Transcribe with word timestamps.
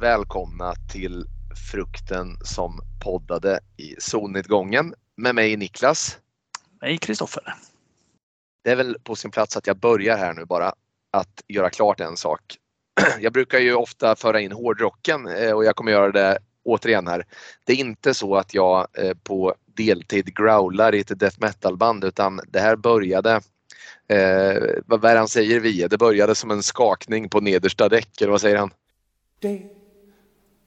Välkomna 0.00 0.74
till 0.92 1.26
Frukten 1.70 2.36
som 2.44 2.80
poddade 3.04 3.60
i 3.76 3.94
solnedgången 3.98 4.94
med 5.16 5.34
mig 5.34 5.56
Niklas. 5.56 6.18
Mig 6.80 6.98
Kristoffer. 6.98 7.54
Det 8.64 8.70
är 8.70 8.76
väl 8.76 8.96
på 9.04 9.16
sin 9.16 9.30
plats 9.30 9.56
att 9.56 9.66
jag 9.66 9.76
börjar 9.76 10.16
här 10.16 10.34
nu 10.34 10.44
bara 10.44 10.72
att 11.10 11.42
göra 11.48 11.70
klart 11.70 12.00
en 12.00 12.16
sak. 12.16 12.40
Jag 13.20 13.32
brukar 13.32 13.58
ju 13.58 13.74
ofta 13.74 14.16
föra 14.16 14.40
in 14.40 14.52
hårdrocken 14.52 15.26
eh, 15.26 15.52
och 15.52 15.64
jag 15.64 15.76
kommer 15.76 15.92
göra 15.92 16.12
det 16.12 16.38
återigen 16.64 17.06
här. 17.06 17.26
Det 17.64 17.72
är 17.72 17.76
inte 17.76 18.14
så 18.14 18.36
att 18.36 18.54
jag 18.54 18.86
eh, 18.92 19.14
på 19.22 19.54
deltid 19.66 20.36
growlar 20.36 20.94
i 20.94 21.00
ett 21.00 21.18
death 21.20 21.40
metal 21.40 21.76
band 21.76 22.04
utan 22.04 22.40
det 22.48 22.60
här 22.60 22.76
började 22.76 23.32
eh, 24.08 24.62
vad 24.86 25.04
är 25.04 25.16
han 25.16 25.28
säger 25.28 25.60
Vie? 25.60 25.88
Det 25.88 25.98
började 25.98 26.34
som 26.34 26.50
en 26.50 26.62
skakning 26.62 27.28
på 27.28 27.40
nedersta 27.40 27.88
däck, 27.88 28.20
eller 28.20 28.30
vad 28.30 28.40
säger 28.40 28.56
han? 28.56 28.70
Det 29.38 29.77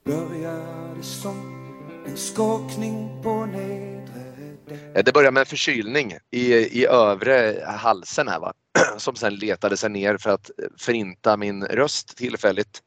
började 0.03 1.03
som 1.03 1.61
en 2.07 2.17
skakning 2.17 3.21
på 3.23 3.45
nedre 3.45 4.21
däck 4.67 5.05
Det 5.05 5.13
började 5.13 5.31
med 5.31 5.41
en 5.41 5.45
förkylning 5.45 6.17
i, 6.31 6.53
i 6.53 6.85
övre 6.85 7.63
halsen 7.67 8.27
här 8.27 8.39
va. 8.39 8.53
Som 8.97 9.15
sen 9.15 9.35
letade 9.35 9.77
sig 9.77 9.89
ner 9.89 10.17
för 10.17 10.29
att 10.29 10.51
förinta 10.77 11.37
min 11.37 11.63
röst 11.63 12.17
tillfälligt. 12.17 12.83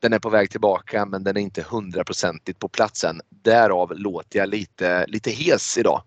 Den 0.00 0.12
är 0.12 0.18
på 0.18 0.30
väg 0.30 0.50
tillbaka 0.50 1.06
men 1.06 1.24
den 1.24 1.36
är 1.36 1.40
inte 1.40 1.62
hundraprocentigt 1.62 2.58
på 2.58 2.68
plats 2.68 3.04
än. 3.04 3.20
Därav 3.28 3.92
låter 3.94 4.38
jag 4.38 4.48
lite, 4.48 5.06
lite 5.06 5.30
hes 5.30 5.78
idag. 5.78 6.02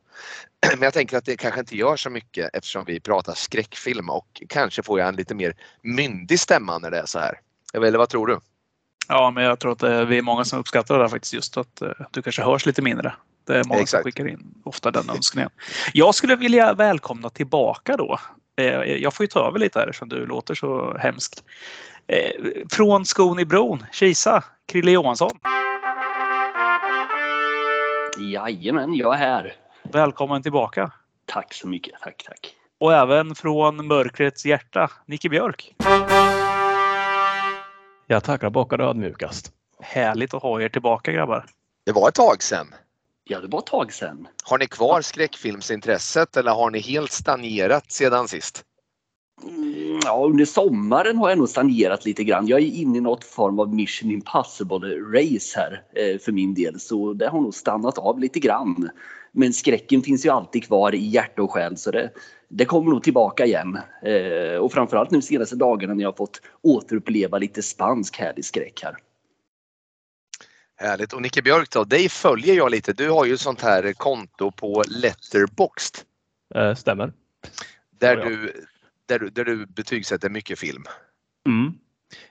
Men 0.71 0.81
jag 0.81 0.93
tänker 0.93 1.17
att 1.17 1.25
det 1.25 1.37
kanske 1.37 1.59
inte 1.59 1.77
gör 1.77 1.95
så 1.95 2.09
mycket 2.09 2.49
eftersom 2.53 2.85
vi 2.85 2.99
pratar 2.99 3.33
skräckfilm 3.33 4.09
och 4.09 4.43
kanske 4.49 4.83
får 4.83 4.99
jag 4.99 5.07
en 5.07 5.15
lite 5.15 5.35
mer 5.35 5.55
myndig 5.81 6.39
stämma 6.39 6.77
när 6.77 6.91
det 6.91 6.99
är 6.99 7.05
så 7.05 7.19
här. 7.19 7.39
Eller 7.73 7.97
vad 7.97 8.09
tror 8.09 8.27
du? 8.27 8.39
Ja, 9.09 9.31
men 9.31 9.43
jag 9.43 9.59
tror 9.59 9.71
att 9.71 9.83
eh, 9.83 10.01
vi 10.05 10.17
är 10.17 10.21
många 10.21 10.45
som 10.45 10.59
uppskattar 10.59 10.97
det 10.97 11.03
där 11.03 11.07
faktiskt. 11.09 11.33
Just 11.33 11.57
att 11.57 11.81
eh, 11.81 11.89
du 12.11 12.21
kanske 12.21 12.41
hörs 12.43 12.65
lite 12.65 12.81
mindre. 12.81 13.13
Det 13.47 13.57
är 13.59 13.63
många 13.63 13.81
Exakt. 13.81 14.01
som 14.01 14.11
skickar 14.11 14.27
in 14.27 14.53
ofta 14.63 14.91
den 14.91 15.09
önskningen. 15.09 15.49
Jag 15.93 16.15
skulle 16.15 16.35
vilja 16.35 16.73
välkomna 16.73 17.29
tillbaka 17.29 17.97
då. 17.97 18.19
Eh, 18.57 18.65
Jag 18.81 19.13
får 19.13 19.23
ju 19.23 19.27
ta 19.27 19.47
över 19.47 19.59
lite 19.59 19.79
här 19.79 19.87
eftersom 19.87 20.09
du 20.09 20.25
låter 20.25 20.55
så 20.55 20.97
hemskt. 20.97 21.43
Från 22.71 23.05
skon 23.05 23.39
i 23.39 23.45
bron, 23.45 23.85
Kisa, 23.91 24.43
Krille 24.67 24.91
Johansson. 24.91 25.31
Jajamän, 28.19 28.93
jag 28.95 29.13
är 29.13 29.17
här. 29.17 29.53
Välkommen 29.83 30.43
tillbaka. 30.43 30.91
Tack 31.25 31.53
så 31.53 31.67
mycket. 31.67 31.93
Tack, 32.03 32.23
tack. 32.27 32.53
Och 32.79 32.93
även 32.93 33.35
från 33.35 33.87
mörkrets 33.87 34.45
hjärta, 34.45 34.91
Nicke 35.05 35.29
Björk. 35.29 35.75
Jag 38.11 38.23
tackar 38.23 38.49
bockar 38.49 38.79
ödmjukast. 38.81 39.51
Härligt 39.79 40.33
att 40.33 40.41
ha 40.41 40.61
er 40.61 40.69
tillbaka 40.69 41.11
grabbar. 41.11 41.45
Det 41.85 41.91
var 41.91 42.09
ett 42.09 42.15
tag 42.15 42.43
sedan. 42.43 42.67
Ja, 43.23 43.39
det 43.39 43.47
var 43.47 43.59
ett 43.59 43.65
tag 43.65 43.93
sedan. 43.93 44.27
Har 44.43 44.57
ni 44.57 44.67
kvar 44.67 45.01
skräckfilmsintresset 45.01 46.37
eller 46.37 46.51
har 46.51 46.69
ni 46.69 46.79
helt 46.79 47.11
stagnerat 47.11 47.91
sedan 47.91 48.27
sist? 48.27 48.63
Mm, 49.43 49.99
Ja, 50.03 50.25
under 50.25 50.45
sommaren 50.45 51.17
har 51.17 51.29
jag 51.29 51.37
nog 51.37 51.49
stagnerat 51.49 52.05
lite 52.05 52.23
grann. 52.23 52.47
Jag 52.47 52.59
är 52.59 52.65
inne 52.65 52.97
i 52.97 53.01
något 53.01 53.23
form 53.23 53.59
av 53.59 53.75
Mission 53.75 54.11
Impossible-race 54.11 55.55
här 55.55 55.83
eh, 55.95 56.19
för 56.19 56.31
min 56.31 56.53
del. 56.53 56.79
Så 56.79 57.13
det 57.13 57.27
har 57.27 57.41
nog 57.41 57.53
stannat 57.53 57.97
av 57.97 58.19
lite 58.19 58.39
grann. 58.39 58.89
Men 59.31 59.53
skräcken 59.53 60.01
finns 60.01 60.25
ju 60.25 60.29
alltid 60.29 60.63
kvar 60.63 60.95
i 60.95 61.05
hjärta 61.07 61.41
och 61.41 61.51
själ 61.51 61.77
så 61.77 61.91
det, 61.91 62.11
det 62.47 62.65
kommer 62.65 62.91
nog 62.91 63.03
tillbaka 63.03 63.45
igen. 63.45 63.79
Eh, 64.03 64.57
och 64.59 64.71
framförallt 64.71 65.11
nu 65.11 65.21
senaste 65.21 65.55
dagarna 65.55 65.93
när 65.93 66.03
jag 66.03 66.11
har 66.11 66.17
fått 66.17 66.41
återuppleva 66.61 67.37
lite 67.37 67.61
spansk 67.63 68.17
härlig 68.17 68.45
skräck 68.45 68.79
här. 68.83 68.95
Härligt. 70.75 71.13
Och 71.13 71.21
Nicke 71.21 71.41
Björk 71.41 71.69
då, 71.71 71.83
dig 71.83 72.09
följer 72.09 72.55
jag 72.55 72.71
lite. 72.71 72.93
Du 72.93 73.09
har 73.09 73.25
ju 73.25 73.33
ett 73.33 73.39
sånt 73.39 73.61
här 73.61 73.93
konto 73.93 74.51
på 74.51 74.83
Letterboxd 74.87 75.95
Eh, 76.55 76.75
stämmer. 76.75 77.13
där, 77.99 78.15
du, 78.15 78.53
där, 79.09 79.19
du, 79.19 79.29
där 79.29 79.45
du 79.45 79.65
betygsätter 79.65 80.29
mycket 80.29 80.59
film. 80.59 80.83
Mm. 81.47 81.73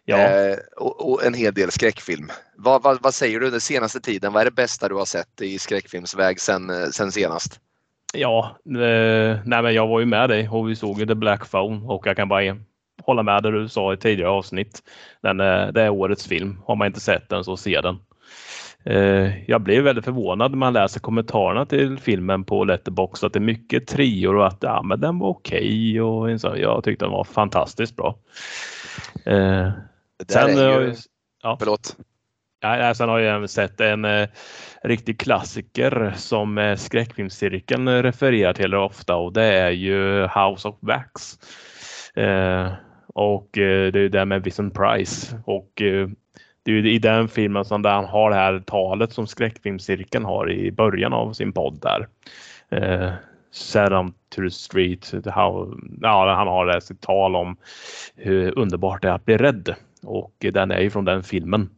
Ja, 0.04 0.16
Eh, 0.16 0.58
och, 0.76 1.12
och 1.12 1.24
en 1.24 1.34
hel 1.34 1.54
del 1.54 1.70
skräckfilm. 1.70 2.30
Vad, 2.56 2.82
vad, 2.82 3.02
vad 3.02 3.14
säger 3.14 3.40
du 3.40 3.50
den 3.50 3.60
senaste 3.60 4.00
tiden? 4.00 4.32
Vad 4.32 4.40
är 4.40 4.44
det 4.44 4.50
bästa 4.50 4.88
du 4.88 4.94
har 4.94 5.04
sett 5.04 5.40
i 5.40 5.58
skräckfilmsväg 5.58 6.40
sen, 6.40 6.70
eh, 6.70 6.86
sen 6.86 7.12
senast? 7.12 7.60
ja 8.14 8.56
eh, 8.66 9.38
nej, 9.44 9.62
men 9.62 9.74
jag 9.74 9.86
var 9.86 10.00
ju 10.00 10.06
med 10.06 10.30
dig 10.30 10.48
och 10.48 10.68
vi 10.68 10.76
såg 10.76 11.00
ju 11.00 11.06
The 11.06 11.14
Black 11.14 11.50
Phone 11.50 11.86
och 11.86 12.06
jag 12.06 12.16
kan 12.16 12.28
bara 12.28 12.56
hålla 13.02 13.22
med 13.22 13.42
det 13.42 13.50
du 13.50 13.68
sa 13.68 13.92
i 13.92 13.96
tidigare 13.96 14.30
avsnitt. 14.30 14.82
Den, 15.22 15.40
eh, 15.40 15.66
det 15.66 15.82
är 15.82 15.90
årets 15.90 16.26
film. 16.26 16.60
Har 16.66 16.76
man 16.76 16.86
inte 16.86 17.00
sett 17.00 17.28
den 17.28 17.44
så 17.44 17.56
se 17.56 17.80
den. 17.80 17.96
Eh, 18.88 19.50
jag 19.50 19.60
blev 19.60 19.84
väldigt 19.84 20.04
förvånad 20.04 20.50
när 20.50 20.58
man 20.58 20.72
läser 20.72 21.00
kommentarerna 21.00 21.66
till 21.66 21.98
filmen 21.98 22.44
på 22.44 22.64
Letterboxd 22.64 23.24
att 23.24 23.32
det 23.32 23.38
är 23.38 23.40
mycket 23.40 23.86
trior 23.86 24.36
och 24.36 24.46
att 24.46 24.58
ja, 24.60 24.82
men 24.82 25.00
den 25.00 25.18
var 25.18 25.28
okej 25.28 26.00
och 26.00 26.40
sån- 26.40 26.60
jag 26.60 26.84
tyckte 26.84 27.04
den 27.04 27.12
var 27.12 27.24
fantastiskt 27.24 27.96
bra. 27.96 28.18
Eh, 29.26 29.34
där 29.34 29.72
sen, 30.28 30.58
är 30.58 30.80
eh, 30.80 30.86
ju, 30.86 30.94
ja. 31.42 31.56
förlåt. 31.58 31.96
Ja, 32.60 32.94
sen 32.94 33.08
har 33.08 33.18
jag 33.18 33.36
även 33.36 33.48
sett 33.48 33.80
en 33.80 34.04
eh, 34.04 34.28
riktig 34.82 35.20
klassiker 35.20 36.12
som 36.16 36.58
eh, 36.58 36.76
skräckfilmscirkeln 36.76 38.02
refererar 38.02 38.52
till 38.52 38.74
ofta 38.74 39.16
och 39.16 39.32
det 39.32 39.44
är 39.44 39.70
ju 39.70 40.22
House 40.22 40.68
of 40.68 40.76
Wax. 40.80 41.38
Eh, 42.16 42.72
och 43.14 43.58
eh, 43.58 43.92
det 43.92 43.98
är 43.98 44.02
ju 44.02 44.08
det 44.08 44.24
med 44.24 44.42
Vincent 44.44 44.74
Price 44.74 45.40
och 45.46 45.82
det 46.68 46.72
är 46.72 46.82
ju 46.82 46.92
i 46.92 46.98
den 46.98 47.28
filmen 47.28 47.64
som 47.64 47.82
där 47.82 47.90
han 47.90 48.04
har 48.04 48.30
det 48.30 48.36
här 48.36 48.62
talet 48.66 49.12
som 49.12 49.26
skräckfilmscirkeln 49.26 50.24
har 50.24 50.50
i 50.50 50.72
början 50.72 51.12
av 51.12 51.32
sin 51.32 51.52
podd 51.52 51.80
där. 51.82 52.08
Eh, 52.70 53.12
Set 53.50 53.92
on 53.92 54.12
to 54.28 54.42
the 54.42 54.50
street, 54.50 55.26
how, 55.26 55.78
ja, 56.00 56.34
han 56.34 56.48
har 56.48 56.66
det 56.66 56.80
sitt 56.80 57.00
tal 57.00 57.36
om 57.36 57.56
hur 58.16 58.58
underbart 58.58 59.02
det 59.02 59.08
är 59.08 59.12
att 59.12 59.24
bli 59.24 59.36
rädd 59.36 59.74
och 60.02 60.34
den 60.38 60.70
är 60.70 60.80
ju 60.80 60.90
från 60.90 61.04
den 61.04 61.22
filmen. 61.22 61.70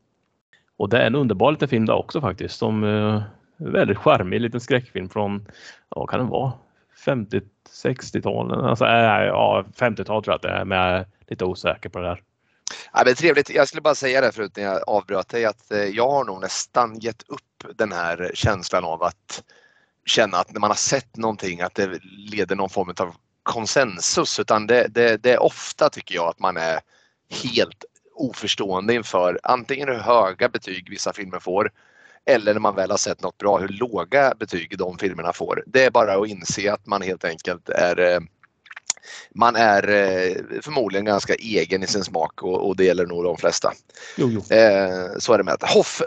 Och 0.77 0.89
det 0.89 0.99
är 0.99 1.07
en 1.07 1.15
underbar 1.15 1.53
liten 1.53 1.69
film 1.69 1.87
där 1.87 1.95
också 1.95 2.21
faktiskt. 2.21 2.59
Som 2.59 2.85
eh, 2.85 3.23
väldigt 3.57 3.99
charmig 3.99 4.41
liten 4.41 4.61
skräckfilm 4.61 5.09
från, 5.09 5.47
vad 5.89 6.09
kan 6.09 6.21
den 6.21 6.29
vara? 6.29 6.53
50 7.05 7.41
60-talen? 7.85 8.61
Alltså, 8.61 8.85
äh, 8.85 9.25
ja, 9.25 9.65
50-tal 9.77 10.25
tror 10.25 10.33
jag 10.33 10.37
att 10.37 10.43
det 10.43 10.49
är, 10.49 10.65
men 10.65 10.79
jag 10.79 10.89
är 10.99 11.07
lite 11.29 11.45
osäker 11.45 11.89
på 11.89 11.99
det 11.99 12.09
där. 12.09 12.23
Ja, 12.93 13.03
men 13.07 13.15
trevligt. 13.15 13.51
Jag 13.51 13.69
skulle 13.69 13.81
bara 13.81 13.95
säga 13.95 14.21
det 14.21 14.33
förut 14.33 14.57
när 14.57 14.65
jag 14.65 14.83
avbröt 14.87 15.29
dig 15.29 15.45
att 15.45 15.71
eh, 15.71 15.85
jag 15.85 16.11
har 16.11 16.25
nog 16.25 16.41
nästan 16.41 16.99
gett 16.99 17.23
upp 17.29 17.77
den 17.77 17.93
här 17.93 18.31
känslan 18.35 18.85
av 18.85 19.03
att 19.03 19.43
känna 20.07 20.37
att 20.37 20.53
när 20.53 20.61
man 20.61 20.71
har 20.71 20.77
sett 20.77 21.17
någonting 21.17 21.61
att 21.61 21.75
det 21.75 22.01
leder 22.03 22.57
någon 22.57 22.71
form 22.71 22.95
av 22.99 23.15
konsensus 23.43 24.41
utan 24.41 24.67
det, 24.67 24.87
det, 24.89 25.17
det 25.17 25.33
är 25.33 25.43
ofta 25.43 25.89
tycker 25.89 26.15
jag 26.15 26.29
att 26.29 26.39
man 26.39 26.57
är 26.57 26.81
helt 27.43 27.85
oförstående 28.15 28.95
inför 28.95 29.41
antingen 29.43 29.89
hur 29.89 29.99
höga 29.99 30.49
betyg 30.49 30.91
vissa 30.91 31.13
filmer 31.13 31.39
får 31.39 31.73
eller 32.25 32.53
när 32.53 32.61
man 32.61 32.75
väl 32.75 32.91
har 32.91 32.99
sett 32.99 33.23
något 33.23 33.39
bra 33.39 33.59
hur 33.59 33.69
låga 33.69 34.35
betyg 34.39 34.79
de 34.79 34.99
filmerna 34.99 35.33
får. 35.33 35.65
Det 35.67 35.85
är 35.85 35.91
bara 35.91 36.15
att 36.15 36.29
inse 36.29 36.73
att 36.73 36.87
man 36.87 37.03
helt 37.03 37.25
enkelt 37.25 37.69
är 37.69 38.01
eh, 38.01 38.21
man 39.35 39.57
är 39.57 39.89
eh, 39.89 40.61
förmodligen 40.63 41.05
ganska 41.05 41.35
egen 41.35 41.83
i 41.83 41.87
sin 41.87 42.05
smak 42.05 42.43
och, 42.43 42.69
och 42.69 42.77
det 42.77 42.85
gäller 42.85 43.07
nog 43.07 43.25
de 43.25 43.37
flesta. 43.37 43.73
Jo, 44.17 44.31
jo. 44.31 44.57
Eh, 44.57 45.19
så 45.19 45.33
är 45.33 45.39
det 45.39 45.45
med 45.45 45.57
det. 45.61 45.67
Hoff, 45.67 46.03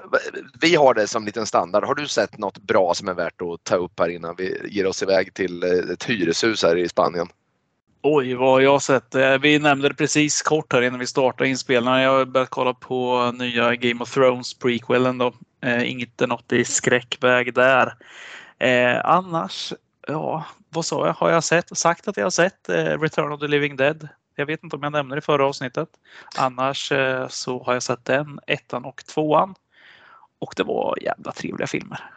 vi 0.61 0.75
har 0.75 0.93
det 0.93 1.07
som 1.07 1.25
liten 1.25 1.45
standard. 1.45 1.83
Har 1.83 1.95
du 1.95 2.07
sett 2.07 2.37
något 2.37 2.57
bra 2.57 2.93
som 2.93 3.07
är 3.07 3.13
värt 3.13 3.41
att 3.41 3.63
ta 3.63 3.75
upp 3.75 3.99
här 3.99 4.09
innan 4.09 4.35
vi 4.37 4.57
ger 4.69 4.87
oss 4.87 5.03
iväg 5.03 5.33
till 5.33 5.63
eh, 5.63 5.93
ett 5.93 6.03
hyreshus 6.03 6.63
här 6.63 6.77
i 6.77 6.89
Spanien? 6.89 7.27
Oj, 8.05 8.33
vad 8.33 8.49
har 8.49 8.61
jag 8.61 8.81
sett? 8.81 9.15
Vi 9.41 9.59
nämnde 9.59 9.89
det 9.89 9.95
precis 9.95 10.41
kort 10.41 10.73
här 10.73 10.81
innan 10.81 10.99
vi 10.99 11.07
startade 11.07 11.49
inspelningen. 11.49 12.01
Jag 12.01 12.17
har 12.17 12.25
börjat 12.25 12.49
kolla 12.49 12.73
på 12.73 13.31
nya 13.31 13.75
Game 13.75 14.03
of 14.03 14.13
Thrones 14.13 14.53
prequelen 14.53 15.17
då. 15.17 15.33
Eh, 15.63 15.91
Inte 15.91 16.27
något 16.27 16.51
i 16.51 16.65
skräckväg 16.65 17.53
där. 17.53 17.93
Eh, 18.59 19.05
annars, 19.05 19.73
ja, 20.07 20.45
vad 20.69 20.85
sa 20.85 21.05
jag? 21.05 21.13
Har 21.13 21.29
jag 21.29 21.43
sett, 21.43 21.77
sagt 21.77 22.07
att 22.07 22.17
jag 22.17 22.25
har 22.25 22.29
sett 22.29 22.69
eh, 22.69 22.99
Return 22.99 23.31
of 23.31 23.39
the 23.39 23.47
Living 23.47 23.75
Dead? 23.75 24.07
Jag 24.35 24.45
vet 24.45 24.63
inte 24.63 24.75
om 24.75 24.83
jag 24.83 24.91
nämnde 24.91 25.15
det 25.15 25.19
i 25.19 25.21
förra 25.21 25.45
avsnittet. 25.45 25.89
Annars 26.37 26.91
eh, 26.91 27.27
så 27.27 27.63
har 27.63 27.73
jag 27.73 27.83
sett 27.83 28.05
den, 28.05 28.39
ettan 28.47 28.85
och 28.85 29.05
tvåan. 29.05 29.55
Och 30.39 30.53
det 30.57 30.63
var 30.63 30.97
jävla 31.01 31.31
trevliga 31.31 31.67
filmer. 31.67 32.09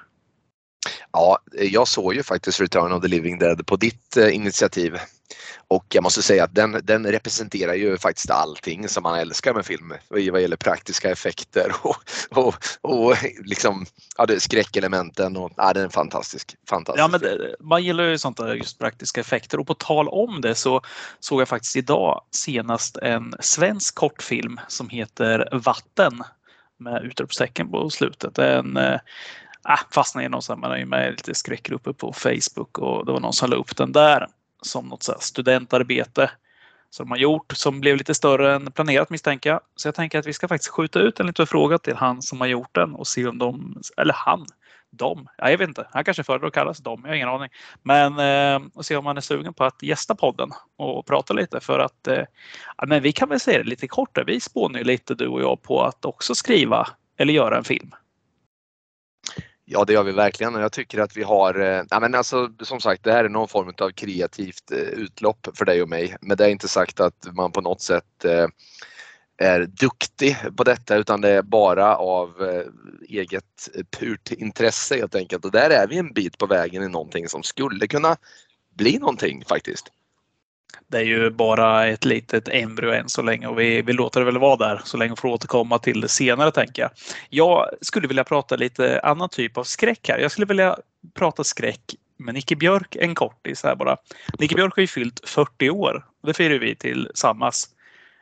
Ja, 1.12 1.38
jag 1.52 1.88
såg 1.88 2.14
ju 2.14 2.22
faktiskt 2.22 2.60
Return 2.60 2.92
of 2.92 3.02
the 3.02 3.08
Living 3.08 3.38
Dead 3.38 3.66
på 3.66 3.76
ditt 3.76 4.16
eh, 4.16 4.34
initiativ 4.34 4.98
och 5.69 5.84
jag 5.88 6.02
måste 6.02 6.23
säga 6.23 6.44
att 6.44 6.55
den, 6.55 6.81
den 6.84 7.06
representerar 7.06 7.75
ju 7.75 7.99
faktiskt 7.99 8.31
allting 8.31 8.88
som 8.88 9.02
man 9.02 9.19
älskar 9.19 9.55
med 9.55 9.67
film 9.67 9.93
vad 10.08 10.20
gäller 10.20 10.56
praktiska 10.56 11.11
effekter 11.11 11.73
och, 11.82 11.96
och, 12.31 12.55
och 12.81 13.17
liksom, 13.44 13.87
ja, 14.17 14.26
det, 14.26 14.40
skräckelementen. 14.40 15.37
Och, 15.37 15.52
ja, 15.56 15.73
den 15.73 15.84
är 15.84 15.88
fantastisk. 15.88 16.56
fantastisk 16.69 17.02
ja, 17.02 17.08
men 17.08 17.20
det, 17.20 17.56
man 17.61 17.84
gillar 17.84 18.05
ju 18.05 18.19
sånt 18.19 18.37
där 18.37 18.55
just 18.55 18.78
praktiska 18.78 19.20
effekter 19.20 19.61
och 19.61 19.67
på 19.67 19.75
tal 19.75 20.08
om 20.08 20.40
det 20.40 20.55
så 20.55 20.81
såg 21.20 21.40
jag 21.40 21.49
faktiskt 21.49 21.76
idag 21.76 22.23
senast 22.31 22.96
en 22.96 23.34
svensk 23.40 23.94
kortfilm 23.94 24.61
som 24.69 24.88
heter 24.88 25.49
Vatten 25.52 26.25
med 26.78 27.02
utropstecken 27.05 27.70
på 27.70 27.90
slutet. 27.90 28.38
En, 28.38 28.76
äh, 28.76 28.93
eh, 28.93 29.00
ah, 29.62 29.78
fastnade 29.90 30.26
i 30.26 30.28
någon 30.28 30.43
sammanhang 30.43 30.70
man 30.70 30.73
är 30.73 30.78
ju 30.78 30.87
med 30.87 31.08
i 31.08 31.11
lite 31.11 31.34
skräckgrupper 31.34 31.93
på 31.93 32.12
Facebook 32.12 32.78
och 32.78 33.06
det 33.06 33.12
var 33.12 33.20
någon 33.20 33.32
som 33.32 33.50
la 33.50 33.56
upp 33.56 33.76
den 33.76 33.93
där 33.93 34.26
som 34.66 34.88
något 34.88 35.02
så 35.02 35.14
studentarbete 35.20 36.30
som 36.90 37.06
de 37.06 37.10
har 37.10 37.18
gjort 37.18 37.52
som 37.52 37.80
blev 37.80 37.96
lite 37.96 38.14
större 38.14 38.54
än 38.54 38.72
planerat 38.72 39.10
misstänker 39.10 39.50
jag. 39.50 39.60
Så 39.76 39.88
jag 39.88 39.94
tänker 39.94 40.18
att 40.18 40.26
vi 40.26 40.32
ska 40.32 40.48
faktiskt 40.48 40.70
skjuta 40.70 40.98
ut 40.98 41.20
en 41.20 41.26
liten 41.26 41.46
fråga 41.46 41.78
till 41.78 41.94
han 41.94 42.22
som 42.22 42.40
har 42.40 42.46
gjort 42.46 42.74
den 42.74 42.94
och 42.94 43.06
se 43.06 43.26
om 43.26 43.38
de, 43.38 43.82
eller 43.96 44.14
han, 44.14 44.46
de, 44.90 45.28
ja, 45.38 45.50
jag 45.50 45.58
vet 45.58 45.68
inte, 45.68 45.86
han 45.90 46.04
kanske 46.04 46.22
föredrar 46.22 46.48
att 46.48 46.54
kallas 46.54 46.78
De. 46.78 47.00
jag 47.02 47.10
har 47.10 47.14
ingen 47.14 47.28
aning. 47.28 47.48
Men 47.82 48.18
eh, 48.18 48.68
och 48.74 48.86
se 48.86 48.96
om 48.96 49.06
han 49.06 49.16
är 49.16 49.20
sugen 49.20 49.54
på 49.54 49.64
att 49.64 49.82
gästa 49.82 50.14
podden 50.14 50.50
och 50.76 51.06
prata 51.06 51.34
lite 51.34 51.60
för 51.60 51.78
att 51.78 52.08
eh, 52.08 52.24
ja, 52.76 52.86
men 52.86 53.02
vi 53.02 53.12
kan 53.12 53.28
väl 53.28 53.40
säga 53.40 53.58
det 53.58 53.68
lite 53.68 53.88
kort, 53.88 54.18
vi 54.26 54.40
spånar 54.40 54.78
ju 54.78 54.84
lite 54.84 55.14
du 55.14 55.26
och 55.26 55.42
jag 55.42 55.62
på 55.62 55.82
att 55.82 56.04
också 56.04 56.34
skriva 56.34 56.88
eller 57.16 57.32
göra 57.32 57.56
en 57.56 57.64
film. 57.64 57.94
Ja, 59.68 59.84
det 59.84 59.92
gör 59.92 60.02
vi 60.02 60.12
verkligen 60.12 60.54
och 60.54 60.62
jag 60.62 60.72
tycker 60.72 60.98
att 60.98 61.16
vi 61.16 61.22
har, 61.22 61.60
eh, 61.60 61.82
ja, 61.90 62.00
men 62.00 62.14
alltså, 62.14 62.50
som 62.60 62.80
sagt, 62.80 63.04
det 63.04 63.12
här 63.12 63.24
är 63.24 63.28
någon 63.28 63.48
form 63.48 63.72
av 63.78 63.90
kreativt 63.90 64.72
eh, 64.72 64.78
utlopp 64.78 65.48
för 65.54 65.64
dig 65.64 65.82
och 65.82 65.88
mig. 65.88 66.16
Men 66.20 66.36
det 66.36 66.44
är 66.44 66.48
inte 66.48 66.68
sagt 66.68 67.00
att 67.00 67.28
man 67.32 67.52
på 67.52 67.60
något 67.60 67.80
sätt 67.80 68.24
eh, 68.24 68.46
är 69.38 69.60
duktig 69.60 70.36
på 70.56 70.64
detta 70.64 70.96
utan 70.96 71.20
det 71.20 71.30
är 71.30 71.42
bara 71.42 71.96
av 71.96 72.42
eh, 72.42 72.66
eget 73.08 73.68
purt 73.98 74.32
intresse 74.32 74.96
helt 74.96 75.14
enkelt. 75.14 75.44
Och 75.44 75.50
där 75.50 75.70
är 75.70 75.86
vi 75.86 75.98
en 75.98 76.12
bit 76.12 76.38
på 76.38 76.46
vägen 76.46 76.82
i 76.82 76.88
någonting 76.88 77.28
som 77.28 77.42
skulle 77.42 77.86
kunna 77.86 78.16
bli 78.74 78.98
någonting 78.98 79.44
faktiskt. 79.48 79.92
Det 80.88 80.98
är 80.98 81.02
ju 81.02 81.30
bara 81.30 81.86
ett 81.86 82.04
litet 82.04 82.48
embryo 82.48 82.92
än 82.92 83.08
så 83.08 83.22
länge 83.22 83.46
och 83.46 83.60
vi, 83.60 83.82
vi 83.82 83.92
låter 83.92 84.20
det 84.20 84.26
väl 84.26 84.38
vara 84.38 84.56
där 84.56 84.80
så 84.84 84.96
länge 84.96 85.16
får 85.16 85.28
återkomma 85.28 85.78
till 85.78 86.00
det 86.00 86.08
senare 86.08 86.50
tänker 86.50 86.82
jag. 86.82 86.90
Jag 87.30 87.68
skulle 87.80 88.08
vilja 88.08 88.24
prata 88.24 88.56
lite 88.56 89.00
annan 89.00 89.28
typ 89.28 89.58
av 89.58 89.64
skräck 89.64 90.08
här. 90.08 90.18
Jag 90.18 90.30
skulle 90.30 90.46
vilja 90.46 90.76
prata 91.14 91.44
skräck 91.44 91.80
med 92.18 92.34
Nicke 92.34 92.56
Björk 92.56 92.96
en 92.96 93.14
kortis 93.14 93.62
här 93.62 93.74
bara. 93.74 93.96
Nicke 94.38 94.54
Björk 94.54 94.76
har 94.76 94.80
ju 94.80 94.86
fyllt 94.86 95.28
40 95.28 95.70
år. 95.70 96.04
Det 96.22 96.34
firar 96.34 96.58
vi 96.58 96.74
tillsammans 96.74 97.68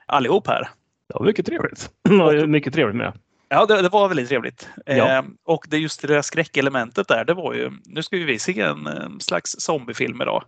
allihop 0.07 0.47
här. 0.47 0.69
Det 1.09 1.15
var 1.19 1.27
mycket 1.27 1.47
trevligt. 1.47 1.91
mycket 2.47 2.75
trevligt 2.75 2.97
med. 2.97 3.13
Ja, 3.49 3.67
det, 3.67 3.83
det, 3.83 3.89
var 3.89 4.09
väldigt 4.09 4.29
trevligt. 4.29 4.69
Ja. 4.87 5.19
Eh, 5.19 5.23
och 5.45 5.67
det 5.69 5.79
just 5.79 6.03
det 6.03 6.09
där 6.09 6.23
skräckelementet 6.23 7.09
där, 7.09 7.25
det 7.25 7.35
var 7.35 7.55
ju, 7.55 7.71
nu 7.85 8.03
ska 8.03 8.17
vi 8.17 8.39
se 8.39 8.61
en, 8.61 8.87
en 8.87 9.21
slags 9.21 9.57
zombiefilm 9.59 10.23
idag. 10.23 10.45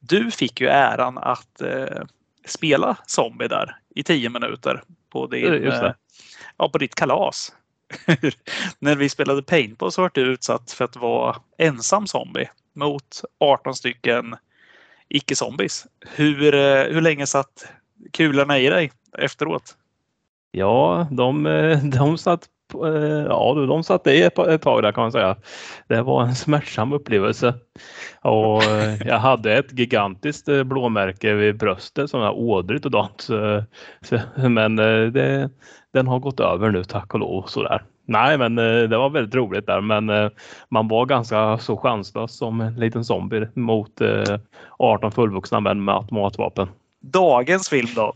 Du 0.00 0.30
fick 0.30 0.60
ju 0.60 0.68
äran 0.68 1.18
att 1.18 1.60
eh, 1.60 2.02
spela 2.44 2.96
zombie 3.06 3.48
där 3.48 3.76
i 3.94 4.02
tio 4.02 4.30
minuter 4.30 4.82
på, 5.10 5.26
din, 5.26 5.64
eh, 5.64 5.92
ja, 6.56 6.68
på 6.68 6.78
ditt 6.78 6.94
kalas. 6.94 7.52
När 8.78 8.96
vi 8.96 9.08
spelade 9.08 9.42
paintball 9.42 9.92
så 9.92 10.02
var 10.02 10.10
du 10.14 10.20
utsatt 10.20 10.72
för 10.72 10.84
att 10.84 10.96
vara 10.96 11.36
ensam 11.58 12.06
zombie 12.06 12.50
mot 12.72 13.22
18 13.40 13.74
stycken 13.74 14.36
icke-zombies. 15.08 15.86
Hur, 16.00 16.54
eh, 16.54 16.84
hur 16.94 17.00
länge 17.00 17.26
satt 17.26 17.72
kulorna 18.12 18.58
i 18.58 18.68
dig 18.68 18.92
efteråt? 19.18 19.76
Ja, 20.50 21.08
de, 21.10 21.46
eh, 21.46 21.78
de 21.78 22.18
satt 22.18 22.48
Eh, 22.48 22.55
Eh, 22.74 23.26
ja, 23.28 23.54
de 23.68 23.82
satte 23.82 24.10
i 24.10 24.22
ett 24.22 24.62
tag 24.62 24.82
där 24.82 24.92
kan 24.92 25.02
man 25.02 25.12
säga. 25.12 25.36
Det 25.88 26.02
var 26.02 26.22
en 26.22 26.34
smärtsam 26.34 26.92
upplevelse. 26.92 27.54
Och 28.22 28.62
eh, 28.62 29.06
jag 29.06 29.18
hade 29.18 29.58
ett 29.58 29.78
gigantiskt 29.78 30.48
eh, 30.48 30.62
blåmärke 30.62 31.34
vid 31.34 31.56
bröstet 31.56 32.10
som 32.10 32.22
är 32.22 32.32
ådrigt 32.32 32.84
och 32.84 32.90
dant. 32.90 33.28
Men 34.36 34.76
det, 34.76 35.50
den 35.92 36.06
har 36.06 36.18
gått 36.18 36.40
över 36.40 36.70
nu 36.70 36.84
tack 36.84 37.14
och 37.14 37.20
lov. 37.20 37.42
Sådär. 37.46 37.82
Nej, 38.08 38.38
men 38.38 38.54
det 38.54 38.98
var 38.98 39.10
väldigt 39.10 39.34
roligt 39.34 39.66
där. 39.66 39.80
Men 39.80 40.30
man 40.68 40.88
var 40.88 41.06
ganska 41.06 41.58
så 41.58 41.76
chanslös 41.76 42.36
som 42.36 42.60
en 42.60 42.74
liten 42.74 43.04
zombie 43.04 43.48
mot 43.54 43.92
18 44.78 45.12
fullvuxna 45.12 45.60
män 45.60 45.84
med 45.84 45.94
automatvapen. 45.94 46.68
Dagens 47.02 47.68
film 47.68 47.88
då? 47.96 48.14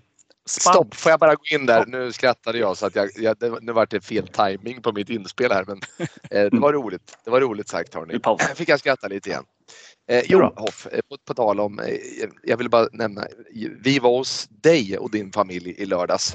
Stopp, 0.50 0.94
får 0.94 1.10
jag 1.10 1.20
bara 1.20 1.34
gå 1.34 1.42
in 1.50 1.66
där? 1.66 1.86
Nu 1.86 2.12
skrattade 2.12 2.58
jag 2.58 2.76
så 2.76 2.86
att 2.86 2.94
jag, 2.94 3.10
jag 3.16 3.38
det, 3.38 3.58
nu 3.60 3.72
var 3.72 3.86
det 3.90 4.00
fel 4.00 4.28
timing 4.28 4.82
på 4.82 4.92
mitt 4.92 5.10
inspel 5.10 5.52
här 5.52 5.64
men 5.66 5.80
eh, 6.30 6.50
det 6.50 6.58
var 6.58 6.72
roligt. 6.72 7.18
Det 7.24 7.30
var 7.30 7.40
roligt 7.40 7.68
sagt 7.68 7.94
hörni. 7.94 8.20
Fick 8.54 8.68
jag 8.68 8.80
skratta 8.80 9.08
lite 9.08 9.28
igen. 9.28 9.44
Eh, 10.08 10.24
jo, 10.28 10.52
Hoff, 10.56 10.86
eh, 10.92 11.00
på, 11.08 11.16
på 11.24 11.34
tal 11.34 11.60
om, 11.60 11.78
eh, 11.78 11.96
jag 12.42 12.56
vill 12.56 12.70
bara 12.70 12.88
nämna, 12.92 13.26
vi 13.84 13.98
var 13.98 14.10
hos 14.10 14.48
dig 14.50 14.98
och 14.98 15.10
din 15.10 15.32
familj 15.32 15.74
i 15.78 15.86
lördags. 15.86 16.32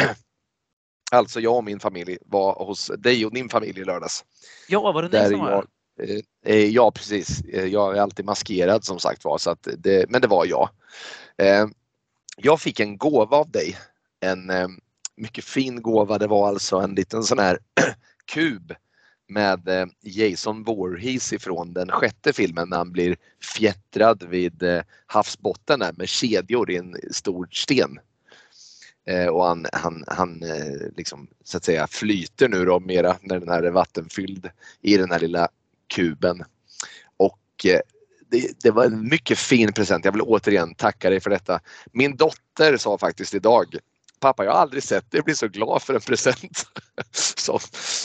alltså 1.12 1.40
jag 1.40 1.56
och 1.56 1.64
min 1.64 1.80
familj 1.80 2.18
var 2.26 2.64
hos 2.64 2.90
dig 2.98 3.26
och 3.26 3.34
din 3.34 3.48
familj 3.48 3.80
i 3.80 3.84
lördags. 3.84 4.24
Ja, 4.68 4.92
var 4.92 5.02
det 5.02 5.22
ni 5.22 5.30
som 5.30 5.40
var 5.40 5.66
eh, 6.00 6.54
eh, 6.54 6.68
Ja, 6.68 6.90
precis. 6.90 7.42
Jag 7.44 7.96
är 7.96 8.00
alltid 8.00 8.24
maskerad 8.24 8.84
som 8.84 8.98
sagt 8.98 9.24
var, 9.24 9.38
så 9.38 9.50
att 9.50 9.68
det, 9.78 10.10
men 10.10 10.20
det 10.20 10.28
var 10.28 10.46
jag 10.46 10.68
jag 12.42 12.60
fick 12.60 12.80
en 12.80 12.98
gåva 12.98 13.36
av 13.36 13.50
dig. 13.50 13.78
En 14.20 14.50
eh, 14.50 14.68
mycket 15.16 15.44
fin 15.44 15.82
gåva. 15.82 16.18
Det 16.18 16.26
var 16.26 16.48
alltså 16.48 16.76
en 16.76 16.94
liten 16.94 17.22
sån 17.22 17.38
här 17.38 17.58
kub 18.24 18.74
med 19.28 19.68
eh, 19.68 19.86
Jason 20.02 20.62
Voorhees 20.62 21.32
ifrån 21.32 21.72
den 21.72 21.90
sjätte 21.90 22.32
filmen 22.32 22.68
när 22.68 22.76
han 22.76 22.92
blir 22.92 23.16
fjättrad 23.56 24.22
vid 24.22 24.62
eh, 24.62 24.82
havsbotten 25.06 25.80
där 25.80 25.92
med 25.96 26.08
kedjor 26.08 26.70
i 26.70 26.76
en 26.76 26.96
stor 27.10 27.48
sten. 27.52 27.98
Eh, 29.06 29.26
och 29.26 29.44
han, 29.44 29.66
han, 29.72 30.04
han 30.06 30.42
eh, 30.42 30.88
liksom, 30.96 31.26
så 31.44 31.56
att 31.56 31.64
säga 31.64 31.86
flyter 31.86 32.48
nu 32.48 32.64
då 32.64 32.80
mera 32.80 33.16
när 33.22 33.40
den 33.40 33.48
här 33.48 33.62
är 33.62 33.70
vattenfylld 33.70 34.50
i 34.80 34.96
den 34.96 35.10
här 35.10 35.18
lilla 35.18 35.48
kuben. 35.94 36.44
Och 37.16 37.66
eh, 37.66 37.80
det, 38.32 38.62
det, 38.62 38.70
var 38.70 38.84
en 38.84 39.08
mycket 39.08 39.38
fin 39.38 39.72
present. 39.72 40.04
Jag 40.04 40.12
vill 40.12 40.22
återigen 40.22 40.74
tacka 40.74 41.10
dig 41.10 41.20
för 41.20 41.30
detta. 41.30 41.60
Min 41.92 42.16
dotter 42.16 42.76
sa 42.76 42.98
faktiskt 42.98 43.34
idag 43.34 43.76
Pappa, 44.22 44.44
jag 44.44 44.52
har 44.52 44.58
aldrig 44.58 44.82
sett 44.82 45.10
dig 45.10 45.22
bli 45.22 45.34
så 45.34 45.48
glad 45.48 45.82
för 45.82 45.94
en 45.94 46.00
present. 46.00 46.66
så, 47.36 47.58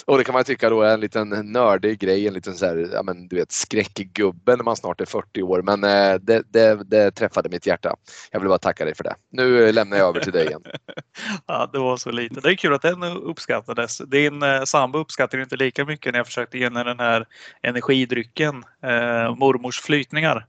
och 0.06 0.18
det 0.18 0.24
kan 0.24 0.34
man 0.34 0.44
tycka 0.44 0.70
då 0.70 0.82
är 0.82 0.94
en 0.94 1.00
liten 1.00 1.30
nördig 1.30 2.00
grej, 2.00 2.28
en 2.28 2.34
liten 2.34 2.56
så 2.56 2.66
här, 2.66 2.90
ja, 2.94 3.04
men, 3.04 3.28
du 3.28 3.36
vet, 3.36 3.52
skräckgubbe 3.52 4.56
när 4.56 4.64
man 4.64 4.76
snart 4.76 5.02
är 5.02 5.06
40 5.06 5.42
år. 5.42 5.62
Men 5.62 5.84
eh, 5.84 6.20
det, 6.22 6.44
det, 6.54 6.90
det, 6.90 7.12
träffade 7.12 7.50
mitt 7.50 7.66
hjärta. 7.66 7.96
Jag 8.32 8.40
vill 8.40 8.50
bara 8.50 8.58
tacka 8.58 8.86
dig 8.86 8.96
för 8.96 9.04
det. 9.04 9.16
Nu 9.32 9.72
lämnar 9.72 9.98
jag 9.98 10.08
över 10.10 10.20
till 10.20 10.34
dig 10.34 10.48
igen. 10.48 10.62
ja, 11.48 11.70
det 11.74 11.80
var 11.80 11.98
så 11.98 12.12
lite. 12.12 12.42
Det 12.42 12.50
är 12.50 12.56
kul 12.56 12.74
att 12.74 12.82
den 12.82 13.04
uppskattades. 13.04 13.98
Din 13.98 14.44
eh, 14.44 14.64
sambo 14.64 15.00
uppskattade 15.00 15.44
inte 15.44 15.56
lika 15.56 15.86
mycket 15.86 16.12
när 16.12 16.20
jag 16.20 16.28
försökte 16.28 16.58
ge 16.58 16.64
henne 16.64 16.84
den 16.84 17.00
här 17.00 17.26
energidrycken, 17.62 18.64
eh, 18.84 19.36
mormors 19.36 19.82
flytningar. 19.82 20.48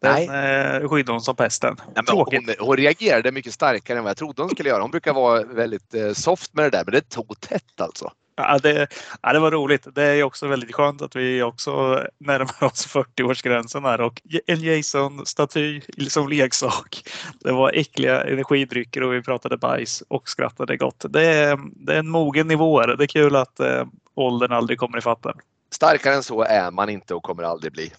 Den 0.00 0.22
eh, 0.22 0.88
skyddade 0.88 1.12
hon 1.12 1.20
som 1.20 1.36
pesten. 1.36 1.76
Ja, 1.94 2.02
hon, 2.08 2.26
hon, 2.58 2.76
reagerade 2.76 3.32
mycket 3.32 3.54
starkare 3.54 3.98
än 3.98 4.04
vad 4.04 4.10
jag 4.10 4.16
trodde 4.16 4.42
hon 4.42 4.50
skulle 4.50 4.68
göra. 4.68 4.82
Hon 4.82 4.90
brukar 4.90 5.14
vara 5.14 5.44
väldigt 5.44 5.94
eh, 5.94 6.12
soft 6.12 6.54
med 6.54 6.64
det 6.64 6.70
där, 6.70 6.84
men 6.84 6.94
det 6.94 7.08
tog 7.08 7.40
tätt 7.40 7.80
alltså. 7.80 8.12
Ja 8.38 8.58
det, 8.62 8.86
ja, 9.22 9.32
det 9.32 9.38
var 9.38 9.50
roligt. 9.50 9.86
Det 9.94 10.04
är 10.04 10.22
också 10.22 10.46
väldigt 10.46 10.74
skönt 10.74 11.02
att 11.02 11.16
vi 11.16 11.42
också 11.42 12.04
närmar 12.18 12.64
oss 12.64 12.94
40-årsgränsen 12.94 13.82
här 13.82 14.00
och 14.00 14.22
en 14.46 14.60
Jason-staty 14.60 15.80
som 16.08 16.28
leksak. 16.28 17.02
Det 17.40 17.52
var 17.52 17.72
äckliga 17.74 18.22
energidrycker 18.22 19.02
och 19.02 19.12
vi 19.12 19.22
pratade 19.22 19.56
bajs 19.56 20.02
och 20.08 20.28
skrattade 20.28 20.76
gott. 20.76 21.04
Det 21.08 21.26
är, 21.26 21.58
det 21.86 21.94
är 21.94 21.98
en 21.98 22.08
mogen 22.08 22.48
nivå. 22.48 22.86
Det 22.86 23.04
är 23.04 23.08
kul 23.08 23.36
att 23.36 23.60
eh, 23.60 23.86
åldern 24.14 24.52
aldrig 24.52 24.78
kommer 24.78 24.98
i 24.98 25.00
fatten. 25.00 25.34
Starkare 25.70 26.14
än 26.14 26.22
så 26.22 26.42
är 26.42 26.70
man 26.70 26.88
inte 26.88 27.14
och 27.14 27.22
kommer 27.22 27.42
aldrig 27.42 27.72
bli 27.72 27.92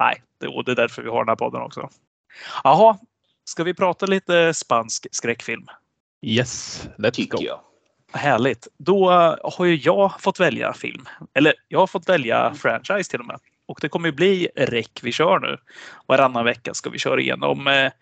nej, 0.00 0.22
det, 0.38 0.62
det 0.66 0.72
är 0.72 0.76
därför 0.76 1.02
vi 1.02 1.08
har 1.08 1.18
den 1.18 1.28
här 1.28 1.36
podden 1.36 1.62
också. 1.62 1.88
Jaha, 2.64 2.98
ska 3.44 3.64
vi 3.64 3.74
prata 3.74 4.06
lite 4.06 4.54
spansk 4.54 5.06
skräckfilm? 5.10 5.66
Yes, 6.22 6.88
let's 6.98 7.28
go. 7.28 7.38
Jag. 7.40 7.60
Härligt. 8.12 8.68
Då 8.78 9.10
har 9.44 9.64
ju 9.64 9.76
jag 9.76 10.20
fått 10.20 10.40
välja 10.40 10.72
film. 10.72 11.08
Eller 11.34 11.54
jag 11.68 11.78
har 11.78 11.86
fått 11.86 12.08
välja 12.08 12.54
franchise 12.54 13.10
till 13.10 13.20
och 13.20 13.26
med. 13.26 13.38
Och 13.66 13.78
det 13.82 13.88
kommer 13.88 14.08
ju 14.08 14.12
bli 14.12 14.48
REC 14.56 14.86
vi 15.02 15.12
kör 15.12 15.38
nu. 15.38 15.58
Varannan 16.06 16.44
vecka 16.44 16.74
ska 16.74 16.90
vi 16.90 16.98
köra 16.98 17.20
igenom 17.20 17.66
eh, 17.66 17.92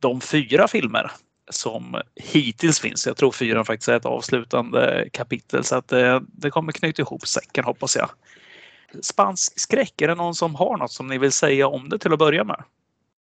de 0.00 0.20
fyra 0.20 0.68
filmer 0.68 1.10
som 1.50 2.00
hittills 2.14 2.80
finns. 2.80 3.06
Jag 3.06 3.16
tror 3.16 3.32
fyran 3.32 3.64
faktiskt 3.64 3.88
är 3.88 3.96
ett 3.96 4.06
avslutande 4.06 5.08
kapitel 5.12 5.64
så 5.64 5.76
att 5.76 5.88
det, 5.88 6.06
eh, 6.06 6.20
det 6.20 6.50
kommer 6.50 6.72
knyta 6.72 7.02
ihop 7.02 7.26
säcken 7.26 7.64
hoppas 7.64 7.96
jag 7.96 8.10
spansk 9.02 9.60
skräck, 9.60 10.02
är 10.02 10.08
det 10.08 10.14
någon 10.14 10.34
som 10.34 10.54
har 10.54 10.76
något 10.76 10.92
som 10.92 11.08
ni 11.08 11.18
vill 11.18 11.32
säga 11.32 11.68
om 11.68 11.88
det 11.88 11.98
till 11.98 12.12
att 12.12 12.18
börja 12.18 12.44
med? 12.44 12.64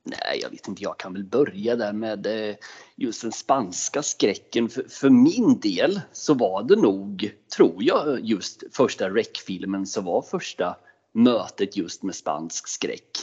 Nej, 0.04 0.38
jag 0.42 0.50
vet 0.50 0.68
inte. 0.68 0.82
Jag 0.82 0.98
kan 0.98 1.12
väl 1.12 1.24
börja 1.24 1.76
där 1.76 1.92
med 1.92 2.26
eh, 2.26 2.56
just 2.96 3.22
den 3.22 3.32
spanska 3.32 4.02
skräcken. 4.02 4.68
För, 4.68 4.84
för 4.88 5.10
min 5.10 5.60
del 5.60 6.00
så 6.12 6.34
var 6.34 6.62
det 6.62 6.76
nog, 6.76 7.34
tror 7.56 7.74
jag, 7.78 8.20
just 8.20 8.62
första 8.72 9.10
REC-filmen 9.10 9.86
som 9.86 10.04
var 10.04 10.22
första 10.22 10.76
mötet 11.14 11.76
just 11.76 12.02
med 12.02 12.14
spansk 12.14 12.68
skräck. 12.68 13.18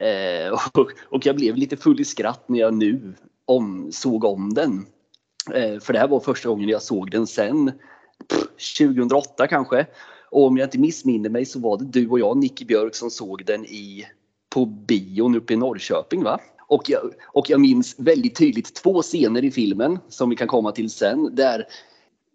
Eh, 0.00 0.52
och, 0.74 0.90
och, 1.08 1.26
jag 1.26 1.36
blev 1.36 1.56
lite 1.56 1.76
full 1.76 2.00
i 2.00 2.04
skratt 2.04 2.48
när 2.48 2.58
jag 2.58 2.74
nu 2.74 3.14
om, 3.44 3.92
såg 3.92 4.24
om 4.24 4.54
den. 4.54 4.86
Eh, 5.54 5.80
för 5.80 5.92
det 5.92 5.98
här 5.98 6.08
var 6.08 6.20
första 6.20 6.48
gången 6.48 6.68
jag 6.68 6.82
såg 6.82 7.10
den 7.10 7.26
sen 7.26 7.72
pff, 8.28 8.78
2008 8.78 9.46
kanske. 9.46 9.86
Och 10.32 10.46
om 10.46 10.56
jag 10.56 10.66
inte 10.66 10.78
missminner 10.78 11.30
mig 11.30 11.44
så 11.44 11.58
var 11.58 11.78
det 11.78 11.84
du 11.84 12.08
och 12.08 12.18
jag, 12.18 12.36
Nicky 12.36 12.64
Björk, 12.64 12.94
som 12.94 13.10
såg 13.10 13.44
den 13.46 13.64
i 13.64 14.06
på 14.48 14.66
bion 14.66 15.36
uppe 15.36 15.52
i 15.52 15.56
Norrköping. 15.56 16.22
Va? 16.22 16.40
Och 16.68 16.90
jag, 16.90 17.00
och 17.26 17.50
jag 17.50 17.60
minns 17.60 17.94
väldigt 17.98 18.34
tydligt 18.34 18.74
två 18.74 19.02
scener 19.02 19.44
i 19.44 19.50
filmen 19.50 19.98
som 20.08 20.30
vi 20.30 20.36
kan 20.36 20.48
komma 20.48 20.72
till 20.72 20.90
sen. 20.90 21.34
Där 21.34 21.64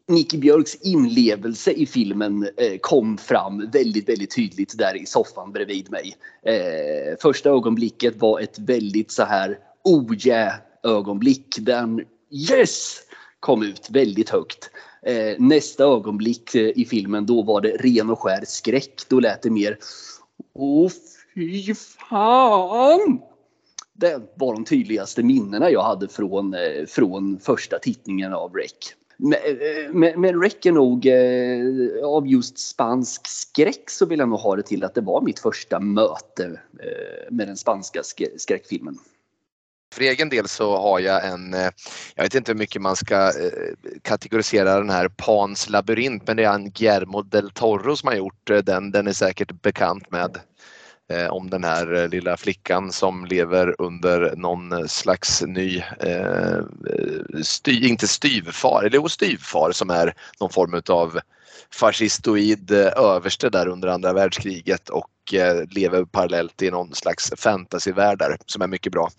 Nicky 0.08 0.38
Björks 0.38 0.76
inlevelse 0.76 1.72
i 1.72 1.86
filmen 1.86 2.44
eh, 2.44 2.78
kom 2.82 3.18
fram 3.18 3.70
väldigt, 3.74 4.10
väldigt 4.10 4.36
tydligt 4.36 4.78
där 4.78 5.02
i 5.02 5.06
soffan 5.06 5.52
bredvid 5.52 5.92
mig. 5.92 6.16
Eh, 6.46 7.18
första 7.22 7.50
ögonblicket 7.50 8.16
var 8.20 8.40
ett 8.40 8.60
väldigt 8.60 9.12
så 9.12 9.24
här 9.24 9.58
oh 9.84 10.28
yeah 10.28 10.54
ögonblick. 10.84 11.58
Den 11.60 12.02
yes 12.50 13.00
kom 13.40 13.64
ut 13.64 13.90
väldigt 13.90 14.30
högt. 14.30 14.70
Eh, 15.02 15.36
nästa 15.40 15.84
ögonblick 15.84 16.56
eh, 16.56 16.72
i 16.76 16.86
filmen 16.86 17.26
då 17.26 17.42
var 17.42 17.62
det 17.62 17.70
ren 17.70 18.10
och 18.10 18.20
skär 18.20 18.44
skräck. 18.48 19.02
Då 19.10 19.20
lät 19.20 19.42
det 19.42 19.50
mer 19.50 19.78
Åh 20.54 20.92
fy 21.36 21.76
fan! 21.76 23.22
Det 23.94 24.22
var 24.36 24.54
de 24.54 24.66
tydligaste 24.66 25.24
minnena 25.24 25.72
jag 25.72 25.84
hade 25.84 26.08
från, 26.08 26.54
eh, 26.54 26.86
från 26.88 27.40
första 27.40 27.80
tittningen 27.80 28.34
av 28.34 28.54
REC. 28.54 28.74
Men, 29.18 29.34
eh, 29.34 30.16
men, 30.18 30.42
REC 30.42 30.66
är 30.66 30.72
nog 30.72 31.06
eh, 31.06 32.08
av 32.08 32.28
just 32.28 32.60
spansk 32.60 33.28
skräck 33.28 33.90
så 33.90 34.06
vill 34.06 34.20
jag 34.20 34.30
nog 34.30 34.40
ha 34.40 34.56
det 34.56 34.64
till 34.64 34.84
att 34.84 34.96
det 34.96 35.02
var 35.02 35.22
mitt 35.22 35.40
första 35.40 35.80
möte 35.80 36.60
eh, 36.80 37.32
med 37.32 37.48
den 37.48 37.58
spanska 37.58 38.02
skräckfilmen. 38.38 38.98
För 39.98 40.04
egen 40.04 40.30
del 40.30 40.48
så 40.48 40.78
har 40.78 41.00
jag 41.00 41.26
en, 41.26 41.54
eh, 41.54 41.70
jag 42.16 42.24
vet 42.24 42.36
inte 42.36 42.52
hur 42.52 42.60
mycket 42.60 42.82
man 42.82 42.96
ska 42.96 43.16
eh, 43.16 43.92
kategorisera 44.02 44.78
den 44.78 44.90
här 44.90 45.08
Pans 45.08 45.70
labyrint 45.70 46.28
men 46.28 46.38
det 46.38 46.44
är 46.44 46.54
en 46.54 46.72
Guillermo 46.72 47.22
del 47.22 47.52
Toro 47.52 47.96
som 47.96 48.08
har 48.08 48.16
gjort 48.16 48.50
eh, 48.50 48.58
den. 48.58 48.92
Den 48.92 49.08
är 49.08 49.14
säkert 49.14 49.62
bekant 49.62 50.12
med 50.12 50.38
om 51.30 51.50
den 51.50 51.64
här 51.64 52.08
lilla 52.08 52.38
flickan 52.38 52.92
som 52.92 53.26
lever 53.26 53.82
under 53.82 54.36
någon 54.36 54.88
slags 54.90 55.42
ny, 55.42 55.78
eh, 56.00 56.60
sty, 57.44 57.88
inte 57.88 58.08
styvfar, 58.08 58.84
eller 58.84 59.08
styvfar 59.08 59.72
som 59.72 59.90
är 59.90 60.14
någon 60.40 60.50
form 60.50 60.82
av 60.90 61.20
fascistoid 61.74 62.72
överste 62.96 63.50
där 63.50 63.68
under 63.68 63.88
andra 63.88 64.14
världskriget 64.14 64.90
och 64.90 65.08
Eh, 65.34 65.64
lever 65.70 66.06
parallellt 66.06 66.62
i 66.62 66.72
någon 66.72 66.94
slags 66.94 67.34
fantasyvärld 67.38 68.20
där 68.20 68.38
som 68.46 68.62
är 68.62 68.68
mycket 68.68 68.92
bra. 68.92 69.10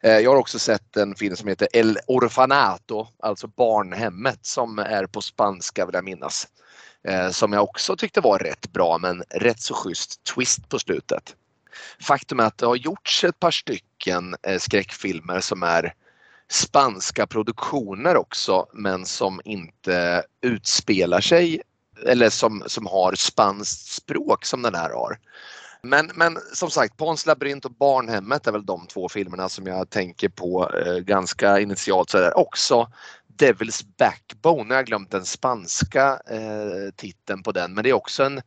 Eh, 0.00 0.18
jag 0.18 0.30
har 0.30 0.36
också 0.36 0.58
sett 0.58 0.96
en 0.96 1.14
film 1.14 1.36
som 1.36 1.48
heter 1.48 1.68
El 1.72 1.98
Orfanato, 2.06 3.06
alltså 3.22 3.46
barnhemmet 3.46 4.38
som 4.42 4.78
är 4.78 5.06
på 5.06 5.20
spanska 5.20 5.86
vill 5.86 5.94
jag 5.94 6.04
minnas. 6.04 6.48
Eh, 7.08 7.30
som 7.30 7.52
jag 7.52 7.62
också 7.62 7.96
tyckte 7.96 8.20
var 8.20 8.38
rätt 8.38 8.72
bra 8.72 8.98
men 8.98 9.22
rätt 9.30 9.60
så 9.60 9.74
schysst 9.74 10.24
twist 10.24 10.68
på 10.68 10.78
slutet. 10.78 11.34
Faktum 12.00 12.40
är 12.40 12.44
att 12.44 12.58
det 12.58 12.66
har 12.66 12.76
gjorts 12.76 13.24
ett 13.24 13.40
par 13.40 13.50
stycken 13.50 14.36
skräckfilmer 14.58 15.40
som 15.40 15.62
är 15.62 15.94
spanska 16.48 17.26
produktioner 17.26 18.16
också 18.16 18.66
men 18.72 19.06
som 19.06 19.40
inte 19.44 20.24
utspelar 20.42 21.20
sig 21.20 21.62
eller 22.04 22.30
som, 22.30 22.62
som 22.66 22.86
har 22.86 23.14
spanskt 23.14 23.92
språk 23.92 24.44
som 24.44 24.62
den 24.62 24.74
här 24.74 24.90
har. 24.90 25.18
Men, 25.88 26.10
men 26.14 26.38
som 26.52 26.70
sagt, 26.70 26.96
Pons 26.96 27.26
labyrint 27.26 27.64
och 27.64 27.70
Barnhemmet 27.70 28.46
är 28.46 28.52
väl 28.52 28.66
de 28.66 28.86
två 28.86 29.08
filmerna 29.08 29.48
som 29.48 29.66
jag 29.66 29.90
tänker 29.90 30.28
på 30.28 30.70
eh, 30.70 30.96
ganska 30.96 31.60
initialt. 31.60 32.10
Så 32.10 32.18
är 32.18 32.38
också 32.38 32.88
Devil's 33.38 33.86
Backbone, 33.98 34.74
jag 34.74 34.78
har 34.78 34.84
glömt 34.84 35.10
den 35.10 35.24
spanska 35.24 36.20
eh, 36.30 36.92
titeln 36.96 37.42
på 37.42 37.52
den, 37.52 37.74
men 37.74 37.84
det 37.84 37.90
är 37.90 37.94
också 37.94 38.24
en 38.24 38.40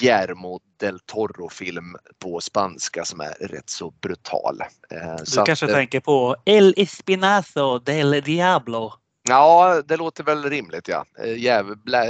Guillermo 0.00 0.60
del 0.80 1.00
Toro-film 1.00 1.96
på 2.18 2.40
spanska 2.40 3.04
som 3.04 3.20
är 3.20 3.32
rätt 3.40 3.70
så 3.70 3.90
brutal. 3.90 4.60
Eh, 4.90 5.16
du 5.18 5.26
så 5.26 5.42
kanske 5.42 5.66
att, 5.66 5.72
tänker 5.72 6.00
på 6.00 6.36
El 6.44 6.74
Espinazo 6.76 7.78
del 7.78 8.10
Diablo? 8.10 8.92
Ja, 9.28 9.82
det 9.84 9.96
låter 9.96 10.24
väl 10.24 10.50
rimligt 10.50 10.88
ja. 10.88 11.04
Eh, 11.18 11.64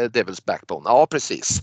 Devil's 0.09 0.43
Backbone, 0.47 0.91
ja 0.91 1.07
precis. 1.07 1.63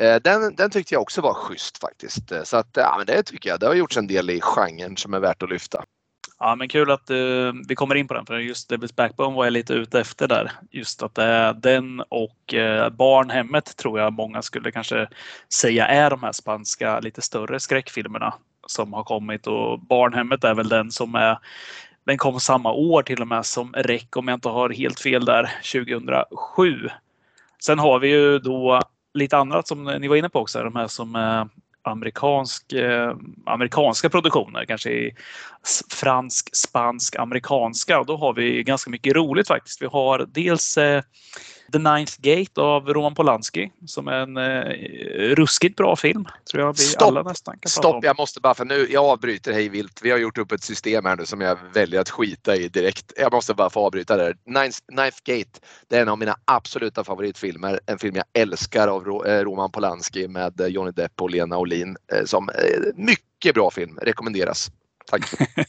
Eh, 0.00 0.16
den, 0.24 0.54
den 0.54 0.70
tyckte 0.70 0.94
jag 0.94 1.02
också 1.02 1.20
var 1.20 1.34
schysst 1.34 1.78
faktiskt. 1.78 2.32
Eh, 2.32 2.42
så 2.42 2.56
att, 2.56 2.76
eh, 2.76 2.82
ja, 2.82 2.94
men 2.96 3.06
det 3.06 3.22
tycker 3.22 3.50
jag. 3.50 3.60
Det 3.60 3.66
har 3.66 3.74
gjorts 3.74 3.96
en 3.96 4.06
del 4.06 4.30
i 4.30 4.40
genren 4.40 4.96
som 4.96 5.14
är 5.14 5.20
värt 5.20 5.42
att 5.42 5.50
lyfta. 5.50 5.84
Ja, 6.38 6.54
men 6.54 6.68
kul 6.68 6.90
att 6.90 7.10
uh, 7.10 7.52
vi 7.68 7.74
kommer 7.74 7.94
in 7.94 8.08
på 8.08 8.14
den, 8.14 8.26
för 8.26 8.38
just 8.38 8.70
Devil's 8.70 8.94
Backbone 8.94 9.36
var 9.36 9.44
jag 9.44 9.52
lite 9.52 9.74
ute 9.74 10.00
efter 10.00 10.28
där. 10.28 10.52
Just 10.70 11.02
att 11.02 11.14
det 11.14 11.22
är 11.22 11.52
den 11.52 12.00
och 12.00 12.54
uh, 12.54 12.88
Barnhemmet 12.88 13.76
tror 13.76 14.00
jag 14.00 14.12
många 14.12 14.42
skulle 14.42 14.72
kanske 14.72 15.08
säga 15.54 15.86
är 15.86 16.10
de 16.10 16.22
här 16.22 16.32
spanska 16.32 17.00
lite 17.00 17.22
större 17.22 17.60
skräckfilmerna 17.60 18.34
som 18.66 18.92
har 18.92 19.04
kommit 19.04 19.46
och 19.46 19.80
Barnhemmet 19.80 20.44
är 20.44 20.54
väl 20.54 20.68
den 20.68 20.90
som 20.90 21.14
är 21.14 21.38
den 22.06 22.18
kom 22.18 22.40
samma 22.40 22.72
år 22.72 23.02
till 23.02 23.20
och 23.20 23.28
med 23.28 23.46
som 23.46 23.72
REC 23.72 24.06
om 24.16 24.28
jag 24.28 24.36
inte 24.36 24.48
har 24.48 24.70
helt 24.70 25.00
fel 25.00 25.24
där 25.24 25.50
2007. 25.72 26.88
Sen 27.62 27.78
har 27.78 27.98
vi 27.98 28.08
ju 28.08 28.38
då 28.38 28.82
lite 29.14 29.36
annat 29.36 29.68
som 29.68 29.84
ni 29.84 30.08
var 30.08 30.16
inne 30.16 30.28
på 30.28 30.40
också, 30.40 30.62
de 30.62 30.76
här 30.76 30.86
som 30.86 31.14
är 31.14 31.48
amerikansk, 31.82 32.72
eh, 32.72 33.16
amerikanska 33.46 34.08
produktioner, 34.08 34.64
kanske 34.64 34.90
i 34.90 35.14
fransk, 35.90 36.56
spansk, 36.56 37.16
amerikanska. 37.16 38.00
Och 38.00 38.06
då 38.06 38.16
har 38.16 38.34
vi 38.34 38.62
ganska 38.62 38.90
mycket 38.90 39.14
roligt 39.14 39.48
faktiskt. 39.48 39.82
Vi 39.82 39.86
har 39.86 40.26
dels 40.28 40.78
eh, 40.78 41.02
The 41.72 41.78
Ninth 41.78 42.12
Gate 42.18 42.60
av 42.60 42.88
Roman 42.88 43.14
Polanski 43.14 43.72
som 43.86 44.08
är 44.08 44.12
en 44.12 44.36
eh, 44.36 45.34
ruskigt 45.34 45.76
bra 45.76 45.96
film. 45.96 46.26
Tror 46.50 46.64
jag 46.64 46.72
vi 46.72 46.78
Stopp! 46.78 47.08
alla 47.08 47.22
nästan 47.22 47.58
kan 47.58 47.70
Stopp! 47.70 47.94
Om. 47.94 48.00
Jag 48.04 48.18
måste 48.18 48.40
bara, 48.40 48.54
för 48.54 48.64
nu, 48.64 48.86
jag 48.90 49.04
avbryter 49.04 49.52
hej 49.52 49.68
vilt. 49.68 50.00
Vi 50.02 50.10
har 50.10 50.18
gjort 50.18 50.38
upp 50.38 50.52
ett 50.52 50.62
system 50.62 51.04
här 51.04 51.16
nu 51.16 51.26
som 51.26 51.40
jag 51.40 51.58
väljer 51.74 52.00
att 52.00 52.10
skita 52.10 52.56
i 52.56 52.68
direkt. 52.68 53.12
Jag 53.16 53.32
måste 53.32 53.54
bara 53.54 53.70
få 53.70 53.86
avbryta 53.86 54.16
där. 54.16 54.36
Ninth, 54.46 54.78
Ninth 54.92 55.18
Gate, 55.24 55.60
det 55.88 55.96
är 55.96 56.02
en 56.02 56.08
av 56.08 56.18
mina 56.18 56.36
absoluta 56.44 57.04
favoritfilmer. 57.04 57.80
En 57.86 57.98
film 57.98 58.16
jag 58.16 58.24
älskar 58.42 58.88
av 58.88 59.26
eh, 59.26 59.44
Roman 59.44 59.70
Polanski 59.70 60.28
med 60.28 60.60
Johnny 60.68 60.90
Depp 60.90 61.20
och 61.20 61.30
Lena 61.30 61.58
Olin. 61.58 61.96
Eh, 62.12 62.24
som 62.24 62.48
eh, 62.48 62.54
mycket 62.94 63.54
bra 63.54 63.70
film, 63.70 63.98
rekommenderas. 64.02 64.70
Tack! 65.06 65.22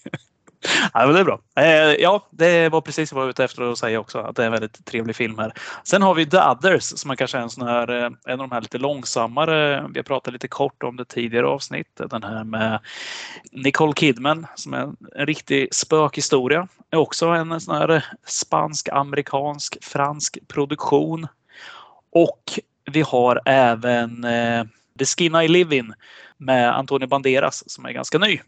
Ja, 0.94 1.06
men 1.06 1.13
det 1.13 1.20
är 1.20 1.24
bra. 1.24 1.39
Eh, 1.56 2.01
ja, 2.01 2.27
det 2.32 2.70
var 2.70 2.82
precis 2.82 3.13
vad 3.13 3.22
jag 3.22 3.25
var 3.25 3.30
ute 3.30 3.44
efter 3.44 3.72
att 3.72 3.77
säga 3.77 4.00
också. 4.00 4.20
Att 4.20 4.36
det 4.36 4.41
är 4.41 4.46
en 4.46 4.51
väldigt 4.51 4.86
trevlig 4.86 5.15
film 5.15 5.38
här. 5.39 5.53
Sen 5.84 6.01
har 6.01 6.13
vi 6.13 6.25
The 6.25 6.38
Others 6.38 6.84
som 6.84 7.12
är 7.12 7.15
kanske 7.15 7.38
en 7.38 7.50
sån 7.50 7.68
här, 7.68 8.03
eh, 8.03 8.10
en 8.25 8.41
av 8.41 8.50
de 8.50 8.51
här 8.51 8.62
lite 8.62 8.77
långsammare. 8.77 9.88
Vi 9.94 10.00
har 10.00 10.03
pratat 10.03 10.34
lite 10.34 10.48
kort 10.48 10.84
om 10.84 10.96
det 10.96 11.06
tidigare 11.06 11.48
avsnitt. 11.48 12.01
Den 12.10 12.24
här 12.24 12.44
med 12.44 12.80
Nicole 13.51 13.94
Kidman 13.96 14.48
som 14.56 14.74
är 14.74 14.77
en, 14.77 14.98
en 15.15 15.25
riktig 15.25 15.75
spökhistoria. 15.75 16.68
Är 16.89 16.98
också 16.98 17.27
en 17.27 17.62
sån 17.62 17.75
här 17.75 18.06
spansk, 18.25 18.89
amerikansk, 18.89 19.77
fransk 19.82 20.38
produktion. 20.48 21.27
Och 22.12 22.60
vi 22.91 23.01
har 23.01 23.41
även 23.46 24.24
eh, 24.24 24.63
The 25.00 25.06
Skin 25.06 25.36
I 25.36 25.48
Live 25.48 25.75
In 25.75 25.94
med 26.38 26.77
Antonio 26.77 27.08
Banderas 27.08 27.63
som 27.68 27.86
är 27.86 27.91
ganska 27.91 28.18
ny 28.18 28.39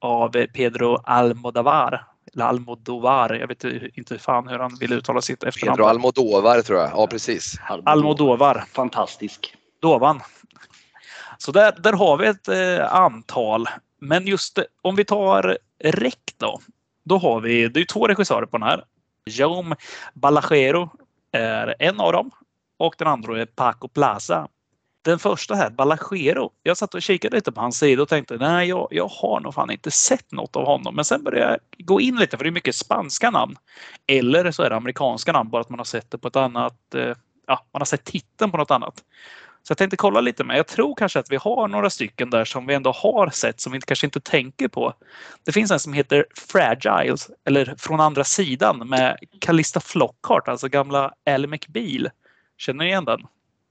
av 0.00 0.46
Pedro 0.46 1.00
Almodovar. 1.04 2.04
Eller 2.34 2.44
Almodovar, 2.44 3.34
jag 3.34 3.48
vet 3.48 3.64
inte 3.94 4.18
fan 4.18 4.48
hur 4.48 4.58
han 4.58 4.76
vill 4.80 4.92
uttala 4.92 5.20
sitt 5.20 5.42
efternamn. 5.42 5.76
Pedro 5.76 5.88
Almodovar 5.88 6.62
tror 6.62 6.78
jag, 6.78 6.90
ja 6.90 7.06
precis. 7.06 7.60
Almodovar. 7.84 8.64
Fantastisk. 8.72 9.54
Dovan. 9.80 10.20
Så 11.38 11.52
där, 11.52 11.74
där 11.78 11.92
har 11.92 12.16
vi 12.16 12.26
ett 12.26 12.48
eh, 12.48 12.94
antal. 12.94 13.68
Men 14.00 14.26
just 14.26 14.58
om 14.82 14.96
vi 14.96 15.04
tar 15.04 15.58
REC 15.84 16.14
då. 16.36 16.60
Då 17.04 17.18
har 17.18 17.40
vi, 17.40 17.68
det 17.68 17.80
är 17.80 17.84
två 17.84 18.06
regissörer 18.06 18.46
på 18.46 18.58
den 18.58 18.68
här. 18.68 18.84
Jaume 19.26 19.76
Balagero 20.14 20.90
är 21.32 21.74
en 21.78 22.00
av 22.00 22.12
dem 22.12 22.30
och 22.78 22.94
den 22.98 23.08
andra 23.08 23.40
är 23.40 23.46
Paco 23.46 23.88
Plaza. 23.88 24.48
Den 25.08 25.18
första 25.18 25.54
här, 25.54 25.70
Balagero. 25.70 26.50
Jag 26.62 26.76
satt 26.76 26.94
och 26.94 27.02
kikade 27.02 27.36
lite 27.36 27.52
på 27.52 27.60
hans 27.60 27.78
sida 27.78 28.02
och 28.02 28.08
tänkte 28.08 28.36
nej, 28.36 28.68
jag, 28.68 28.88
jag 28.90 29.08
har 29.08 29.40
nog 29.40 29.54
fan 29.54 29.70
inte 29.70 29.90
sett 29.90 30.32
något 30.32 30.56
av 30.56 30.66
honom. 30.66 30.94
Men 30.94 31.04
sen 31.04 31.24
började 31.24 31.50
jag 31.50 31.86
gå 31.86 32.00
in 32.00 32.16
lite 32.16 32.36
för 32.36 32.44
det 32.44 32.50
är 32.50 32.52
mycket 32.52 32.74
spanska 32.74 33.30
namn. 33.30 33.56
Eller 34.06 34.50
så 34.50 34.62
är 34.62 34.70
det 34.70 34.76
amerikanska 34.76 35.32
namn, 35.32 35.50
bara 35.50 35.60
att 35.60 35.68
man 35.68 35.78
har 35.78 35.84
sett 35.84 36.10
det 36.10 36.18
på 36.18 36.28
ett 36.28 36.36
annat. 36.36 36.94
Eh, 36.94 37.14
ja, 37.46 37.66
man 37.72 37.80
har 37.80 37.84
sett 37.84 38.04
titeln 38.04 38.50
på 38.50 38.56
något 38.56 38.70
annat. 38.70 38.94
Så 39.62 39.70
jag 39.70 39.78
tänkte 39.78 39.96
kolla 39.96 40.20
lite 40.20 40.44
Men 40.44 40.56
Jag 40.56 40.66
tror 40.66 40.94
kanske 40.94 41.18
att 41.18 41.30
vi 41.30 41.36
har 41.36 41.68
några 41.68 41.90
stycken 41.90 42.30
där 42.30 42.44
som 42.44 42.66
vi 42.66 42.74
ändå 42.74 42.92
har 42.92 43.30
sett 43.30 43.60
som 43.60 43.72
vi 43.72 43.80
kanske 43.80 44.06
inte 44.06 44.20
tänker 44.20 44.68
på. 44.68 44.94
Det 45.44 45.52
finns 45.52 45.70
en 45.70 45.80
som 45.80 45.92
heter 45.92 46.26
Fragiles, 46.50 47.30
eller 47.44 47.74
Från 47.78 48.00
andra 48.00 48.24
sidan 48.24 48.88
med 48.88 49.18
Callista 49.40 49.80
Flockhart, 49.80 50.48
alltså 50.48 50.68
gamla 50.68 51.12
Ally 51.30 51.46
McBeal. 51.46 52.10
Känner 52.58 52.84
ni 52.84 52.90
igen 52.90 53.04
den? 53.04 53.20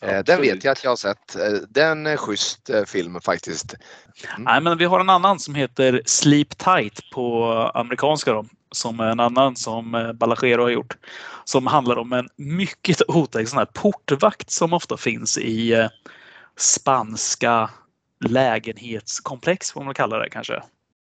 Eh, 0.01 0.23
Den 0.23 0.41
vet 0.41 0.63
jag 0.63 0.71
att 0.71 0.83
jag 0.83 0.91
har 0.91 0.95
sett. 0.95 1.35
Eh, 1.35 1.51
Den 1.69 2.07
är 2.07 2.17
schysst 2.17 2.69
eh, 2.69 2.83
film 2.85 3.21
faktiskt. 3.21 3.73
Nej, 4.37 4.61
men 4.61 4.77
vi 4.77 4.85
har 4.85 4.99
en 4.99 5.09
annan 5.09 5.39
som 5.39 5.55
heter 5.55 6.01
Sleep 6.05 6.57
Tight 6.57 7.09
på 7.13 7.51
amerikanska 7.73 8.33
då. 8.33 8.45
Som 8.71 8.99
är 8.99 9.07
en 9.07 9.19
annan 9.19 9.55
som 9.55 10.11
Balaguero 10.15 10.61
har 10.61 10.69
gjort. 10.69 10.97
Som 11.43 11.67
handlar 11.67 11.97
om 11.97 12.13
en 12.13 12.29
mycket 12.35 13.01
otäck 13.09 13.49
sån 13.49 13.57
här 13.57 13.65
portvakt 13.65 14.51
som 14.51 14.73
ofta 14.73 14.97
finns 14.97 15.37
i 15.37 15.87
spanska 16.57 17.69
lägenhetskomplex, 18.25 19.71
får 19.71 19.83
man 19.83 19.93
kalla 19.93 20.17
det 20.17 20.29
kanske. 20.29 20.63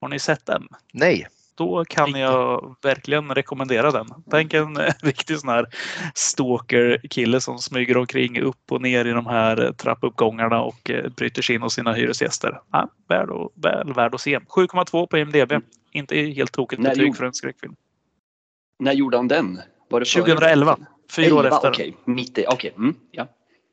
Har 0.01 0.09
ni 0.09 0.19
sett 0.19 0.45
den? 0.45 0.67
Nej. 0.93 1.27
Då 1.59 1.85
kan 1.85 2.11
jag 2.11 2.75
verkligen 2.83 3.35
rekommendera 3.35 3.91
den. 3.91 4.07
Tänk 4.31 4.53
en 4.53 4.77
eh, 4.77 4.93
riktig 5.01 5.39
sån 5.39 5.49
här 5.49 5.65
stalker-kille 6.13 7.41
som 7.41 7.57
smyger 7.57 7.97
omkring 7.97 8.41
upp 8.41 8.71
och 8.71 8.81
ner 8.81 9.05
i 9.05 9.11
de 9.11 9.25
här 9.25 9.65
eh, 9.65 9.71
trappuppgångarna 9.71 10.61
och 10.61 10.89
eh, 10.89 11.09
bryter 11.09 11.41
sig 11.41 11.55
in 11.55 11.61
hos 11.61 11.73
sina 11.73 11.93
hyresgäster. 11.93 12.59
Ja, 12.71 12.89
värd 13.09 13.29
och, 13.29 13.51
väl 13.55 13.93
värd 13.93 14.15
att 14.15 14.21
se. 14.21 14.39
7,2 14.39 15.07
på 15.07 15.17
IMDB. 15.17 15.53
Inte 15.91 16.15
helt 16.15 16.51
tokigt 16.51 16.81
betyg 16.83 17.03
gjorde- 17.07 17.17
för 17.17 17.25
en 17.25 17.33
skräckfilm. 17.33 17.75
När 18.79 18.93
gjorde 18.93 19.17
han 19.17 19.27
den? 19.27 19.59
Var 19.89 19.99
det 19.99 20.05
före- 20.05 20.23
2011. 20.23 20.77
Fyra 21.15 21.35
år 21.35 21.43
11, 21.43 21.55
efter. 21.55 21.69
Okej, 21.69 21.97
mitt 22.05 22.37
i. 22.37 22.45
Okej, 22.47 22.73
mm, 22.77 22.95
ja. 23.11 23.27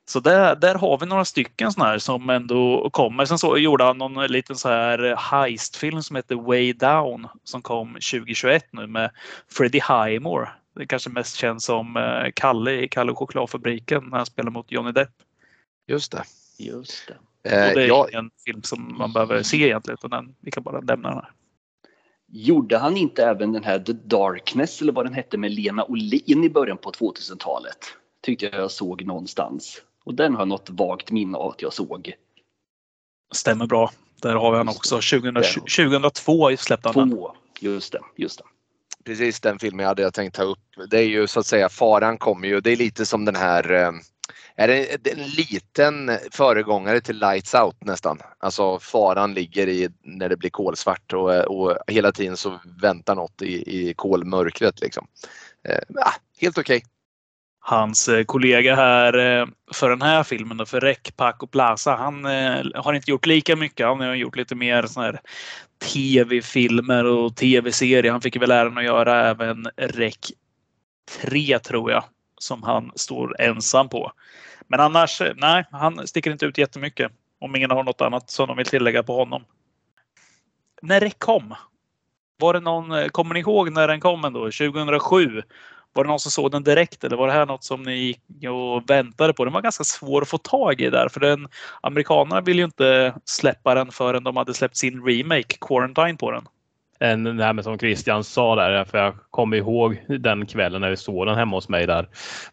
Så 0.09 0.21
där, 0.21 0.57
där 0.57 0.75
har 0.75 0.99
vi 0.99 1.07
några 1.07 1.25
stycken 1.25 1.73
såna 1.73 1.87
här 1.87 1.99
som 1.99 2.31
ändå 2.31 2.91
kommer. 2.93 3.25
Sen 3.25 3.39
så 3.39 3.59
gjorde 3.59 3.85
han 3.85 3.99
någon 3.99 4.27
liten 4.27 4.57
så 4.57 4.69
här 4.69 5.17
heistfilm 5.19 6.03
som 6.03 6.17
heter 6.17 6.35
Way 6.35 6.73
Down 6.73 7.29
som 7.45 7.63
kom 7.63 7.93
2021 7.93 8.65
nu 8.71 8.87
med 8.87 9.11
Freddie 9.49 9.81
Highmore. 9.89 10.49
Det 10.75 10.87
kanske 10.87 11.11
mest 11.11 11.37
känns 11.37 11.65
som 11.65 11.97
eh, 11.97 12.33
Kalle 12.35 12.73
i 12.73 12.89
Kalle 12.89 13.13
och 13.13 13.19
chokladfabriken 13.19 14.05
när 14.05 14.17
han 14.17 14.27
spelar 14.27 14.51
mot 14.51 14.73
Johnny 14.73 14.93
Depp. 14.93 15.11
Just 15.87 16.13
det. 16.13 16.23
Just 16.59 17.09
det. 17.09 17.15
Eh, 17.51 17.69
Och 17.69 17.75
det 17.75 17.83
är 17.83 17.89
jag, 17.89 18.11
ingen 18.13 18.31
film 18.45 18.63
som 18.63 18.95
man 18.99 19.13
behöver 19.13 19.43
se 19.43 19.57
egentligen 19.57 19.99
utan 20.01 20.11
den, 20.11 20.35
vi 20.41 20.51
kan 20.51 20.63
bara 20.63 20.81
lämna 20.81 21.09
den 21.09 21.19
här. 21.19 21.31
Gjorde 22.29 22.79
han 22.79 22.97
inte 22.97 23.25
även 23.25 23.53
den 23.53 23.65
här 23.65 23.79
The 23.79 23.93
Darkness 23.93 24.83
eller 24.83 24.93
vad 24.93 25.07
den 25.07 25.15
hette 25.15 25.39
med 25.39 25.51
Lena 25.51 25.85
Olin 25.85 26.45
i 26.45 26.51
början 26.51 26.79
på 26.79 26.91
2000-talet? 26.91 27.79
Tyckte 28.23 28.45
jag 28.47 28.55
jag 28.55 28.71
såg 28.71 29.05
någonstans. 29.07 29.83
Och 30.07 30.15
den 30.15 30.33
har 30.33 30.41
jag 30.41 30.49
något 30.49 30.71
vagt 30.71 31.11
minne 31.11 31.39
av 31.39 31.51
att 31.51 31.63
jag 31.63 31.73
såg. 31.73 32.13
Stämmer 33.35 33.67
bra. 33.67 33.91
Där 34.23 34.35
har 34.35 34.51
vi 34.51 34.57
han 34.57 34.69
också. 34.69 34.97
det. 34.97 35.03
2020, 35.03 35.61
2002 35.61 36.57
släppte 36.57 36.89
han 36.89 37.11
den. 37.11 37.19
Just 37.61 37.93
det, 37.93 38.01
just 38.17 38.39
det. 38.39 38.45
precis 39.05 39.41
den 39.41 39.59
filmen 39.59 39.81
jag 39.81 39.89
hade 39.89 40.11
tänkt 40.11 40.37
ta 40.37 40.43
upp. 40.43 40.59
Det 40.91 40.99
är 40.99 41.07
ju 41.07 41.27
så 41.27 41.41
att 41.41 41.47
säga 41.47 41.69
faran 41.69 42.19
kommer 42.19 42.49
ju. 42.49 42.61
Det 42.61 42.73
är 42.73 42.77
lite 42.77 43.07
som 43.07 43.25
den 43.25 43.37
här 43.37 43.73
eh, 43.73 43.93
är 44.57 44.69
det 44.69 45.13
en 45.13 45.29
liten 45.29 46.19
föregångare 46.31 47.01
till 47.01 47.19
Lights 47.19 47.55
Out 47.55 47.85
nästan. 47.85 48.19
Alltså 48.39 48.79
faran 48.79 49.35
ligger 49.35 49.69
i 49.69 49.89
när 50.03 50.29
det 50.29 50.37
blir 50.37 50.51
kolsvart 50.51 51.13
och, 51.13 51.31
och 51.31 51.77
hela 51.87 52.13
tiden 52.13 52.37
så 52.37 52.61
väntar 52.83 53.15
något 53.15 53.43
i, 53.43 53.81
i 53.81 53.95
kolmörkret 53.95 54.81
liksom. 54.81 55.07
Eh, 55.69 56.09
helt 56.41 56.59
okej. 56.59 56.85
Hans 57.69 58.09
eh, 58.09 58.25
kollega 58.25 58.75
här 58.75 59.19
eh, 59.19 59.47
för 59.75 59.91
den 59.91 60.03
här 60.03 60.23
filmen, 60.23 60.57
då, 60.57 60.67
för 60.67 60.81
Rec 60.81 60.99
Paco 61.17 61.47
Plaza, 61.47 61.97
han 61.97 62.25
eh, 62.25 62.65
har 62.75 62.95
inte 62.95 63.11
gjort 63.11 63.27
lika 63.27 63.57
mycket. 63.57 63.87
Han 63.87 64.01
har 64.01 64.15
gjort 64.15 64.37
lite 64.37 64.55
mer 64.55 64.83
sån 64.83 65.03
här 65.03 65.21
tv-filmer 65.93 67.05
och 67.05 67.37
tv-serier. 67.37 68.13
Han 68.13 68.21
fick 68.21 68.37
väl 68.37 68.51
äran 68.51 68.79
att 68.79 68.85
göra 68.85 69.29
även 69.29 69.67
Rec 69.77 70.33
3 71.23 71.59
tror 71.59 71.91
jag, 71.91 72.05
som 72.39 72.63
han 72.63 72.93
står 72.95 73.41
ensam 73.41 73.89
på. 73.89 74.13
Men 74.69 74.81
annars, 74.81 75.23
nej, 75.37 75.65
han 75.71 76.07
sticker 76.07 76.31
inte 76.31 76.47
ut 76.47 76.59
jättemycket. 76.59 77.13
Om 77.41 77.57
ingen 77.57 77.71
har 77.71 77.85
något 77.85 78.01
annat 78.01 78.31
som 78.31 78.49
de 78.49 78.57
vill 78.57 78.67
tillägga 78.67 79.03
på 79.03 79.17
honom. 79.17 79.45
När 80.83 81.01
Rec 81.01 81.15
kom, 81.19 81.55
var 82.39 82.53
det 82.53 82.61
någon, 82.61 83.09
kommer 83.09 83.35
ni 83.35 83.41
ihåg 83.41 83.73
när 83.73 83.89
den 83.89 84.01
kom 84.01 84.25
ändå? 84.25 84.41
2007? 84.41 85.43
Var 85.97 86.05
det 86.05 86.09
någon 86.09 86.21
som 86.21 86.31
såg 86.31 86.51
den 86.51 86.63
direkt 86.63 87.05
eller 87.05 87.17
var 87.17 87.27
det 87.27 87.33
här 87.33 87.47
något 87.47 87.65
som 87.65 87.83
ni 87.83 87.95
gick 87.95 88.51
och 88.51 88.91
väntade 88.91 89.33
på? 89.33 89.45
Den 89.45 89.53
var 89.53 89.63
ganska 89.63 89.85
svår 89.85 90.23
att 90.23 90.29
få 90.29 90.39
tag 90.39 90.81
i 90.81 90.91
där 90.91 91.09
för 91.09 91.21
den, 91.21 91.49
amerikanerna 91.81 92.41
ville 92.41 92.61
ju 92.61 92.65
inte 92.65 93.15
släppa 93.25 93.75
den 93.75 93.91
förrän 93.91 94.25
de 94.25 94.37
hade 94.37 94.55
släppt 94.55 94.77
sin 94.77 95.07
remake, 95.07 95.57
Quarantine, 95.61 96.17
på 96.17 96.31
den. 96.31 96.45
En, 96.99 97.23
nej, 97.23 97.53
men 97.53 97.65
som 97.65 97.79
Christian 97.79 98.25
sa 98.25 98.55
där, 98.55 98.85
för 98.85 98.99
jag 98.99 99.15
kommer 99.31 99.57
ihåg 99.57 100.05
den 100.09 100.47
kvällen 100.47 100.81
när 100.81 100.91
vi 100.91 100.97
såg 100.97 101.27
den 101.27 101.37
hemma 101.37 101.57
hos 101.57 101.69
mig 101.69 101.87
där. 101.87 102.09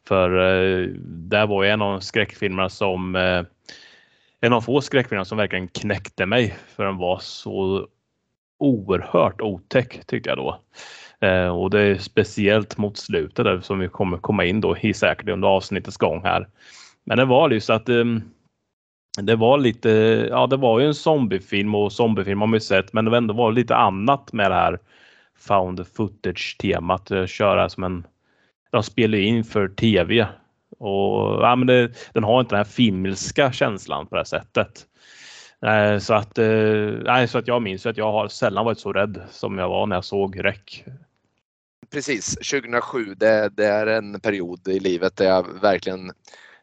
För 0.08 0.30
eh, 0.38 0.88
där 1.06 1.48
var 1.48 1.64
ju 1.64 1.70
en 1.70 1.82
av 1.82 2.00
skräckfilmerna 2.00 2.70
som 2.70 3.16
eh, 3.16 3.44
en 4.42 4.54
av 4.54 4.62
få 4.62 4.82
skräckfilmer 4.82 5.24
som 5.24 5.38
verkligen 5.38 5.68
knäckte 5.68 6.26
mig 6.26 6.56
för 6.76 6.86
den 6.86 6.98
var 6.98 7.20
så 7.20 7.88
oerhört 8.60 9.42
otäck 9.42 10.06
tyckte 10.06 10.30
jag 10.30 10.38
då. 10.38 10.60
Eh, 11.24 11.48
och 11.48 11.70
det 11.70 11.82
är 11.82 11.98
speciellt 11.98 12.78
mot 12.78 12.98
slutet 12.98 13.46
där 13.46 13.62
som 13.62 13.80
vi 13.80 13.88
kommer 13.88 14.18
komma 14.18 14.46
in 14.46 14.62
då 14.62 14.78
i 14.78 14.94
säkert 14.94 15.30
under 15.30 15.48
avsnittets 15.48 15.98
gång 15.98 16.24
här. 16.24 16.48
Men 17.04 17.18
det 17.18 17.26
var 17.26 17.50
ju 17.50 17.60
så 17.60 17.74
att 17.74 17.90
eh, 17.90 18.06
det 19.22 19.36
var 19.36 19.58
lite, 19.58 19.90
ja 20.30 20.48
det 20.48 20.58
var 20.58 20.80
ju 20.80 20.86
en 20.88 20.94
zombiefilm 20.94 21.76
och 21.76 21.92
zombiefilm 21.92 22.40
har 22.40 22.48
man 22.48 22.58
ju 22.58 22.62
sett 22.62 22.94
men 22.94 23.06
det 23.06 23.12
var 23.12 23.18
ändå 23.18 23.50
lite 23.50 23.76
annat 23.76 24.34
med 24.34 24.52
det 24.52 24.56
här 24.56 24.80
found 25.40 25.88
footage 25.88 26.58
temat. 26.60 27.12
Köra 27.28 27.70
som 27.70 27.84
en, 27.84 28.08
de 28.72 28.84
spelar 28.84 29.18
in 29.18 29.44
för 29.44 29.68
tv 29.68 30.28
och 30.80 31.44
ja, 31.44 31.56
men 31.56 31.68
det, 31.68 31.92
den 32.14 32.24
har 32.24 32.40
inte 32.40 32.56
den 32.56 32.66
här 32.66 32.72
filmiska 32.72 33.52
känslan 33.52 34.08
på 34.08 34.16
det 34.16 34.20
här 34.20 34.26
sättet. 34.26 34.86
Eh, 35.66 35.98
Så 36.00 36.14
att, 36.14 36.38
eh, 36.38 36.92
nej, 37.04 37.28
så 37.28 37.38
att 37.38 37.48
jag 37.48 37.62
minns 37.62 37.86
att 37.86 37.98
jag 37.98 38.12
har 38.12 38.28
sällan 38.28 38.66
varit 38.66 38.80
så 38.80 38.94
rädd 38.94 39.22
som 39.30 39.58
jag 39.58 39.70
var 39.70 39.86
när 39.86 39.96
jag 39.96 40.06
såg 40.06 40.46
REC. 40.46 40.84
Precis, 41.94 42.36
2007 42.36 43.16
det, 43.16 43.50
det 43.50 43.66
är 43.66 43.88
en 43.88 44.20
period 44.20 44.68
i 44.68 44.80
livet 44.80 45.16
där 45.16 45.26
jag 45.26 45.62
verkligen 45.62 46.12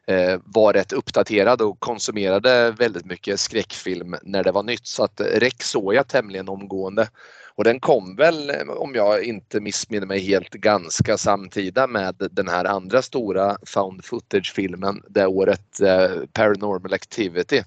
eh, 0.06 0.40
var 0.44 0.72
rätt 0.72 0.92
uppdaterad 0.92 1.62
och 1.62 1.80
konsumerade 1.80 2.70
väldigt 2.70 3.04
mycket 3.04 3.40
skräckfilm 3.40 4.16
när 4.22 4.44
det 4.44 4.52
var 4.52 4.62
nytt. 4.62 4.86
Så 4.86 5.04
att 5.04 5.20
REC 5.20 5.54
såg 5.58 5.94
jag 5.94 6.08
tämligen 6.08 6.48
omgående. 6.48 7.08
Och 7.54 7.64
den 7.64 7.80
kom 7.80 8.16
väl, 8.16 8.50
eh, 8.50 8.68
om 8.68 8.94
jag 8.94 9.24
inte 9.24 9.60
missminner 9.60 10.06
mig 10.06 10.20
helt, 10.20 10.50
ganska 10.50 11.18
samtida 11.18 11.86
med 11.86 12.28
den 12.30 12.48
här 12.48 12.64
andra 12.64 13.02
stora 13.02 13.56
found 13.66 14.04
footage-filmen 14.04 15.02
det 15.08 15.26
året, 15.26 15.80
eh, 15.80 16.10
Paranormal 16.32 16.92
Activity. 16.92 17.62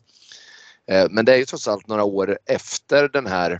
Eh, 0.91 1.07
men 1.09 1.25
det 1.25 1.33
är 1.33 1.37
ju 1.37 1.45
trots 1.45 1.67
allt 1.67 1.87
några 1.87 2.03
år 2.03 2.37
efter 2.45 3.09
den 3.09 3.27
här, 3.27 3.59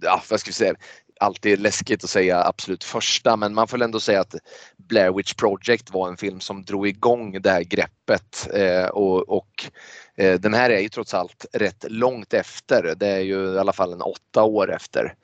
ja 0.00 0.22
vad 0.30 0.40
ska 0.40 0.48
vi 0.48 0.54
säga, 0.54 0.74
alltid 1.22 1.60
läskigt 1.60 2.04
att 2.04 2.10
säga 2.10 2.44
absolut 2.44 2.84
första 2.84 3.36
men 3.36 3.54
man 3.54 3.68
får 3.68 3.78
väl 3.78 3.84
ändå 3.84 4.00
säga 4.00 4.20
att 4.20 4.34
Blair 4.76 5.12
Witch 5.12 5.34
Project 5.34 5.90
var 5.90 6.08
en 6.08 6.16
film 6.16 6.40
som 6.40 6.64
drog 6.64 6.88
igång 6.88 7.42
det 7.42 7.50
här 7.50 7.62
greppet 7.62 8.48
eh, 8.54 8.86
och, 8.86 9.28
och 9.28 9.64
eh, 10.16 10.40
den 10.40 10.54
här 10.54 10.70
är 10.70 10.80
ju 10.80 10.88
trots 10.88 11.14
allt 11.14 11.46
rätt 11.52 11.84
långt 11.88 12.34
efter. 12.34 12.94
Det 12.96 13.08
är 13.08 13.20
ju 13.20 13.54
i 13.54 13.58
alla 13.58 13.72
fall 13.72 13.92
en 13.92 14.02
åtta 14.02 14.42
år 14.42 14.72
efter. 14.72 15.14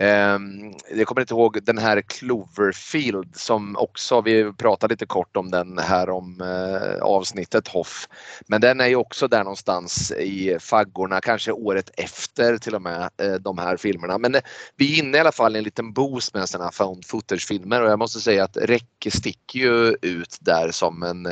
Ehm, 0.00 0.72
jag 0.90 1.06
kommer 1.06 1.20
inte 1.20 1.34
ihåg 1.34 1.58
den 1.62 1.78
här 1.78 2.00
Cloverfield 2.00 3.36
som 3.36 3.76
också, 3.76 4.20
vi 4.20 4.52
pratade 4.52 4.92
lite 4.92 5.06
kort 5.06 5.36
om 5.36 5.50
den 5.50 5.78
här 5.78 6.10
om 6.10 6.40
eh, 6.40 7.02
avsnittet 7.02 7.68
Hoff. 7.68 8.08
Men 8.46 8.60
den 8.60 8.80
är 8.80 8.86
ju 8.86 8.96
också 8.96 9.28
där 9.28 9.44
någonstans 9.44 10.12
i 10.12 10.58
faggorna, 10.60 11.20
kanske 11.20 11.52
året 11.52 11.90
efter 11.96 12.58
till 12.58 12.74
och 12.74 12.82
med 12.82 13.10
eh, 13.22 13.32
de 13.32 13.58
här 13.58 13.76
filmerna. 13.76 14.18
Men 14.18 14.34
eh, 14.34 14.40
vi 14.76 14.94
är 14.94 14.98
inne 15.04 15.16
i 15.16 15.20
alla 15.20 15.32
fall 15.32 15.56
i 15.56 15.58
en 15.58 15.64
liten 15.64 15.92
boost 15.92 16.34
med 16.34 16.48
sådana 16.48 16.64
här 16.64 16.72
found 16.72 17.04
footage-filmer 17.06 17.82
och 17.82 17.90
jag 17.90 17.98
måste 17.98 18.20
säga 18.20 18.44
att 18.44 18.56
Räcke 18.56 19.10
sticker 19.10 19.58
ju 19.58 19.96
ut 20.02 20.36
där 20.40 20.70
som 20.70 21.02
en 21.02 21.28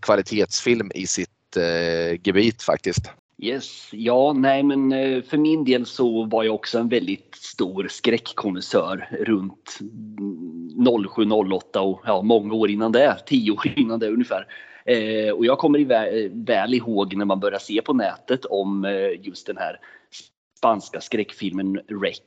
kvalitetsfilm 0.00 0.90
i 0.94 1.06
sitt 1.06 1.30
gebit 2.22 2.62
faktiskt. 2.62 3.10
Yes, 3.42 3.88
ja, 3.92 4.32
nej 4.32 4.62
men 4.62 4.92
eh, 4.92 5.22
för 5.22 5.38
min 5.38 5.64
del 5.64 5.86
så 5.86 6.24
var 6.24 6.44
jag 6.44 6.54
också 6.54 6.78
en 6.78 6.88
väldigt 6.88 7.34
stor 7.34 7.88
skräckkonnässör 7.90 9.08
runt 9.20 9.78
mm, 9.80 11.04
07, 11.08 11.22
08 11.52 11.80
och 11.80 12.02
ja, 12.06 12.22
många 12.22 12.54
år 12.54 12.70
innan 12.70 12.92
det, 12.92 13.18
tio 13.26 13.50
år 13.50 13.72
innan 13.76 13.98
det 13.98 14.08
ungefär. 14.08 14.46
Eh, 14.84 15.32
och 15.32 15.46
jag 15.46 15.58
kommer 15.58 15.84
väl, 15.84 16.30
väl 16.34 16.74
ihåg 16.74 17.16
när 17.16 17.24
man 17.24 17.40
började 17.40 17.64
se 17.64 17.82
på 17.82 17.94
nätet 17.94 18.44
om 18.44 18.84
eh, 18.84 19.26
just 19.26 19.46
den 19.46 19.56
här 19.56 19.76
spanska 20.58 21.00
skräckfilmen 21.00 21.76
Rec. 21.76 22.20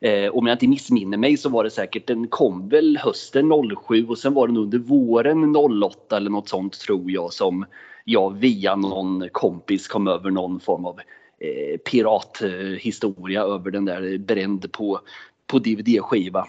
Eh, 0.00 0.30
om 0.30 0.46
jag 0.46 0.54
inte 0.54 0.68
missminner 0.68 1.18
mig 1.18 1.36
så 1.36 1.48
var 1.48 1.64
det 1.64 1.70
säkert, 1.70 2.06
den 2.06 2.28
kom 2.28 2.68
väl 2.68 2.96
hösten 2.96 3.52
07 3.88 4.06
och 4.06 4.18
sen 4.18 4.34
var 4.34 4.46
den 4.46 4.56
under 4.56 4.78
våren 4.78 5.56
08 5.56 6.16
eller 6.16 6.30
något 6.30 6.48
sånt 6.48 6.80
tror 6.80 7.10
jag 7.10 7.32
som 7.32 7.66
jag 8.08 8.38
via 8.38 8.76
någon 8.76 9.28
kompis 9.32 9.88
kom 9.88 10.08
över 10.08 10.30
någon 10.30 10.60
form 10.60 10.84
av 10.84 11.00
eh, 11.40 11.78
pirathistoria 11.78 13.42
över 13.42 13.70
den 13.70 13.84
där 13.84 14.18
bränd 14.18 14.72
på, 14.72 15.00
på 15.46 15.58
DVD-skiva. 15.58 16.46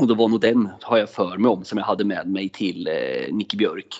Och 0.00 0.06
det 0.06 0.14
var 0.14 0.28
nog 0.28 0.40
den, 0.40 0.68
har 0.82 0.98
jag 0.98 1.10
för 1.10 1.36
mig 1.36 1.48
om, 1.48 1.64
som 1.64 1.78
jag 1.78 1.84
hade 1.84 2.04
med 2.04 2.28
mig 2.28 2.48
till 2.48 2.86
eh, 2.86 3.34
Nicky 3.34 3.56
Björk. 3.56 3.94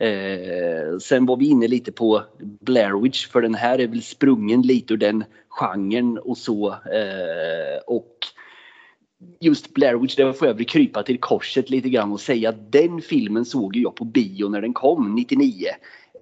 Eh, 0.00 0.98
sen 0.98 1.26
var 1.26 1.36
vi 1.36 1.48
inne 1.48 1.68
lite 1.68 1.92
på 1.92 2.22
Blair 2.60 3.02
Witch 3.02 3.26
för 3.26 3.42
den 3.42 3.54
här 3.54 3.78
är 3.78 3.86
väl 3.86 4.02
sprungen 4.02 4.62
lite 4.62 4.94
ur 4.94 4.98
den 4.98 5.24
genren 5.48 6.18
och 6.18 6.38
så. 6.38 6.68
Eh, 6.68 7.78
och 7.86 8.16
just 9.40 9.74
Blair 9.74 9.94
Witch, 9.94 10.16
där 10.16 10.32
får 10.32 10.48
jag 10.48 10.54
väl 10.54 10.64
krypa 10.64 11.02
till 11.02 11.18
korset 11.18 11.70
lite 11.70 11.88
grann 11.88 12.12
och 12.12 12.20
säga 12.20 12.48
att 12.48 12.72
den 12.72 13.00
filmen 13.00 13.44
såg 13.44 13.76
jag 13.76 13.94
på 13.94 14.04
bio 14.04 14.48
när 14.48 14.60
den 14.60 14.72
kom 14.72 15.14
99. 15.14 15.66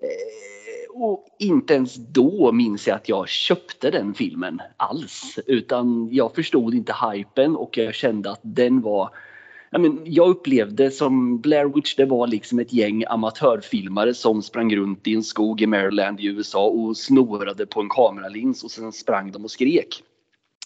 Eh, 0.03 1.03
och 1.03 1.27
inte 1.39 1.75
ens 1.75 1.95
då 1.95 2.53
minns 2.53 2.87
jag 2.87 2.97
att 2.97 3.09
jag 3.09 3.29
köpte 3.29 3.91
den 3.91 4.15
filmen 4.15 4.63
alls. 4.77 5.39
Utan 5.47 6.09
jag 6.13 6.35
förstod 6.35 6.75
inte 6.75 6.95
hypen 7.13 7.57
och 7.57 7.79
jag 7.79 7.95
kände 7.95 8.31
att 8.31 8.41
den 8.43 8.81
var 8.81 9.11
jag, 9.71 9.81
men, 9.81 10.01
jag 10.05 10.29
upplevde 10.29 10.91
som 10.91 11.41
Blair 11.41 11.75
Witch, 11.75 11.95
det 11.95 12.05
var 12.05 12.27
liksom 12.27 12.59
ett 12.59 12.73
gäng 12.73 13.05
amatörfilmare 13.09 14.15
som 14.15 14.43
sprang 14.43 14.77
runt 14.77 15.07
i 15.07 15.15
en 15.15 15.23
skog 15.23 15.61
i 15.61 15.67
Maryland 15.67 16.21
i 16.21 16.27
USA 16.27 16.67
och 16.67 16.97
snorade 16.97 17.67
på 17.67 17.81
en 17.81 17.89
kameralins 17.89 18.65
och 18.65 18.71
sen 18.71 18.93
sprang 18.93 19.33
de 19.33 19.45
och 19.45 19.51
skrek. 19.51 20.03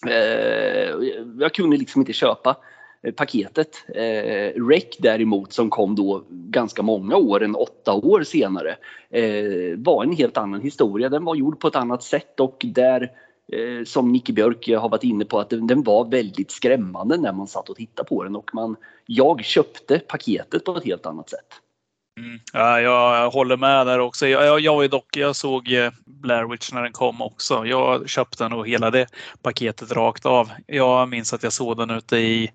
Eh, 0.06 0.90
jag 1.38 1.54
kunde 1.54 1.76
liksom 1.76 2.02
inte 2.02 2.12
köpa 2.12 2.56
Eh, 3.02 3.12
paketet. 3.12 3.84
Eh, 3.88 4.62
Rec 4.68 4.96
däremot 4.98 5.52
som 5.52 5.70
kom 5.70 5.94
då 5.94 6.24
ganska 6.30 6.82
många 6.82 7.16
år, 7.16 7.42
en 7.42 7.54
åtta 7.54 7.92
år 7.92 8.22
senare, 8.22 8.76
eh, 9.10 9.78
var 9.78 10.04
en 10.04 10.12
helt 10.12 10.36
annan 10.36 10.60
historia. 10.60 11.08
Den 11.08 11.24
var 11.24 11.34
gjord 11.34 11.60
på 11.60 11.68
ett 11.68 11.76
annat 11.76 12.02
sätt 12.02 12.40
och 12.40 12.62
där 12.64 13.02
eh, 13.52 13.84
som 13.84 14.12
Nicke 14.12 14.32
Björk 14.32 14.68
eh, 14.68 14.80
har 14.80 14.88
varit 14.88 15.04
inne 15.04 15.24
på 15.24 15.40
att 15.40 15.50
den, 15.50 15.66
den, 15.66 15.82
var 15.82 16.04
väldigt 16.04 16.50
skrämmande 16.50 17.16
när 17.16 17.32
man 17.32 17.46
satt 17.46 17.68
och 17.68 17.76
tittade 17.76 18.08
på 18.08 18.24
den 18.24 18.36
och 18.36 18.50
man, 18.54 18.76
jag 19.06 19.44
köpte 19.44 19.98
paketet 19.98 20.64
på 20.64 20.76
ett 20.76 20.84
helt 20.84 21.06
annat 21.06 21.30
sätt. 21.30 21.46
Mm. 22.18 22.40
Ja, 22.52 22.80
jag 22.80 23.30
håller 23.30 23.56
med 23.56 23.86
där 23.86 23.98
också. 23.98 24.26
Jag, 24.26 24.44
jag, 24.46 24.60
jag, 24.60 24.90
dock, 24.90 25.16
jag 25.16 25.36
såg 25.36 25.72
eh, 25.72 25.92
Blair 26.04 26.44
Witch 26.44 26.72
när 26.72 26.82
den 26.82 26.92
kom 26.92 27.22
också. 27.22 27.66
Jag 27.66 28.08
köpte 28.08 28.48
nog 28.48 28.68
hela 28.68 28.90
det 28.90 29.06
paketet 29.42 29.92
rakt 29.92 30.26
av. 30.26 30.50
Jag 30.66 31.08
minns 31.08 31.32
att 31.32 31.42
jag 31.42 31.52
såg 31.52 31.76
den 31.76 31.90
ute 31.90 32.16
i, 32.16 32.50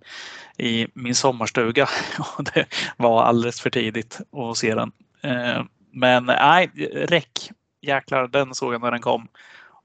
i 0.57 0.87
min 0.93 1.15
sommarstuga. 1.15 1.89
Det 2.53 2.65
var 2.97 3.23
alldeles 3.23 3.61
för 3.61 3.69
tidigt 3.69 4.19
att 4.31 4.57
se 4.57 4.75
den. 4.75 4.91
Eh, 5.21 5.63
men 5.91 6.25
nej, 6.25 6.69
räck. 6.93 7.51
Jäklar, 7.81 8.27
den 8.27 8.53
såg 8.53 8.73
jag 8.73 8.81
när 8.81 8.91
den 8.91 9.01
kom. 9.01 9.27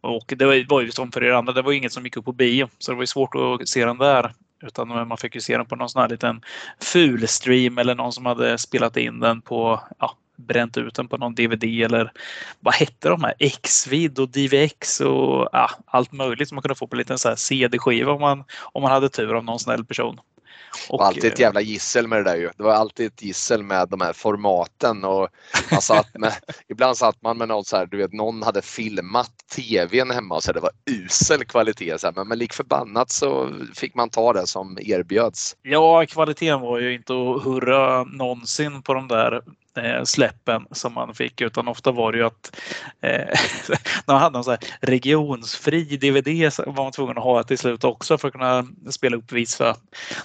Och 0.00 0.32
det 0.36 0.64
var 0.68 0.80
ju 0.80 0.90
som 0.90 1.12
för 1.12 1.24
er 1.24 1.32
andra, 1.32 1.52
det 1.52 1.62
var 1.62 1.72
inget 1.72 1.92
som 1.92 2.04
gick 2.04 2.16
upp 2.16 2.24
på 2.24 2.32
bio. 2.32 2.68
Så 2.78 2.92
det 2.92 2.98
var 2.98 3.04
svårt 3.04 3.34
att 3.34 3.68
se 3.68 3.84
den 3.84 3.98
där. 3.98 4.34
Utan 4.62 4.88
man 4.88 5.18
fick 5.18 5.34
ju 5.34 5.40
se 5.40 5.56
den 5.56 5.66
på 5.66 5.76
någon 5.76 5.88
sån 5.88 6.02
här 6.02 6.08
liten 6.08 6.40
fulstream 6.80 7.78
eller 7.78 7.94
någon 7.94 8.12
som 8.12 8.26
hade 8.26 8.58
spelat 8.58 8.96
in 8.96 9.20
den 9.20 9.40
på, 9.40 9.80
ja, 9.98 10.16
bränt 10.36 10.76
ut 10.76 10.94
den 10.94 11.08
på 11.08 11.16
någon 11.16 11.34
DVD 11.34 11.64
eller 11.64 12.12
vad 12.60 12.74
hette 12.74 13.08
de 13.08 13.24
här? 13.24 13.34
Xvid 13.62 14.18
och 14.18 14.28
DVX 14.28 15.00
och 15.00 15.48
ja, 15.52 15.70
allt 15.86 16.12
möjligt 16.12 16.48
som 16.48 16.56
man 16.56 16.62
kunde 16.62 16.74
få 16.74 16.86
på 16.86 16.96
en 16.96 16.98
liten 16.98 17.18
CD-skiva 17.36 18.12
om 18.12 18.20
man, 18.20 18.44
om 18.60 18.82
man 18.82 18.92
hade 18.92 19.08
tur 19.08 19.34
av 19.34 19.44
någon 19.44 19.58
snäll 19.58 19.84
person. 19.84 20.20
Och, 20.88 21.06
alltid 21.06 21.24
ett 21.24 21.38
jävla 21.38 21.60
gissel 21.60 22.08
med 22.08 22.18
det 22.18 22.30
där 22.30 22.36
ju. 22.36 22.50
Det 22.56 22.62
var 22.62 22.72
alltid 22.72 23.06
ett 23.06 23.22
gissel 23.22 23.62
med 23.62 23.88
de 23.88 24.00
här 24.00 24.12
formaten 24.12 25.04
och 25.04 25.28
man 25.70 25.82
satt 25.82 26.18
med, 26.18 26.32
ibland 26.68 26.96
satt 26.96 27.22
man 27.22 27.38
med 27.38 27.48
något 27.48 27.66
så 27.66 27.76
här, 27.76 27.86
du 27.86 27.96
vet 27.96 28.12
någon 28.12 28.42
hade 28.42 28.62
filmat 28.62 29.30
tvn 29.54 30.10
hemma 30.10 30.34
och 30.34 30.42
så 30.42 30.48
här, 30.48 30.54
det 30.54 30.60
var 30.60 30.72
usel 30.90 31.44
kvalitet 31.44 31.98
så 31.98 32.06
här, 32.06 32.14
men, 32.16 32.28
men 32.28 32.38
lik 32.38 32.52
förbannat 32.52 33.10
så 33.10 33.50
fick 33.74 33.94
man 33.94 34.10
ta 34.10 34.32
det 34.32 34.46
som 34.46 34.78
erbjöds. 34.80 35.56
Ja, 35.62 36.06
kvaliteten 36.06 36.60
var 36.60 36.78
ju 36.78 36.94
inte 36.94 37.12
att 37.12 37.44
hurra 37.44 38.04
någonsin 38.04 38.82
på 38.82 38.94
de 38.94 39.08
där 39.08 39.32
eh, 39.32 39.40
Eh, 39.76 40.04
släppen 40.04 40.66
som 40.70 40.94
man 40.94 41.14
fick 41.14 41.40
utan 41.40 41.68
ofta 41.68 41.92
var 41.92 42.12
det 42.12 42.18
ju 42.18 42.24
att 42.24 42.60
eh, 43.00 43.38
man 44.06 44.20
hade 44.20 44.38
en 44.38 44.44
så 44.44 44.56
regionsfri 44.80 45.84
DVD 45.84 46.52
som 46.52 46.74
var 46.74 46.84
man 46.84 46.92
tvungen 46.92 47.18
att 47.18 47.24
ha 47.24 47.42
till 47.42 47.58
slut 47.58 47.84
också 47.84 48.18
för 48.18 48.28
att 48.28 48.34
kunna 48.34 48.66
spela 48.90 49.16
upp 49.16 49.32
vissa. 49.32 49.76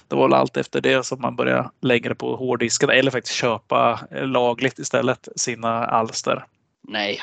Det 0.08 0.16
var 0.16 0.28
väl 0.28 0.34
allt 0.34 0.56
efter 0.56 0.80
det 0.80 1.06
som 1.06 1.20
man 1.20 1.36
började 1.36 1.70
lägga 1.80 2.08
det 2.08 2.14
på 2.14 2.36
hårddisken 2.36 2.90
eller 2.90 3.10
faktiskt 3.10 3.36
köpa 3.36 4.00
lagligt 4.10 4.78
istället 4.78 5.28
sina 5.36 5.86
alster. 5.86 6.44
Nej, 6.88 7.20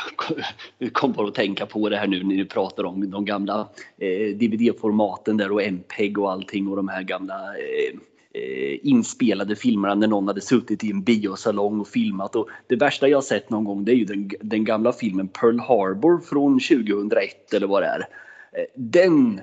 jag 0.77 0.93
kom 0.93 1.11
bara 1.11 1.27
att 1.27 1.35
tänka 1.35 1.65
på 1.65 1.89
det 1.89 1.97
här 1.97 2.07
nu 2.07 2.23
när 2.23 2.35
ni 2.35 2.45
pratar 2.45 2.83
om 2.83 3.11
de 3.11 3.25
gamla 3.25 3.67
eh, 3.97 4.35
DVD-formaten 4.35 5.37
där 5.37 5.51
och 5.51 5.61
MPEG 5.61 6.17
och 6.19 6.31
allting 6.31 6.67
och 6.67 6.75
de 6.75 6.87
här 6.87 7.03
gamla 7.03 7.35
Eh, 7.35 7.99
Eh, 8.35 8.79
inspelade 8.83 9.55
filmerna 9.55 9.95
när 9.95 10.07
någon 10.07 10.27
hade 10.27 10.41
suttit 10.41 10.83
i 10.83 10.91
en 10.91 11.03
biosalong 11.03 11.79
och 11.79 11.87
filmat. 11.87 12.35
Och 12.35 12.49
det 12.67 12.75
värsta 12.75 13.07
jag 13.07 13.23
sett 13.23 13.49
någon 13.49 13.63
gång 13.63 13.85
det 13.85 13.91
är 13.91 13.95
ju 13.95 14.05
den, 14.05 14.31
den 14.41 14.63
gamla 14.63 14.93
filmen 14.93 15.27
Pearl 15.27 15.59
Harbor 15.59 16.19
från 16.19 16.59
2001 16.59 17.53
eller 17.53 17.67
vad 17.67 17.83
det 17.83 17.87
är. 17.87 17.99
Eh, 17.99 18.65
den 18.75 19.41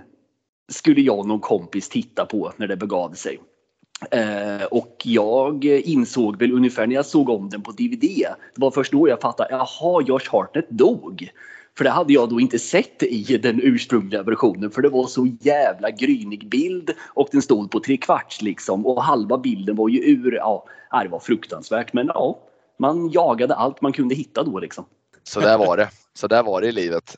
skulle 0.72 1.00
jag 1.00 1.18
och 1.18 1.28
någon 1.28 1.40
kompis 1.40 1.88
titta 1.88 2.26
på 2.26 2.52
när 2.56 2.66
det 2.66 2.76
begav 2.76 3.12
sig. 3.12 3.40
Eh, 4.10 4.64
och 4.70 4.96
jag 5.04 5.64
insåg 5.64 6.38
väl 6.38 6.52
ungefär 6.52 6.86
när 6.86 6.94
jag 6.94 7.06
såg 7.06 7.28
om 7.28 7.48
den 7.48 7.62
på 7.62 7.72
DVD. 7.72 8.26
Det 8.54 8.60
var 8.60 8.70
först 8.70 8.92
då 8.92 9.08
jag 9.08 9.20
fattade, 9.20 9.48
jaha, 9.50 10.02
Josh 10.06 10.30
Hartnett 10.32 10.70
dog. 10.70 11.30
För 11.78 11.84
det 11.84 11.90
hade 11.90 12.12
jag 12.12 12.28
då 12.28 12.40
inte 12.40 12.58
sett 12.58 13.02
i 13.02 13.38
den 13.38 13.60
ursprungliga 13.62 14.22
versionen 14.22 14.70
för 14.70 14.82
det 14.82 14.88
var 14.88 15.06
så 15.06 15.26
jävla 15.40 15.90
grynig 15.90 16.48
bild 16.48 16.90
och 17.14 17.28
den 17.32 17.42
stod 17.42 17.70
på 17.70 17.80
tre 17.80 17.96
kvarts 17.96 18.42
liksom 18.42 18.86
och 18.86 19.02
halva 19.02 19.38
bilden 19.38 19.76
var 19.76 19.88
ju 19.88 19.98
ur, 19.98 20.34
ja, 20.34 20.64
det 21.02 21.08
var 21.08 21.20
fruktansvärt 21.20 21.92
men 21.92 22.06
ja, 22.06 22.38
man 22.78 23.10
jagade 23.10 23.54
allt 23.54 23.80
man 23.82 23.92
kunde 23.92 24.14
hitta 24.14 24.42
då 24.42 24.58
liksom. 24.58 24.84
Så 25.22 25.40
där 25.40 25.58
var 25.58 25.76
det. 25.76 25.88
Så 26.14 26.26
där 26.26 26.42
var 26.42 26.60
det 26.60 26.66
i 26.66 26.72
livet. 26.72 27.16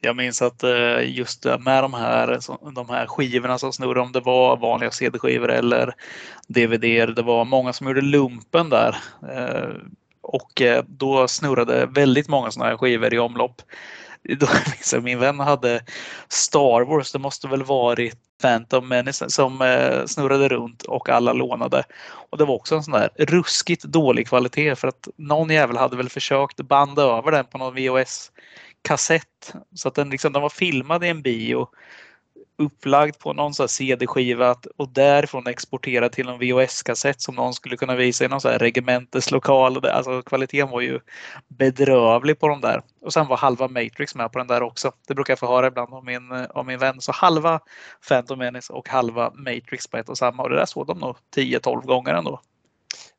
Jag 0.00 0.16
minns 0.16 0.42
att 0.42 0.62
eh, 0.62 1.16
just 1.16 1.44
med 1.44 1.84
de 1.84 1.94
här, 1.94 2.38
de 2.74 2.88
här 2.88 3.06
skivorna 3.06 3.58
som 3.58 3.72
snurrade, 3.72 4.00
om 4.00 4.12
det 4.12 4.20
var 4.20 4.56
vanliga 4.56 4.90
CD-skivor 4.90 5.50
eller 5.50 5.94
DVD, 6.48 7.14
det 7.16 7.22
var 7.22 7.44
många 7.44 7.72
som 7.72 7.86
gjorde 7.86 8.00
lumpen 8.00 8.70
där. 8.70 8.96
Och 10.28 10.62
eh, 10.62 10.84
då 10.88 11.28
snurrade 11.28 11.86
väldigt 11.86 12.28
många 12.28 12.50
sådana 12.50 12.70
här 12.70 12.76
skivor 12.76 13.14
i 13.14 13.18
omlopp. 13.18 13.62
Då, 14.38 14.46
liksom, 14.66 15.04
min 15.04 15.18
vän 15.18 15.40
hade 15.40 15.80
Star 16.28 16.84
Wars, 16.84 17.12
det 17.12 17.18
måste 17.18 17.48
väl 17.48 17.62
varit 17.62 18.18
Phantom 18.42 18.88
Menace 18.88 19.30
som 19.30 19.62
eh, 19.62 20.06
snurrade 20.06 20.48
runt 20.48 20.82
och 20.82 21.08
alla 21.08 21.32
lånade. 21.32 21.84
Och 22.30 22.38
det 22.38 22.44
var 22.44 22.54
också 22.54 22.76
en 22.76 22.82
sån 22.82 22.92
där 22.92 23.08
ruskigt 23.18 23.84
dålig 23.84 24.28
kvalitet 24.28 24.74
för 24.74 24.88
att 24.88 25.08
någon 25.16 25.50
jävel 25.50 25.76
hade 25.76 25.96
väl 25.96 26.08
försökt 26.08 26.60
banda 26.60 27.02
över 27.02 27.32
den 27.32 27.44
på 27.44 27.58
någon 27.58 27.74
VHS 27.74 28.32
kassett 28.82 29.54
så 29.74 29.88
att 29.88 29.94
den, 29.94 30.10
liksom, 30.10 30.32
den 30.32 30.42
var 30.42 30.48
filmad 30.48 31.04
i 31.04 31.08
en 31.08 31.22
bio 31.22 31.68
upplagd 32.58 33.18
på 33.18 33.32
någon 33.32 33.54
CD-skiva 33.54 34.56
och 34.76 34.88
därifrån 34.88 35.46
exporterad 35.46 36.12
till 36.12 36.28
en 36.28 36.38
VHS-kassett 36.38 37.20
som 37.20 37.34
någon 37.34 37.54
skulle 37.54 37.76
kunna 37.76 37.94
visa 37.94 38.24
i 38.24 38.28
någon 38.28 38.40
så 38.40 38.48
här 38.48 38.58
regementeslokal. 38.58 39.86
Alltså 39.86 40.22
kvaliteten 40.22 40.70
var 40.70 40.80
ju 40.80 41.00
bedrövlig 41.48 42.38
på 42.40 42.48
de 42.48 42.60
där. 42.60 42.82
Och 43.02 43.12
sen 43.12 43.26
var 43.26 43.36
halva 43.36 43.68
Matrix 43.68 44.14
med 44.14 44.32
på 44.32 44.38
den 44.38 44.46
där 44.46 44.62
också. 44.62 44.92
Det 45.08 45.14
brukar 45.14 45.32
jag 45.32 45.38
få 45.38 45.46
höra 45.46 45.66
ibland 45.66 45.94
av 45.94 46.04
min, 46.04 46.32
eh, 46.32 46.44
av 46.44 46.66
min 46.66 46.78
vän. 46.78 47.00
Så 47.00 47.12
halva 47.12 47.60
Phantom 48.08 48.38
Menace 48.38 48.72
och 48.72 48.88
halva 48.88 49.32
Matrix 49.34 49.86
på 49.86 49.96
ett 49.96 50.08
och 50.08 50.18
samma. 50.18 50.42
Och 50.42 50.50
det 50.50 50.56
där 50.56 50.66
såg 50.66 50.86
de 50.86 50.98
nog 50.98 51.16
10-12 51.36 51.86
gånger 51.86 52.14
ändå. 52.14 52.40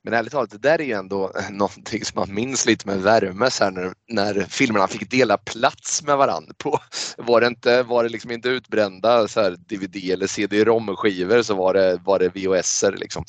Men 0.08 0.14
ärligt 0.14 0.32
talat, 0.32 0.50
det 0.50 0.58
där 0.58 0.82
är 0.82 0.86
ju 0.86 0.94
ändå 0.94 1.32
någonting 1.52 2.06
som 2.06 2.20
man 2.20 2.34
minns 2.34 2.66
lite 2.66 2.88
med 2.88 3.02
värme 3.02 3.52
så 3.52 3.64
här 3.64 3.72
när, 3.72 3.94
när 4.08 4.46
filmerna 4.50 4.88
fick 4.88 5.12
dela 5.12 5.38
plats 5.38 6.04
med 6.04 6.18
varandra. 6.18 6.54
På, 6.58 6.80
var, 7.18 7.42
det 7.42 7.48
inte, 7.48 7.84
var 7.84 8.04
det 8.04 8.10
liksom 8.10 8.32
inte 8.32 8.50
utbrända 8.50 9.28
så 9.28 9.42
här 9.42 9.52
DVD 9.52 9.96
eller 9.96 10.28
CD-ROM-skivor 10.28 11.42
så 11.42 11.56
var 11.56 11.74
det, 11.74 12.00
var 12.06 12.20
det 12.20 12.30
VHS-er. 12.30 12.92
Liksom. 12.98 13.24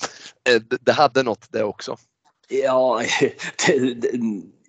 Eh, 0.48 0.60
det, 0.70 0.76
det 0.80 0.92
hade 0.92 1.22
något 1.22 1.52
det 1.52 1.64
också. 1.64 1.96
Ja, 2.48 3.02
det, 3.66 3.94
det, 3.94 4.10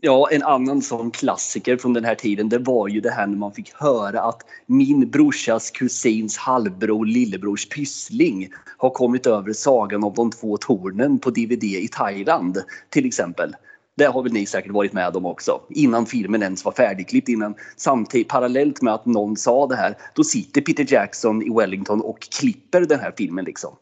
Ja, 0.01 0.29
en 0.31 0.43
annan 0.43 0.81
sån 0.81 1.11
klassiker 1.11 1.77
från 1.77 1.93
den 1.93 2.05
här 2.05 2.15
tiden 2.15 2.49
det 2.49 2.57
var 2.57 2.87
ju 2.87 3.01
det 3.01 3.11
här 3.11 3.27
när 3.27 3.37
man 3.37 3.53
fick 3.53 3.73
höra 3.73 4.21
att 4.21 4.41
min 4.65 5.09
brorsas 5.09 5.71
kusins 5.71 6.37
halvbror 6.37 7.05
lillebrors 7.05 7.69
pyssling 7.69 8.49
har 8.77 8.89
kommit 8.89 9.27
över 9.27 9.53
sagan 9.53 10.03
om 10.03 10.13
de 10.13 10.31
två 10.31 10.57
tornen 10.57 11.19
på 11.19 11.29
DVD 11.29 11.63
i 11.63 11.87
Thailand 11.91 12.57
till 12.89 13.05
exempel. 13.05 13.55
Det 13.97 14.05
har 14.05 14.23
väl 14.23 14.33
ni 14.33 14.45
säkert 14.45 14.71
varit 14.71 14.93
med 14.93 15.15
om 15.15 15.25
också. 15.25 15.61
Innan 15.69 16.05
filmen 16.05 16.43
ens 16.43 16.65
var 16.65 16.71
färdigklippt. 16.71 17.29
Innan, 17.29 17.55
samtidigt, 17.75 18.27
parallellt 18.27 18.81
med 18.81 18.93
att 18.93 19.05
någon 19.05 19.37
sa 19.37 19.67
det 19.67 19.75
här, 19.75 19.97
då 20.15 20.23
sitter 20.23 20.61
Peter 20.61 20.93
Jackson 20.93 21.43
i 21.43 21.49
Wellington 21.49 22.01
och 22.01 22.19
klipper 22.19 22.81
den 22.81 22.99
här 22.99 23.13
filmen. 23.17 23.45
liksom. 23.45 23.75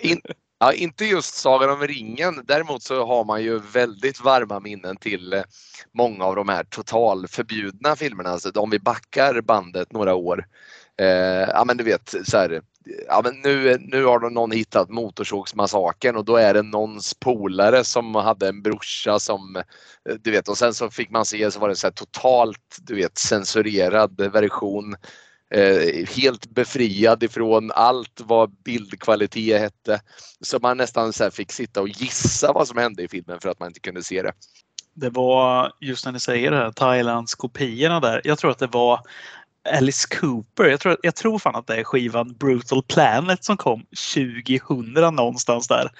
In, 0.00 0.20
Ja, 0.60 0.72
inte 0.72 1.04
just 1.04 1.34
Sagan 1.34 1.70
om 1.70 1.86
ringen. 1.86 2.42
Däremot 2.44 2.82
så 2.82 3.06
har 3.06 3.24
man 3.24 3.42
ju 3.42 3.58
väldigt 3.58 4.20
varma 4.20 4.60
minnen 4.60 4.96
till 4.96 5.32
eh, 5.32 5.42
många 5.92 6.24
av 6.24 6.36
de 6.36 6.48
här 6.48 6.64
totalförbjudna 6.64 7.96
filmerna. 7.96 8.30
Alltså 8.30 8.50
om 8.50 8.70
vi 8.70 8.78
backar 8.78 9.40
bandet 9.40 9.92
några 9.92 10.14
år. 10.14 10.46
Eh, 11.00 11.06
ja 11.48 11.64
men 11.66 11.76
du 11.76 11.84
vet 11.84 12.14
så 12.24 12.36
här, 12.36 12.62
ja, 13.08 13.20
men 13.24 13.40
nu, 13.40 13.76
nu 13.80 14.04
har 14.04 14.30
någon 14.30 14.50
hittat 14.50 14.88
Motorsågsmassakern 14.90 16.16
och 16.16 16.24
då 16.24 16.36
är 16.36 16.54
det 16.54 16.62
någons 16.62 17.14
polare 17.14 17.84
som 17.84 18.14
hade 18.14 18.48
en 18.48 18.62
brorsa 18.62 19.18
som 19.18 19.56
eh, 19.56 20.14
du 20.20 20.30
vet 20.30 20.48
och 20.48 20.58
sen 20.58 20.74
så 20.74 20.90
fick 20.90 21.10
man 21.10 21.24
se 21.24 21.50
så 21.50 21.60
var 21.60 21.68
det 21.68 21.76
så 21.76 21.90
totalt 21.90 22.78
du 22.82 22.94
vet 22.94 23.18
censurerad 23.18 24.20
version 24.32 24.96
eh, 25.54 26.06
helt 26.16 26.50
befriad 26.50 27.22
ifrån 27.22 27.70
allt 27.74 28.20
vad 28.24 28.50
bildkvalitet 28.50 29.60
hette. 29.60 30.00
Så 30.40 30.58
man 30.58 30.76
nästan 30.76 31.12
så 31.12 31.30
fick 31.30 31.52
sitta 31.52 31.80
och 31.80 31.88
gissa 31.88 32.52
vad 32.52 32.68
som 32.68 32.78
hände 32.78 33.02
i 33.02 33.08
filmen 33.08 33.40
för 33.40 33.48
att 33.48 33.60
man 33.60 33.68
inte 33.68 33.80
kunde 33.80 34.02
se 34.02 34.22
det. 34.22 34.32
Det 34.94 35.10
var 35.10 35.72
just 35.80 36.04
när 36.04 36.12
ni 36.12 36.20
säger 36.20 36.50
det 36.50 36.56
här 36.56 36.72
Thailands 36.72 37.34
kopiorna 37.34 38.00
där. 38.00 38.20
Jag 38.24 38.38
tror 38.38 38.50
att 38.50 38.58
det 38.58 38.66
var 38.66 39.00
Alice 39.76 40.08
Cooper. 40.20 40.64
Jag 40.64 40.80
tror, 40.80 40.96
jag 41.02 41.14
tror 41.14 41.38
fan 41.38 41.56
att 41.56 41.66
det 41.66 41.76
är 41.76 41.84
skivan 41.84 42.34
Brutal 42.34 42.82
Planet 42.82 43.44
som 43.44 43.56
kom 43.56 43.86
2000 44.14 45.14
någonstans 45.14 45.68
där. 45.68 45.90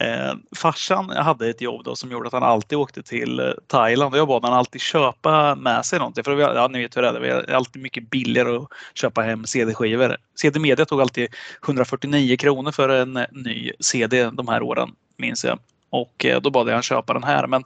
Eh, 0.00 0.34
farsan 0.56 1.10
hade 1.10 1.50
ett 1.50 1.60
jobb 1.60 1.84
då 1.84 1.96
som 1.96 2.10
gjorde 2.10 2.26
att 2.26 2.32
han 2.32 2.42
alltid 2.42 2.78
åkte 2.78 3.02
till 3.02 3.40
eh, 3.40 3.46
Thailand 3.66 4.14
och 4.14 4.20
jag 4.20 4.28
bad 4.28 4.42
honom 4.42 4.58
alltid 4.58 4.80
köpa 4.80 5.54
med 5.54 5.84
sig 5.84 5.98
någonting. 5.98 6.24
För 6.24 6.38
ja, 6.38 6.68
ni 6.68 6.78
vet 6.78 6.96
hur 6.96 7.02
det 7.02 7.08
är, 7.08 7.12
det 7.20 7.28
är 7.28 7.54
alltid 7.54 7.82
mycket 7.82 8.10
billigare 8.10 8.56
att 8.56 8.68
köpa 8.94 9.22
hem 9.22 9.46
CD-skivor. 9.46 10.16
CD 10.34 10.60
Media 10.60 10.86
tog 10.86 11.00
alltid 11.00 11.28
149 11.64 12.36
kronor 12.36 12.72
för 12.72 12.88
en 12.88 13.26
ny 13.32 13.72
CD 13.80 14.30
de 14.30 14.48
här 14.48 14.62
åren, 14.62 14.90
minns 15.16 15.44
jag. 15.44 15.58
Och 15.90 16.24
eh, 16.24 16.40
då 16.40 16.50
bad 16.50 16.68
jag 16.68 16.74
han 16.74 16.82
köpa 16.82 17.12
den 17.12 17.24
här. 17.24 17.46
Men 17.46 17.64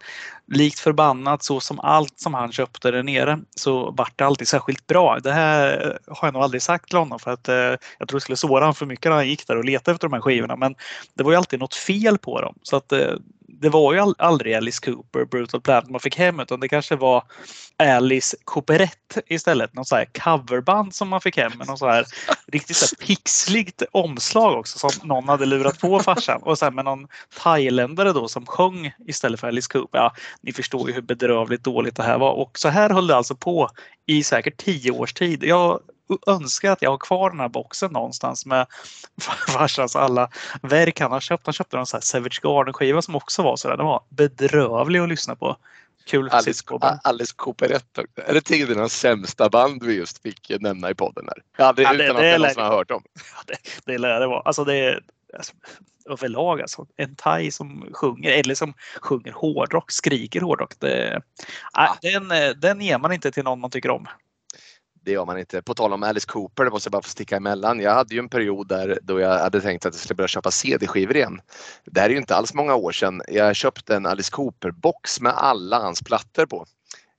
likt 0.52 0.78
förbannat 0.78 1.42
så 1.42 1.60
som 1.60 1.80
allt 1.80 2.20
som 2.20 2.34
han 2.34 2.52
köpte 2.52 2.90
där 2.90 3.02
nere 3.02 3.38
så 3.56 3.90
vart 3.90 4.18
det 4.18 4.26
alltid 4.26 4.48
särskilt 4.48 4.86
bra. 4.86 5.18
Det 5.18 5.32
här 5.32 5.86
eh, 5.86 6.14
har 6.14 6.28
jag 6.28 6.34
nog 6.34 6.42
aldrig 6.42 6.62
sagt 6.62 6.88
till 6.88 6.98
honom 6.98 7.18
för 7.18 7.30
att 7.30 7.48
eh, 7.48 7.54
jag 7.98 8.08
tror 8.08 8.16
det 8.16 8.20
skulle 8.20 8.36
såra 8.36 8.60
honom 8.60 8.74
för 8.74 8.86
mycket 8.86 9.10
när 9.10 9.16
han 9.16 9.28
gick 9.28 9.46
där 9.46 9.56
och 9.56 9.64
letade 9.64 9.94
efter 9.94 10.08
de 10.08 10.12
här 10.12 10.20
skivorna. 10.20 10.56
Men 10.56 10.74
det 11.14 11.24
var 11.24 11.30
ju 11.30 11.36
alltid 11.36 11.60
något 11.60 11.74
fel 11.74 12.18
på 12.18 12.40
dem. 12.40 12.54
Så 12.62 12.76
att 12.76 12.92
eh, 12.92 13.14
det 13.48 13.68
var 13.68 13.94
ju 13.94 14.14
aldrig 14.18 14.54
Alice 14.54 14.80
Cooper, 14.84 15.24
Brutal 15.24 15.60
Planet 15.60 15.90
man 15.90 16.00
fick 16.00 16.18
hem 16.18 16.40
utan 16.40 16.60
det 16.60 16.68
kanske 16.68 16.96
var 16.96 17.24
Alice 17.76 18.36
Cooperette 18.44 19.22
istället. 19.26 19.74
Något 19.74 19.88
så 19.88 19.96
här 19.96 20.04
coverband 20.04 20.94
som 20.94 21.08
man 21.08 21.20
fick 21.20 21.36
hem 21.36 21.52
med 21.58 21.66
något 21.66 21.78
så 21.78 21.88
här 21.88 22.04
riktigt 22.52 22.76
så 22.76 22.86
här 22.86 23.06
pixligt 23.06 23.82
omslag 23.92 24.58
också 24.58 24.78
som 24.78 25.08
någon 25.08 25.28
hade 25.28 25.46
lurat 25.46 25.80
på 25.80 26.00
farsan. 26.00 26.42
Och 26.42 26.58
sen 26.58 26.74
med 26.74 26.84
någon 26.84 27.06
thailändare 27.42 28.12
då 28.12 28.28
som 28.28 28.46
sjöng 28.46 28.92
istället 29.06 29.40
för 29.40 29.48
Alice 29.48 29.68
Cooper. 29.72 29.98
Ja, 29.98 30.14
ni 30.40 30.52
förstår 30.52 30.88
ju 30.88 30.94
hur 30.94 31.02
bedrövligt 31.02 31.64
dåligt 31.64 31.96
det 31.96 32.02
här 32.02 32.18
var. 32.18 32.32
Och 32.32 32.58
så 32.58 32.68
här 32.68 32.90
höll 32.90 33.06
det 33.06 33.16
alltså 33.16 33.34
på 33.34 33.70
i 34.06 34.22
säkert 34.22 34.56
tio 34.56 34.90
års 34.90 35.12
tid. 35.12 35.44
Jag 35.44 35.80
önskar 36.26 36.72
att 36.72 36.82
jag 36.82 36.90
har 36.90 36.98
kvar 36.98 37.30
den 37.30 37.40
här 37.40 37.48
boxen 37.48 37.92
någonstans 37.92 38.46
med 38.46 38.66
farsans 39.48 39.96
alla 39.96 40.30
verk 40.62 41.00
han 41.00 41.12
har 41.12 41.20
köpt. 41.20 41.46
Han 41.46 41.52
köpte 41.52 41.78
en 41.78 41.86
sån 41.86 41.98
här 41.98 42.02
Savage 42.02 42.40
Garden-skiva 42.42 43.02
som 43.02 43.16
också 43.16 43.42
var 43.42 43.56
sådär. 43.56 43.76
Den 43.76 43.86
var 43.86 44.02
bedrövlig 44.08 45.00
att 45.00 45.08
lyssna 45.08 45.36
på. 45.36 45.56
Kul 46.06 46.28
Alice, 46.28 46.62
Alice 47.04 47.32
Cooperette. 47.36 48.04
Är 48.14 48.34
det 48.34 48.40
tidernas 48.40 48.92
sämsta 48.92 49.48
band 49.48 49.82
vi 49.82 49.94
just 49.94 50.22
fick 50.22 50.52
nämna 50.60 50.90
i 50.90 50.94
podden? 50.94 51.24
Här? 51.28 51.42
Ja, 51.56 51.72
det, 51.72 51.82
ja, 51.82 51.92
det, 51.92 52.04
utan 52.04 52.16
det, 52.16 52.22
att 52.22 52.30
jag 52.30 52.40
någonsin 52.40 52.62
har 52.62 52.70
hört 52.70 52.90
om. 52.90 53.02
Ja, 53.14 53.42
det, 53.46 53.56
det 53.92 53.98
lär 53.98 54.20
det 54.20 54.26
vara. 54.26 54.40
Alltså 54.40 54.64
det 54.64 55.00
alltså, 55.36 55.52
överlag 56.10 56.60
alltså. 56.60 56.86
En 56.96 57.14
thai 57.14 57.50
som 57.50 57.88
sjunger 57.92 58.30
eller 58.30 58.54
som 58.54 58.74
sjunger 59.00 59.32
hårdrock, 59.32 59.90
skriker 59.90 60.40
hårdrock. 60.40 60.72
Det, 60.78 61.22
ja. 61.72 61.96
den, 62.02 62.32
den 62.60 62.80
ger 62.80 62.98
man 62.98 63.12
inte 63.12 63.30
till 63.30 63.44
någon 63.44 63.60
man 63.60 63.70
tycker 63.70 63.90
om 63.90 64.08
det 65.04 65.12
gör 65.12 65.24
man 65.24 65.38
inte. 65.38 65.62
På 65.62 65.74
tal 65.74 65.92
om 65.92 66.02
Alice 66.02 66.26
Cooper, 66.26 66.64
det 66.64 66.70
måste 66.70 66.86
jag 66.86 66.92
bara 66.92 67.02
få 67.02 67.08
sticka 67.08 67.36
emellan. 67.36 67.80
Jag 67.80 67.94
hade 67.94 68.14
ju 68.14 68.18
en 68.18 68.28
period 68.28 68.68
där 68.68 68.98
då 69.02 69.20
jag 69.20 69.38
hade 69.38 69.60
tänkt 69.60 69.86
att 69.86 69.94
jag 69.94 70.00
skulle 70.00 70.16
börja 70.16 70.28
köpa 70.28 70.50
CD-skivor 70.50 71.16
igen. 71.16 71.40
Det 71.84 72.00
här 72.00 72.06
är 72.06 72.10
ju 72.10 72.18
inte 72.18 72.36
alls 72.36 72.54
många 72.54 72.74
år 72.74 72.92
sedan. 72.92 73.22
Jag 73.28 73.56
köpte 73.56 73.96
en 73.96 74.06
Alice 74.06 74.30
Cooper-box 74.32 75.20
med 75.20 75.32
alla 75.32 75.78
hans 75.78 76.02
plattor 76.02 76.46
på. 76.46 76.66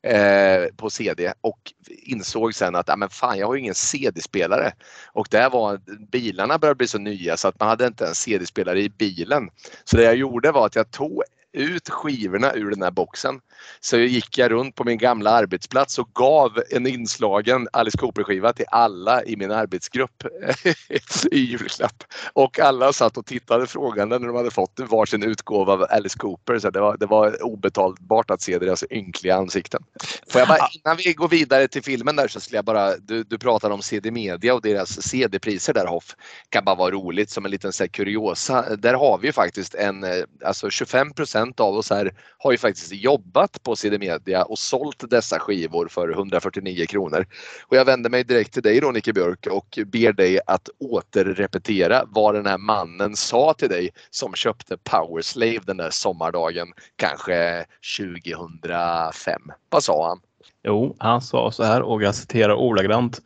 Eh, 0.04 0.66
på 0.78 0.90
CD 0.90 1.34
och 1.42 1.60
insåg 1.88 2.56
sen 2.56 2.76
att, 2.76 2.90
ah, 2.90 2.96
men 2.96 3.10
fan 3.10 3.38
jag 3.38 3.48
har 3.48 3.56
ju 3.56 3.62
ingen 3.62 3.76
CD-spelare. 3.76 4.72
Och 5.14 5.28
där 5.32 5.50
var, 5.50 5.82
bilarna 6.12 6.58
började 6.58 6.78
bli 6.78 6.88
så 6.88 6.98
nya 6.98 7.38
så 7.38 7.48
att 7.48 7.60
man 7.60 7.70
hade 7.70 7.88
inte 7.88 8.08
en 8.08 8.16
CD-spelare 8.16 8.82
i 8.82 8.90
bilen. 8.90 9.50
Så 9.84 9.98
det 9.98 10.04
jag 10.04 10.16
gjorde 10.16 10.52
var 10.52 10.66
att 10.66 10.76
jag 10.76 10.92
tog 10.92 11.24
ut 11.54 11.90
skivorna 11.90 12.54
ur 12.54 12.70
den 12.70 12.82
här 12.82 12.92
boxen. 12.92 13.40
Så 13.80 13.98
gick 13.98 14.38
jag 14.38 14.52
runt 14.52 14.76
på 14.76 14.84
min 14.84 14.98
gamla 14.98 15.30
arbetsplats 15.30 16.00
och 16.00 16.10
gav 16.14 16.64
en 16.72 16.88
inslagen 16.88 17.68
Alice 17.74 17.98
Cooper-skiva 17.98 18.54
till 18.54 18.66
alla 18.72 19.24
i 19.24 19.36
min 19.36 19.52
arbetsgrupp 19.52 20.24
i 21.32 21.40
julklapp. 21.40 22.04
Och 22.34 22.60
alla 22.60 22.94
satt 22.94 23.18
och 23.18 23.26
tittade 23.26 23.68
frågande 23.68 24.20
när 24.20 24.28
de 24.28 24.36
hade 24.36 24.52
fått 24.52 24.80
varsin 24.80 25.24
utgåva 25.24 25.76
av 25.76 25.86
Alice 25.90 26.18
Cooper. 26.18 26.60
Så 26.60 26.70
det 26.70 26.80
var, 26.80 26.98
det 26.98 27.06
var 27.06 27.44
obetalbart 27.44 28.32
att 28.32 28.42
se 28.42 28.60
deras 28.60 28.84
ynkliga 28.90 29.36
ansikten. 29.36 29.84
Får 30.30 30.40
jag 30.40 30.48
bara, 30.48 30.68
innan 30.74 30.98
vi 30.98 31.14
går 31.14 31.28
vidare 31.28 31.68
till 31.68 31.84
filmen 31.84 32.16
där 32.16 32.28
så 32.28 32.40
skulle 32.40 32.58
jag 32.58 32.66
bara, 32.66 32.98
du, 32.98 33.24
du 33.24 33.38
pratade 33.38 33.74
om 33.74 33.82
CD 33.82 34.12
Media 34.12 34.54
och 34.54 34.62
deras 34.62 35.02
CD-priser 35.02 35.74
där 35.74 35.86
Hoff. 35.86 36.16
Kan 36.50 36.66
bara 36.66 36.76
vara 36.76 36.92
roligt 36.92 37.30
som 37.30 37.46
en 37.46 37.52
liten 37.52 37.74
så 37.74 37.84
här, 37.84 37.88
kuriosa. 37.88 38.76
Där 38.76 38.94
har 38.94 39.18
vi 39.18 39.32
faktiskt 39.32 39.76
en, 39.76 40.04
eh, 40.04 40.24
alltså 40.46 40.68
25% 40.68 41.62
av 41.62 41.76
oss 41.76 41.90
här 41.90 42.14
har 42.38 42.52
ju 42.52 42.58
faktiskt 42.58 42.92
jobbat 42.92 43.45
på 43.64 43.76
CD 43.76 43.98
Media 43.98 44.44
och 44.44 44.60
sålt 44.60 45.10
dessa 45.10 45.40
skivor 45.40 45.88
för 45.88 46.10
149 46.10 46.86
kronor. 46.86 47.26
Och 47.68 47.78
jag 47.78 47.86
vänder 47.86 48.10
mig 48.10 48.24
direkt 48.24 48.54
till 48.54 48.64
dig 48.64 48.80
då 48.80 48.92
Nicke 48.92 49.14
Björk 49.14 49.48
och 49.52 49.80
ber 49.86 50.14
dig 50.14 50.40
att 50.48 50.70
återrepetera 50.80 52.04
vad 52.08 52.36
den 52.36 52.46
här 52.46 52.58
mannen 52.58 53.16
sa 53.16 53.54
till 53.54 53.70
dig 53.70 53.90
som 54.10 54.34
köpte 54.34 54.78
Powerslave 54.78 55.60
den 55.66 55.78
där 55.78 55.90
sommardagen, 55.90 56.68
kanske 56.96 57.66
2005. 58.00 59.42
Vad 59.70 59.84
sa 59.84 60.08
han? 60.08 60.20
Jo, 60.64 60.96
han 61.00 61.22
sa 61.22 61.52
så 61.52 61.64
här 61.64 61.82
och 61.82 62.04
jag 62.04 62.16
citerar 62.16 62.54
ordagrant. 62.54 63.22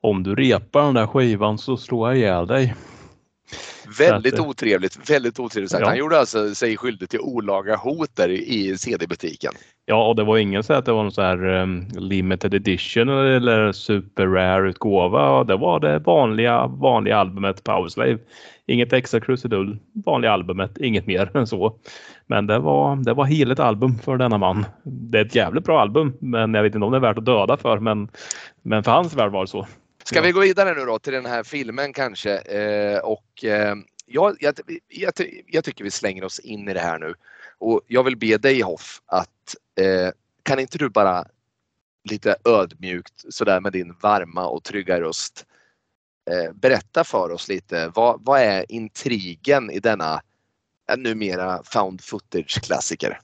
Om 0.00 0.22
du 0.22 0.34
repar 0.34 0.82
den 0.82 0.94
där 0.94 1.06
skivan 1.06 1.58
så 1.58 1.76
slår 1.76 2.08
jag 2.08 2.18
ihjäl 2.18 2.46
dig. 2.46 2.74
Väldigt 3.98 4.34
att, 4.34 4.40
otrevligt. 4.40 5.10
Väldigt 5.10 5.40
otrevligt 5.40 5.70
sagt. 5.70 5.80
Ja. 5.80 5.86
Han 5.86 5.98
gjorde 5.98 6.18
alltså 6.18 6.54
sig 6.54 6.76
skyldig 6.76 7.10
till 7.10 7.20
olaga 7.20 7.76
hot 7.76 8.16
där 8.16 8.28
i 8.28 8.78
CD-butiken. 8.78 9.52
Ja, 9.86 10.08
och 10.08 10.16
det 10.16 10.24
var 10.24 10.38
ingen 10.38 10.62
så 10.62 10.72
att 10.72 10.84
det 10.84 10.92
var 10.92 11.02
någon 11.02 11.12
så 11.12 11.22
här 11.22 11.44
um, 11.44 11.88
limited 11.94 12.54
edition 12.54 13.08
eller 13.08 13.72
super 13.72 14.26
rare 14.26 14.68
utgåva. 14.68 15.44
Det 15.44 15.56
var 15.56 15.80
det 15.80 15.98
vanliga, 15.98 16.66
vanliga 16.66 17.16
albumet 17.16 17.64
Powerslave. 17.64 18.18
Inget 18.66 18.92
extra 18.92 19.20
krusidull. 19.20 19.78
Vanliga 20.06 20.32
albumet, 20.32 20.78
inget 20.78 21.06
mer 21.06 21.36
än 21.36 21.46
så. 21.46 21.78
Men 22.26 22.46
det 22.46 22.58
var, 22.58 22.96
det 22.96 23.14
var 23.14 23.24
heligt 23.24 23.60
album 23.60 23.98
för 23.98 24.16
denna 24.16 24.38
man. 24.38 24.66
Det 24.84 25.18
är 25.18 25.24
ett 25.24 25.34
jävligt 25.34 25.64
bra 25.64 25.80
album, 25.80 26.16
men 26.20 26.54
jag 26.54 26.62
vet 26.62 26.74
inte 26.74 26.84
om 26.84 26.92
det 26.92 26.98
är 26.98 27.00
värt 27.00 27.18
att 27.18 27.24
döda 27.24 27.56
för. 27.56 27.78
Men, 27.78 28.08
men 28.62 28.82
för 28.82 28.92
hans 28.92 29.14
värld 29.14 29.32
var 29.32 29.40
det 29.40 29.48
så. 29.48 29.66
Ska 30.04 30.20
vi 30.20 30.32
gå 30.32 30.40
vidare 30.40 30.74
nu 30.74 30.84
då 30.84 30.98
till 30.98 31.12
den 31.12 31.26
här 31.26 31.42
filmen 31.42 31.92
kanske? 31.92 32.38
Eh, 32.38 32.98
och 32.98 33.44
eh, 33.44 33.76
jag, 34.06 34.36
jag, 34.40 34.54
jag, 34.88 35.12
jag, 35.46 35.64
tycker 35.64 35.84
vi 35.84 35.90
slänger 35.90 36.24
oss 36.24 36.38
in 36.38 36.68
i 36.68 36.74
det 36.74 36.80
här 36.80 36.98
nu. 36.98 37.14
Och 37.58 37.80
jag 37.86 38.04
vill 38.04 38.16
be 38.16 38.38
dig 38.38 38.60
Hoff 38.60 39.02
att 39.06 39.56
eh, 39.80 40.10
kan 40.42 40.58
inte 40.58 40.78
du 40.78 40.88
bara 40.88 41.24
lite 42.10 42.36
ödmjukt 42.44 43.24
sådär 43.28 43.60
med 43.60 43.72
din 43.72 43.94
varma 44.00 44.46
och 44.46 44.64
trygga 44.64 45.00
röst 45.00 45.46
eh, 46.30 46.52
berätta 46.52 47.04
för 47.04 47.30
oss 47.30 47.48
lite 47.48 47.92
vad, 47.94 48.24
vad 48.24 48.40
är 48.40 48.72
intrigen 48.72 49.70
i 49.70 49.78
denna 49.78 50.22
numera 50.96 51.62
found 51.64 52.00
footage 52.00 52.62
klassiker? 52.62 53.20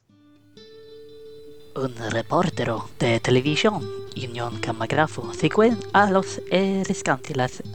Un 1.76 1.94
reportero 2.10 2.88
de 2.98 3.20
televisión, 3.20 3.88
Unión 4.16 4.58
Camagrafo, 4.58 5.32
siguen 5.32 5.78
a 5.92 6.10
los 6.10 6.40
eh, 6.50 6.82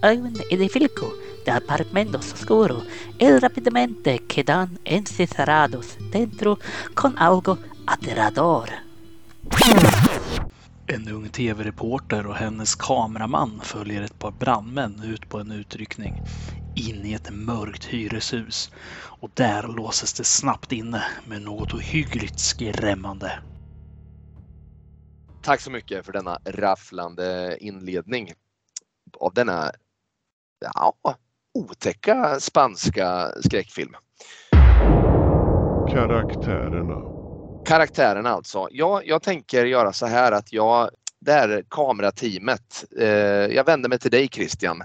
en 0.01 0.21
un 0.21 0.33
edificio 0.49 1.13
de 1.45 1.51
apartamentos 1.51 2.33
oscuros 2.33 2.83
y 3.17 3.29
rápidamente 3.39 4.19
quedan 4.27 4.77
encerrados 4.83 5.97
dentro 6.11 6.59
con 6.93 7.17
algo 7.17 7.57
aterrador. 7.87 8.69
En 10.87 11.07
ung 11.07 11.29
tv-reporter 11.29 12.27
och 12.27 12.35
hennes 12.35 12.75
kameraman 12.75 13.61
följer 13.63 14.01
ett 14.01 14.19
par 14.19 14.31
brandmän 14.31 15.01
ut 15.03 15.29
på 15.29 15.39
en 15.39 15.51
utryckning 15.51 16.21
in 16.75 17.05
i 17.05 17.13
ett 17.13 17.29
mörkt 17.31 17.85
hyreshus 17.85 18.71
och 19.21 19.31
där 19.33 19.67
låses 19.67 20.13
det 20.13 20.23
snabbt 20.23 20.71
inne 20.71 21.03
med 21.25 21.41
något 21.41 21.73
ohyggligt 21.73 22.39
skrämmande. 22.39 23.31
Tack 25.45 25.61
så 25.61 25.71
mycket 25.71 26.05
för 26.05 26.13
denna 26.13 26.37
rafflande 26.45 27.57
inledning 27.59 28.33
av 29.19 29.33
denna 29.33 29.71
ja, 30.59 30.93
otäcka 31.53 32.39
spanska 32.39 33.31
skräckfilm. 33.41 33.95
karaktärerna. 35.91 37.01
Karaktärerna 37.65 38.29
alltså. 38.29 38.67
Ja, 38.71 39.01
jag 39.03 39.21
tänker 39.23 39.65
göra 39.65 39.93
så 39.93 40.05
här 40.05 40.31
att 40.31 40.53
jag, 40.53 40.89
det 41.19 41.31
här 41.31 41.63
kamerateamet, 41.69 42.85
eh, 42.99 43.07
jag 43.55 43.65
vänder 43.65 43.89
mig 43.89 43.99
till 43.99 44.11
dig 44.11 44.27
Christian. 44.27 44.83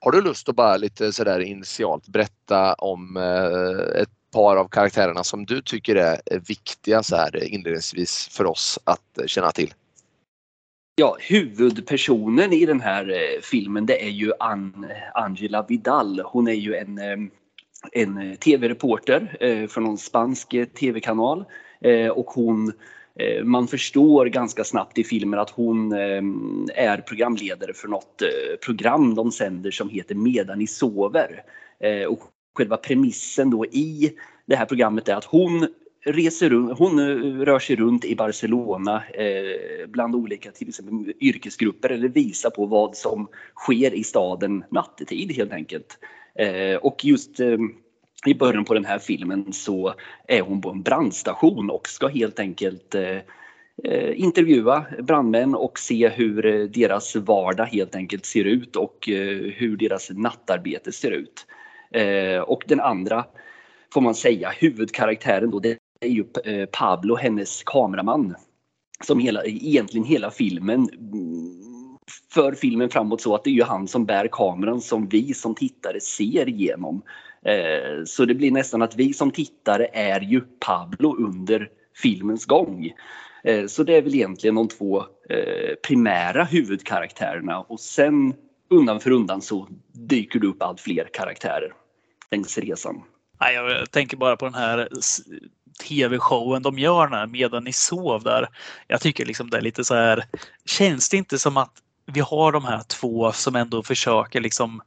Har 0.00 0.12
du 0.12 0.22
lust 0.22 0.48
att 0.48 0.56
bara 0.56 0.76
lite 0.76 1.12
sådär 1.12 1.40
initialt 1.40 2.08
berätta 2.08 2.74
om 2.74 3.16
eh, 3.16 4.02
ett 4.02 4.32
par 4.32 4.56
av 4.56 4.68
karaktärerna 4.68 5.24
som 5.24 5.46
du 5.46 5.62
tycker 5.62 5.96
är 5.96 6.20
viktiga 6.48 7.02
så 7.02 7.16
här 7.16 7.44
inledningsvis 7.44 8.28
för 8.28 8.44
oss 8.44 8.78
att 8.84 9.18
känna 9.26 9.50
till? 9.52 9.74
Ja, 10.96 11.16
huvudpersonen 11.20 12.52
i 12.52 12.66
den 12.66 12.80
här 12.80 13.10
eh, 13.10 13.40
filmen 13.42 13.86
det 13.86 14.04
är 14.04 14.10
ju 14.10 14.32
An 14.38 14.86
Angela 15.14 15.66
Vidal. 15.68 16.20
Hon 16.24 16.48
är 16.48 16.52
ju 16.52 16.74
en, 16.74 16.98
eh, 16.98 17.16
en 17.92 18.36
tv-reporter 18.36 19.36
eh, 19.40 19.66
för 19.68 19.80
någon 19.80 19.98
spansk 19.98 20.54
tv-kanal 20.78 21.44
och 22.14 22.26
hon 22.26 22.72
man 23.44 23.68
förstår 23.68 24.26
ganska 24.26 24.64
snabbt 24.64 24.98
i 24.98 25.04
filmen 25.04 25.40
att 25.40 25.50
hon 25.50 25.92
är 26.74 27.04
programledare 27.08 27.74
för 27.74 27.88
något 27.88 28.22
program 28.64 29.14
de 29.14 29.32
sänder 29.32 29.70
som 29.70 29.88
heter 29.88 30.14
Medan 30.14 30.58
ni 30.58 30.66
sover. 30.66 31.42
Och 32.08 32.20
själva 32.56 32.76
premissen 32.76 33.50
då 33.50 33.66
i 33.66 34.12
det 34.46 34.56
här 34.56 34.66
programmet 34.66 35.08
är 35.08 35.14
att 35.14 35.24
hon 35.24 35.66
reser 36.04 36.50
runt, 36.50 36.78
hon 36.78 36.98
eh, 36.98 37.44
rör 37.44 37.58
sig 37.58 37.76
runt 37.76 38.04
i 38.04 38.16
Barcelona 38.16 39.02
eh, 39.14 39.86
bland 39.88 40.14
olika 40.14 40.50
till 40.50 40.68
exempel, 40.68 41.12
yrkesgrupper 41.20 41.90
eller 41.90 42.08
visar 42.08 42.50
på 42.50 42.66
vad 42.66 42.96
som 42.96 43.28
sker 43.54 43.94
i 43.94 44.04
staden 44.04 44.64
nattetid 44.70 45.32
helt 45.32 45.52
enkelt. 45.52 45.98
Eh, 46.38 46.76
och 46.76 47.04
just 47.04 47.40
eh, 47.40 47.58
i 48.26 48.34
början 48.34 48.64
på 48.64 48.74
den 48.74 48.84
här 48.84 48.98
filmen 48.98 49.52
så 49.52 49.94
är 50.28 50.40
hon 50.40 50.60
på 50.60 50.70
en 50.70 50.82
brandstation 50.82 51.70
och 51.70 51.88
ska 51.88 52.08
helt 52.08 52.38
enkelt 52.38 52.94
eh, 52.94 53.18
eh, 53.84 54.20
intervjua 54.20 54.86
brandmän 55.02 55.54
och 55.54 55.78
se 55.78 56.08
hur 56.08 56.46
eh, 56.46 56.64
deras 56.64 57.16
vardag 57.16 57.66
helt 57.66 57.94
enkelt 57.94 58.26
ser 58.26 58.44
ut 58.44 58.76
och 58.76 59.08
eh, 59.08 59.38
hur 59.38 59.76
deras 59.76 60.10
nattarbete 60.10 60.92
ser 60.92 61.10
ut. 61.10 61.46
Eh, 61.90 62.38
och 62.38 62.64
den 62.66 62.80
andra 62.80 63.24
får 63.92 64.00
man 64.00 64.14
säga, 64.14 64.50
huvudkaraktären 64.50 65.50
då, 65.50 65.60
det 65.60 65.78
är 66.04 66.08
ju 66.08 66.24
eh, 66.44 66.66
Pablo, 66.66 67.16
hennes 67.16 67.62
kameraman. 67.62 68.34
Som 69.04 69.18
hela, 69.18 69.44
egentligen 69.44 70.06
hela 70.06 70.30
filmen 70.30 70.88
för 72.34 72.52
filmen 72.52 72.90
framåt 72.90 73.20
så 73.20 73.34
att 73.34 73.44
det 73.44 73.50
är 73.50 73.54
ju 73.54 73.62
han 73.62 73.88
som 73.88 74.06
bär 74.06 74.28
kameran 74.32 74.80
som 74.80 75.08
vi 75.08 75.34
som 75.34 75.54
tittare 75.54 76.00
ser 76.00 76.48
igenom. 76.48 77.02
Eh, 77.44 78.04
så 78.06 78.24
det 78.24 78.34
blir 78.34 78.50
nästan 78.50 78.82
att 78.82 78.96
vi 78.96 79.12
som 79.12 79.30
tittare 79.30 79.88
är 79.92 80.20
ju 80.20 80.40
Pablo 80.40 81.16
under 81.16 81.68
filmens 82.02 82.44
gång. 82.44 82.92
Eh, 83.44 83.66
så 83.66 83.82
det 83.82 83.96
är 83.96 84.02
väl 84.02 84.14
egentligen 84.14 84.54
de 84.54 84.68
två 84.68 85.04
primära 85.88 86.44
huvudkaraktärerna 86.44 87.60
och 87.60 87.80
sen 87.80 88.34
undan 88.70 89.00
för 89.00 89.10
undan 89.10 89.42
så 89.42 89.68
dyker 89.92 90.40
det 90.40 90.46
upp 90.46 90.62
allt 90.62 90.80
fler 90.80 91.08
karaktärer 91.12 91.72
längs 92.30 92.58
resan. 92.58 93.02
Jag 93.38 93.90
tänker 93.90 94.16
bara 94.16 94.36
på 94.36 94.44
den 94.44 94.54
här 94.54 94.88
tv-showen 95.78 96.62
de 96.62 96.78
gör 96.78 97.08
när, 97.08 97.26
medan 97.26 97.64
ni 97.64 97.72
sov 97.72 98.22
där. 98.22 98.48
Jag 98.86 99.00
tycker 99.00 99.26
liksom 99.26 99.50
det 99.50 99.56
är 99.56 99.62
lite 99.62 99.84
så 99.84 99.94
här, 99.94 100.24
känns 100.64 101.08
det 101.08 101.16
inte 101.16 101.38
som 101.38 101.56
att 101.56 101.72
vi 102.06 102.20
har 102.20 102.52
de 102.52 102.64
här 102.64 102.82
två 102.82 103.32
som 103.32 103.56
ändå 103.56 103.82
försöker 103.82 104.40
liksom 104.40 104.82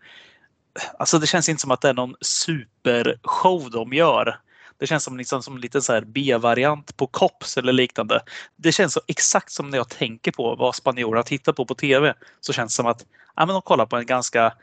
Alltså 0.99 1.19
det 1.19 1.27
känns 1.27 1.49
inte 1.49 1.61
som 1.61 1.71
att 1.71 1.81
det 1.81 1.89
är 1.89 1.93
någon 1.93 2.15
supershow 2.21 3.71
de 3.71 3.93
gör. 3.93 4.39
Det 4.79 4.87
känns 4.87 5.03
som, 5.03 5.17
liksom, 5.17 5.43
som 5.43 5.57
lite 5.57 5.81
så 5.81 5.93
här 5.93 6.01
B-variant 6.01 6.97
på 6.97 7.07
Cops 7.07 7.57
eller 7.57 7.73
liknande. 7.73 8.21
Det 8.55 8.71
känns 8.71 8.93
så 8.93 9.01
exakt 9.07 9.51
som 9.51 9.69
när 9.69 9.77
jag 9.77 9.89
tänker 9.89 10.31
på 10.31 10.55
vad 10.55 10.75
spanjorerna 10.75 11.23
tittar 11.23 11.53
på 11.53 11.65
på 11.65 11.75
TV. 11.75 12.13
Så 12.39 12.53
känns 12.53 12.73
det 12.73 12.75
som 12.75 12.85
att 12.85 13.05
ja, 13.35 13.45
men 13.45 13.53
de 13.53 13.61
kollar 13.61 13.85
på 13.85 13.97
en 13.97 14.05
ganska 14.05 14.53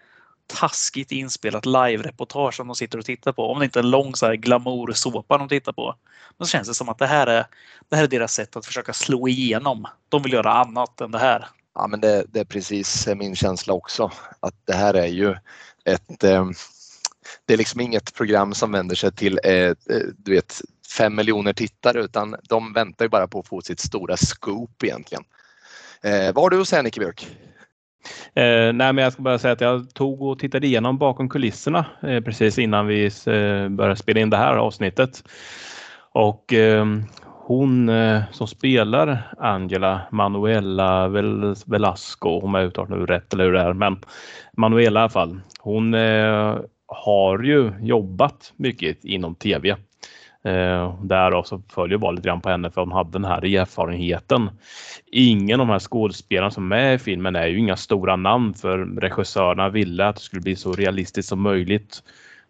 taskigt 0.47 1.13
inspelat 1.13 1.67
live-reportage 1.67 2.55
som 2.55 2.67
de 2.67 2.77
sitter 2.77 2.99
och 2.99 3.05
tittar 3.05 3.33
på. 3.33 3.51
Om 3.51 3.59
det 3.59 3.65
inte 3.65 3.79
är 3.79 3.83
en 3.83 3.91
lång 3.91 4.15
så 4.15 4.27
här 4.27 4.35
glamour-såpa 4.35 5.39
de 5.39 5.49
tittar 5.49 5.73
på. 5.73 5.95
Men 6.39 6.47
så 6.47 6.51
känns 6.51 6.69
det 6.69 6.75
som 6.75 6.89
att 6.89 6.99
det 6.99 7.07
här, 7.07 7.27
är, 7.27 7.47
det 7.89 7.97
här 7.97 8.03
är 8.03 8.09
deras 8.09 8.35
sätt 8.35 8.57
att 8.57 8.67
försöka 8.67 8.93
slå 8.93 9.29
igenom. 9.29 9.87
De 10.09 10.23
vill 10.23 10.33
göra 10.33 10.53
annat 10.53 11.01
än 11.01 11.11
det 11.11 11.19
här. 11.19 11.49
Ja, 11.75 11.87
men 11.87 12.01
det, 12.01 12.25
det 12.29 12.41
är 12.41 12.45
precis 12.45 13.07
eh, 13.07 13.15
min 13.15 13.37
känsla 13.37 13.75
också. 13.75 14.11
Att 14.41 14.55
det 14.65 14.75
här 14.75 14.95
är 14.95 15.07
ju 15.07 15.37
ett... 15.85 16.25
Eh, 16.25 16.47
det 17.47 17.53
är 17.53 17.59
liksom 17.59 17.81
inget 17.81 18.15
program 18.15 18.55
som 18.55 18.73
vänder 18.73 18.97
sig 18.97 19.13
till 19.13 19.41
eh, 19.45 19.53
eh, 19.53 19.75
du 20.17 20.33
vet, 20.33 20.61
fem 20.97 21.15
miljoner 21.15 21.53
tittare 21.53 22.01
utan 22.01 22.37
de 22.43 22.73
väntar 22.73 23.05
ju 23.05 23.09
bara 23.09 23.29
på 23.29 23.39
att 23.39 23.49
få 23.49 23.61
sitt 23.61 23.81
stora 23.81 24.17
scoop 24.17 24.85
egentligen. 24.85 25.25
Eh, 26.03 26.35
vad 26.35 26.45
har 26.45 26.51
du 26.51 26.61
att 26.61 26.69
säga 26.69 26.83
Nicke 26.83 27.01
Björk? 27.01 27.27
Eh, 28.35 28.73
nej, 28.73 28.93
men 28.93 28.97
jag 28.97 29.13
ska 29.13 29.23
bara 29.23 29.39
säga 29.39 29.53
att 29.53 29.61
jag 29.61 29.95
tog 29.95 30.23
och 30.23 30.39
tittade 30.39 30.67
igenom 30.67 30.99
bakom 30.99 31.29
kulisserna 31.29 31.87
eh, 32.03 32.21
precis 32.21 32.59
innan 32.59 32.87
vi 32.87 33.05
eh, 33.05 33.69
började 33.69 33.97
spela 33.97 34.21
in 34.21 34.31
det 34.31 34.37
här 34.37 34.57
avsnittet. 34.57 35.25
Och 36.13 36.53
eh, 36.53 36.87
hon 37.47 37.89
eh, 37.89 38.23
som 38.31 38.47
spelar 38.47 39.35
Angela 39.39 40.01
Manuela 40.11 41.09
Vel 41.09 41.55
Velasco, 41.67 42.29
om 42.29 42.55
jag 42.55 42.65
uttalar 42.65 42.97
nu 42.97 43.07
rätt 43.07 43.35
eller 43.35 43.45
hur 43.45 43.53
det 43.53 43.61
är, 43.61 43.73
men 43.73 43.99
Manuela 44.57 45.01
i 45.01 45.03
alla 45.03 45.09
fall. 45.09 45.41
Hon 45.61 45.95
eh, 45.95 46.57
har 46.87 47.39
ju 47.39 47.73
jobbat 47.81 48.53
mycket 48.57 49.05
inom 49.05 49.35
tv 49.35 49.77
Eh, 50.45 50.95
därav 51.03 51.43
så 51.43 51.63
följer 51.69 51.99
bara 51.99 52.11
lite 52.11 52.29
grann 52.29 52.41
på 52.41 52.49
henne 52.49 52.71
för 52.71 52.81
hon 52.81 52.93
hade 52.93 53.11
den 53.11 53.25
här 53.25 53.45
erfarenheten. 53.45 54.51
Ingen 55.07 55.61
av 55.61 55.67
de 55.67 55.73
här 55.73 55.79
skådespelarna 55.79 56.51
som 56.51 56.73
är 56.73 56.77
med 56.77 56.95
i 56.95 56.99
filmen 56.99 57.37
är 57.37 57.47
ju 57.47 57.59
inga 57.59 57.77
stora 57.77 58.17
namn 58.17 58.55
för 58.55 58.79
regissörerna 58.79 59.69
ville 59.69 60.07
att 60.07 60.17
det 60.17 60.23
skulle 60.23 60.43
bli 60.43 60.57
så 60.57 60.73
realistiskt 60.73 61.29
som 61.29 61.41
möjligt. 61.41 62.03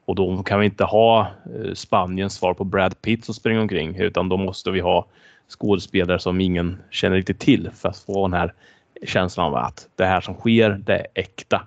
Och 0.07 0.15
då 0.15 0.43
kan 0.43 0.61
vi 0.61 0.67
inte 0.67 0.85
ha 0.85 1.21
eh, 1.21 1.75
Spaniens 1.75 2.35
svar 2.35 2.55
på 2.55 2.65
Brad 2.65 3.03
Pitt 3.03 3.25
som 3.25 3.35
springer 3.35 3.61
omkring 3.61 3.97
utan 3.97 4.29
då 4.29 4.37
måste 4.37 4.71
vi 4.71 4.81
ha 4.81 5.07
skådespelare 5.49 6.19
som 6.19 6.41
ingen 6.41 6.83
känner 6.91 7.17
riktigt 7.17 7.41
till 7.41 7.71
för 7.71 7.89
att 7.89 7.99
få 7.99 8.29
den 8.29 8.41
här 8.41 8.53
känslan 9.07 9.47
av 9.47 9.55
att 9.55 9.89
det 9.97 10.05
här 10.05 10.21
som 10.21 10.35
sker, 10.35 10.71
det 10.71 10.95
är 10.95 11.07
äkta. 11.15 11.63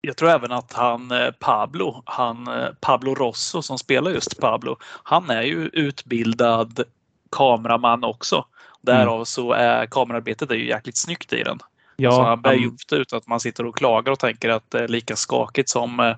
Jag 0.00 0.16
tror 0.16 0.30
även 0.30 0.52
att 0.52 0.72
han 0.72 1.10
eh, 1.10 1.30
Pablo, 1.30 2.02
han 2.06 2.48
eh, 2.48 2.68
Pablo 2.80 3.14
Rosso 3.14 3.62
som 3.62 3.78
spelar 3.78 4.10
just 4.10 4.40
Pablo, 4.40 4.76
han 5.02 5.30
är 5.30 5.42
ju 5.42 5.68
utbildad 5.72 6.82
kameraman 7.30 8.04
också. 8.04 8.44
Därav 8.80 9.14
mm. 9.14 9.26
så 9.26 9.52
är 9.52 9.86
kamerarbetet 9.86 10.50
är 10.50 10.54
ju 10.54 10.68
jäkligt 10.68 10.96
snyggt 10.96 11.32
i 11.32 11.42
den. 11.42 11.58
Ja, 11.96 12.10
så 12.10 12.22
han 12.22 12.42
bär 12.42 12.52
ju 12.52 12.68
ofta 12.68 12.96
ut 12.96 13.12
att 13.12 13.26
man 13.26 13.40
sitter 13.40 13.66
och 13.66 13.76
klagar 13.76 14.12
och 14.12 14.18
tänker 14.18 14.48
att 14.48 14.70
det 14.70 14.78
är 14.78 14.88
lika 14.88 15.16
skakigt 15.16 15.68
som, 15.68 16.00
eh, 16.00 16.16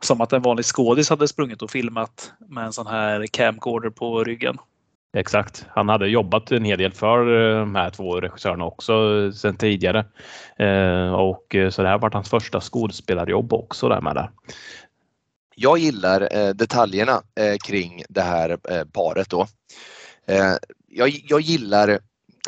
som 0.00 0.20
att 0.20 0.32
en 0.32 0.42
vanlig 0.42 0.64
skådis 0.64 1.10
hade 1.10 1.28
sprungit 1.28 1.62
och 1.62 1.70
filmat 1.70 2.32
med 2.38 2.64
en 2.64 2.72
sån 2.72 2.86
här 2.86 3.26
camcorder 3.26 3.90
på 3.90 4.24
ryggen. 4.24 4.58
Exakt. 5.12 5.66
Han 5.68 5.88
hade 5.88 6.08
jobbat 6.08 6.52
en 6.52 6.64
hel 6.64 6.78
del 6.78 6.92
för 6.92 7.18
eh, 7.18 7.60
de 7.60 7.74
här 7.74 7.90
två 7.90 8.20
regissörerna 8.20 8.64
också 8.64 8.92
eh, 8.92 9.30
sen 9.30 9.32
sedan 9.32 9.56
tidigare. 9.56 10.04
Eh, 10.58 11.12
och 11.12 11.54
eh, 11.54 11.70
så 11.70 11.82
det 11.82 11.88
här 11.88 11.98
var 11.98 12.10
hans 12.10 12.30
första 12.30 12.60
skådespelarjobb 12.60 13.52
också 13.52 13.88
där 13.88 14.00
med 14.00 14.14
det. 14.14 14.30
Jag 15.54 15.78
gillar 15.78 16.52
detaljerna 16.52 17.22
kring 17.66 18.02
det 18.08 18.20
här 18.20 18.56
paret 18.92 19.30
då. 19.30 19.46
Jag, 20.88 21.08
jag 21.28 21.40
gillar 21.40 21.98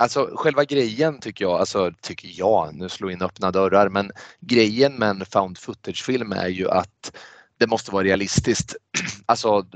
Alltså 0.00 0.30
själva 0.34 0.64
grejen 0.64 1.20
tycker 1.20 1.44
jag, 1.44 1.60
alltså 1.60 1.92
tycker 2.00 2.30
jag, 2.32 2.74
nu 2.74 2.88
slår 2.88 3.12
in 3.12 3.22
öppna 3.22 3.50
dörrar, 3.50 3.88
men 3.88 4.10
grejen 4.40 4.94
med 4.94 5.10
en 5.10 5.24
found 5.26 5.58
footage-film 5.58 6.32
är 6.32 6.48
ju 6.48 6.70
att 6.70 7.16
det 7.58 7.66
måste 7.66 7.90
vara 7.90 8.04
realistiskt. 8.04 8.76
Alltså 9.26 9.66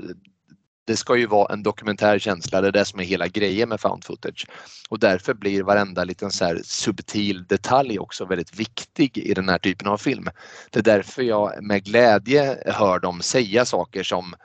det 0.87 0.97
ska 0.97 1.15
ju 1.15 1.25
vara 1.25 1.53
en 1.53 1.63
dokumentär 1.63 2.19
känsla, 2.19 2.61
det 2.61 2.67
är 2.67 2.71
det 2.71 2.85
som 2.85 2.99
är 2.99 3.03
hela 3.03 3.27
grejen 3.27 3.69
med 3.69 3.79
found 3.79 4.03
footage. 4.03 4.45
Och 4.89 4.99
därför 4.99 5.33
blir 5.33 5.63
varenda 5.63 6.03
liten 6.03 6.31
så 6.31 6.45
här 6.45 6.61
subtil 6.63 7.45
detalj 7.47 7.99
också 7.99 8.25
väldigt 8.25 8.59
viktig 8.59 9.17
i 9.17 9.33
den 9.33 9.49
här 9.49 9.57
typen 9.57 9.87
av 9.87 9.97
film. 9.97 10.29
Det 10.71 10.79
är 10.79 10.83
därför 10.83 11.23
jag 11.23 11.63
med 11.63 11.83
glädje 11.83 12.57
hör 12.65 12.99
dem 12.99 13.21
säga 13.21 13.65
saker 13.65 14.03
som 14.03 14.35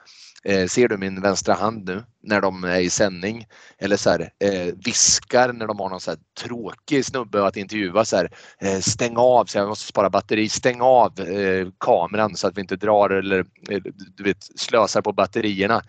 Eh, 0.44 0.66
ser 0.66 0.88
du 0.88 0.96
min 0.96 1.20
vänstra 1.20 1.54
hand 1.54 1.84
nu 1.84 2.04
när 2.22 2.40
de 2.40 2.64
är 2.64 2.80
i 2.80 2.90
sändning? 2.90 3.46
Eller 3.78 3.96
så 3.96 4.10
här, 4.10 4.30
eh, 4.38 4.74
viskar 4.84 5.52
när 5.52 5.66
de 5.66 5.80
har 5.80 5.88
någon 5.88 6.00
så 6.00 6.10
här 6.10 6.18
tråkig 6.40 7.04
snubbe 7.04 7.46
att 7.46 7.56
intervjua 7.56 8.04
så 8.04 8.16
här, 8.16 8.30
eh, 8.60 8.78
stäng 8.78 9.16
av, 9.16 9.44
så 9.44 9.58
jag 9.58 9.68
måste 9.68 9.86
spara 9.86 10.10
batteri, 10.10 10.48
stäng 10.48 10.80
av 10.80 11.20
eh, 11.20 11.68
kameran 11.80 12.36
så 12.36 12.46
att 12.46 12.56
vi 12.56 12.60
inte 12.60 12.76
drar 12.76 13.10
eller 13.10 13.38
eh, 13.70 13.80
du 14.16 14.24
vet, 14.24 14.42
slösar 14.56 15.02
på 15.02 15.12
batterierna. 15.12 15.82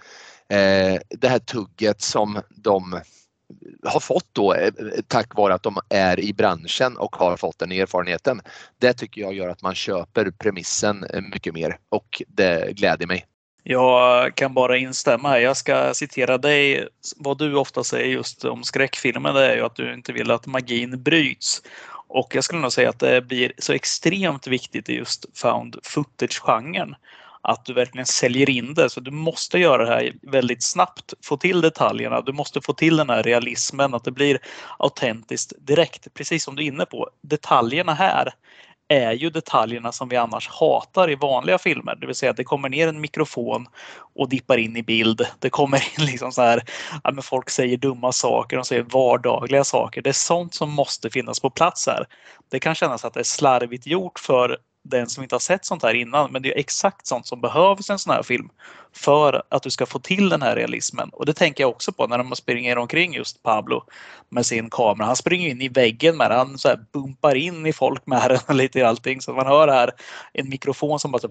Eh, 0.50 1.00
det 1.10 1.28
här 1.28 1.40
tugget 1.40 2.02
som 2.02 2.42
de 2.50 3.02
har 3.84 4.00
fått 4.00 4.28
då 4.32 4.54
eh, 4.54 4.74
tack 5.08 5.36
vare 5.36 5.54
att 5.54 5.64
de 5.64 5.78
är 5.90 6.20
i 6.20 6.34
branschen 6.34 6.98
och 6.98 7.16
har 7.16 7.38
fått 7.38 7.60
den 7.60 7.72
erfarenheten. 7.72 8.42
Det 8.80 8.94
tycker 8.94 9.22
jag 9.22 9.34
gör 9.34 9.50
att 9.50 9.62
man 9.62 9.76
köper 9.76 10.32
premissen 10.32 11.04
eh, 11.04 11.22
mycket 11.22 11.54
mer 11.54 11.78
och 11.90 12.24
det 12.28 12.72
gläder 12.72 13.08
mig. 13.08 13.26
Jag 13.66 14.36
kan 14.36 14.54
bara 14.54 14.78
instämma. 14.78 15.40
Jag 15.40 15.58
ska 15.58 15.94
citera 15.94 16.38
dig. 16.38 16.88
Vad 17.18 17.38
du 17.38 17.56
ofta 17.56 17.84
säger 17.84 18.06
just 18.06 18.46
om 18.46 18.64
skräckfilmer 18.64 19.34
det 19.34 19.52
är 19.52 19.56
ju 19.56 19.62
att 19.62 19.76
du 19.76 19.94
inte 19.94 20.14
vill 20.14 20.32
att 20.32 20.46
magin 20.46 21.04
bryts. 21.04 21.62
Och 22.08 22.36
jag 22.36 22.44
skulle 22.44 22.62
nog 22.62 22.72
säga 22.72 22.90
att 22.90 23.00
det 23.00 23.22
blir 23.22 23.54
så 23.58 23.74
extremt 23.74 24.48
viktigt 24.48 24.90
i 24.90 24.96
just 24.96 25.26
found 25.38 25.76
footage-genren 25.84 26.96
att 27.44 27.66
du 27.66 27.74
verkligen 27.74 28.06
säljer 28.06 28.50
in 28.50 28.74
det. 28.74 28.90
Så 28.90 29.00
du 29.00 29.12
måste 29.12 29.60
göra 29.60 29.86
det 29.86 29.90
här 29.90 30.14
väldigt 30.22 30.64
snabbt. 30.64 31.14
Få 31.24 31.38
till 31.38 31.62
detaljerna. 31.62 32.22
Du 32.22 32.34
måste 32.34 32.62
få 32.62 32.74
till 32.74 32.98
den 32.98 33.10
här 33.10 33.24
realismen, 33.24 33.94
att 33.94 34.04
det 34.04 34.12
blir 34.12 34.40
autentiskt 34.80 35.54
direkt. 35.60 36.14
Precis 36.14 36.44
som 36.44 36.56
du 36.56 36.64
är 36.64 36.68
inne 36.68 36.86
på. 36.86 37.10
Detaljerna 37.22 37.94
här 37.94 38.34
är 38.88 39.12
ju 39.12 39.30
detaljerna 39.30 39.92
som 39.92 40.10
vi 40.10 40.16
annars 40.16 40.50
hatar 40.50 41.10
i 41.10 41.16
vanliga 41.16 41.58
filmer. 41.58 41.96
Det 41.96 42.08
vill 42.08 42.16
säga 42.16 42.30
att 42.32 42.38
det 42.38 42.44
kommer 42.44 42.70
ner 42.70 42.88
en 42.88 43.02
mikrofon 43.02 43.68
och 44.16 44.30
dippar 44.30 44.58
in 44.58 44.78
i 44.78 44.84
bild. 44.84 45.28
Det 45.40 45.50
kommer 45.50 45.78
in 45.78 46.06
liksom 46.06 46.32
så 46.32 46.42
här, 46.42 46.64
ja, 47.04 47.12
men 47.12 47.24
folk 47.24 47.50
säger 47.50 47.78
dumma 47.78 48.12
saker, 48.12 48.58
de 48.58 48.66
säger 48.66 48.84
vardagliga 48.84 49.64
saker. 49.64 50.02
Det 50.02 50.10
är 50.10 50.14
sånt 50.14 50.54
som 50.54 50.72
måste 50.72 51.10
finnas 51.10 51.40
på 51.40 51.50
plats 51.50 51.88
här. 51.88 52.06
Det 52.52 52.60
kan 52.60 52.76
kännas 52.76 53.06
att 53.06 53.14
det 53.14 53.20
är 53.20 53.24
slarvigt 53.24 53.88
gjort 53.88 54.20
för 54.20 54.58
den 54.84 55.10
som 55.10 55.24
inte 55.24 55.36
har 55.36 55.40
sett 55.40 55.66
sånt 55.66 55.84
här 55.84 55.94
innan. 55.94 56.32
Men 56.32 56.42
det 56.42 56.54
är 56.54 56.60
exakt 56.60 57.08
sånt 57.08 57.28
som 57.28 57.42
behövs 57.42 57.90
i 57.90 57.92
en 57.92 58.00
sån 58.00 58.14
här 58.14 58.24
film 58.24 58.50
för 58.96 59.44
att 59.50 59.64
du 59.64 59.70
ska 59.70 59.86
få 59.86 60.00
till 60.00 60.30
den 60.30 60.42
här 60.42 60.56
realismen. 60.56 61.10
Och 61.14 61.26
det 61.26 61.34
tänker 61.34 61.64
jag 61.64 61.70
också 61.70 61.92
på 61.92 62.08
när 62.08 62.18
de 62.18 62.36
springer 62.36 62.78
omkring 62.78 63.14
just 63.14 63.44
Pablo 63.44 63.84
med 64.30 64.46
sin 64.46 64.70
kamera. 64.70 65.08
Han 65.08 65.16
springer 65.16 65.50
in 65.50 65.62
i 65.62 65.70
väggen 65.70 66.18
med 66.18 66.32
den. 66.32 66.38
Han 66.38 66.58
så 66.58 66.68
här 66.68 66.86
bumpar 66.94 67.36
in 67.36 67.66
i 67.66 67.74
folk 67.74 68.06
med 68.06 68.40
den 68.48 68.58
lite 68.58 68.80
i 68.80 68.84
allting. 68.84 69.22
Så 69.22 69.34
man 69.34 69.48
hör 69.48 69.68
här 69.68 69.92
en 70.34 70.50
mikrofon 70.50 71.00
som 71.00 71.12
bara 71.12 71.20
så 71.20 71.30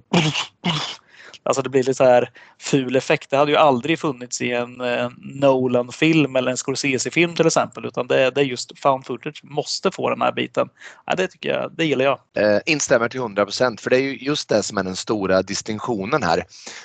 Alltså 1.43 1.63
det 1.63 1.69
blir 1.69 1.83
lite 1.83 1.95
så 1.95 2.05
här 2.05 2.31
ful 2.61 2.97
effekt. 2.97 3.31
Det 3.31 3.37
hade 3.37 3.51
ju 3.51 3.57
aldrig 3.57 3.99
funnits 3.99 4.41
i 4.41 4.53
en 4.53 4.81
eh, 4.81 5.09
Nolan-film 5.19 6.37
eller 6.37 6.51
en 6.51 6.57
Scorsese-film 6.57 7.35
till 7.35 7.47
exempel. 7.47 7.85
Utan 7.85 8.07
det, 8.07 8.31
det 8.31 8.41
är 8.41 8.45
just 8.45 8.79
found 8.79 9.07
footage 9.07 9.41
måste 9.45 9.91
få 9.91 10.11
den 10.11 10.23
här 10.23 10.33
biten. 10.33 10.69
Ja, 11.07 11.15
det 11.15 11.29
tycker 11.29 11.49
jag, 11.49 11.73
det 11.77 11.85
gillar 11.85 12.05
jag. 12.05 12.19
Eh, 12.37 12.61
instämmer 12.67 13.09
till 13.09 13.21
100 13.21 13.45
procent 13.45 13.81
för 13.81 13.91
det 13.91 13.97
är 13.97 14.01
ju 14.01 14.17
just 14.17 14.49
det 14.49 14.63
som 14.63 14.79
är 14.79 14.83
den 14.83 14.97
stora 14.97 15.43
distinktionen 15.43 16.23
här. 16.23 16.45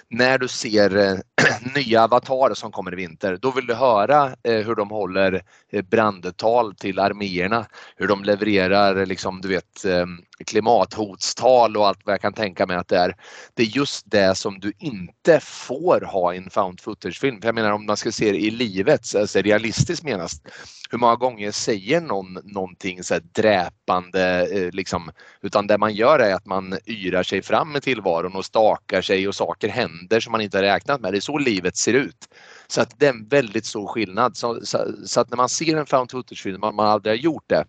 När 0.10 0.38
du 0.38 0.48
ser 0.48 0.98
eh, 0.98 1.18
nya 1.76 2.04
avatarer 2.04 2.54
som 2.54 2.72
kommer 2.72 2.94
i 2.94 2.96
vinter, 2.96 3.38
då 3.42 3.52
vill 3.52 3.68
du 3.68 3.74
höra 3.74 4.36
eh, 4.44 4.66
hur 4.66 4.76
de 4.76 4.90
håller 4.90 5.42
eh, 5.72 5.82
brandtal 5.82 6.76
till 6.76 7.00
arméerna, 7.00 7.66
hur 7.96 8.08
de 8.08 8.24
levererar 8.24 9.06
liksom, 9.06 9.42
du 9.42 9.48
vet, 9.48 9.86
eh, 9.86 10.06
klimathotstal 10.46 11.78
och 11.78 11.88
allt 11.88 12.00
vad 12.06 12.14
jag 12.14 12.22
kan 12.22 12.34
tänka 12.34 12.66
mig 12.66 12.78
att 12.78 12.88
det 12.88 12.98
är. 12.98 13.16
Det 13.54 13.64
är 13.64 13.68
just 13.68 14.12
det 14.12 14.36
som 14.36 14.60
du 14.60 14.74
inte 14.80 15.40
får 15.40 16.02
ha 16.02 16.34
i 16.34 16.38
en 16.38 16.50
found 16.50 16.82
footage-film. 16.82 17.42
För 17.42 17.48
jag 17.48 17.56
menar 17.56 17.72
om 17.72 17.86
man 17.86 17.98
ska 17.98 18.12
se 18.12 18.32
det 18.32 18.38
i 18.38 18.52
livet, 18.52 19.16
alltså 19.16 19.42
realistiskt 19.42 20.04
menas, 20.04 20.42
hur 20.90 20.98
många 20.98 21.16
gånger 21.16 21.52
säger 21.52 22.02
någon 22.02 22.34
någonting 22.44 23.04
så 23.04 23.20
dräpande 23.20 24.48
eh, 24.52 24.72
liksom, 24.72 25.12
utan 25.42 25.68
det 25.68 25.78
man 25.78 25.94
gör 25.94 26.20
är 26.20 26.34
att 26.34 26.46
man 26.46 26.78
yrar 26.86 27.24
sig 27.24 27.42
fram 27.42 27.76
i 27.76 27.82
tillvaron 27.82 28.36
och 28.36 28.46
stakar 28.46 29.02
sig 29.02 29.28
och 29.28 29.36
saker 29.36 29.70
händer 29.70 30.20
som 30.20 30.32
man 30.32 30.42
inte 30.42 30.58
har 30.58 30.64
räknat 30.64 31.02
med. 31.02 31.14
Det 31.14 31.18
är 31.18 31.22
så 31.22 31.38
livet 31.38 31.78
ser 31.78 31.94
ut. 31.94 32.28
Så 32.68 32.82
att 32.82 33.00
det 33.00 33.06
är 33.06 33.14
en 33.14 33.28
väldigt 33.28 33.66
stor 33.66 33.88
skillnad. 33.88 34.38
Så, 34.38 34.66
så, 34.66 34.92
så 35.06 35.22
att 35.22 35.30
när 35.30 35.38
man 35.38 35.50
ser 35.50 35.78
en 35.78 35.86
found 35.86 36.12
footage-film, 36.12 36.60
man, 36.60 36.76
man 36.76 36.88
aldrig 36.88 37.12
har 37.12 37.18
gjort 37.18 37.44
det, 37.48 37.66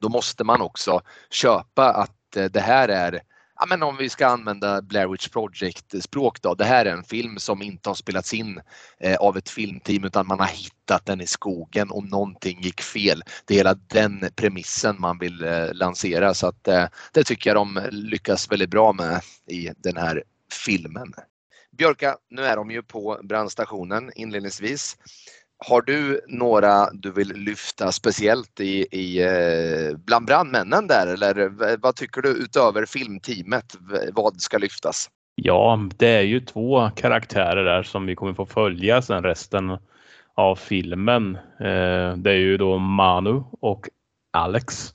då 0.00 0.08
måste 0.08 0.44
man 0.44 0.60
också 0.60 1.00
köpa 1.30 1.92
att 1.92 2.36
eh, 2.36 2.44
det 2.44 2.60
här 2.60 2.88
är 2.88 3.22
ja, 3.58 3.66
men 3.66 3.82
om 3.82 3.96
vi 3.96 4.08
ska 4.08 4.26
använda 4.26 4.82
Blair 4.82 5.08
Witch 5.08 5.28
Project 5.28 6.02
språk 6.02 6.42
då. 6.42 6.54
Det 6.54 6.64
här 6.64 6.86
är 6.86 6.92
en 6.92 7.04
film 7.04 7.38
som 7.38 7.62
inte 7.62 7.90
har 7.90 7.94
spelats 7.94 8.34
in 8.34 8.60
eh, 9.00 9.16
av 9.16 9.36
ett 9.36 9.48
filmteam 9.48 10.04
utan 10.04 10.26
man 10.26 10.40
har 10.40 10.46
hittat 10.46 11.06
den 11.06 11.20
i 11.20 11.26
skogen 11.26 11.90
och 11.90 12.04
någonting 12.04 12.60
gick 12.60 12.80
fel. 12.80 13.22
Det 13.44 13.54
är 13.54 13.58
hela 13.58 13.74
den 13.74 14.24
premissen 14.36 14.96
man 15.00 15.18
vill 15.18 15.44
eh, 15.44 15.72
lansera 15.72 16.34
så 16.34 16.46
att 16.46 16.68
eh, 16.68 16.84
det 17.12 17.24
tycker 17.24 17.50
jag 17.50 17.56
de 17.56 17.80
lyckas 17.90 18.52
väldigt 18.52 18.70
bra 18.70 18.92
med 18.92 19.20
i 19.46 19.70
den 19.76 19.96
här 19.96 20.22
filmen. 20.64 21.14
Björka, 21.78 22.16
nu 22.30 22.44
är 22.44 22.56
de 22.56 22.70
ju 22.70 22.82
på 22.82 23.20
brandstationen 23.22 24.10
inledningsvis. 24.14 24.96
Har 25.66 25.82
du 25.82 26.20
några 26.28 26.90
du 26.92 27.10
vill 27.10 27.28
lyfta 27.28 27.92
speciellt 27.92 28.60
i, 28.60 28.86
i, 28.90 29.22
eh, 29.22 29.96
bland 29.96 30.26
brandmännen 30.26 30.86
där 30.86 31.06
eller 31.06 31.76
vad 31.76 31.96
tycker 31.96 32.22
du 32.22 32.28
utöver 32.28 32.86
filmteamet? 32.86 33.76
Vad 34.12 34.40
ska 34.40 34.58
lyftas? 34.58 35.10
Ja, 35.34 35.88
det 35.96 36.08
är 36.08 36.22
ju 36.22 36.40
två 36.40 36.90
karaktärer 36.96 37.64
där 37.64 37.82
som 37.82 38.06
vi 38.06 38.14
kommer 38.14 38.34
få 38.34 38.46
följa 38.46 39.02
sen 39.02 39.22
resten 39.22 39.78
av 40.34 40.56
filmen. 40.56 41.36
Eh, 41.36 42.16
det 42.16 42.30
är 42.30 42.38
ju 42.38 42.56
då 42.56 42.78
Manu 42.78 43.42
och 43.60 43.88
Alex. 44.32 44.94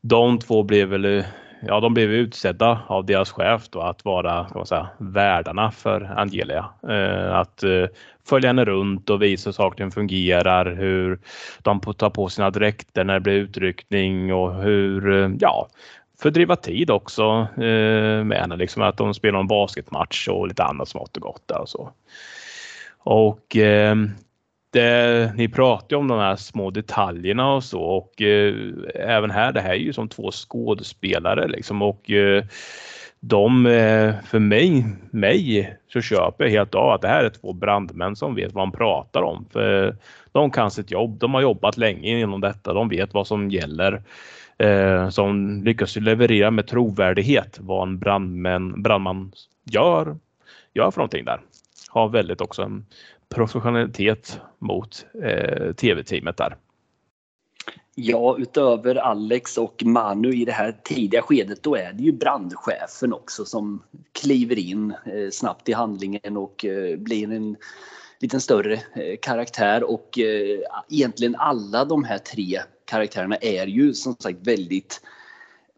De 0.00 0.38
två 0.38 0.62
blev 0.62 0.88
väl 0.88 1.04
eh, 1.04 1.24
ja, 1.66 1.80
de 1.80 1.94
blev 1.94 2.10
utsedda 2.10 2.82
av 2.86 3.06
deras 3.06 3.30
chef 3.30 3.68
då 3.70 3.80
att 3.80 4.04
vara 4.04 4.44
kan 4.44 4.58
man 4.58 4.66
säga, 4.66 4.88
värdarna 4.98 5.70
för 5.70 6.14
Angelia. 6.16 6.64
Eh, 6.88 7.34
att 7.34 7.62
eh, 7.62 7.86
följa 8.28 8.48
henne 8.48 8.64
runt 8.64 9.10
och 9.10 9.22
visa 9.22 9.48
hur 9.48 9.52
saker 9.52 9.90
fungerar, 9.90 10.76
hur 10.76 11.18
de 11.62 11.80
tar 11.80 12.10
på 12.10 12.28
sina 12.28 12.50
dräkter 12.50 13.04
när 13.04 13.14
det 13.14 13.20
blir 13.20 13.34
utryckning 13.34 14.34
och 14.34 14.54
hur, 14.54 15.22
eh, 15.22 15.30
ja, 15.40 15.68
fördriva 16.22 16.56
tid 16.56 16.90
också 16.90 17.46
eh, 17.56 18.24
med 18.24 18.38
henne. 18.40 18.56
Liksom 18.56 18.82
att 18.82 18.96
de 18.96 19.14
spelar 19.14 19.40
en 19.40 19.46
basketmatch 19.46 20.28
och 20.28 20.48
lite 20.48 20.64
annat 20.64 20.88
smått 20.88 21.16
och 21.16 21.22
gott 21.22 21.42
där 21.48 21.60
och 21.60 21.68
så. 21.68 21.90
Och 22.98 23.56
eh, 23.56 23.96
det, 24.72 25.32
ni 25.36 25.48
pratar 25.48 25.96
ju 25.96 26.00
om 26.00 26.08
de 26.08 26.18
här 26.18 26.36
små 26.36 26.70
detaljerna 26.70 27.54
och 27.54 27.64
så 27.64 27.80
och 27.80 28.22
eh, 28.22 28.54
även 28.94 29.30
här, 29.30 29.52
det 29.52 29.60
här 29.60 29.70
är 29.70 29.74
ju 29.74 29.92
som 29.92 30.08
två 30.08 30.30
skådespelare 30.30 31.48
liksom 31.48 31.82
och 31.82 32.10
eh, 32.10 32.44
de, 33.20 33.66
eh, 33.66 34.14
för 34.24 34.38
mig, 34.38 34.84
mig 35.10 35.76
så 35.92 36.00
köper 36.00 36.44
jag 36.44 36.50
helt 36.50 36.74
av 36.74 36.90
att 36.90 37.02
det 37.02 37.08
här 37.08 37.24
är 37.24 37.30
två 37.30 37.52
brandmän 37.52 38.16
som 38.16 38.34
vet 38.34 38.52
vad 38.52 38.62
de 38.62 38.72
pratar 38.72 39.22
om. 39.22 39.46
För 39.52 39.96
de 40.32 40.50
kan 40.50 40.70
sitt 40.70 40.90
jobb, 40.90 41.18
de 41.18 41.34
har 41.34 41.40
jobbat 41.40 41.76
länge 41.76 42.20
inom 42.20 42.40
detta, 42.40 42.72
de 42.72 42.88
vet 42.88 43.14
vad 43.14 43.26
som 43.26 43.50
gäller. 43.50 44.02
Eh, 44.58 45.08
som 45.08 45.62
lyckas 45.64 45.96
leverera 45.96 46.50
med 46.50 46.66
trovärdighet 46.66 47.58
vad 47.60 47.88
en 47.88 47.98
brandman, 47.98 48.82
brandman 48.82 49.32
gör, 49.70 50.16
gör 50.74 50.90
för 50.90 50.98
någonting 50.98 51.24
där. 51.24 51.40
Har 51.88 52.08
väldigt 52.08 52.40
också 52.40 52.62
en 52.62 52.86
professionalitet 53.34 54.40
mot 54.58 55.06
eh, 55.22 55.72
tv-teamet 55.72 56.36
där. 56.36 56.56
Ja, 57.94 58.36
utöver 58.38 58.94
Alex 58.94 59.58
och 59.58 59.82
Manu 59.84 60.32
i 60.32 60.44
det 60.44 60.52
här 60.52 60.76
tidiga 60.84 61.22
skedet, 61.22 61.62
då 61.62 61.76
är 61.76 61.92
det 61.92 62.02
ju 62.02 62.12
brandchefen 62.12 63.12
också 63.12 63.44
som 63.44 63.82
kliver 64.12 64.58
in 64.58 64.90
eh, 64.90 65.30
snabbt 65.32 65.68
i 65.68 65.72
handlingen 65.72 66.36
och 66.36 66.64
eh, 66.64 66.98
blir 66.98 67.32
en 67.32 67.56
liten 68.20 68.40
större 68.40 68.74
eh, 68.74 69.16
karaktär 69.22 69.90
och 69.90 70.18
eh, 70.18 70.60
egentligen 70.90 71.36
alla 71.36 71.84
de 71.84 72.04
här 72.04 72.18
tre 72.18 72.60
karaktärerna 72.84 73.36
är 73.36 73.66
ju 73.66 73.94
som 73.94 74.14
sagt 74.14 74.46
väldigt 74.46 75.00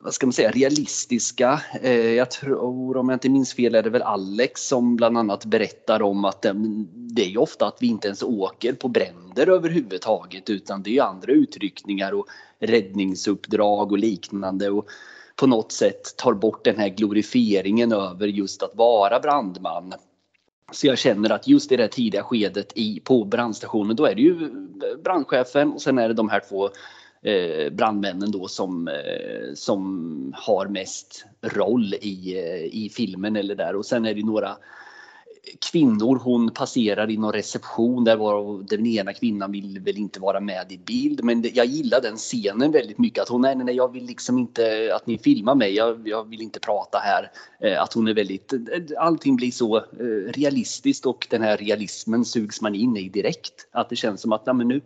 vad 0.04 0.14
ska 0.14 0.26
man 0.26 0.32
säga, 0.32 0.50
realistiska. 0.50 1.60
Eh, 1.82 2.12
jag 2.12 2.30
tror, 2.30 2.96
om 2.96 3.08
jag 3.08 3.16
inte 3.16 3.28
minns 3.28 3.54
fel, 3.54 3.74
är 3.74 3.82
det 3.82 3.90
väl 3.90 4.02
Alex 4.02 4.68
som 4.68 4.96
bland 4.96 5.18
annat 5.18 5.44
berättar 5.44 6.02
om 6.02 6.24
att 6.24 6.42
det 6.94 7.22
är 7.22 7.28
ju 7.28 7.38
ofta 7.38 7.66
att 7.66 7.76
vi 7.80 7.86
inte 7.86 8.08
ens 8.08 8.22
åker 8.22 8.72
på 8.72 8.88
bränder 8.88 9.48
överhuvudtaget 9.48 10.50
utan 10.50 10.82
det 10.82 10.98
är 10.98 11.02
andra 11.02 11.32
utryckningar 11.32 12.12
och 12.12 12.26
räddningsuppdrag 12.58 13.92
och 13.92 13.98
liknande. 13.98 14.70
Och 14.70 14.88
på 15.36 15.46
något 15.46 15.72
sätt 15.72 16.16
tar 16.16 16.32
bort 16.32 16.64
den 16.64 16.78
här 16.78 16.88
glorifieringen 16.88 17.92
över 17.92 18.26
just 18.26 18.62
att 18.62 18.74
vara 18.74 19.20
brandman. 19.20 19.92
Så 20.72 20.86
jag 20.86 20.98
känner 20.98 21.30
att 21.30 21.48
just 21.48 21.72
i 21.72 21.76
det 21.76 21.88
tidiga 21.88 22.22
skedet 22.22 22.72
i, 22.74 23.00
på 23.00 23.24
brandstationen 23.24 23.96
då 23.96 24.06
är 24.06 24.14
det 24.14 24.22
ju 24.22 24.50
brandchefen 25.04 25.72
och 25.72 25.82
sen 25.82 25.98
är 25.98 26.08
det 26.08 26.14
de 26.14 26.28
här 26.28 26.42
två 26.48 26.70
Eh, 27.24 27.70
brandmännen 27.70 28.30
då 28.30 28.48
som, 28.48 28.88
eh, 28.88 29.54
som 29.54 30.34
har 30.36 30.66
mest 30.66 31.24
roll 31.42 31.94
i, 31.94 32.38
eh, 32.38 32.64
i 32.64 32.90
filmen 32.94 33.36
eller 33.36 33.54
där. 33.54 33.76
Och 33.76 33.86
sen 33.86 34.06
är 34.06 34.14
det 34.14 34.26
några 34.26 34.56
kvinnor 35.70 36.20
hon 36.22 36.50
passerar 36.50 37.10
i 37.10 37.16
någon 37.16 37.32
reception 37.32 38.04
där 38.04 38.16
var 38.16 38.62
den 38.68 38.86
ena 38.86 39.12
kvinnan 39.12 39.52
vill 39.52 39.80
väl 39.80 39.98
inte 39.98 40.20
vara 40.20 40.40
med 40.40 40.72
i 40.72 40.78
bild. 40.78 41.24
Men 41.24 41.44
jag 41.54 41.66
gillar 41.66 42.00
den 42.00 42.16
scenen 42.16 42.72
väldigt 42.72 42.98
mycket. 42.98 43.22
Att 43.22 43.28
hon 43.28 43.40
nej, 43.40 43.56
nej 43.56 43.74
jag 43.74 43.92
vill 43.92 44.04
liksom 44.04 44.38
inte 44.38 44.92
att 44.96 45.06
ni 45.06 45.18
filmar 45.18 45.54
mig. 45.54 45.74
Jag, 45.74 46.08
jag 46.08 46.28
vill 46.28 46.42
inte 46.42 46.60
prata 46.60 46.98
här. 46.98 47.30
Eh, 47.60 47.82
att 47.82 47.92
hon 47.92 48.08
är 48.08 48.14
väldigt 48.14 48.52
eh, 48.52 48.58
allting 48.98 49.36
blir 49.36 49.50
så 49.50 49.76
eh, 49.76 50.32
realistiskt 50.34 51.06
och 51.06 51.26
den 51.30 51.42
här 51.42 51.56
realismen 51.56 52.24
sugs 52.24 52.60
man 52.60 52.74
in 52.74 52.96
i 52.96 53.08
direkt. 53.08 53.68
Att 53.70 53.88
det 53.88 53.96
känns 53.96 54.20
som 54.20 54.32
att 54.32 54.46
nej, 54.46 54.54
men 54.54 54.68
nu 54.68 54.80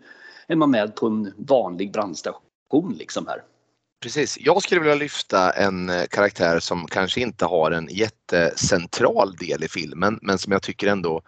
är 0.48 0.56
man 0.56 0.70
med 0.70 0.96
på 0.96 1.06
en 1.06 1.34
vanlig 1.36 1.92
brandstation 1.92 2.94
liksom 2.98 3.26
här. 3.26 3.42
Precis. 4.02 4.38
Jag 4.40 4.62
skulle 4.62 4.80
vilja 4.80 4.94
lyfta 4.94 5.50
en 5.50 5.88
eh, 5.88 6.04
karaktär 6.10 6.60
som 6.60 6.86
kanske 6.86 7.20
inte 7.20 7.44
har 7.44 7.70
en 7.70 7.88
jättecentral 7.90 9.36
del 9.36 9.64
i 9.64 9.68
filmen 9.68 10.18
men 10.22 10.38
som 10.38 10.52
jag 10.52 10.62
tycker 10.62 10.86
ändå 10.86 11.22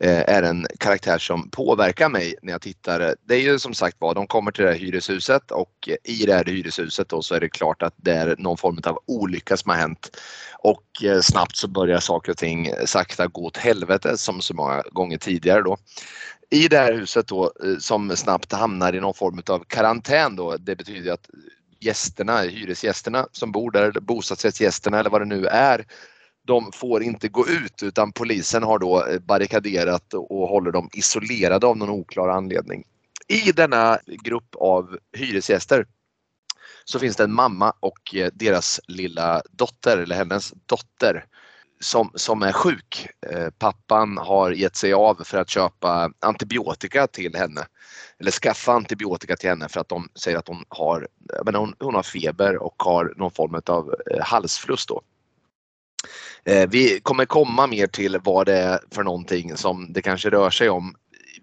eh, 0.00 0.28
är 0.28 0.42
en 0.42 0.66
karaktär 0.78 1.18
som 1.18 1.50
påverkar 1.50 2.08
mig 2.08 2.34
när 2.42 2.52
jag 2.52 2.62
tittar. 2.62 3.14
Det 3.24 3.34
är 3.34 3.40
ju 3.40 3.58
som 3.58 3.74
sagt 3.74 3.96
var, 4.00 4.14
de 4.14 4.26
kommer 4.26 4.50
till 4.50 4.64
det 4.64 4.70
här 4.70 4.78
hyreshuset 4.78 5.50
och 5.50 5.88
eh, 5.88 6.12
i 6.12 6.26
det 6.26 6.34
här 6.34 6.44
hyreshuset 6.44 7.08
då 7.08 7.22
så 7.22 7.34
är 7.34 7.40
det 7.40 7.48
klart 7.48 7.82
att 7.82 7.94
det 7.96 8.12
är 8.12 8.34
någon 8.38 8.56
form 8.56 8.78
av 8.84 8.98
olycka 9.06 9.56
som 9.56 9.70
har 9.70 9.76
hänt. 9.76 10.16
Och 10.58 10.82
snabbt 11.22 11.56
så 11.56 11.68
börjar 11.68 12.00
saker 12.00 12.32
och 12.32 12.38
ting 12.38 12.70
sakta 12.86 13.26
gå 13.26 13.46
åt 13.46 13.56
helvete 13.56 14.16
som 14.16 14.40
så 14.40 14.54
många 14.54 14.82
gånger 14.92 15.18
tidigare 15.18 15.62
då 15.62 15.76
i 16.50 16.68
det 16.68 16.78
här 16.78 16.92
huset 16.92 17.26
då 17.26 17.52
eh, 17.64 17.78
som 17.78 18.16
snabbt 18.16 18.52
hamnar 18.52 18.92
i 18.92 19.00
någon 19.00 19.14
form 19.14 19.42
av 19.48 19.64
karantän 19.68 20.36
då. 20.36 20.56
Det 20.56 20.76
betyder 20.76 21.12
att 21.12 21.30
gästerna, 21.80 22.40
hyresgästerna 22.40 23.28
som 23.32 23.52
bor 23.52 23.70
där, 23.70 24.00
bostadsrättsgästerna 24.00 24.98
eller 24.98 25.10
vad 25.10 25.20
det 25.20 25.24
nu 25.24 25.46
är, 25.46 25.86
de 26.46 26.72
får 26.72 27.02
inte 27.02 27.28
gå 27.28 27.48
ut 27.48 27.82
utan 27.82 28.12
polisen 28.12 28.62
har 28.62 28.78
då 28.78 29.06
eh, 29.06 29.18
barrikaderat 29.18 30.14
och 30.14 30.48
håller 30.48 30.72
dem 30.72 30.90
isolerade 30.92 31.66
av 31.66 31.76
någon 31.76 31.90
oklar 31.90 32.28
anledning. 32.28 32.84
I 33.28 33.52
denna 33.52 33.98
grupp 34.06 34.54
av 34.54 34.98
hyresgäster 35.16 35.86
så 36.84 36.98
finns 36.98 37.16
det 37.16 37.24
en 37.24 37.32
mamma 37.32 37.72
och 37.80 38.14
eh, 38.14 38.30
deras 38.34 38.80
lilla 38.88 39.42
dotter, 39.50 39.98
eller 39.98 40.16
hennes 40.16 40.54
dotter, 40.66 41.24
som, 41.80 42.10
som 42.14 42.42
är 42.42 42.52
sjuk. 42.52 43.08
Eh, 43.32 43.48
pappan 43.58 44.18
har 44.18 44.50
gett 44.50 44.76
sig 44.76 44.92
av 44.92 45.24
för 45.24 45.38
att 45.38 45.50
köpa 45.50 46.10
antibiotika 46.20 47.06
till 47.06 47.34
henne. 47.34 47.66
Eller 48.20 48.30
skaffa 48.30 48.72
antibiotika 48.72 49.36
till 49.36 49.48
henne 49.48 49.68
för 49.68 49.80
att 49.80 49.88
de 49.88 50.08
säger 50.14 50.38
att 50.38 50.48
hon 50.48 50.64
har, 50.68 51.08
men 51.44 51.54
hon, 51.54 51.74
hon 51.78 51.94
har 51.94 52.02
feber 52.02 52.56
och 52.56 52.74
har 52.78 53.14
någon 53.16 53.30
form 53.30 53.60
av 53.66 53.94
eh, 54.10 54.24
halsfluss 54.24 54.86
då. 54.86 55.02
Eh, 56.44 56.68
vi 56.68 57.00
kommer 57.00 57.24
komma 57.24 57.66
mer 57.66 57.86
till 57.86 58.18
vad 58.24 58.46
det 58.46 58.58
är 58.58 58.80
för 58.90 59.02
någonting 59.02 59.56
som 59.56 59.92
det 59.92 60.02
kanske 60.02 60.30
rör 60.30 60.50
sig 60.50 60.68
om 60.68 60.94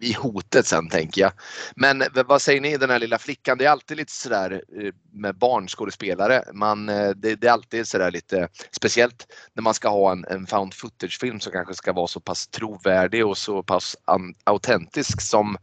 i 0.04 0.14
hotet 0.14 0.68
sen 0.68 0.90
tänker 0.90 1.22
jag. 1.22 1.32
Men 1.76 2.04
vad 2.26 2.42
säger 2.42 2.62
ni, 2.62 2.78
den 2.78 2.90
här 2.90 3.00
lilla 3.00 3.18
flickan? 3.18 3.58
Det 3.58 3.66
är 3.66 3.70
alltid 3.70 3.98
lite 3.98 4.12
sådär 4.12 4.64
eh, 4.80 4.94
med 5.12 5.36
barnskådespelare. 5.36 6.44
Man, 6.54 6.90
eh, 6.90 7.10
det, 7.10 7.36
det, 7.36 7.48
är 7.48 7.52
alltid 7.52 7.88
sådär 7.88 8.12
lite 8.12 8.48
speciellt 8.72 9.28
när 9.54 9.64
man 9.64 9.74
ska 9.74 9.90
ha 9.90 10.12
en, 10.12 10.26
en 10.30 10.48
found 10.48 10.74
footage-film 10.74 11.40
som 11.40 11.52
kanske 11.52 11.74
ska 11.74 11.94
vara 11.94 12.08
så 12.08 12.20
pass 12.20 12.48
trovärdig 12.48 13.26
och 13.26 13.38
så 13.38 13.64
pass 13.64 13.96
autentisk 14.44 15.22
som, 15.22 15.58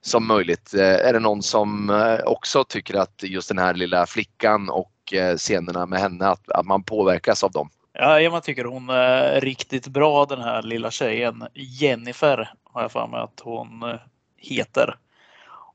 som 0.00 0.26
möjligt. 0.26 0.74
Eh, 0.74 1.08
är 1.08 1.12
det 1.12 1.20
någon 1.20 1.42
som 1.42 1.90
också 2.24 2.64
tycker 2.64 2.94
att 2.94 3.22
just 3.22 3.48
den 3.48 3.58
här 3.58 3.74
lilla 3.74 4.06
flickan 4.06 4.68
och 4.70 4.92
scenerna 5.36 5.86
med 5.86 6.00
henne, 6.00 6.26
att, 6.26 6.50
att 6.50 6.66
man 6.66 6.82
påverkas 6.82 7.44
av 7.44 7.50
dem? 7.50 7.70
Ja, 7.98 8.20
jag 8.20 8.42
tycker 8.42 8.64
hon 8.64 8.90
är 8.90 9.40
riktigt 9.40 9.86
bra 9.86 10.24
den 10.24 10.40
här 10.40 10.62
lilla 10.62 10.90
tjejen. 10.90 11.46
Jennifer 11.54 12.52
har 12.64 12.82
jag 12.82 12.92
för 12.92 13.06
mig 13.06 13.20
att 13.20 13.40
hon 13.40 13.82
eh, 13.82 13.96
heter. 14.36 14.96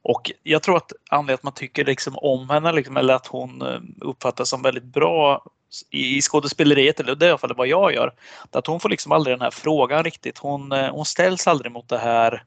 Och 0.04 0.32
jag 0.44 0.64
tror 0.64 0.78
att 0.78 0.94
anledningen 1.10 1.36
att 1.36 1.44
man 1.44 1.54
tycker 1.54 1.86
liksom 1.86 2.18
om 2.18 2.50
henne, 2.50 2.72
liksom, 2.72 2.98
eller 2.98 3.14
att 3.14 3.28
hon 3.28 3.62
eh, 3.62 3.80
uppfattas 4.02 4.50
som 4.50 4.62
väldigt 4.62 4.84
bra 4.84 5.46
i 5.90 6.22
skådespeleriet, 6.22 7.00
eller 7.00 7.16
det 7.16 7.26
är 7.26 7.28
i 7.28 7.32
alla 7.32 7.38
fall 7.38 7.56
vad 7.56 7.68
jag 7.68 7.94
gör, 7.94 8.14
att 8.52 8.68
hon 8.68 8.80
får 8.80 8.90
liksom 8.90 9.12
aldrig 9.12 9.34
den 9.34 9.42
här 9.42 9.52
frågan 9.52 10.04
riktigt. 10.04 10.38
Hon, 10.38 10.72
eh, 10.72 10.92
hon 10.92 11.06
ställs 11.06 11.48
aldrig 11.48 11.72
mot 11.72 11.90
det 11.90 11.98
här 11.98 12.44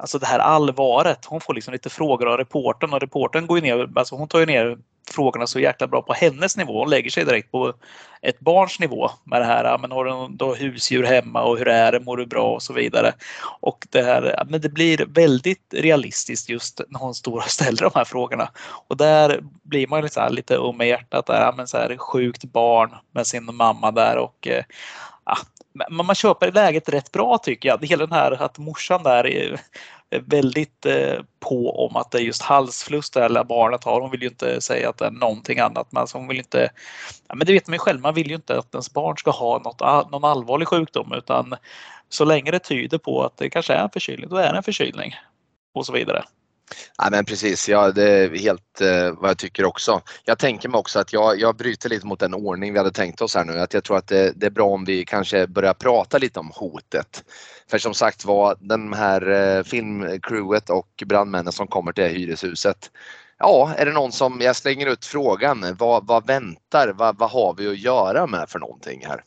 Alltså 0.00 0.18
det 0.18 0.26
här 0.26 0.38
allvaret. 0.38 1.24
Hon 1.24 1.40
får 1.40 1.54
liksom 1.54 1.72
lite 1.72 1.90
frågor 1.90 2.28
av 2.28 2.36
reportern 2.36 2.92
och 2.92 3.00
reportern 3.00 3.46
går 3.46 3.58
ju 3.58 3.62
ner, 3.62 3.98
alltså 3.98 4.16
hon 4.16 4.28
tar 4.28 4.40
ju 4.40 4.46
ner 4.46 4.78
frågorna 5.10 5.46
så 5.46 5.60
jäkla 5.60 5.86
bra 5.86 6.02
på 6.02 6.12
hennes 6.12 6.56
nivå. 6.56 6.78
Hon 6.78 6.90
lägger 6.90 7.10
sig 7.10 7.24
direkt 7.24 7.52
på 7.52 7.72
ett 8.22 8.40
barns 8.40 8.80
nivå 8.80 9.10
med 9.24 9.40
det 9.40 9.44
här. 9.44 9.78
Men 9.78 9.92
har 9.92 10.04
du 10.04 10.36
då 10.36 10.54
husdjur 10.54 11.04
hemma 11.04 11.42
och 11.42 11.58
hur 11.58 11.68
är 11.68 11.92
det? 11.92 12.00
Mår 12.00 12.16
du 12.16 12.26
bra? 12.26 12.54
Och 12.54 12.62
så 12.62 12.72
vidare. 12.72 13.12
Och 13.60 13.86
det 13.90 14.02
här, 14.02 14.44
men 14.48 14.60
det 14.60 14.68
blir 14.68 15.06
väldigt 15.08 15.74
realistiskt 15.74 16.48
just 16.48 16.80
när 16.88 17.00
hon 17.00 17.14
står 17.14 17.36
och 17.36 17.50
ställer 17.50 17.82
de 17.82 17.90
här 17.94 18.04
frågorna. 18.04 18.50
Och 18.88 18.96
där 18.96 19.40
blir 19.62 19.86
man 19.86 20.02
lite, 20.02 20.30
lite 20.30 20.56
um 20.56 20.82
i 20.82 20.88
hjärtat. 20.88 21.26
Där, 21.26 21.52
men 21.52 21.66
så 21.66 21.76
här, 21.76 21.96
sjukt 21.96 22.44
barn 22.44 22.94
med 23.14 23.26
sin 23.26 23.54
mamma 23.54 23.90
där 23.90 24.16
och 24.16 24.48
eh, 24.48 24.64
ja, 25.24 25.36
man 25.90 26.14
köper 26.14 26.52
läget 26.52 26.88
rätt 26.88 27.12
bra 27.12 27.38
tycker 27.38 27.68
jag. 27.68 27.86
Hela 27.86 28.06
den 28.06 28.14
här 28.14 28.42
att 28.42 28.58
morsan 28.58 29.02
där 29.02 29.26
Eh, 30.14 30.22
väldigt 30.26 30.86
eh, 30.86 31.18
på 31.40 31.86
om 31.86 31.96
att 31.96 32.10
det 32.10 32.18
är 32.18 32.22
just 32.22 32.42
halsfluss 32.42 33.10
det 33.10 33.20
här 33.20 33.44
barnet 33.44 33.84
har. 33.84 34.00
Hon 34.00 34.10
vill 34.10 34.22
ju 34.22 34.28
inte 34.28 34.60
säga 34.60 34.88
att 34.88 34.98
det 34.98 35.06
är 35.06 35.10
någonting 35.10 35.58
annat. 35.58 35.92
Men 35.92 36.00
alltså 36.00 36.18
hon 36.18 36.28
vill 36.28 36.38
inte, 36.38 36.70
ja, 37.28 37.34
men 37.34 37.46
det 37.46 37.52
vet 37.52 37.66
man 37.66 37.74
ju 37.74 37.78
själv, 37.78 38.00
man 38.00 38.14
vill 38.14 38.28
ju 38.28 38.34
inte 38.34 38.58
att 38.58 38.74
ens 38.74 38.92
barn 38.92 39.16
ska 39.16 39.30
ha 39.30 39.58
något, 39.58 40.10
någon 40.10 40.24
allvarlig 40.24 40.68
sjukdom 40.68 41.12
utan 41.12 41.54
så 42.08 42.24
länge 42.24 42.50
det 42.50 42.58
tyder 42.58 42.98
på 42.98 43.22
att 43.22 43.36
det 43.36 43.50
kanske 43.50 43.74
är 43.74 43.82
en 43.82 43.90
förkylning, 43.90 44.28
då 44.28 44.36
är 44.36 44.52
det 44.52 44.56
en 44.56 44.62
förkylning. 44.62 45.14
Och 45.74 45.86
så 45.86 45.92
vidare. 45.92 46.24
Ja, 46.98 47.08
men 47.10 47.24
precis, 47.24 47.68
ja, 47.68 47.90
det 47.90 48.10
är 48.10 48.36
helt 48.36 48.80
eh, 48.80 49.12
vad 49.12 49.30
jag 49.30 49.38
tycker 49.38 49.64
också. 49.64 50.00
Jag 50.24 50.38
tänker 50.38 50.68
mig 50.68 50.78
också 50.78 50.98
att 50.98 51.12
jag, 51.12 51.40
jag 51.40 51.56
bryter 51.56 51.88
lite 51.88 52.06
mot 52.06 52.20
den 52.20 52.34
ordning 52.34 52.72
vi 52.72 52.78
hade 52.78 52.90
tänkt 52.90 53.20
oss 53.20 53.34
här 53.34 53.44
nu. 53.44 53.60
Att 53.60 53.74
jag 53.74 53.84
tror 53.84 53.96
att 53.96 54.08
det, 54.08 54.32
det 54.36 54.46
är 54.46 54.50
bra 54.50 54.66
om 54.66 54.84
vi 54.84 55.04
kanske 55.04 55.46
börjar 55.46 55.74
prata 55.74 56.18
lite 56.18 56.40
om 56.40 56.50
hotet. 56.54 57.24
För 57.70 57.78
som 57.78 57.94
sagt 57.94 58.24
var, 58.24 58.56
den 58.60 58.92
här 58.92 59.30
eh, 59.30 59.62
filmcrewet 59.62 60.70
och 60.70 61.02
brandmännen 61.06 61.52
som 61.52 61.66
kommer 61.66 61.92
till 61.92 62.04
hyreshuset. 62.04 62.90
Ja, 63.38 63.74
är 63.76 63.86
det 63.86 63.92
någon 63.92 64.12
som, 64.12 64.40
jag 64.40 64.56
slänger 64.56 64.86
ut 64.86 65.04
frågan, 65.04 65.76
vad, 65.78 66.06
vad 66.06 66.26
väntar, 66.26 66.92
vad, 66.92 67.18
vad 67.18 67.30
har 67.30 67.54
vi 67.58 67.68
att 67.68 67.78
göra 67.78 68.26
med 68.26 68.48
för 68.48 68.58
någonting 68.58 69.06
här? 69.06 69.24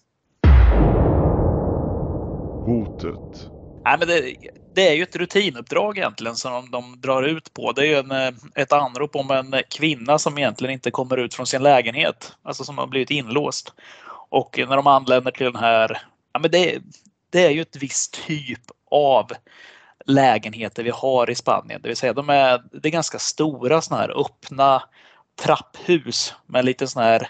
Hotet. 2.65 3.49
Nej, 3.85 3.97
men 3.99 4.07
det, 4.07 4.35
det 4.77 4.89
är 4.89 4.93
ju 4.93 5.03
ett 5.03 5.15
rutinuppdrag 5.15 5.97
egentligen 5.97 6.35
som 6.35 6.51
de, 6.51 6.71
de 6.71 7.01
drar 7.01 7.23
ut 7.23 7.53
på. 7.53 7.71
Det 7.71 7.81
är 7.81 7.85
ju 7.85 7.95
en, 7.95 8.11
eh, 8.11 8.33
ett 8.55 8.71
anrop 8.71 9.15
om 9.15 9.31
en 9.31 9.55
kvinna 9.69 10.19
som 10.19 10.37
egentligen 10.37 10.73
inte 10.73 10.91
kommer 10.91 11.17
ut 11.17 11.33
från 11.33 11.47
sin 11.47 11.63
lägenhet. 11.63 12.33
Alltså 12.43 12.63
som 12.63 12.77
har 12.77 12.87
blivit 12.87 13.09
inlåst. 13.09 13.73
Och 14.29 14.59
när 14.69 14.75
de 14.75 14.87
anländer 14.87 15.31
till 15.31 15.45
den 15.45 15.55
här, 15.55 16.01
ja 16.33 16.39
men 16.39 16.51
det, 16.51 16.79
det 17.29 17.45
är 17.45 17.49
ju 17.49 17.61
ett 17.61 17.75
visst 17.75 18.25
typ 18.27 18.61
av 18.91 19.31
lägenheter 20.05 20.83
vi 20.83 20.89
har 20.89 21.29
i 21.29 21.35
Spanien. 21.35 21.81
Det 21.81 21.87
vill 21.87 21.97
säga 21.97 22.13
de 22.13 22.29
är, 22.29 22.63
det 22.71 22.87
är 22.87 22.91
ganska 22.91 23.19
stora 23.19 23.81
såna 23.81 24.01
här 24.01 24.21
öppna 24.21 24.83
trapphus 25.41 26.33
med 26.45 26.65
lite 26.65 26.87
sån 26.87 27.03
här 27.03 27.29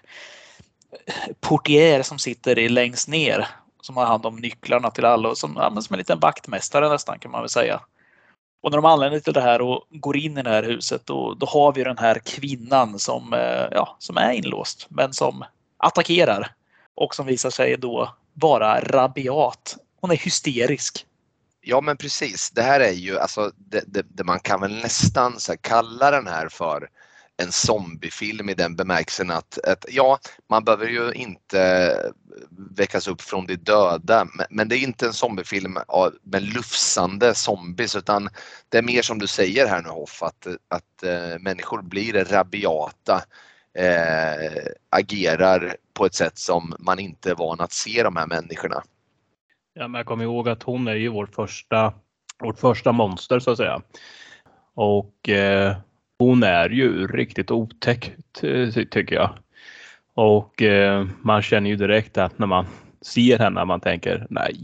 portier 1.39 2.03
som 2.03 2.19
sitter 2.19 2.59
i 2.59 2.69
längst 2.69 3.07
ner 3.07 3.47
som 3.87 3.97
har 3.97 4.05
hand 4.05 4.25
om 4.25 4.35
nycklarna 4.35 4.91
till 4.91 5.05
alla 5.05 5.29
och 5.29 5.37
som, 5.37 5.53
ja, 5.55 5.81
som 5.81 5.93
en 5.93 5.97
liten 5.97 6.19
vaktmästare 6.19 6.89
nästan 6.89 7.19
kan 7.19 7.31
man 7.31 7.41
väl 7.41 7.49
säga. 7.49 7.81
Och 8.61 8.71
när 8.71 8.77
de 8.77 8.85
anländer 8.85 9.19
till 9.19 9.33
det 9.33 9.41
här 9.41 9.61
och 9.61 9.83
går 9.89 10.17
in 10.17 10.37
i 10.37 10.43
det 10.43 10.49
här 10.49 10.63
huset 10.63 11.05
då, 11.05 11.33
då 11.33 11.45
har 11.45 11.73
vi 11.73 11.83
den 11.83 11.97
här 11.97 12.19
kvinnan 12.19 12.99
som, 12.99 13.33
eh, 13.33 13.67
ja, 13.71 13.95
som 13.99 14.17
är 14.17 14.31
inlåst 14.31 14.87
men 14.89 15.13
som 15.13 15.45
attackerar 15.77 16.51
och 16.95 17.15
som 17.15 17.25
visar 17.25 17.49
sig 17.49 17.77
då 17.77 18.15
vara 18.33 18.81
rabiat. 18.81 19.77
Hon 20.01 20.11
är 20.11 20.15
hysterisk. 20.17 21.05
Ja 21.61 21.81
men 21.81 21.97
precis, 21.97 22.51
det 22.51 22.61
här 22.61 22.79
är 22.79 22.91
ju 22.91 23.19
alltså 23.19 23.51
det, 23.55 23.83
det, 23.87 24.05
det 24.09 24.23
man 24.23 24.39
kan 24.39 24.61
väl 24.61 24.75
nästan 24.75 25.39
så 25.39 25.57
kalla 25.61 26.11
den 26.11 26.27
här 26.27 26.49
för 26.49 26.89
en 27.37 27.51
zombiefilm 27.51 28.49
i 28.49 28.53
den 28.53 28.75
bemärkelsen 28.75 29.31
att, 29.31 29.57
att 29.67 29.85
ja, 29.89 30.19
man 30.49 30.63
behöver 30.63 30.87
ju 30.87 31.11
inte 31.11 32.11
väckas 32.77 33.07
upp 33.07 33.21
från 33.21 33.45
de 33.45 33.55
döda 33.55 34.27
men 34.49 34.69
det 34.69 34.77
är 34.77 34.83
inte 34.83 35.05
en 35.05 35.13
zombiefilm 35.13 35.77
med 36.23 36.43
lufsande 36.43 37.33
zombies 37.33 37.95
utan 37.95 38.29
det 38.69 38.77
är 38.77 38.83
mer 38.83 39.01
som 39.01 39.19
du 39.19 39.27
säger 39.27 39.67
här 39.67 39.81
nu 39.81 39.89
Hoff 39.89 40.23
att, 40.23 40.47
att 40.67 41.03
äh, 41.03 41.39
människor 41.39 41.81
blir 41.81 42.25
rabiata, 42.25 43.23
äh, 43.73 44.71
agerar 44.89 45.75
på 45.93 46.05
ett 46.05 46.15
sätt 46.15 46.37
som 46.37 46.75
man 46.79 46.99
inte 46.99 47.31
är 47.31 47.35
van 47.35 47.61
att 47.61 47.73
se 47.73 48.03
de 48.03 48.15
här 48.15 48.27
människorna. 48.27 48.83
Ja, 49.73 49.87
men 49.87 49.99
jag 49.99 50.05
kommer 50.05 50.23
ihåg 50.23 50.49
att 50.49 50.63
hon 50.63 50.87
är 50.87 50.95
ju 50.95 51.09
vårt 51.09 51.35
första, 51.35 51.93
vårt 52.39 52.59
första 52.59 52.91
monster 52.91 53.39
så 53.39 53.51
att 53.51 53.57
säga. 53.57 53.81
Och 54.73 55.29
eh, 55.29 55.77
hon 56.19 56.43
är 56.43 56.69
ju 56.69 57.07
riktigt 57.07 57.51
otäck 57.51 58.11
tycker 58.91 59.15
jag. 59.15 59.29
Och 60.13 60.61
eh, 60.61 61.05
man 61.21 61.41
känner 61.41 61.69
ju 61.69 61.75
direkt 61.75 62.17
att 62.17 62.39
när 62.39 62.47
man 62.47 62.65
ser 63.01 63.39
henne, 63.39 63.65
man 63.65 63.79
tänker 63.79 64.27
nej, 64.29 64.55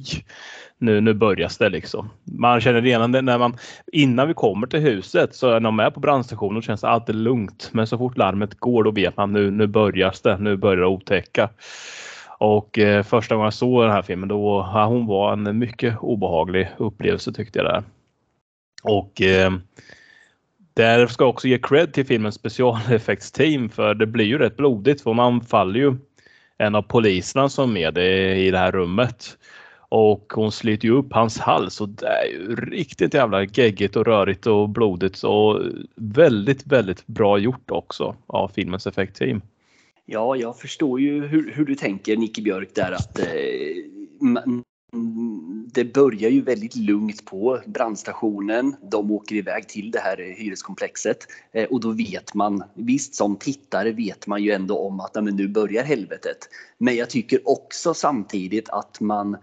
nu, 0.78 1.02
nu 1.02 1.14
börjar 1.14 1.52
det 1.60 1.70
liksom. 1.70 2.10
Man 2.24 2.62
känner 2.62 2.82
redan 2.82 3.12
det 3.12 3.22
när 3.22 3.38
man, 3.38 3.58
innan 3.92 4.28
vi 4.28 4.34
kommer 4.34 4.68
till 4.68 4.80
huset, 4.80 5.36
så 5.36 5.50
när 5.50 5.60
de 5.60 5.80
är 5.80 5.90
på 5.90 6.00
brandstationen 6.00 6.62
känns 6.62 6.82
det 6.82 6.90
alltid 6.90 7.16
lugnt. 7.16 7.70
Men 7.72 7.88
så 7.88 7.98
fort 7.98 8.18
larmet 8.18 8.60
går 8.60 8.84
då 8.84 8.92
vet 8.92 9.18
man 9.18 9.34
nu, 9.34 9.52
nu 9.52 9.68
börjar 9.68 10.14
det, 10.24 10.38
nu 10.38 10.58
börjar 10.58 10.82
det 10.82 10.88
otäcka. 10.88 11.50
Och 12.40 12.80
eh, 12.80 13.04
första 13.04 13.36
gången 13.36 13.46
jag 13.46 13.54
såg 13.54 13.84
den 13.84 13.92
här 13.92 14.02
filmen 14.02 14.30
då, 14.30 14.70
ja, 14.74 14.86
hon 14.86 15.06
var 15.06 15.34
en 15.34 15.60
mycket 15.60 15.98
obehaglig 16.00 16.70
upplevelse 16.78 17.34
tyckte 17.34 17.60
jag 17.60 17.66
där. 17.66 17.84
Och 18.84 19.22
eh, 19.22 19.52
där 20.74 21.08
ska 21.08 21.26
också 21.26 21.48
ge 21.48 21.58
cred 21.58 21.94
till 21.94 22.06
filmens 22.06 22.36
specialeffektsteam 22.36 23.70
för 23.70 23.94
det 23.94 24.06
blir 24.06 24.26
ju 24.26 24.38
rätt 24.38 24.58
blodigt 24.58 25.02
för 25.02 25.14
man 25.14 25.42
faller 25.42 25.80
ju 25.80 25.96
en 26.58 26.76
av 26.76 26.82
poliserna 26.82 27.50
som 27.50 27.78
är 27.78 27.92
med 27.92 27.98
i 28.38 28.52
det 28.52 28.58
här 28.58 28.72
rummet. 28.72 29.38
Och 29.96 30.34
hon 30.36 30.52
sliter 30.52 30.88
ju 30.88 30.94
upp 30.94 31.14
hans 31.14 31.40
hals 31.40 31.82
och 31.82 31.90
det 31.90 32.08
är 32.08 32.26
ju 32.26 32.56
riktigt 32.56 33.14
jävla 33.14 33.44
geggigt 33.44 33.96
och 33.96 34.06
rörigt 34.06 34.48
och 34.48 34.70
blodigt 34.70 35.24
och 35.24 35.62
väldigt, 35.96 36.68
väldigt 36.68 37.08
bra 37.08 37.38
gjort 37.38 37.72
också 37.72 38.16
av 38.28 38.48
filmens 38.48 38.88
effektteam. 38.88 39.42
Ja, 40.06 40.36
jag 40.36 40.60
förstår 40.60 41.00
ju 41.00 41.28
hur, 41.28 41.52
hur 41.52 41.66
du 41.66 41.76
tänker 41.76 42.18
Nicke 42.18 42.42
Björk 42.42 42.70
där 42.76 42.92
att 42.92 43.20
eh, 43.20 43.26
det 45.74 45.94
börjar 45.94 46.30
ju 46.30 46.42
väldigt 46.42 46.76
lugnt 46.76 47.26
på 47.26 47.60
brandstationen. 47.66 48.76
De 48.82 49.12
åker 49.12 49.36
iväg 49.36 49.68
till 49.68 49.92
det 49.92 50.00
här 50.00 50.18
hyreskomplexet 50.38 51.18
eh, 51.52 51.64
och 51.64 51.82
då 51.82 51.92
vet 51.92 52.34
man, 52.34 52.64
visst 52.74 53.16
som 53.16 53.36
tittare 53.36 53.92
vet 53.92 54.28
man 54.28 54.44
ju 54.44 54.52
ändå 54.52 54.78
om 54.78 55.00
att 55.00 55.16
men 55.16 55.36
nu 55.36 55.48
börjar 55.48 55.84
helvetet. 55.84 56.38
Men 56.78 56.96
jag 56.96 57.10
tycker 57.10 57.50
också 57.50 57.94
samtidigt 57.94 58.70
att 58.70 59.00
man 59.00 59.38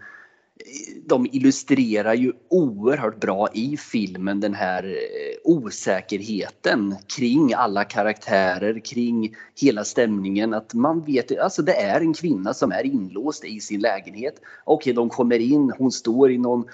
de 1.05 1.27
illustrerar 1.31 2.13
ju 2.13 2.33
oerhört 2.49 3.19
bra 3.19 3.47
i 3.53 3.77
filmen 3.77 4.39
den 4.39 4.53
här 4.53 4.83
eh, 4.83 5.37
osäkerheten 5.43 6.95
kring 7.17 7.53
alla 7.53 7.83
karaktärer, 7.83 8.85
kring 8.85 9.35
hela 9.61 9.83
stämningen. 9.83 10.53
Att 10.53 10.73
man 10.73 11.01
vet, 11.01 11.39
alltså 11.39 11.61
det 11.61 11.73
är 11.73 12.01
en 12.01 12.13
kvinna 12.13 12.53
som 12.53 12.71
är 12.71 12.85
inlåst 12.85 13.45
i 13.45 13.59
sin 13.59 13.79
lägenhet. 13.81 14.41
Okej, 14.63 14.93
de 14.93 15.09
kommer 15.09 15.39
in, 15.39 15.73
hon 15.77 15.91
står 15.91 16.31
i 16.31 16.37
någon 16.37 16.65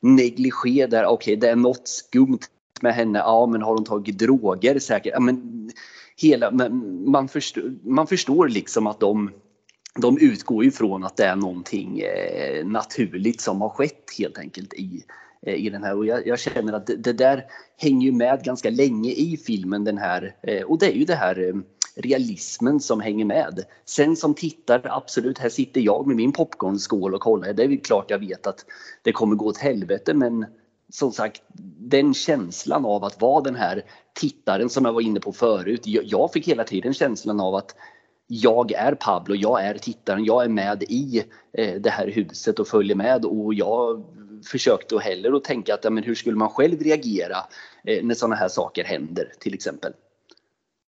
negligé 0.00 0.86
där. 0.86 1.06
Okej, 1.06 1.36
det 1.36 1.48
är 1.48 1.56
något 1.56 1.88
skumt 1.88 2.40
med 2.80 2.94
henne. 2.94 3.18
Ja, 3.18 3.46
men 3.46 3.62
har 3.62 3.74
hon 3.74 3.84
tagit 3.84 4.18
droger 4.18 4.78
säkert? 4.78 5.12
Ja, 5.12 5.20
men 5.20 5.70
hela, 6.16 6.50
man, 7.06 7.28
förstår, 7.28 7.74
man 7.82 8.06
förstår 8.06 8.48
liksom 8.48 8.86
att 8.86 9.00
de 9.00 9.30
de 9.96 10.18
utgår 10.18 10.64
ju 10.64 10.70
från 10.70 11.04
att 11.04 11.16
det 11.16 11.24
är 11.24 11.36
någonting 11.36 12.00
eh, 12.00 12.66
naturligt 12.66 13.40
som 13.40 13.60
har 13.60 13.68
skett 13.68 14.10
helt 14.18 14.38
enkelt 14.38 14.74
i, 14.74 15.04
eh, 15.42 15.54
i 15.54 15.70
den 15.70 15.84
här. 15.84 15.96
Och 15.96 16.06
jag, 16.06 16.26
jag 16.26 16.38
känner 16.38 16.72
att 16.72 16.86
det, 16.86 16.96
det, 16.96 17.12
där 17.12 17.44
hänger 17.76 18.06
ju 18.06 18.12
med 18.12 18.44
ganska 18.44 18.70
länge 18.70 19.10
i 19.10 19.36
filmen 19.36 19.84
den 19.84 19.98
här 19.98 20.36
eh, 20.42 20.62
och 20.62 20.78
det 20.78 20.86
är 20.86 20.96
ju 20.96 21.04
det 21.04 21.14
här 21.14 21.62
realismen 21.96 22.80
som 22.80 23.00
hänger 23.00 23.24
med. 23.24 23.64
Sen 23.84 24.16
som 24.16 24.34
tittare, 24.34 24.80
absolut, 24.84 25.38
här 25.38 25.48
sitter 25.48 25.80
jag 25.80 26.06
med 26.06 26.16
min 26.16 26.32
popcornskål 26.32 27.14
och 27.14 27.20
kollar. 27.20 27.52
Det 27.52 27.64
är 27.64 27.76
klart 27.76 28.10
jag 28.10 28.18
vet 28.18 28.46
att 28.46 28.64
det 29.02 29.12
kommer 29.12 29.36
gå 29.36 29.46
åt 29.46 29.58
helvete 29.58 30.14
men 30.14 30.46
som 30.88 31.12
sagt, 31.12 31.42
den 31.78 32.14
känslan 32.14 32.84
av 32.84 33.04
att 33.04 33.20
vara 33.20 33.40
den 33.40 33.54
här 33.54 33.84
tittaren 34.14 34.68
som 34.68 34.84
jag 34.84 34.92
var 34.92 35.00
inne 35.00 35.20
på 35.20 35.32
förut. 35.32 35.82
Jag 35.84 36.32
fick 36.32 36.48
hela 36.48 36.64
tiden 36.64 36.94
känslan 36.94 37.40
av 37.40 37.54
att 37.54 37.74
jag 38.26 38.72
är 38.72 38.94
Pablo, 38.94 39.34
jag 39.34 39.64
är 39.64 39.74
tittaren, 39.74 40.24
jag 40.24 40.44
är 40.44 40.48
med 40.48 40.82
i 40.82 41.24
eh, 41.52 41.74
det 41.74 41.90
här 41.90 42.06
huset 42.06 42.58
och 42.58 42.68
följer 42.68 42.96
med 42.96 43.24
och 43.24 43.54
jag 43.54 44.04
försökte 44.50 44.98
heller 44.98 45.32
att 45.36 45.44
tänka 45.44 45.74
att 45.74 45.84
ja, 45.84 45.90
men 45.90 46.04
hur 46.04 46.14
skulle 46.14 46.36
man 46.36 46.48
själv 46.48 46.80
reagera 46.80 47.36
eh, 47.84 48.04
när 48.04 48.14
sådana 48.14 48.36
här 48.36 48.48
saker 48.48 48.84
händer 48.84 49.32
till 49.40 49.54
exempel. 49.54 49.92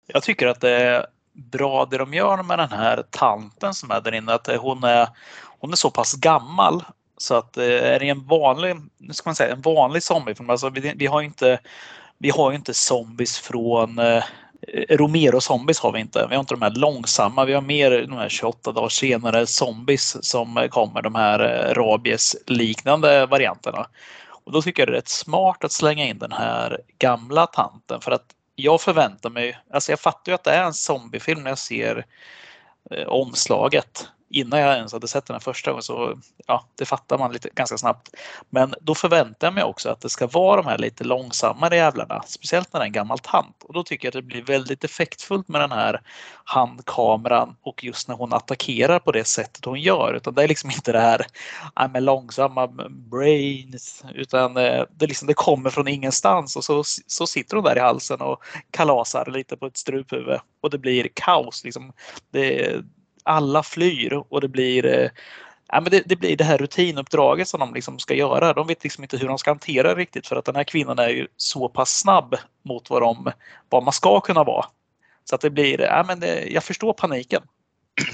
Jag 0.07 0.23
tycker 0.23 0.47
att 0.47 0.61
det 0.61 0.71
är 0.71 1.07
bra 1.33 1.85
det 1.91 1.99
de 1.99 2.15
gör 2.15 2.43
med 2.43 2.59
den 2.59 2.73
här 2.73 3.05
tanten 3.11 3.75
som 3.75 3.91
är 3.91 4.01
där 4.01 4.15
inne, 4.15 4.35
att 4.35 4.47
hon 4.57 4.85
är, 4.85 5.09
hon 5.59 5.73
är 5.73 5.77
så 5.77 5.91
pass 5.91 6.15
gammal 6.15 6.85
så 7.17 7.35
att 7.35 7.57
eh, 7.57 7.65
är 7.65 7.99
det 8.01 8.09
en 8.09 8.27
vanlig, 8.27 8.77
nu 8.99 9.13
ska 9.13 9.29
man 9.29 9.35
säga, 9.35 9.53
en 9.53 9.61
vanlig 9.61 10.03
zombiefilm, 10.03 10.51
alltså 10.51 10.71
vi, 10.71 10.95
vi 10.97 11.07
har 11.07 11.23
inte 11.23 11.59
vi 12.19 12.31
har 12.31 12.51
ju 12.51 12.57
inte 12.57 12.75
zombies 12.75 13.39
från 13.39 13.99
eh, 13.99 14.25
Romero 14.89 15.41
zombies 15.41 15.81
har 15.81 15.93
vi 15.93 16.01
inte. 16.01 16.27
Vi 16.29 16.35
har 16.35 16.41
inte 16.41 16.55
de 16.55 16.63
här 16.63 16.71
långsamma. 16.71 17.45
Vi 17.45 17.53
har 17.53 17.63
mer 17.63 17.91
de 17.91 18.13
här 18.13 18.29
28 18.29 18.73
dagar 18.73 18.89
senare 18.89 19.47
zombies 19.47 20.25
som 20.25 20.69
kommer, 20.71 21.03
de 21.03 21.15
här 21.15 21.41
eh, 21.41 21.75
rabies-liknande 21.75 23.27
varianterna. 23.27 23.87
Och 24.45 24.53
då 24.53 24.63
tycker 24.63 24.83
jag 24.83 24.89
det 24.89 24.93
är 24.93 24.97
rätt 24.97 25.09
smart 25.09 25.65
att 25.65 25.73
slänga 25.73 26.05
in 26.05 26.19
den 26.19 26.33
här 26.33 26.81
gamla 26.99 27.47
tanten 27.47 28.01
för 28.01 28.11
att 28.11 28.25
jag 28.55 28.81
förväntar 28.81 29.31
mig, 29.31 29.59
alltså 29.73 29.93
jag 29.93 30.01
fattar 30.01 30.33
ju 30.33 30.35
att 30.35 30.45
det 30.45 30.51
är 30.51 30.65
en 30.65 30.75
zombiefilm 30.75 31.43
när 31.43 31.51
jag 31.51 31.59
ser 31.59 32.07
eh, 32.91 33.09
omslaget 33.09 34.09
innan 34.31 34.61
jag 34.61 34.77
ens 34.77 34.93
hade 34.93 35.09
sett 35.09 35.27
den 35.27 35.35
här 35.35 35.41
första 35.41 35.71
gången 35.71 35.83
så 35.83 36.19
ja, 36.47 36.65
det 36.75 36.85
fattar 36.85 37.19
man 37.19 37.33
lite 37.33 37.49
ganska 37.55 37.79
snabbt. 37.79 38.09
Men 38.51 38.75
då 38.81 38.95
förväntar 38.95 39.47
jag 39.47 39.55
mig 39.55 39.65
också 39.65 39.91
att 39.91 40.01
det 40.01 40.09
ska 40.09 40.27
vara 40.27 40.63
de 40.63 40.69
här 40.69 40.79
lite 40.79 41.05
långsammare 41.05 41.77
jävlarna, 41.77 42.23
speciellt 42.27 42.73
när 42.73 42.81
det 42.81 42.85
är 42.85 42.87
en 42.87 42.93
gammal 42.93 43.19
tant. 43.19 43.65
Och 43.65 43.75
då 43.75 43.83
tycker 43.83 44.07
jag 44.07 44.11
att 44.11 44.15
det 44.15 44.23
blir 44.23 44.43
väldigt 44.43 44.85
effektfullt 44.85 45.49
med 45.49 45.61
den 45.61 45.73
här 45.73 46.01
handkameran 46.45 47.57
och 47.63 47.85
just 47.85 48.09
när 48.09 48.15
hon 48.15 48.33
attackerar 48.33 48.99
på 48.99 49.13
det 49.13 49.25
sättet 49.25 49.65
hon 49.65 49.81
gör. 49.81 50.15
Utan 50.15 50.35
det 50.35 50.43
är 50.43 50.49
liksom 50.49 50.71
inte 50.71 50.93
det 50.93 51.01
här 51.01 51.27
ah, 51.75 51.89
med 51.89 52.03
långsamma 52.03 52.67
brains 52.91 54.05
utan 54.15 54.57
eh, 54.57 54.85
det, 54.91 55.07
liksom, 55.07 55.29
det 55.29 55.35
kommer 55.35 55.71
från 55.71 55.89
ingenstans 55.89 56.57
och 56.57 56.65
så, 56.65 56.83
så 57.07 57.27
sitter 57.27 57.57
hon 57.57 57.65
där 57.65 57.77
i 57.77 57.81
halsen 57.81 58.21
och 58.21 58.43
kalasar 58.71 59.31
lite 59.31 59.57
på 59.57 59.67
ett 59.67 59.77
struphuvud 59.77 60.41
och 60.63 60.71
det 60.71 60.79
blir 60.79 61.09
kaos. 61.15 61.65
Liksom. 61.65 61.93
Det, 62.33 62.77
alla 63.29 63.63
flyr 63.63 64.23
och 64.29 64.41
det 64.41 64.49
blir 64.49 64.87
eh, 64.87 65.11
Ja, 65.73 65.81
men 65.81 65.91
det, 65.91 66.03
det, 66.07 66.17
blir 66.17 66.37
det 66.37 66.45
här 66.45 66.59
rutinuppdraget 66.59 67.49
som 67.49 67.61
de 67.61 67.75
liksom 67.75 67.99
ska 67.99 68.15
göra. 68.15 68.53
De 68.53 68.67
vet 68.67 68.85
liksom 68.85 69.05
inte 69.05 69.17
hur 69.17 69.29
de 69.29 69.39
ska 69.39 69.51
hantera 69.51 69.95
det 69.95 70.01
riktigt 70.01 70.27
för 70.27 70.37
att 70.37 70.45
den 70.45 70.57
här 70.57 70.65
kvinnan 70.65 70.99
är 70.99 71.09
ju 71.09 71.27
så 71.37 71.69
pass 71.69 71.99
snabb 71.99 72.37
mot 72.65 72.91
vad, 72.91 73.03
de, 73.03 73.33
vad 73.69 73.83
man 73.83 73.93
ska 73.93 74.21
kunna 74.21 74.45
vara. 74.45 74.67
Så 75.25 75.35
att 75.35 75.41
det 75.41 75.51
blir, 75.51 75.81
ja, 75.81 76.05
men 76.07 76.21
det, 76.21 76.45
jag 76.51 76.65
förstår 76.65 76.93
paniken. 76.93 77.43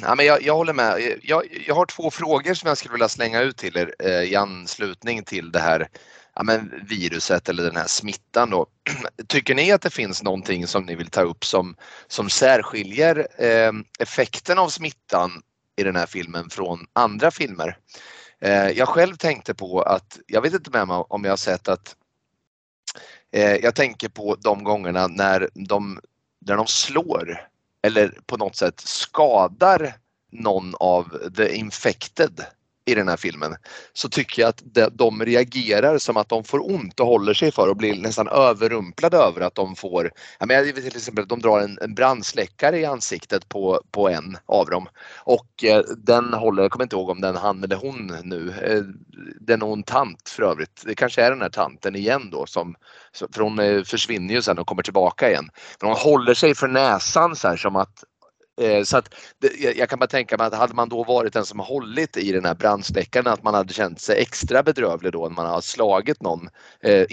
Ja, 0.02 0.14
men 0.14 0.26
jag, 0.26 0.42
jag 0.42 0.54
håller 0.54 0.72
med. 0.72 1.18
Jag, 1.22 1.42
jag 1.66 1.74
har 1.74 1.86
två 1.86 2.10
frågor 2.10 2.54
som 2.54 2.68
jag 2.68 2.78
skulle 2.78 2.92
vilja 2.92 3.08
slänga 3.08 3.40
ut 3.40 3.56
till 3.56 3.76
er 3.76 3.94
eh, 3.98 4.22
i 4.22 4.36
anslutning 4.36 5.24
till 5.24 5.52
det 5.52 5.60
här 5.60 5.88
ja, 6.34 6.42
men 6.42 6.72
viruset 6.88 7.48
eller 7.48 7.62
den 7.62 7.76
här 7.76 7.86
smittan. 7.86 8.50
Då. 8.50 8.66
Tycker 9.28 9.54
ni 9.54 9.72
att 9.72 9.82
det 9.82 9.90
finns 9.90 10.22
någonting 10.22 10.66
som 10.66 10.84
ni 10.84 10.94
vill 10.94 11.10
ta 11.10 11.20
upp 11.20 11.44
som, 11.44 11.76
som 12.06 12.30
särskiljer 12.30 13.28
eh, 13.38 13.72
effekten 13.98 14.58
av 14.58 14.68
smittan 14.68 15.42
i 15.76 15.82
den 15.82 15.96
här 15.96 16.06
filmen 16.06 16.50
från 16.50 16.86
andra 16.92 17.30
filmer? 17.30 17.78
Eh, 18.40 18.68
jag 18.68 18.88
själv 18.88 19.16
tänkte 19.16 19.54
på 19.54 19.82
att, 19.82 20.18
jag 20.26 20.42
vet 20.42 20.54
inte 20.54 20.70
med 20.70 20.88
mig 20.88 21.04
om 21.08 21.24
jag 21.24 21.32
har 21.32 21.36
sett 21.36 21.68
att 21.68 21.96
eh, 23.32 23.56
jag 23.56 23.74
tänker 23.74 24.08
på 24.08 24.36
de 24.40 24.64
gångerna 24.64 25.06
när 25.06 25.48
de, 25.54 26.00
när 26.46 26.56
de 26.56 26.66
slår 26.66 27.48
eller 27.82 28.18
på 28.26 28.36
något 28.36 28.56
sätt 28.56 28.80
skadar 28.80 29.94
någon 30.32 30.74
av 30.74 31.30
the 31.36 31.56
infected 31.56 32.44
i 32.86 32.94
den 32.94 33.08
här 33.08 33.16
filmen 33.16 33.56
så 33.92 34.08
tycker 34.08 34.42
jag 34.42 34.48
att 34.48 34.62
de 34.92 35.24
reagerar 35.24 35.98
som 35.98 36.16
att 36.16 36.28
de 36.28 36.44
får 36.44 36.70
ont 36.72 37.00
och 37.00 37.06
håller 37.06 37.34
sig 37.34 37.52
för 37.52 37.68
och 37.68 37.76
blir 37.76 37.94
nästan 37.94 38.28
överrumplade 38.28 39.16
över 39.16 39.40
att 39.40 39.54
de 39.54 39.76
får, 39.76 40.10
jag 40.38 40.48
menar, 40.48 40.64
till 40.64 40.86
exempel 40.86 41.22
att 41.22 41.28
de 41.28 41.40
drar 41.40 41.60
en, 41.60 41.78
en 41.80 41.94
brandsläckare 41.94 42.78
i 42.78 42.84
ansiktet 42.84 43.48
på, 43.48 43.82
på 43.90 44.08
en 44.08 44.36
av 44.46 44.66
dem 44.66 44.88
och 45.16 45.64
eh, 45.64 45.82
den 45.96 46.32
håller, 46.32 46.62
jag 46.62 46.72
kommer 46.72 46.84
inte 46.84 46.96
ihåg 46.96 47.10
om 47.10 47.20
den 47.20 47.36
han 47.36 47.64
eller 47.64 47.76
hon 47.76 48.16
nu, 48.22 48.54
eh, 48.62 48.82
den 49.40 49.62
är 49.62 49.72
en 49.72 49.82
tant 49.82 50.28
för 50.28 50.42
övrigt, 50.42 50.82
det 50.86 50.94
kanske 50.94 51.22
är 51.22 51.30
den 51.30 51.42
här 51.42 51.50
tanten 51.50 51.96
igen 51.96 52.30
då 52.30 52.46
som, 52.46 52.74
för 53.34 53.40
hon 53.40 53.58
eh, 53.58 53.82
försvinner 53.82 54.34
ju 54.34 54.42
sen 54.42 54.58
och 54.58 54.66
kommer 54.66 54.82
tillbaka 54.82 55.30
igen. 55.30 55.48
Men 55.80 55.90
hon 55.90 55.98
håller 55.98 56.34
sig 56.34 56.54
för 56.54 56.68
näsan 56.68 57.36
så 57.36 57.48
här 57.48 57.56
som 57.56 57.76
att 57.76 58.04
Eh, 58.60 58.82
så 58.82 58.96
att 58.96 59.14
jag 59.76 59.88
kan 59.88 59.98
bara 59.98 60.06
tänka 60.06 60.36
mig 60.36 60.46
att 60.46 60.54
hade 60.54 60.74
man 60.74 60.88
då 60.88 61.04
varit 61.04 61.32
den 61.32 61.46
som 61.46 61.58
hållit 61.58 62.16
i 62.16 62.32
den 62.32 62.44
här 62.44 62.54
brandsläckaren 62.54 63.26
att 63.26 63.42
man 63.42 63.54
hade 63.54 63.74
känt 63.74 64.00
sig 64.00 64.22
extra 64.22 64.62
bedrövlig 64.62 65.12
då 65.12 65.28
när 65.28 65.36
man 65.36 65.46
har 65.46 65.60
slagit 65.60 66.22
någon 66.22 66.48
eh, 66.80 67.06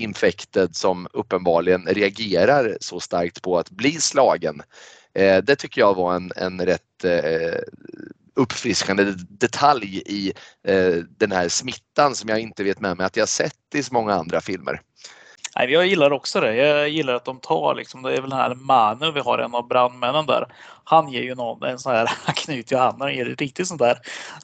som 0.72 1.08
uppenbarligen 1.14 1.86
reagerar 1.86 2.78
så 2.82 3.00
starkt 3.00 3.42
på 3.42 3.58
att 3.58 3.70
bli 3.70 3.92
slagen. 3.92 4.62
Eh, 5.14 5.38
det 5.38 5.56
tycker 5.56 5.82
jag 5.82 5.96
var 5.96 6.16
en, 6.16 6.32
en 6.36 6.66
rätt 6.66 7.04
eh, 7.04 7.60
uppfriskande 8.36 9.04
detalj 9.30 10.04
i 10.06 10.34
eh, 10.68 10.94
den 11.18 11.32
här 11.32 11.50
smittan 11.50 12.16
som 12.16 12.30
jag 12.30 12.40
inte 12.40 12.64
vet 12.64 12.80
med 12.80 12.98
mig 12.98 13.06
att 13.06 13.18
jag 13.18 13.30
sett 13.30 13.76
i 13.76 13.84
så 13.84 13.94
många 13.94 14.14
andra 14.14 14.42
filmer. 14.42 14.82
Nej, 15.56 15.72
jag 15.72 15.88
gillar 15.88 16.12
också 16.12 16.40
det. 16.40 16.56
Jag 16.56 16.90
gillar 16.90 17.14
att 17.14 17.26
de 17.26 17.40
tar 17.40 17.76
liksom, 17.76 18.02
det 18.02 18.18
är 18.18 18.22
väl 18.22 18.30
den 18.30 18.40
här 18.40 18.56
Manu 18.56 19.12
vi 19.12 19.20
har, 19.20 19.38
en 19.38 19.56
av 19.56 19.68
brandmännen 19.68 20.26
där. 20.26 20.46
Han 20.84 21.10
ger 21.10 21.22
ju 21.22 21.36
någon 21.36 21.64
en 21.64 21.80
sån 21.80 21.92
här, 21.92 22.12
han 22.26 22.36
knyter 22.36 22.76
ju 22.76 22.82
handen 22.82 23.08
och 23.08 23.14
ger 23.14 23.30
ett 23.30 23.42
riktigt 23.42 23.68
sånt 23.68 23.80
där 23.80 23.98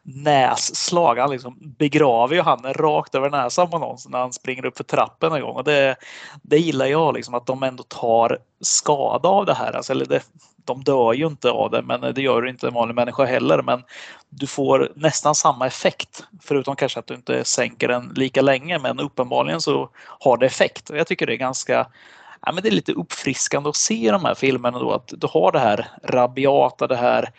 nässlag. 0.04 1.18
Han 1.18 1.32
liksom 1.32 1.58
begraver 1.60 2.36
ju 2.36 2.42
handen 2.42 2.74
rakt 2.74 3.16
över 3.16 3.30
näsan 3.30 3.70
på 3.70 3.80
någon 3.80 3.98
när 4.10 4.20
han 4.20 4.34
springer 4.34 4.66
upp 4.66 4.78
för 4.78 4.84
trappen 4.84 5.34
en 5.34 5.42
gång. 5.42 5.56
Och 5.56 5.64
det, 5.64 5.96
det 6.42 6.58
gillar 6.58 6.86
jag 6.86 7.14
liksom 7.14 7.34
att 7.34 7.46
de 7.46 7.64
ändå 7.64 7.84
tar 7.84 8.40
skada 8.62 9.30
av 9.30 9.46
det 9.46 9.54
här. 9.54 9.74
Alltså, 9.74 9.94
eller 9.94 10.06
det, 10.06 10.24
de 10.66 10.84
dör 10.84 11.14
ju 11.14 11.28
inte 11.28 11.52
av 11.52 11.72
det, 11.72 11.82
men 11.82 12.02
det 12.02 12.22
gör 12.22 12.48
inte 12.48 12.68
en 12.68 12.74
vanlig 12.74 12.96
människa 12.96 13.26
heller. 13.26 13.62
Men 13.62 13.84
du 14.30 14.48
får 14.48 14.92
nästan 14.96 15.36
samma 15.36 15.68
effekt, 15.68 16.24
förutom 16.42 16.76
kanske 16.76 17.00
att 17.00 17.08
du 17.08 17.14
inte 17.14 17.46
sänker 17.46 17.88
den 17.88 18.14
lika 18.16 18.42
länge. 18.42 18.80
Men 18.80 19.00
uppenbarligen 19.00 19.62
så 19.62 19.90
har 20.20 20.38
det 20.38 20.46
effekt. 20.46 20.90
Och 20.90 20.98
jag 20.98 21.08
tycker 21.08 21.26
det 21.26 21.34
är 21.34 21.38
ganska 21.38 21.88
ja, 22.46 22.52
men 22.52 22.64
det 22.64 22.70
är 22.70 22.72
lite 22.72 22.92
uppfriskande 22.92 23.70
att 23.70 23.76
se 23.76 24.12
de 24.12 24.26
här 24.26 24.36
filmerna 24.36 24.80
då 24.80 24.92
att 24.92 25.14
du 25.18 25.28
har 25.28 25.52
det 25.52 25.60
här 25.60 25.88
rabiata, 26.04 26.88
det 26.88 26.96
här 26.96 27.32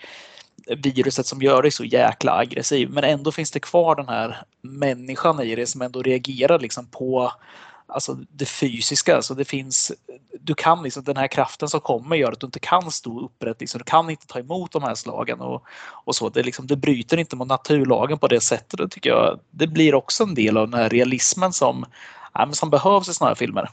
viruset 0.77 1.27
som 1.27 1.43
gör 1.43 1.63
dig 1.63 1.71
så 1.71 1.85
jäkla 1.85 2.33
aggressiv 2.33 2.91
men 2.91 3.05
ändå 3.05 3.33
finns 3.33 3.51
det 3.51 3.61
kvar 3.61 3.95
den 3.95 4.09
här 4.09 4.43
människan 4.63 5.41
i 5.41 5.55
dig 5.55 5.67
som 5.67 5.83
ändå 5.83 6.03
reagerar 6.03 6.59
liksom 6.59 6.87
på 6.87 7.33
alltså 7.89 8.15
det 8.31 8.45
fysiska. 8.45 9.17
Alltså 9.17 9.35
det 9.35 9.45
finns, 9.45 9.93
du 10.41 10.55
kan 10.55 10.83
liksom, 10.83 11.05
den 11.05 11.17
här 11.17 11.29
kraften 11.29 11.69
som 11.69 11.81
kommer 11.81 12.17
gör 12.17 12.33
att 12.33 12.41
du 12.41 12.47
inte 12.47 12.61
kan 12.61 12.91
stå 12.91 13.21
upprätt. 13.21 13.61
Liksom, 13.61 13.79
du 13.79 13.85
kan 13.85 14.11
inte 14.11 14.27
ta 14.27 14.39
emot 14.39 14.73
de 14.73 14.83
här 14.83 14.95
slagen. 14.95 15.41
Och, 15.41 15.63
och 16.05 16.15
så. 16.15 16.29
Det, 16.29 16.43
liksom, 16.43 16.67
det 16.67 16.77
bryter 16.77 17.17
inte 17.17 17.37
mot 17.37 17.49
naturlagen 17.49 18.19
på 18.19 18.29
det 18.29 18.41
sättet. 18.41 18.79
Det, 18.79 18.89
tycker 18.89 19.11
jag, 19.11 19.41
det 19.51 19.67
blir 19.67 19.95
också 19.95 20.25
en 20.25 20.35
del 20.35 20.57
av 20.57 20.71
den 20.71 20.81
här 20.81 20.89
realismen 20.89 21.53
som, 21.53 21.85
ja, 22.35 22.53
som 22.53 22.71
behövs 22.71 23.09
i 23.09 23.15
sådana 23.15 23.31
här 23.31 23.35
filmer. 23.35 23.71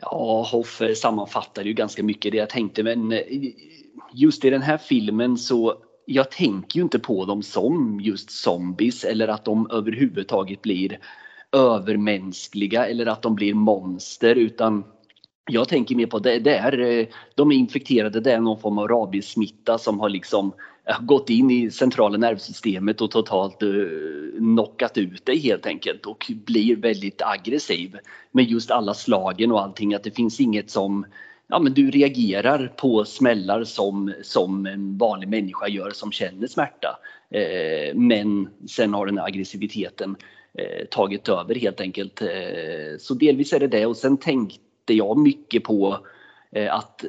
Ja, 0.00 0.48
Hoff 0.52 0.82
sammanfattar 0.96 1.62
ju 1.62 1.72
ganska 1.72 2.02
mycket 2.02 2.32
det 2.32 2.38
jag 2.38 2.50
tänkte 2.50 2.82
men 2.82 3.12
eh, 3.12 3.20
just 4.12 4.44
i 4.44 4.50
den 4.50 4.62
här 4.62 4.78
filmen 4.78 5.38
så 5.38 5.74
jag 6.04 6.30
tänker 6.30 6.76
ju 6.78 6.82
inte 6.82 6.98
på 6.98 7.24
dem 7.24 7.42
som 7.42 8.00
just 8.00 8.30
zombies 8.30 9.04
eller 9.04 9.28
att 9.28 9.44
de 9.44 9.70
överhuvudtaget 9.70 10.62
blir 10.62 10.98
övermänskliga 11.52 12.86
eller 12.86 13.06
att 13.06 13.22
de 13.22 13.34
blir 13.34 13.54
monster 13.54 14.34
utan 14.34 14.84
jag 15.50 15.68
tänker 15.68 15.94
mer 15.94 16.06
på 16.06 16.18
det, 16.18 16.38
det 16.38 16.56
är, 16.56 16.80
eh, 16.80 17.06
de 17.34 17.52
är 17.52 17.56
infekterade, 17.56 18.20
det 18.20 18.32
är 18.32 18.40
någon 18.40 18.60
form 18.60 18.78
av 18.78 18.88
rabiessmitta 18.88 19.78
som 19.78 20.00
har 20.00 20.08
liksom 20.08 20.52
eh, 20.88 21.00
gått 21.00 21.30
in 21.30 21.50
i 21.50 21.70
centrala 21.70 22.18
nervsystemet 22.18 23.00
och 23.00 23.10
totalt 23.10 23.62
uh, 23.62 24.38
knockat 24.38 24.98
ut 24.98 25.26
dig 25.26 25.38
helt 25.38 25.66
enkelt 25.66 26.06
och 26.06 26.32
blir 26.46 26.76
väldigt 26.76 27.22
aggressiv 27.22 27.96
med 28.32 28.44
just 28.44 28.70
alla 28.70 28.94
slagen 28.94 29.52
och 29.52 29.62
allting 29.62 29.94
att 29.94 30.04
det 30.04 30.16
finns 30.16 30.40
inget 30.40 30.70
som 30.70 31.06
ja, 31.48 31.58
men 31.58 31.74
du 31.74 31.90
reagerar 31.90 32.72
på 32.76 33.04
smällar 33.04 33.64
som, 33.64 34.14
som 34.22 34.66
en 34.66 34.98
vanlig 34.98 35.28
människa 35.28 35.68
gör 35.68 35.90
som 35.90 36.12
känner 36.12 36.46
smärta. 36.46 36.98
Eh, 37.30 37.94
men 37.94 38.48
sen 38.68 38.94
har 38.94 39.06
den 39.06 39.18
här 39.18 39.26
aggressiviteten 39.26 40.16
Eh, 40.54 40.86
tagit 40.90 41.28
över 41.28 41.54
helt 41.54 41.80
enkelt. 41.80 42.22
Eh, 42.22 42.98
så 42.98 43.14
delvis 43.14 43.52
är 43.52 43.60
det 43.60 43.66
det 43.66 43.86
och 43.86 43.96
sen 43.96 44.16
tänkte 44.16 44.94
jag 44.94 45.18
mycket 45.18 45.64
på 45.64 45.98
eh, 46.52 46.74
att 46.74 47.04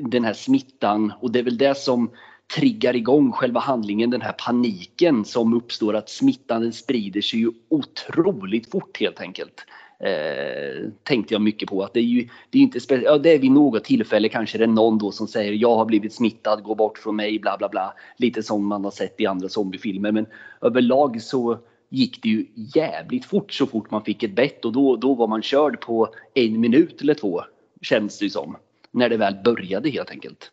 den 0.00 0.24
här 0.24 0.32
smittan 0.32 1.12
och 1.20 1.32
det 1.32 1.38
är 1.38 1.42
väl 1.42 1.58
det 1.58 1.78
som 1.78 2.10
triggar 2.56 2.96
igång 2.96 3.32
själva 3.32 3.60
handlingen, 3.60 4.10
den 4.10 4.20
här 4.20 4.32
paniken 4.32 5.24
som 5.24 5.54
uppstår 5.54 5.96
att 5.96 6.08
smittan 6.08 6.62
den 6.62 6.72
sprider 6.72 7.20
sig 7.20 7.40
ju 7.40 7.50
otroligt 7.68 8.70
fort 8.70 9.00
helt 9.00 9.20
enkelt. 9.20 9.64
Eh, 10.00 10.88
tänkte 11.02 11.34
jag 11.34 11.42
mycket 11.42 11.68
på 11.68 11.82
att 11.82 11.94
det 11.94 12.00
är 12.00 12.04
ju 12.04 12.28
det 12.50 12.58
är 12.58 12.62
inte 12.62 13.00
ja, 13.04 13.18
det 13.18 13.34
är 13.34 13.38
vid 13.38 13.50
något 13.50 13.84
tillfälle 13.84 14.28
kanske 14.28 14.58
det 14.58 14.64
är 14.64 14.68
någon 14.68 14.98
då 14.98 15.12
som 15.12 15.28
säger 15.28 15.52
jag 15.52 15.76
har 15.76 15.84
blivit 15.84 16.12
smittad, 16.12 16.62
gå 16.62 16.74
bort 16.74 16.98
från 16.98 17.16
mig, 17.16 17.38
bla 17.38 17.56
bla 17.58 17.68
bla. 17.68 17.94
Lite 18.16 18.42
som 18.42 18.66
man 18.66 18.84
har 18.84 18.90
sett 18.90 19.20
i 19.20 19.26
andra 19.26 19.48
zombiefilmer 19.48 20.12
men 20.12 20.26
överlag 20.60 21.22
så 21.22 21.58
gick 21.88 22.22
det 22.22 22.28
ju 22.28 22.46
jävligt 22.54 23.24
fort 23.24 23.52
så 23.52 23.66
fort 23.66 23.90
man 23.90 24.04
fick 24.04 24.22
ett 24.22 24.34
bett 24.34 24.64
och 24.64 24.72
då, 24.72 24.96
då 24.96 25.14
var 25.14 25.26
man 25.26 25.42
körd 25.42 25.80
på 25.80 26.08
en 26.34 26.60
minut 26.60 27.02
eller 27.02 27.14
två 27.14 27.42
känns 27.82 28.18
det 28.18 28.24
ju 28.24 28.30
som. 28.30 28.56
När 28.90 29.08
det 29.08 29.16
väl 29.16 29.34
började 29.44 29.90
helt 29.90 30.10
enkelt. 30.10 30.52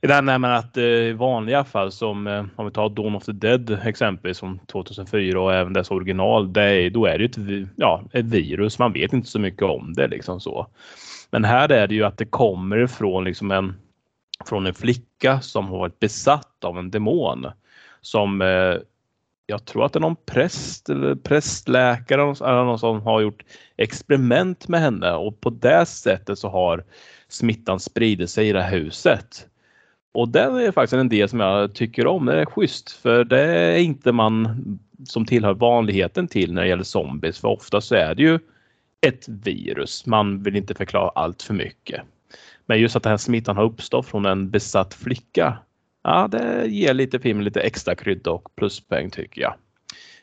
Det 0.00 0.12
här 0.12 0.38
med 0.38 0.58
att 0.58 0.76
eh, 0.76 0.84
i 0.84 1.12
vanliga 1.12 1.64
fall 1.64 1.92
som 1.92 2.26
eh, 2.26 2.44
om 2.56 2.66
vi 2.66 2.72
tar 2.72 2.88
Dawn 2.88 3.14
of 3.14 3.24
the 3.24 3.32
Dead 3.32 3.78
exempelvis 3.84 4.38
som 4.38 4.58
2004 4.58 5.40
och 5.40 5.54
även 5.54 5.72
dess 5.72 5.90
original. 5.90 6.52
Det 6.52 6.62
är, 6.62 6.90
då 6.90 7.06
är 7.06 7.18
det 7.18 7.24
ett, 7.24 7.68
ja, 7.76 8.02
ett 8.12 8.24
virus. 8.24 8.78
Man 8.78 8.92
vet 8.92 9.12
inte 9.12 9.28
så 9.28 9.38
mycket 9.38 9.62
om 9.62 9.92
det 9.92 10.08
liksom 10.08 10.40
så. 10.40 10.66
Men 11.30 11.44
här 11.44 11.72
är 11.72 11.86
det 11.86 11.94
ju 11.94 12.04
att 12.04 12.18
det 12.18 12.24
kommer 12.24 12.84
ifrån 12.84 13.24
liksom 13.24 13.50
en 13.50 13.74
från 14.46 14.66
en 14.66 14.74
flicka 14.74 15.40
som 15.40 15.68
har 15.68 15.78
varit 15.78 16.00
besatt 16.00 16.64
av 16.64 16.78
en 16.78 16.90
demon 16.90 17.46
som 18.00 18.42
eh, 18.42 18.74
jag 19.50 19.64
tror 19.64 19.84
att 19.84 19.92
det 19.92 19.98
är 19.98 20.00
någon 20.00 20.16
präst 20.26 20.88
eller 20.88 21.14
prästläkare 21.14 22.22
eller 22.22 22.64
någon 22.64 22.78
som 22.78 23.02
har 23.02 23.20
gjort 23.20 23.44
experiment 23.76 24.68
med 24.68 24.80
henne 24.80 25.12
och 25.12 25.40
på 25.40 25.50
det 25.50 25.86
sättet 25.86 26.38
så 26.38 26.48
har 26.48 26.84
smittan 27.28 27.80
spridit 27.80 28.30
sig 28.30 28.48
i 28.48 28.52
det 28.52 28.62
här 28.62 28.78
huset. 28.78 29.46
Och 30.14 30.28
den 30.28 30.56
är 30.56 30.72
faktiskt 30.72 30.92
en 30.92 31.08
del 31.08 31.28
som 31.28 31.40
jag 31.40 31.74
tycker 31.74 32.06
om. 32.06 32.26
Det 32.26 32.40
är 32.40 32.44
schysst 32.44 32.90
för 32.90 33.24
det 33.24 33.40
är 33.40 33.78
inte 33.78 34.12
man 34.12 34.78
som 35.06 35.26
tillhör 35.26 35.54
vanligheten 35.54 36.28
till 36.28 36.52
när 36.52 36.62
det 36.62 36.68
gäller 36.68 36.82
zombies. 36.82 37.38
För 37.38 37.48
ofta 37.48 37.80
så 37.80 37.94
är 37.94 38.14
det 38.14 38.22
ju 38.22 38.38
ett 39.06 39.28
virus. 39.28 40.06
Man 40.06 40.42
vill 40.42 40.56
inte 40.56 40.74
förklara 40.74 41.10
allt 41.14 41.42
för 41.42 41.54
mycket. 41.54 42.02
Men 42.66 42.80
just 42.80 42.96
att 42.96 43.02
den 43.02 43.10
här 43.10 43.16
smittan 43.16 43.56
har 43.56 43.64
uppstått 43.64 44.06
från 44.06 44.26
en 44.26 44.50
besatt 44.50 44.94
flicka. 44.94 45.58
Ja, 46.02 46.28
det 46.28 46.66
ger 46.66 46.94
lite 46.94 47.20
filmen 47.20 47.44
lite 47.44 47.60
extra 47.60 47.94
krydda 47.94 48.30
och 48.30 48.56
pluspoäng 48.56 49.10
tycker 49.10 49.42
jag. 49.42 49.54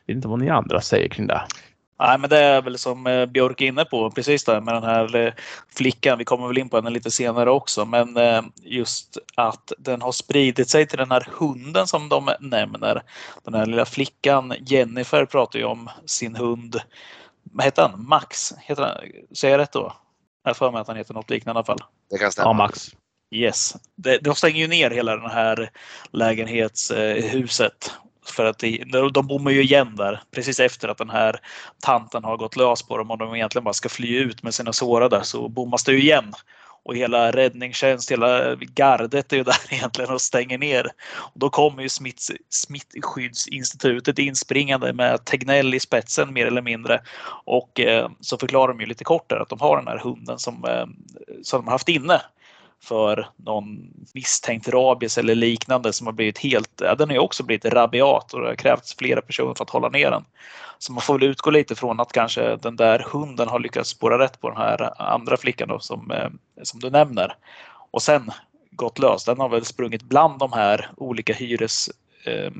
Jag 0.06 0.14
vet 0.14 0.16
inte 0.16 0.28
vad 0.28 0.38
ni 0.38 0.50
andra 0.50 0.80
säger 0.80 1.08
kring 1.08 1.26
det. 1.26 1.42
Nej, 1.98 2.18
men 2.18 2.30
det 2.30 2.38
är 2.38 2.62
väl 2.62 2.78
som 2.78 3.06
eh, 3.06 3.26
Björk 3.26 3.60
är 3.60 3.66
inne 3.66 3.84
på 3.84 4.10
precis 4.10 4.44
där 4.44 4.60
med 4.60 4.74
den 4.74 4.82
här 4.82 5.16
eh, 5.16 5.32
flickan. 5.76 6.18
Vi 6.18 6.24
kommer 6.24 6.48
väl 6.48 6.58
in 6.58 6.68
på 6.68 6.76
henne 6.76 6.90
lite 6.90 7.10
senare 7.10 7.50
också, 7.50 7.84
men 7.84 8.16
eh, 8.16 8.42
just 8.62 9.18
att 9.34 9.72
den 9.78 10.02
har 10.02 10.12
spridit 10.12 10.68
sig 10.68 10.86
till 10.86 10.98
den 10.98 11.10
här 11.10 11.28
hunden 11.32 11.86
som 11.86 12.08
de 12.08 12.30
nämner. 12.40 13.02
Den 13.44 13.54
här 13.54 13.66
lilla 13.66 13.84
flickan 13.84 14.54
Jennifer 14.60 15.24
pratar 15.24 15.58
ju 15.58 15.64
om 15.64 15.90
sin 16.06 16.36
hund. 16.36 16.80
Vad 17.42 17.64
heter 17.64 17.82
han? 17.82 18.08
Max? 18.08 18.52
Heter 18.58 18.82
han? 18.82 18.94
Säger 19.36 19.54
jag 19.54 19.58
rätt 19.58 19.72
då? 19.72 19.92
Jag 20.42 20.48
har 20.48 20.54
för 20.54 20.70
mig 20.70 20.80
att 20.80 20.88
han 20.88 20.96
heter 20.96 21.14
något 21.14 21.30
liknande 21.30 21.58
i 21.58 21.60
alla 21.60 21.64
fall. 21.64 21.88
Det 22.10 22.18
kan 22.18 22.32
stämma. 22.32 22.48
Ja, 22.48 22.52
Max. 22.52 22.90
Yes. 23.30 23.76
de, 23.96 24.18
de 24.18 24.34
stänger 24.34 24.60
ju 24.60 24.66
ner 24.66 24.90
hela 24.90 25.16
det 25.16 25.28
här 25.28 25.70
lägenhetshuset 26.10 27.92
för 28.26 28.44
att 28.44 28.58
de, 28.58 29.10
de 29.12 29.26
bommar 29.26 29.50
ju 29.50 29.62
igen 29.62 29.96
där 29.96 30.22
precis 30.30 30.60
efter 30.60 30.88
att 30.88 30.98
den 30.98 31.10
här 31.10 31.40
tanten 31.82 32.24
har 32.24 32.36
gått 32.36 32.56
lös 32.56 32.82
på 32.82 32.98
dem 32.98 33.10
och 33.10 33.18
de 33.18 33.34
egentligen 33.34 33.64
bara 33.64 33.74
ska 33.74 33.88
fly 33.88 34.16
ut 34.16 34.42
med 34.42 34.54
sina 34.54 34.72
sårade 34.72 35.24
så 35.24 35.48
bommas 35.48 35.84
det 35.84 35.92
ju 35.92 36.00
igen. 36.00 36.32
Och 36.84 36.96
hela 36.96 37.32
räddningstjänst, 37.32 38.10
hela 38.10 38.54
gardet 38.54 39.32
är 39.32 39.36
ju 39.36 39.42
där 39.44 39.56
egentligen 39.70 40.10
och 40.10 40.20
stänger 40.20 40.58
ner. 40.58 40.86
Och 41.16 41.38
då 41.38 41.50
kommer 41.50 41.82
ju 41.82 41.88
smitt, 41.88 42.30
Smittskyddsinstitutet 42.50 44.18
inspringande 44.18 44.92
med 44.92 45.24
Tegnell 45.24 45.74
i 45.74 45.80
spetsen 45.80 46.32
mer 46.32 46.46
eller 46.46 46.62
mindre. 46.62 47.00
Och 47.44 47.80
eh, 47.80 48.10
så 48.20 48.38
förklarar 48.38 48.68
de 48.68 48.80
ju 48.80 48.86
lite 48.86 49.04
kort 49.04 49.30
där 49.30 49.36
att 49.36 49.48
de 49.48 49.60
har 49.60 49.76
den 49.76 49.86
här 49.86 49.98
hunden 49.98 50.38
som, 50.38 50.64
eh, 50.64 50.86
som 51.42 51.60
de 51.60 51.64
har 51.64 51.72
haft 51.72 51.88
inne 51.88 52.20
för 52.82 53.28
någon 53.36 53.90
misstänkt 54.14 54.68
rabies 54.68 55.18
eller 55.18 55.34
liknande 55.34 55.92
som 55.92 56.06
har 56.06 56.14
blivit 56.14 56.38
helt, 56.38 56.80
ja, 56.80 56.94
den 56.94 57.08
har 57.08 57.14
ju 57.14 57.20
också 57.20 57.42
blivit 57.42 57.64
rabiat 57.64 58.34
och 58.34 58.40
det 58.40 58.46
har 58.46 58.54
krävts 58.54 58.96
flera 58.96 59.20
personer 59.20 59.54
för 59.54 59.64
att 59.64 59.70
hålla 59.70 59.88
ner 59.88 60.10
den. 60.10 60.24
Så 60.78 60.92
man 60.92 61.02
får 61.02 61.18
väl 61.18 61.28
utgå 61.28 61.50
lite 61.50 61.74
från 61.74 62.00
att 62.00 62.12
kanske 62.12 62.56
den 62.56 62.76
där 62.76 62.98
hunden 62.98 63.48
har 63.48 63.58
lyckats 63.58 63.90
spåra 63.90 64.18
rätt 64.18 64.40
på 64.40 64.48
den 64.50 64.58
här 64.58 65.02
andra 65.02 65.36
flickan 65.36 65.68
då, 65.68 65.78
som, 65.78 66.10
eh, 66.10 66.28
som 66.62 66.80
du 66.80 66.90
nämner. 66.90 67.36
Och 67.90 68.02
sen 68.02 68.30
gått 68.70 68.98
lös. 68.98 69.24
Den 69.24 69.40
har 69.40 69.48
väl 69.48 69.64
sprungit 69.64 70.02
bland 70.02 70.38
de 70.38 70.52
här 70.52 70.90
olika 70.96 71.32
hyres 71.32 71.90
eh, 72.24 72.50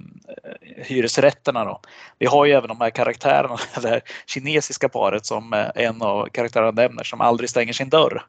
hyresrätterna. 0.76 1.64
Då. 1.64 1.80
Vi 2.18 2.26
har 2.26 2.44
ju 2.44 2.52
även 2.52 2.68
de 2.68 2.80
här 2.80 2.90
karaktärerna, 2.90 3.58
det 3.82 3.88
här 3.88 4.00
kinesiska 4.26 4.88
paret 4.88 5.26
som 5.26 5.52
eh, 5.52 5.66
en 5.74 6.02
av 6.02 6.28
karaktärerna 6.28 6.70
nämner 6.70 7.04
som 7.04 7.20
aldrig 7.20 7.50
stänger 7.50 7.72
sin 7.72 7.88
dörr. 7.88 8.26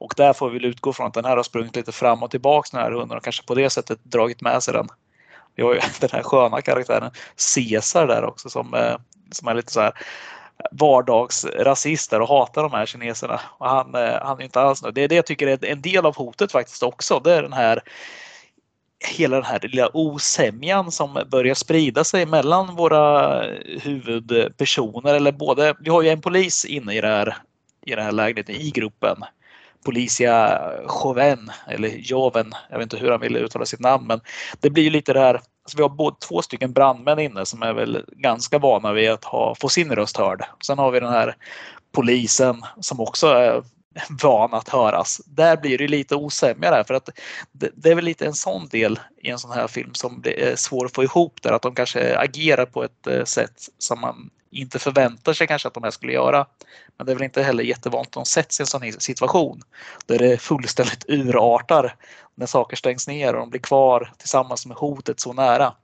Och 0.00 0.14
där 0.16 0.32
får 0.32 0.50
vi 0.50 0.58
väl 0.58 0.64
utgå 0.64 0.92
från 0.92 1.06
att 1.06 1.14
den 1.14 1.24
här 1.24 1.36
har 1.36 1.42
sprungit 1.42 1.76
lite 1.76 1.92
fram 1.92 2.22
och 2.22 2.30
tillbaks 2.30 2.70
den 2.70 2.80
här 2.80 2.90
hunden 2.90 3.16
och 3.16 3.24
kanske 3.24 3.46
på 3.46 3.54
det 3.54 3.70
sättet 3.70 4.04
dragit 4.04 4.40
med 4.40 4.62
sig 4.62 4.74
den. 4.74 4.88
Vi 5.54 5.62
har 5.62 5.74
ju 5.74 5.80
den 6.00 6.10
här 6.12 6.22
sköna 6.22 6.60
karaktären 6.60 7.10
Caesar 7.54 8.06
där 8.06 8.24
också 8.24 8.50
som, 8.50 8.74
eh, 8.74 8.96
som 9.30 9.48
är 9.48 9.54
lite 9.54 9.72
så 9.72 9.80
här 9.80 9.92
vardagsrasister 10.70 12.20
och 12.20 12.28
hatar 12.28 12.62
de 12.62 12.72
här 12.72 12.86
kineserna. 12.86 13.40
Och 13.58 13.68
han, 13.68 13.94
eh, 13.94 14.22
han 14.22 14.40
är 14.40 14.44
inte 14.44 14.60
alls 14.60 14.82
nöjd. 14.82 14.94
Det 14.94 15.02
är 15.02 15.08
det 15.08 15.14
jag 15.14 15.26
tycker 15.26 15.46
är 15.46 15.64
en 15.64 15.82
del 15.82 16.06
av 16.06 16.16
hotet 16.16 16.52
faktiskt 16.52 16.82
också. 16.82 17.20
Det 17.20 17.34
är 17.34 17.42
den 17.42 17.52
här 17.52 17.82
hela 19.16 19.36
den 19.36 19.44
här 19.44 19.60
lilla 19.62 19.96
osämjan 19.96 20.92
som 20.92 21.24
börjar 21.30 21.54
sprida 21.54 22.04
sig 22.04 22.26
mellan 22.26 22.76
våra 22.76 23.40
huvudpersoner. 23.82 25.14
Eller 25.14 25.32
både, 25.32 25.74
vi 25.80 25.90
har 25.90 26.02
ju 26.02 26.08
en 26.08 26.20
polis 26.20 26.64
inne 26.64 26.94
i 26.94 27.00
det 27.00 27.08
här, 27.08 27.36
i 27.86 27.94
det 27.94 28.02
här 28.02 28.12
lägenheten 28.12 28.54
i 28.54 28.70
gruppen 28.70 29.24
Policia 29.84 30.60
Joven, 31.04 31.50
eller 31.66 31.88
Joven, 31.88 32.52
jag 32.70 32.78
vet 32.78 32.82
inte 32.82 32.96
hur 32.96 33.10
han 33.10 33.20
ville 33.20 33.38
uttala 33.38 33.66
sitt 33.66 33.80
namn, 33.80 34.06
men 34.06 34.20
det 34.60 34.70
blir 34.70 34.84
ju 34.84 34.90
lite 34.90 35.12
det 35.12 35.20
här, 35.20 35.34
alltså 35.34 35.76
vi 35.76 35.82
har 35.82 35.88
både 35.88 36.16
två 36.28 36.42
stycken 36.42 36.72
brandmän 36.72 37.18
inne 37.18 37.46
som 37.46 37.62
är 37.62 37.72
väl 37.72 38.04
ganska 38.08 38.58
vana 38.58 38.92
vid 38.92 39.10
att 39.10 39.24
ha, 39.24 39.54
få 39.60 39.68
sin 39.68 39.92
röst 39.92 40.16
hörd. 40.16 40.44
Sen 40.66 40.78
har 40.78 40.90
vi 40.90 41.00
den 41.00 41.12
här 41.12 41.36
polisen 41.92 42.62
som 42.80 43.00
också 43.00 43.26
är 43.26 43.62
van 44.22 44.54
att 44.54 44.68
höras. 44.68 45.20
Där 45.26 45.56
blir 45.56 45.78
det 45.78 45.88
lite 45.88 46.16
osämja 46.16 46.70
där 46.70 46.84
för 46.84 46.94
att 46.94 47.08
det, 47.52 47.70
det, 47.74 47.90
är 47.90 47.94
väl 47.94 48.04
lite 48.04 48.26
en 48.26 48.34
sån 48.34 48.68
del 48.68 49.00
i 49.22 49.30
en 49.30 49.38
sån 49.38 49.50
här 49.50 49.68
film 49.68 49.94
som 49.94 50.20
det 50.22 50.50
är 50.50 50.56
svår 50.56 50.86
att 50.86 50.94
få 50.94 51.02
ihop 51.04 51.42
där 51.42 51.52
att 51.52 51.62
de 51.62 51.74
kanske 51.74 52.18
agerar 52.18 52.66
på 52.66 52.84
ett 52.84 53.06
eh, 53.06 53.24
sätt 53.24 53.68
som 53.78 54.00
man 54.00 54.30
inte 54.50 54.78
förväntar 54.78 55.32
sig 55.32 55.46
kanske 55.46 55.68
att 55.68 55.74
de 55.74 55.82
här 55.82 55.90
skulle 55.90 56.12
göra. 56.12 56.46
Men 56.96 57.06
det 57.06 57.12
är 57.12 57.16
väl 57.16 57.24
inte 57.24 57.42
heller 57.42 57.64
jättevanligt 57.64 58.08
att 58.08 58.12
de 58.12 58.24
sätts 58.24 58.60
i 58.60 58.62
en 58.62 58.66
sån 58.66 58.82
här 58.82 58.92
situation 58.98 59.62
där 60.06 60.18
det 60.18 60.38
fullständigt 60.38 61.04
urartar 61.08 61.96
när 62.34 62.46
saker 62.46 62.76
stängs 62.76 63.08
ner 63.08 63.34
och 63.34 63.40
de 63.40 63.50
blir 63.50 63.60
kvar 63.60 64.12
tillsammans 64.18 64.66
med 64.66 64.76
hotet 64.76 65.20
så 65.20 65.32
nära. 65.32 65.74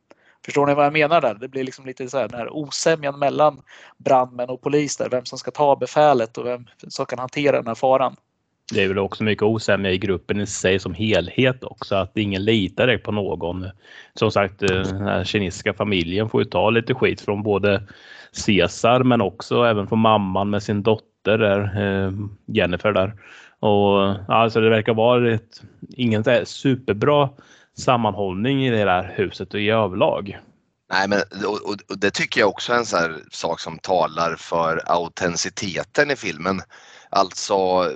Förstår 0.45 0.67
ni 0.67 0.75
vad 0.75 0.87
jag 0.87 0.93
menar 0.93 1.21
där? 1.21 1.35
Det 1.35 1.49
blir 1.49 1.65
liksom 1.65 1.87
lite 1.87 2.09
så 2.09 2.19
här 2.19 2.29
den 2.29 2.39
här 2.39 2.51
osämjan 2.51 3.19
mellan 3.19 3.63
brandmän 3.99 4.49
och 4.51 4.63
polis 4.63 4.97
där, 4.97 5.09
vem 5.09 5.25
som 5.25 5.39
ska 5.39 5.51
ta 5.51 5.77
befälet 5.77 6.39
och 6.39 6.47
vem 6.47 6.67
som 6.89 7.07
kan 7.07 7.19
hantera 7.19 7.57
den 7.57 7.67
här 7.67 7.75
faran. 7.75 8.17
Det 8.73 8.85
är 8.85 8.89
väl 8.89 8.99
också 8.99 9.25
mycket 9.25 9.43
osämja 9.43 9.91
i 9.91 9.99
gruppen 9.99 10.41
i 10.41 10.47
sig 10.47 10.79
som 10.79 10.95
helhet 10.95 11.65
också, 11.65 11.95
att 11.95 12.17
ingen 12.17 12.45
litar 12.45 12.87
direkt 12.87 13.05
på 13.05 13.13
någon. 13.13 13.67
Som 14.15 14.31
sagt, 14.31 14.63
eh, 14.63 14.69
den 14.69 15.05
här 15.05 15.25
kinesiska 15.25 15.75
familjen 15.75 16.29
får 16.29 16.43
ju 16.43 16.49
ta 16.49 16.71
lite 16.71 16.95
skit 16.95 17.21
från 17.21 17.43
både 17.43 17.83
Caesar 18.47 19.03
men 19.03 19.21
också 19.21 19.65
även 19.65 19.87
från 19.87 19.99
mamman 19.99 20.51
med 20.51 20.63
sin 20.63 20.83
dotter 20.83 21.39
där, 21.39 21.61
eh, 21.61 22.13
Jennifer 22.47 22.93
där. 22.93 23.15
Och 23.61 24.15
alltså 24.35 24.61
det 24.61 24.71
verkar 24.71 24.95
vara 24.95 25.35
ett, 25.35 25.63
ingen 25.97 26.25
superbra 26.47 27.31
sammanhållning 27.79 28.67
i 28.67 28.71
det 28.71 28.91
här 28.91 29.15
huset 29.17 29.55
och 29.55 29.61
i 29.61 29.71
överlag. 29.71 30.39
Nej, 30.93 31.09
men 31.09 31.19
och, 31.47 31.71
och, 31.71 31.99
det 31.99 32.11
tycker 32.11 32.41
jag 32.41 32.49
också 32.49 32.73
är 32.73 32.77
en 32.77 32.87
sån 32.87 33.21
sak 33.31 33.61
som 33.61 33.79
talar 33.79 34.37
för 34.37 34.83
autenticiteten 34.87 36.11
i 36.11 36.17
filmen. 36.17 36.61
Alltså, 37.11 37.91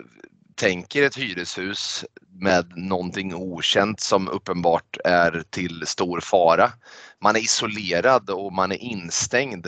tänker 0.61 1.03
ett 1.03 1.19
hyreshus 1.19 2.05
med 2.41 2.73
någonting 2.77 3.35
okänt 3.35 4.01
som 4.01 4.29
uppenbart 4.29 4.97
är 5.05 5.43
till 5.51 5.87
stor 5.87 6.21
fara. 6.21 6.73
Man 7.23 7.37
är 7.37 7.41
isolerad 7.41 8.31
och 8.31 8.53
man 8.53 8.73
är 8.73 8.77
instängd. 8.77 9.67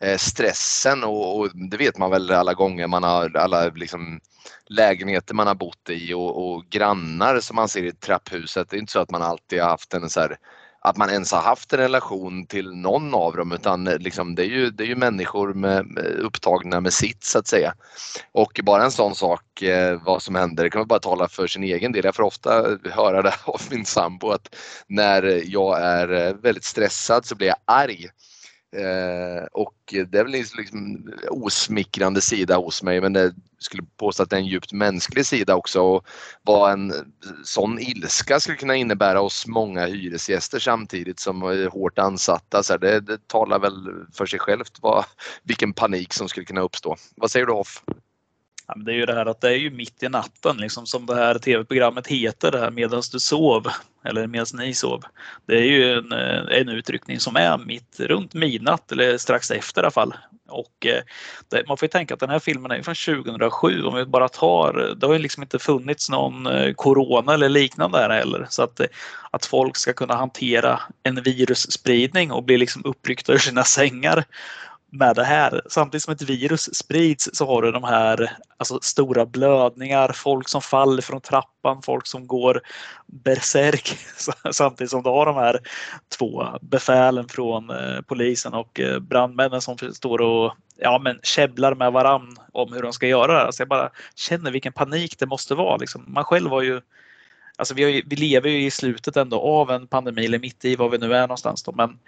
Eh, 0.00 0.18
stressen 0.18 1.04
och, 1.04 1.38
och, 1.38 1.50
det 1.70 1.76
vet 1.76 1.98
man 1.98 2.10
väl 2.10 2.30
alla 2.30 2.54
gånger 2.54 2.86
man 2.86 3.02
har 3.02 3.36
alla 3.36 3.68
liksom 3.68 4.20
lägenheter 4.66 5.34
man 5.34 5.46
har 5.46 5.54
bott 5.54 5.90
i 5.90 6.14
och, 6.14 6.48
och, 6.48 6.64
grannar 6.70 7.40
som 7.40 7.56
man 7.56 7.68
ser 7.68 7.84
i 7.84 7.92
trapphuset. 7.92 8.70
Det 8.70 8.76
är 8.76 8.80
inte 8.80 8.92
så 8.92 9.00
att 9.00 9.10
man 9.10 9.22
alltid 9.22 9.60
har 9.60 9.68
haft 9.68 9.94
en 9.94 10.10
så 10.10 10.20
här, 10.20 10.36
att 10.84 10.96
man 10.96 11.10
ens 11.10 11.32
har 11.32 11.40
haft 11.40 11.72
en 11.72 11.78
relation 11.78 12.46
till 12.46 12.74
någon 12.74 13.14
av 13.14 13.36
dem 13.36 13.52
utan 13.52 13.86
eh, 13.86 13.98
liksom, 13.98 14.34
det, 14.34 14.42
är 14.42 14.48
ju, 14.48 14.70
det 14.70 14.84
är 14.84 14.86
ju 14.86 14.96
människor 14.96 15.54
med, 15.54 15.86
med 15.86 16.04
upptagna 16.04 16.80
med 16.80 16.92
sitt 16.92 17.24
så 17.24 17.38
att 17.38 17.46
säga. 17.46 17.74
Och 18.32 18.60
bara 18.62 18.84
en 18.84 18.90
sån 18.90 19.14
sak 19.14 19.62
eh, 19.62 20.00
vad 20.04 20.22
som 20.22 20.34
händer, 20.34 20.64
det 20.64 20.70
kan 20.70 20.78
man 20.78 20.88
bara 20.88 20.98
tala 20.98 21.28
för 21.28 21.46
sin 21.46 21.64
egen 21.64 21.92
del. 21.92 22.04
Jag 22.04 22.14
får 22.14 22.22
ofta 22.22 22.78
höra 22.90 23.22
det 23.22 23.34
av 23.44 23.60
min 23.70 23.84
sambo 23.84 24.30
att 24.30 24.54
när 24.86 25.42
jag 25.44 25.80
är 25.80 26.12
eh, 26.12 26.34
väldigt 26.34 26.64
stressad 26.64 27.26
så 27.26 27.34
blir 27.34 27.48
jag 27.48 27.56
arg. 27.64 28.08
Eh, 28.76 29.44
och 29.52 29.74
det 29.86 30.18
är 30.18 30.22
väl 30.22 30.32
liksom, 30.32 30.58
liksom 30.58 31.10
osmickrande 31.30 32.20
sida 32.20 32.56
hos 32.56 32.82
mig 32.82 33.00
men 33.00 33.12
det 33.12 33.34
skulle 33.64 33.82
påstå 33.96 34.22
att 34.22 34.30
det 34.30 34.36
är 34.36 34.40
en 34.40 34.46
djupt 34.46 34.72
mänsklig 34.72 35.26
sida 35.26 35.54
också 35.54 35.80
och 35.80 36.06
vad 36.42 36.72
en 36.72 36.92
sån 37.44 37.78
ilska 37.78 38.40
skulle 38.40 38.56
kunna 38.56 38.76
innebära 38.76 39.18
hos 39.18 39.46
många 39.46 39.86
hyresgäster 39.86 40.58
samtidigt 40.58 41.20
som 41.20 41.42
är 41.42 41.68
hårt 41.68 41.98
ansatta. 41.98 42.62
Så 42.62 42.76
det, 42.76 43.00
det 43.00 43.28
talar 43.28 43.58
väl 43.58 44.06
för 44.12 44.26
sig 44.26 44.38
självt 44.38 44.78
vad, 44.80 45.04
vilken 45.42 45.72
panik 45.72 46.12
som 46.12 46.28
skulle 46.28 46.46
kunna 46.46 46.60
uppstå. 46.60 46.96
Vad 47.16 47.30
säger 47.30 47.46
du 47.46 47.52
Hoff? 47.52 47.82
Ja, 48.66 48.74
det 48.76 48.92
är 48.92 48.96
ju 48.96 49.06
det 49.06 49.14
här 49.14 49.26
att 49.26 49.40
det 49.40 49.48
är 49.48 49.56
ju 49.56 49.70
mitt 49.70 50.02
i 50.02 50.08
natten 50.08 50.56
liksom 50.56 50.86
som 50.86 51.06
det 51.06 51.14
här 51.14 51.38
tv-programmet 51.38 52.06
heter, 52.06 52.50
det 52.50 52.58
här 52.58 52.70
medan 52.70 53.02
du 53.12 53.20
sov 53.20 53.66
eller 54.04 54.26
medan 54.26 54.46
ni 54.54 54.74
sov. 54.74 55.02
Det 55.46 55.56
är 55.56 55.64
ju 55.64 55.92
en, 55.92 56.12
eh, 56.12 56.60
en 56.60 56.68
utryckning 56.68 57.20
som 57.20 57.36
är 57.36 57.58
mitt 57.58 58.00
runt 58.00 58.34
midnatt 58.34 58.92
eller 58.92 59.18
strax 59.18 59.50
efter 59.50 59.82
i 59.82 59.84
alla 59.84 59.90
fall. 59.90 60.14
Och 60.48 60.86
eh, 60.86 61.02
det, 61.48 61.68
man 61.68 61.76
får 61.76 61.86
ju 61.86 61.90
tänka 61.90 62.14
att 62.14 62.20
den 62.20 62.30
här 62.30 62.38
filmen 62.38 62.70
är 62.70 62.82
från 62.82 63.24
2007 63.24 63.82
om 63.82 63.94
vi 63.94 64.04
bara 64.04 64.28
tar, 64.28 64.94
det 64.96 65.06
har 65.06 65.14
ju 65.14 65.18
liksom 65.18 65.42
inte 65.42 65.58
funnits 65.58 66.10
någon 66.10 66.46
eh, 66.46 66.72
corona 66.72 67.34
eller 67.34 67.48
liknande 67.48 67.98
här 67.98 68.10
heller. 68.10 68.46
Så 68.50 68.62
att, 68.62 68.80
att 69.30 69.46
folk 69.46 69.76
ska 69.76 69.92
kunna 69.92 70.14
hantera 70.14 70.80
en 71.02 71.22
virusspridning 71.22 72.32
och 72.32 72.44
bli 72.44 72.58
liksom 72.58 72.82
uppryckta 72.84 73.32
ur 73.32 73.38
sina 73.38 73.64
sängar 73.64 74.24
med 74.94 75.16
det 75.16 75.24
här. 75.24 75.62
Samtidigt 75.66 76.02
som 76.02 76.12
ett 76.12 76.22
virus 76.22 76.74
sprids 76.74 77.30
så 77.32 77.46
har 77.46 77.62
du 77.62 77.72
de 77.72 77.84
här 77.84 78.36
alltså, 78.56 78.78
stora 78.82 79.26
blödningar, 79.26 80.12
folk 80.14 80.48
som 80.48 80.62
faller 80.62 81.02
från 81.02 81.20
trappan, 81.20 81.82
folk 81.82 82.06
som 82.06 82.26
går 82.26 82.60
berserk 83.06 83.96
samtidigt 84.52 84.90
som 84.90 85.02
du 85.02 85.08
har 85.08 85.26
de 85.26 85.36
här 85.36 85.60
två 86.18 86.46
befälen 86.60 87.28
från 87.28 87.70
eh, 87.70 88.00
polisen 88.06 88.54
och 88.54 88.80
eh, 88.80 88.98
brandmännen 88.98 89.60
som 89.60 89.78
står 89.78 90.20
och 90.20 90.54
ja, 90.76 90.98
men 90.98 91.18
käbblar 91.22 91.74
med 91.74 91.92
varann 91.92 92.36
om 92.52 92.72
hur 92.72 92.82
de 92.82 92.92
ska 92.92 93.06
göra 93.06 93.46
det. 93.46 93.52
Så 93.52 93.60
jag 93.60 93.68
bara 93.68 93.90
känner 94.14 94.50
vilken 94.50 94.72
panik 94.72 95.18
det 95.18 95.26
måste 95.26 95.54
vara. 95.54 95.76
Liksom. 95.76 96.04
Man 96.08 96.24
själv 96.24 96.50
har 96.50 96.62
ju 96.62 96.80
Alltså 97.56 97.74
vi, 97.74 97.90
ju, 97.90 98.02
vi, 98.06 98.16
lever 98.16 98.50
ju 98.50 98.66
i 98.66 98.70
slutet 98.70 99.16
ändå 99.16 99.40
av 99.40 99.70
en 99.70 99.86
pandemi, 99.86 100.24
eller 100.24 100.38
mitt 100.38 100.64
i 100.64 100.76
var 100.76 100.88
vi 100.88 100.98
nu 100.98 101.14
är 101.14 101.20
någonstans. 101.20 101.62
Då. 101.62 101.72
Men 101.72 101.98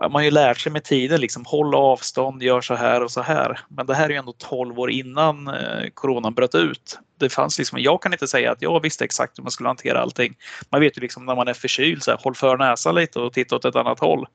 man 0.00 0.12
har 0.12 0.22
ju 0.22 0.30
lärt 0.30 0.58
sig 0.58 0.72
med 0.72 0.84
tiden, 0.84 1.20
liksom, 1.20 1.44
håll 1.46 1.74
avstånd, 1.74 2.42
gör 2.42 2.60
så 2.60 2.74
här 2.74 3.02
och 3.02 3.10
så 3.10 3.20
här. 3.20 3.60
Men 3.68 3.86
det 3.86 3.94
här 3.94 4.04
är 4.04 4.10
ju 4.10 4.16
ändå 4.16 4.32
12 4.38 4.80
år 4.80 4.90
innan 4.90 5.48
eh, 5.48 5.88
coronan 5.94 6.34
bröt 6.34 6.54
ut. 6.54 6.98
Det 7.18 7.28
fanns 7.28 7.58
liksom, 7.58 7.78
jag 7.78 8.02
kan 8.02 8.12
inte 8.12 8.28
säga 8.28 8.52
att 8.52 8.62
jag 8.62 8.82
visste 8.82 9.04
exakt 9.04 9.38
hur 9.38 9.42
man 9.42 9.50
skulle 9.50 9.68
hantera 9.68 10.00
allting. 10.00 10.34
Man 10.70 10.80
vet 10.80 10.96
ju 10.96 11.00
liksom 11.00 11.26
när 11.26 11.36
man 11.36 11.48
är 11.48 11.54
förkyld, 11.54 12.02
så 12.02 12.10
här, 12.10 12.18
håll 12.22 12.34
för 12.34 12.56
näsan 12.56 12.94
lite 12.94 13.20
och 13.20 13.32
titta 13.32 13.56
åt 13.56 13.64
ett 13.64 13.76
annat 13.76 14.00
håll. 14.00 14.26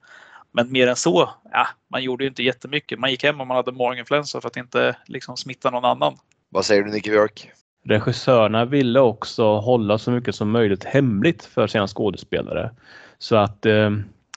Men 0.52 0.72
mer 0.72 0.88
än 0.88 0.96
så, 0.96 1.30
ja, 1.52 1.68
man 1.92 2.04
gjorde 2.04 2.24
ju 2.24 2.28
inte 2.28 2.44
jättemycket. 2.44 3.00
Man 3.00 3.12
gick 3.12 3.24
hem 3.24 3.42
om 3.42 3.48
man 3.48 3.58
hade 3.58 3.72
maginfluensa 3.72 4.42
för 4.42 4.48
att 4.48 4.58
inte 4.58 4.98
liksom, 5.06 5.38
smitta 5.38 5.70
någon 5.70 5.86
annan. 5.86 6.18
Vad 6.50 6.66
säger 6.66 6.84
du 6.84 6.92
Nicke 6.92 7.10
Björk? 7.10 7.52
Regissörerna 7.88 8.66
ville 8.66 9.00
också 9.00 9.58
hålla 9.58 9.98
så 9.98 10.12
mycket 10.12 10.36
som 10.36 10.52
möjligt 10.52 10.84
hemligt 10.84 11.46
för 11.46 11.68
sina 11.68 11.88
skådespelare. 11.88 12.72
Så 13.18 13.36
att 13.36 13.66
eh, 13.66 13.92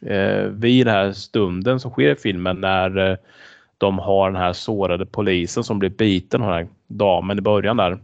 eh, 0.07 0.45
vid 0.45 0.87
den 0.87 0.95
här 0.95 1.13
stunden 1.13 1.81
som 1.81 1.91
sker 1.91 2.11
i 2.11 2.17
filmen 2.17 2.57
när 2.57 3.11
eh, 3.11 3.17
de 3.79 3.99
har 3.99 4.31
den 4.31 4.43
här 4.43 4.53
sårade 4.53 5.07
polisen 5.07 5.65
som 5.65 5.79
blir 5.79 5.91
biten 5.91 6.43
av 6.43 6.49
den 6.49 6.57
här 6.57 6.69
damen 6.87 7.39
i 7.39 7.43
början 7.43 7.77
där. 7.77 7.99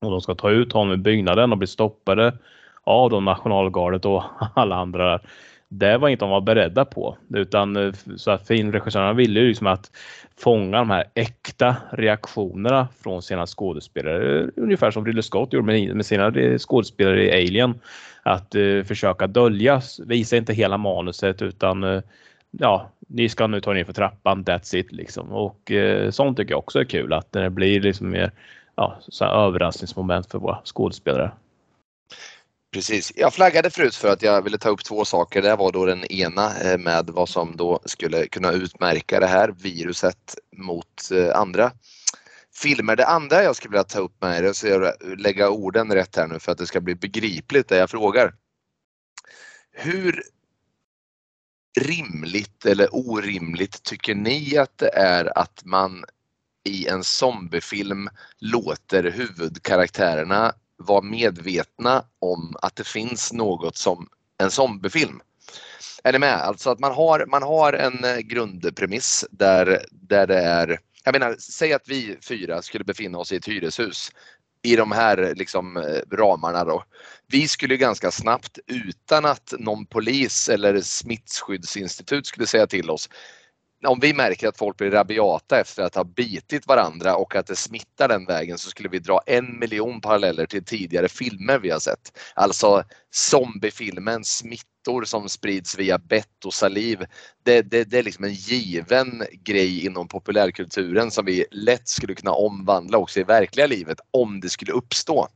Och 0.00 0.10
de 0.10 0.20
ska 0.20 0.34
ta 0.34 0.50
ut 0.50 0.72
honom 0.72 0.94
i 0.94 0.96
byggnaden 0.96 1.52
och 1.52 1.58
blir 1.58 1.66
stoppade 1.66 2.38
av 2.84 3.10
de 3.10 3.24
nationalgardet 3.24 4.04
och 4.04 4.22
alla 4.54 4.76
andra 4.76 5.10
där 5.10 5.20
det 5.68 5.98
var 5.98 6.08
inte 6.08 6.24
de 6.24 6.30
var 6.30 6.40
beredda 6.40 6.84
på. 6.84 7.16
Utan 7.34 7.76
eh, 7.76 7.92
så 8.16 8.30
att 8.30 8.46
filmregissörerna 8.46 9.12
ville 9.12 9.40
ju 9.40 9.48
liksom 9.48 9.66
att 9.66 9.90
fånga 10.38 10.78
de 10.78 10.90
här 10.90 11.04
äkta 11.14 11.76
reaktionerna 11.92 12.88
från 13.02 13.22
sina 13.22 13.46
skådespelare. 13.46 14.40
Eh, 14.40 14.48
ungefär 14.56 14.90
som 14.90 15.06
Ridley 15.06 15.22
Scott 15.22 15.52
gjorde 15.52 15.94
med 15.94 16.06
sina 16.06 16.26
eh, 16.26 16.58
skådespelare 16.58 17.24
i 17.24 17.32
Alien. 17.32 17.80
Att 18.22 18.54
uh, 18.54 18.84
försöka 18.84 19.26
dölja, 19.26 19.80
visa 20.06 20.36
inte 20.36 20.52
hela 20.54 20.76
manuset 20.76 21.42
utan 21.42 21.84
uh, 21.84 22.02
ja, 22.50 22.90
ni 23.08 23.28
ska 23.28 23.46
nu 23.46 23.60
ta 23.60 23.72
ner 23.72 23.84
för 23.84 23.92
trappan, 23.92 24.44
that's 24.44 24.76
it 24.76 24.92
liksom. 24.92 25.32
Och 25.32 25.70
uh, 25.70 26.10
sånt 26.10 26.36
tycker 26.36 26.52
jag 26.52 26.58
också 26.58 26.80
är 26.80 26.84
kul 26.84 27.12
att 27.12 27.32
det 27.32 27.50
blir 27.50 27.80
liksom 27.80 28.10
mer 28.10 28.30
ja, 28.76 28.96
så 29.08 29.24
överraskningsmoment 29.24 30.30
för 30.30 30.38
våra 30.38 30.58
skådespelare. 30.64 31.30
Precis. 32.76 33.12
Jag 33.16 33.34
flaggade 33.34 33.70
förut 33.70 33.94
för 33.94 34.08
att 34.08 34.22
jag 34.22 34.42
ville 34.42 34.58
ta 34.58 34.68
upp 34.68 34.84
två 34.84 35.04
saker. 35.04 35.42
Det 35.42 35.56
var 35.56 35.72
då 35.72 35.86
den 35.86 36.04
ena 36.04 36.58
eh, 36.60 36.78
med 36.78 37.10
vad 37.10 37.28
som 37.28 37.56
då 37.56 37.80
skulle 37.84 38.26
kunna 38.26 38.52
utmärka 38.52 39.20
det 39.20 39.26
här 39.26 39.48
viruset 39.48 40.38
mot 40.56 41.10
eh, 41.12 41.38
andra 41.38 41.72
filmer. 42.54 42.96
Det 42.96 43.06
andra 43.06 43.42
jag 43.42 43.56
skulle 43.56 43.70
vilja 43.70 43.84
ta 43.84 43.98
upp 43.98 44.22
med 44.22 44.44
er, 44.44 44.52
så 44.52 44.66
jag 44.66 44.92
lägga 45.18 45.50
orden 45.50 45.92
rätt 45.92 46.16
här 46.16 46.26
nu 46.26 46.38
för 46.38 46.52
att 46.52 46.58
det 46.58 46.66
ska 46.66 46.80
bli 46.80 46.94
begripligt 46.94 47.68
det 47.68 47.76
jag 47.76 47.90
frågar. 47.90 48.34
Hur 49.72 50.22
rimligt 51.80 52.66
eller 52.66 52.88
orimligt 52.92 53.82
tycker 53.82 54.14
ni 54.14 54.56
att 54.56 54.78
det 54.78 54.90
är 54.94 55.38
att 55.38 55.64
man 55.64 56.04
i 56.64 56.86
en 56.86 57.04
zombiefilm 57.04 58.08
låter 58.38 59.02
huvudkaraktärerna 59.02 60.54
vara 60.76 61.00
medvetna 61.00 62.04
om 62.18 62.56
att 62.62 62.76
det 62.76 62.86
finns 62.86 63.32
något 63.32 63.76
som 63.76 64.08
en 64.38 64.50
zombiefilm. 64.50 65.20
Är 66.04 66.12
ni 66.12 66.18
med? 66.18 66.40
Alltså 66.40 66.70
att 66.70 66.78
man 66.78 66.92
har, 66.92 67.26
man 67.26 67.42
har 67.42 67.72
en 67.72 68.04
eh, 68.04 68.18
grundpremiss 68.18 69.24
där, 69.30 69.84
där 69.90 70.26
det 70.26 70.38
är, 70.38 70.80
jag 71.04 71.12
menar, 71.12 71.36
säg 71.38 71.72
att 71.72 71.88
vi 71.88 72.16
fyra 72.22 72.62
skulle 72.62 72.84
befinna 72.84 73.18
oss 73.18 73.32
i 73.32 73.36
ett 73.36 73.48
hyreshus 73.48 74.10
i 74.62 74.76
de 74.76 74.92
här 74.92 75.34
liksom, 75.36 75.76
eh, 75.76 76.16
ramarna 76.16 76.64
då. 76.64 76.84
Vi 77.26 77.48
skulle 77.48 77.76
ganska 77.76 78.10
snabbt 78.10 78.58
utan 78.66 79.24
att 79.24 79.54
någon 79.58 79.86
polis 79.86 80.48
eller 80.48 80.80
smittskyddsinstitut 80.80 82.26
skulle 82.26 82.46
säga 82.46 82.66
till 82.66 82.90
oss 82.90 83.08
om 83.84 84.00
vi 84.00 84.14
märker 84.14 84.48
att 84.48 84.58
folk 84.58 84.76
blir 84.76 84.90
rabiata 84.90 85.60
efter 85.60 85.82
att 85.82 85.94
ha 85.94 86.04
bitit 86.04 86.66
varandra 86.66 87.16
och 87.16 87.36
att 87.36 87.46
det 87.46 87.56
smittar 87.56 88.08
den 88.08 88.26
vägen 88.26 88.58
så 88.58 88.70
skulle 88.70 88.88
vi 88.88 88.98
dra 88.98 89.20
en 89.26 89.58
miljon 89.58 90.00
paralleller 90.00 90.46
till 90.46 90.64
tidigare 90.64 91.08
filmer 91.08 91.58
vi 91.58 91.70
har 91.70 91.78
sett. 91.78 92.18
Alltså 92.34 92.84
zombiefilmen 93.10 94.24
smittor 94.24 95.04
som 95.04 95.28
sprids 95.28 95.78
via 95.78 95.98
bett 95.98 96.44
och 96.44 96.54
saliv. 96.54 97.04
Det, 97.44 97.62
det, 97.62 97.84
det 97.84 97.98
är 97.98 98.02
liksom 98.02 98.24
en 98.24 98.34
given 98.34 99.24
grej 99.44 99.86
inom 99.86 100.08
populärkulturen 100.08 101.10
som 101.10 101.24
vi 101.24 101.44
lätt 101.50 101.88
skulle 101.88 102.14
kunna 102.14 102.32
omvandla 102.32 102.98
också 102.98 103.20
i 103.20 103.22
verkliga 103.22 103.66
livet 103.66 103.98
om 104.10 104.40
det 104.40 104.48
skulle 104.48 104.72
uppstå. 104.72 105.28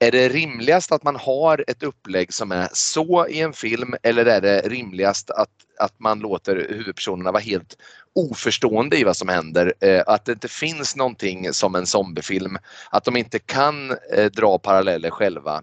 Är 0.00 0.10
det 0.10 0.28
rimligast 0.28 0.92
att 0.92 1.04
man 1.04 1.16
har 1.16 1.64
ett 1.66 1.82
upplägg 1.82 2.32
som 2.32 2.52
är 2.52 2.68
så 2.72 3.26
i 3.28 3.40
en 3.40 3.52
film 3.52 3.94
eller 4.02 4.26
är 4.26 4.40
det 4.40 4.60
rimligast 4.68 5.30
att, 5.30 5.50
att 5.78 6.00
man 6.00 6.18
låter 6.18 6.66
huvudpersonerna 6.68 7.32
vara 7.32 7.42
helt 7.42 7.76
oförstående 8.14 8.98
i 8.98 9.04
vad 9.04 9.16
som 9.16 9.28
händer? 9.28 9.74
Eh, 9.80 10.02
att 10.06 10.24
det 10.24 10.32
inte 10.32 10.48
finns 10.48 10.96
någonting 10.96 11.52
som 11.52 11.74
en 11.74 11.86
zombiefilm, 11.86 12.58
att 12.90 13.04
de 13.04 13.16
inte 13.16 13.38
kan 13.38 13.90
eh, 13.90 14.24
dra 14.36 14.58
paralleller 14.58 15.10
själva. 15.10 15.62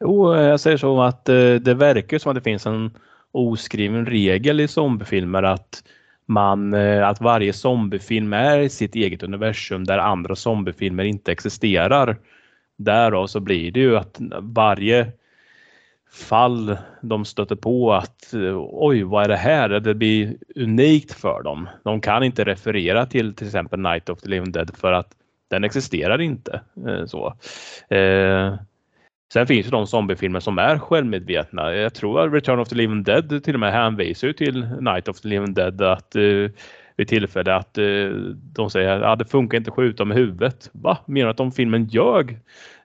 Jo, 0.00 0.34
eh, 0.34 0.42
jag 0.42 0.60
säger 0.60 0.76
så 0.76 1.02
att 1.02 1.28
eh, 1.28 1.54
det 1.54 1.74
verkar 1.74 2.18
som 2.18 2.30
att 2.30 2.36
det 2.36 2.50
finns 2.50 2.66
en 2.66 2.90
oskriven 3.32 4.06
regel 4.06 4.60
i 4.60 4.68
zombiefilmer 4.68 5.42
att 5.42 5.82
man, 6.26 6.74
eh, 6.74 7.08
att 7.08 7.20
varje 7.20 7.52
zombiefilm 7.52 8.32
är 8.32 8.68
sitt 8.68 8.94
eget 8.94 9.22
universum 9.22 9.84
där 9.84 9.98
andra 9.98 10.36
zombiefilmer 10.36 11.04
inte 11.04 11.32
existerar. 11.32 12.16
Därav 12.76 13.26
så 13.26 13.40
blir 13.40 13.70
det 13.70 13.80
ju 13.80 13.96
att 13.96 14.16
varje 14.40 15.12
fall 16.12 16.76
de 17.02 17.24
stöter 17.24 17.56
på 17.56 17.92
att 17.92 18.34
oj, 18.70 19.02
vad 19.02 19.24
är 19.24 19.28
det 19.28 19.36
här? 19.36 19.68
Det 19.68 19.94
blir 19.94 20.36
unikt 20.56 21.12
för 21.12 21.42
dem. 21.42 21.68
De 21.84 22.00
kan 22.00 22.22
inte 22.22 22.44
referera 22.44 23.06
till 23.06 23.34
till 23.34 23.46
exempel 23.46 23.80
Night 23.80 24.08
of 24.08 24.20
the 24.20 24.28
Living 24.28 24.52
Dead 24.52 24.76
för 24.76 24.92
att 24.92 25.08
den 25.48 25.64
existerar 25.64 26.20
inte. 26.20 26.60
Eh, 26.88 27.04
så. 27.06 27.26
Eh, 27.94 28.54
sen 29.32 29.46
finns 29.46 29.66
det 29.66 29.72
de 29.72 29.86
zombiefilmer 29.86 30.40
som 30.40 30.58
är 30.58 30.78
självmedvetna. 30.78 31.74
Jag 31.74 31.94
tror 31.94 32.20
att 32.20 32.32
Return 32.32 32.58
of 32.58 32.68
the 32.68 32.74
Living 32.74 33.02
Dead 33.02 33.44
till 33.44 33.54
och 33.54 33.60
med 33.60 33.72
hänvisar 33.72 34.32
till 34.32 34.66
Night 34.80 35.08
of 35.08 35.20
the 35.20 35.28
Living 35.28 35.54
Dead 35.54 35.82
att 35.82 36.16
eh, 36.16 36.50
vid 36.96 37.08
tillfälle 37.08 37.54
att 37.54 37.78
eh, 37.78 38.08
de 38.52 38.70
säger 38.70 38.88
att 38.88 39.02
ah, 39.02 39.16
det 39.16 39.24
funkar 39.24 39.58
inte 39.58 39.70
att 39.70 39.76
skjuta 39.76 40.04
med 40.04 40.16
huvudet. 40.16 40.70
Va? 40.72 40.98
Menar 41.06 41.30
att 41.30 41.36
de 41.36 41.52
filmen 41.52 41.84
ljög? 41.84 42.30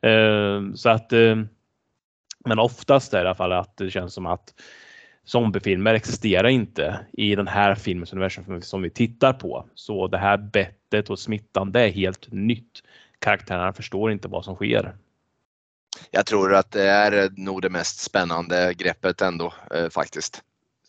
Eh, 0.02 0.74
så 0.76 0.90
att 0.90 1.14
eh, 1.14 1.36
men 2.46 2.60
oftast 2.60 3.14
är 3.14 3.18
det 3.18 3.24
i 3.24 3.28
alla 3.28 3.36
fall 3.36 3.52
att 3.52 3.78
det 3.78 3.92
känns 3.92 4.14
som 4.14 4.26
att 4.26 4.54
zombiefilmer 5.24 5.94
existerar 5.94 6.48
inte 6.48 7.00
i 7.14 7.36
den 7.36 7.48
här 7.48 7.76
filmens 7.76 8.14
universum 8.14 8.62
som 8.62 8.82
vi 8.82 8.90
tittar 8.90 9.34
på. 9.34 9.66
Så 9.76 10.08
det 10.08 10.18
här 10.18 10.38
bettet 10.38 11.10
och 11.10 11.20
smittan, 11.20 11.72
det 11.72 11.82
är 11.82 11.92
helt 11.92 12.32
nytt. 12.32 12.84
Karaktärerna 13.20 13.74
förstår 13.74 14.12
inte 14.12 14.28
vad 14.28 14.46
som 14.46 14.56
sker. 14.56 14.96
Jag 16.12 16.26
tror 16.26 16.56
att 16.56 16.72
det 16.72 16.84
är 16.84 17.24
eh, 17.24 17.30
nog 17.38 17.62
det 17.62 17.70
mest 17.70 18.00
spännande 18.00 18.74
greppet 18.74 19.22
ändå 19.22 19.54
eh, 19.76 19.90
faktiskt. 19.90 20.42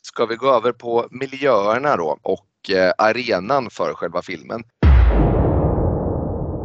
Ska 0.02 0.26
vi 0.26 0.36
gå 0.36 0.54
över 0.54 0.72
på 0.72 1.08
miljöerna 1.10 1.96
då 1.96 2.18
och 2.22 2.46
Eh, 2.70 2.92
arenan 2.98 3.70
för 3.70 3.94
själva 3.94 4.22
filmen 4.22 4.64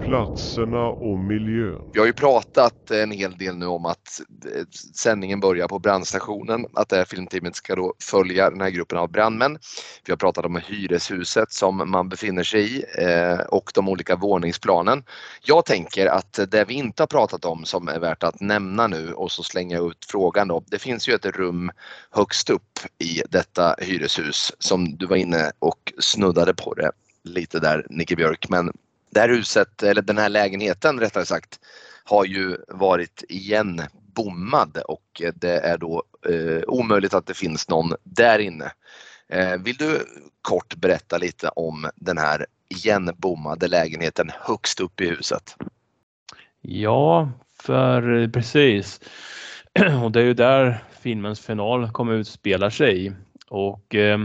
platserna 0.07 0.87
och 0.87 1.19
miljön. 1.19 1.81
Vi 1.93 1.99
har 1.99 2.05
ju 2.05 2.13
pratat 2.13 2.91
en 2.91 3.11
hel 3.11 3.37
del 3.37 3.57
nu 3.57 3.65
om 3.65 3.85
att 3.85 4.21
eh, 4.55 4.65
sändningen 4.95 5.39
börjar 5.39 5.67
på 5.67 5.79
brandstationen, 5.79 6.65
att 6.73 6.89
det 6.89 6.95
här 6.95 7.05
filmteamet 7.05 7.55
ska 7.55 7.75
då 7.75 7.93
följa 7.99 8.49
den 8.49 8.61
här 8.61 8.69
gruppen 8.69 8.97
av 8.97 9.11
brandmän. 9.11 9.59
Vi 10.05 10.11
har 10.11 10.17
pratat 10.17 10.45
om 10.45 10.61
hyreshuset 10.67 11.51
som 11.51 11.91
man 11.91 12.09
befinner 12.09 12.43
sig 12.43 12.77
i 12.77 12.83
eh, 12.97 13.39
och 13.39 13.71
de 13.73 13.89
olika 13.89 14.15
våningsplanen. 14.15 15.03
Jag 15.43 15.65
tänker 15.65 16.05
att 16.07 16.39
det 16.51 16.65
vi 16.65 16.73
inte 16.73 17.03
har 17.03 17.07
pratat 17.07 17.45
om 17.45 17.65
som 17.65 17.87
är 17.87 17.99
värt 17.99 18.23
att 18.23 18.41
nämna 18.41 18.87
nu 18.87 19.13
och 19.13 19.31
så 19.31 19.43
slänga 19.43 19.79
ut 19.79 20.05
frågan 20.09 20.47
då. 20.47 20.63
Det 20.67 20.79
finns 20.79 21.09
ju 21.09 21.13
ett 21.13 21.25
rum 21.25 21.71
högst 22.11 22.49
upp 22.49 22.79
i 22.99 23.21
detta 23.29 23.75
hyreshus 23.79 24.53
som 24.59 24.97
du 24.97 25.05
var 25.05 25.15
inne 25.15 25.51
och 25.59 25.93
snuddade 25.99 26.53
på 26.53 26.73
det 26.73 26.91
lite 27.23 27.59
där 27.59 27.85
Nicke 27.89 28.15
Björk 28.15 28.49
men 28.49 28.71
det 29.17 29.21
här 29.21 29.29
huset, 29.29 29.83
eller 29.83 30.01
den 30.01 30.17
här 30.17 30.29
lägenheten 30.29 30.99
rättare 30.99 31.25
sagt, 31.25 31.59
har 32.03 32.25
ju 32.25 32.57
varit 32.67 33.23
igen 33.29 33.81
bommad 34.15 34.77
och 34.87 35.21
det 35.35 35.59
är 35.59 35.77
då 35.77 36.03
eh, 36.29 36.61
omöjligt 36.67 37.13
att 37.13 37.25
det 37.25 37.33
finns 37.33 37.69
någon 37.69 37.93
där 38.03 38.39
inne. 38.39 38.71
Eh, 39.29 39.57
vill 39.57 39.75
du 39.75 39.99
kort 40.41 40.75
berätta 40.75 41.17
lite 41.17 41.49
om 41.49 41.89
den 41.95 42.17
här 42.17 42.45
igenbommade 42.69 43.67
lägenheten 43.67 44.31
högst 44.39 44.79
upp 44.79 45.01
i 45.01 45.09
huset? 45.09 45.55
Ja, 46.61 47.31
för 47.59 48.27
precis. 48.27 48.99
Och 50.03 50.11
det 50.11 50.19
är 50.19 50.25
ju 50.25 50.33
där 50.33 50.83
filmens 51.01 51.39
final 51.39 51.91
kommer 51.91 52.13
utspela 52.13 52.71
sig. 52.71 53.13
Och 53.49 53.95
eh, 53.95 54.19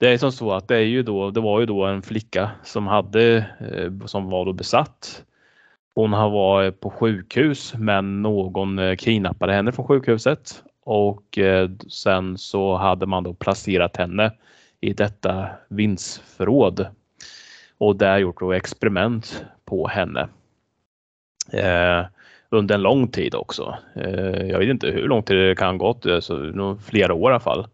det 0.00 0.08
är 0.08 0.18
som 0.18 0.32
så 0.32 0.52
att 0.52 0.68
det 0.68 0.76
är 0.76 0.80
ju 0.80 1.02
då, 1.02 1.30
det 1.30 1.40
var 1.40 1.60
ju 1.60 1.66
då 1.66 1.84
en 1.84 2.02
flicka 2.02 2.50
som 2.64 2.86
hade, 2.86 3.36
eh, 3.60 4.06
som 4.06 4.30
var 4.30 4.44
då 4.44 4.52
besatt. 4.52 5.24
Hon 5.94 6.12
har 6.12 6.30
varit 6.30 6.80
på 6.80 6.90
sjukhus 6.90 7.74
men 7.78 8.22
någon 8.22 8.78
eh, 8.78 8.96
kidnappade 8.96 9.52
henne 9.52 9.72
från 9.72 9.86
sjukhuset 9.86 10.62
och 10.84 11.38
eh, 11.38 11.70
sen 11.88 12.38
så 12.38 12.76
hade 12.76 13.06
man 13.06 13.22
då 13.22 13.34
placerat 13.34 13.96
henne 13.96 14.32
i 14.80 14.92
detta 14.92 15.48
vindsförråd 15.68 16.86
och 17.78 17.96
där 17.96 18.18
gjort 18.18 18.40
då 18.40 18.52
experiment 18.52 19.44
på 19.64 19.88
henne. 19.88 20.28
Eh, 21.52 22.06
under 22.48 22.74
en 22.74 22.82
lång 22.82 23.08
tid 23.08 23.34
också. 23.34 23.78
Eh, 23.94 24.46
jag 24.46 24.58
vet 24.58 24.68
inte 24.68 24.86
hur 24.86 25.08
lång 25.08 25.22
tid 25.22 25.36
det 25.36 25.54
kan 25.54 25.68
ha 25.68 25.76
gått, 25.76 26.06
alltså, 26.06 26.76
flera 26.84 27.14
år 27.14 27.30
i 27.30 27.34
alla 27.34 27.40
fall. 27.40 27.66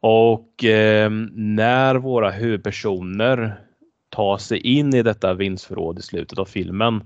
Och 0.00 0.64
eh, 0.64 1.10
när 1.34 1.94
våra 1.94 2.30
huvudpersoner 2.30 3.60
tar 4.08 4.38
sig 4.38 4.58
in 4.58 4.94
i 4.94 5.02
detta 5.02 5.34
vindsförråd 5.34 5.98
i 5.98 6.02
slutet 6.02 6.38
av 6.38 6.44
filmen, 6.44 7.04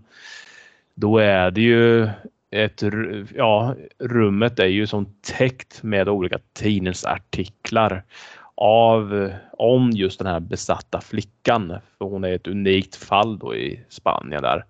då 0.95 1.19
är 1.19 1.51
det 1.51 1.61
ju 1.61 2.09
ett, 2.51 2.83
ja, 3.35 3.75
rummet 3.99 4.59
är 4.59 4.67
ju 4.67 4.87
som 4.87 5.07
täckt 5.39 5.83
med 5.83 6.09
olika 6.09 6.39
tidningsartiklar 6.53 8.05
av, 8.55 9.31
om 9.53 9.91
just 9.91 10.19
den 10.19 10.29
här 10.29 10.41
besatta 10.41 11.01
flickan. 11.01 11.75
För 11.99 12.05
hon 12.05 12.25
är 12.25 12.33
ett 12.33 12.47
unikt 12.47 12.97
fall 12.97 13.39
då 13.39 13.55
i 13.55 13.81
Spanien 13.89 14.43
där. 14.43 14.65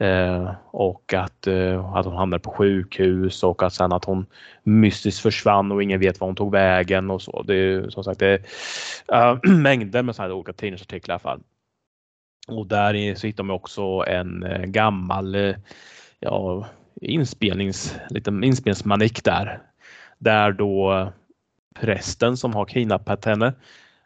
Eh, 0.00 0.50
och 0.70 1.14
att, 1.14 1.46
eh, 1.46 1.94
att 1.94 2.06
hon 2.06 2.16
hamnade 2.16 2.42
på 2.42 2.50
sjukhus 2.50 3.42
och 3.42 3.62
att 3.62 3.72
sen 3.72 3.92
att 3.92 4.04
hon 4.04 4.26
mystiskt 4.62 5.20
försvann 5.20 5.72
och 5.72 5.82
ingen 5.82 6.00
vet 6.00 6.20
var 6.20 6.28
hon 6.28 6.36
tog 6.36 6.52
vägen 6.52 7.10
och 7.10 7.22
så. 7.22 7.42
Det 7.42 7.54
är 7.54 7.90
som 7.90 8.04
sagt 8.04 8.20
det 8.20 8.42
är, 9.08 9.30
äh, 9.32 9.38
mängder 9.50 10.02
med 10.02 10.16
sådana 10.16 10.34
olika 10.34 10.52
tidningsartiklar 10.52 11.12
i 11.12 11.14
alla 11.14 11.18
fall. 11.18 11.40
Och 12.48 12.66
där 12.66 13.14
så 13.14 13.26
hittar 13.26 13.44
man 13.44 13.56
också 13.56 14.04
en 14.06 14.42
äh, 14.42 14.64
gammal 14.64 15.34
äh, 15.34 15.54
ja, 16.20 16.66
inspelnings, 17.00 17.96
liten 18.10 18.44
inspelningsmanik 18.44 19.24
där. 19.24 19.62
Där 20.18 20.52
då 20.52 21.08
prästen 21.80 22.36
som 22.36 22.54
har 22.54 22.64
kidnappat 22.64 23.24
henne 23.24 23.52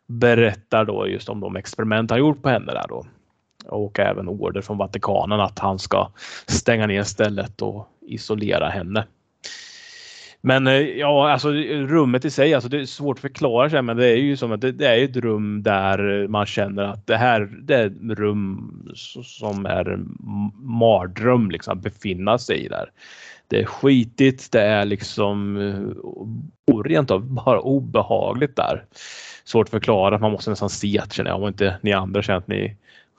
berättar 0.06 0.84
då 0.84 1.08
just 1.08 1.28
om 1.28 1.40
de 1.40 1.56
experiment 1.56 2.10
han 2.10 2.20
gjort 2.20 2.42
på 2.42 2.48
henne 2.48 2.72
där 2.72 2.86
då 2.88 3.06
och 3.66 3.98
även 3.98 4.28
order 4.28 4.60
från 4.60 4.78
Vatikanen 4.78 5.40
att 5.40 5.58
han 5.58 5.78
ska 5.78 6.10
stänga 6.46 6.86
ner 6.86 7.02
stället 7.02 7.62
och 7.62 7.88
isolera 8.00 8.68
henne. 8.68 9.06
Men 10.44 10.66
eh, 10.66 10.74
ja, 10.74 11.30
alltså 11.30 11.52
rummet 11.52 12.24
i 12.24 12.30
sig, 12.30 12.54
alltså 12.54 12.68
det 12.68 12.80
är 12.80 12.84
svårt 12.84 13.16
att 13.16 13.20
förklara 13.20 13.70
sig, 13.70 13.82
men 13.82 13.96
det 13.96 14.06
är 14.06 14.16
ju 14.16 14.36
som 14.36 14.52
att 14.52 14.60
det, 14.60 14.72
det 14.72 14.86
är 14.86 15.04
ett 15.04 15.16
rum 15.16 15.62
där 15.62 16.28
man 16.28 16.46
känner 16.46 16.82
att 16.82 17.06
det 17.06 17.16
här 17.16 17.48
det 17.62 17.74
är 17.74 17.86
ett 17.86 18.18
rum 18.18 18.72
som 19.24 19.66
är 19.66 19.88
en 19.88 20.16
mardröm 20.56 21.50
liksom 21.50 21.78
att 21.78 21.84
befinna 21.84 22.38
sig 22.38 22.64
i 22.64 22.68
där. 22.68 22.90
Det 23.48 23.60
är 23.60 23.64
skitigt, 23.64 24.52
det 24.52 24.62
är 24.62 24.84
liksom 24.84 25.56
eh, 25.56 26.78
rent 26.78 27.10
av 27.10 27.30
bara 27.30 27.60
obehagligt 27.60 28.56
där. 28.56 28.84
Svårt 29.44 29.66
att 29.66 29.70
förklara, 29.70 30.18
man 30.18 30.32
måste 30.32 30.50
nästan 30.50 30.70
se 30.70 30.98
att 30.98 31.12
känner 31.12 31.30
jag, 31.30 31.42
om 31.42 31.48
inte 31.48 31.76
ni 31.82 31.92
andra 31.92 32.22
känner 32.22 32.38
att 32.38 32.48
ni 32.48 32.76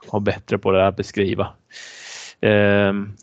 har 0.08 0.20
bättre 0.20 0.58
på 0.58 0.72
det 0.72 0.88
att 0.88 0.96
beskriva. 0.96 1.54
Ehm, 2.42 3.14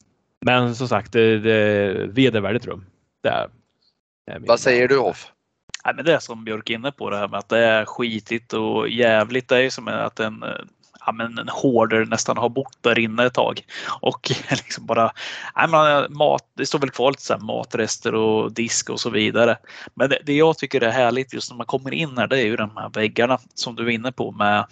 men 0.40 0.74
som 0.74 0.88
sagt, 0.88 1.12
det, 1.12 1.38
det 1.38 1.52
är 1.52 2.06
vedervärdigt 2.06 2.66
rum. 2.66 2.86
Det 3.22 3.28
är, 3.28 3.48
det 4.26 4.32
är 4.32 4.38
Vad 4.38 4.60
säger 4.60 4.88
du 4.88 4.98
Hoff? 4.98 5.32
Nej, 5.84 5.94
men 5.94 6.04
det 6.04 6.14
är 6.14 6.18
som 6.18 6.44
Björk 6.44 6.70
är 6.70 6.74
inne 6.74 6.92
på 6.92 7.10
det 7.10 7.16
här 7.16 7.28
med 7.28 7.38
att 7.38 7.48
det 7.48 7.58
är 7.58 7.84
skitigt 7.84 8.52
och 8.52 8.88
jävligt. 8.88 9.48
Det 9.48 9.56
är 9.56 9.70
som 9.70 9.88
att 9.88 10.20
en, 10.20 10.44
ja, 11.06 11.12
men 11.12 11.38
en 11.38 11.48
hoarder 11.48 12.04
nästan 12.04 12.36
har 12.36 12.48
bott 12.48 12.78
där 12.80 12.98
inne 12.98 13.26
ett 13.26 13.34
tag. 13.34 13.60
Och 14.00 14.30
liksom 14.50 14.86
bara, 14.86 15.12
nej, 15.56 15.68
men 15.68 16.16
mat, 16.16 16.50
det 16.56 16.66
står 16.66 16.78
väl 16.78 16.90
kvar 16.90 17.10
lite 17.10 17.22
så 17.22 17.38
matrester 17.38 18.14
och 18.14 18.52
disk 18.52 18.90
och 18.90 19.00
så 19.00 19.10
vidare. 19.10 19.56
Men 19.94 20.10
det, 20.10 20.18
det, 20.24 20.32
jag 20.32 20.58
tycker 20.58 20.80
är 20.80 20.90
härligt 20.90 21.34
just 21.34 21.50
när 21.50 21.56
man 21.56 21.66
kommer 21.66 21.94
in 21.94 22.18
här 22.18 22.26
det 22.26 22.38
är 22.38 22.46
ju 22.46 22.56
de 22.56 22.76
här 22.76 22.90
väggarna 22.94 23.38
som 23.54 23.76
du 23.76 23.86
är 23.86 23.90
inne 23.90 24.12
på 24.12 24.32
med 24.32 24.66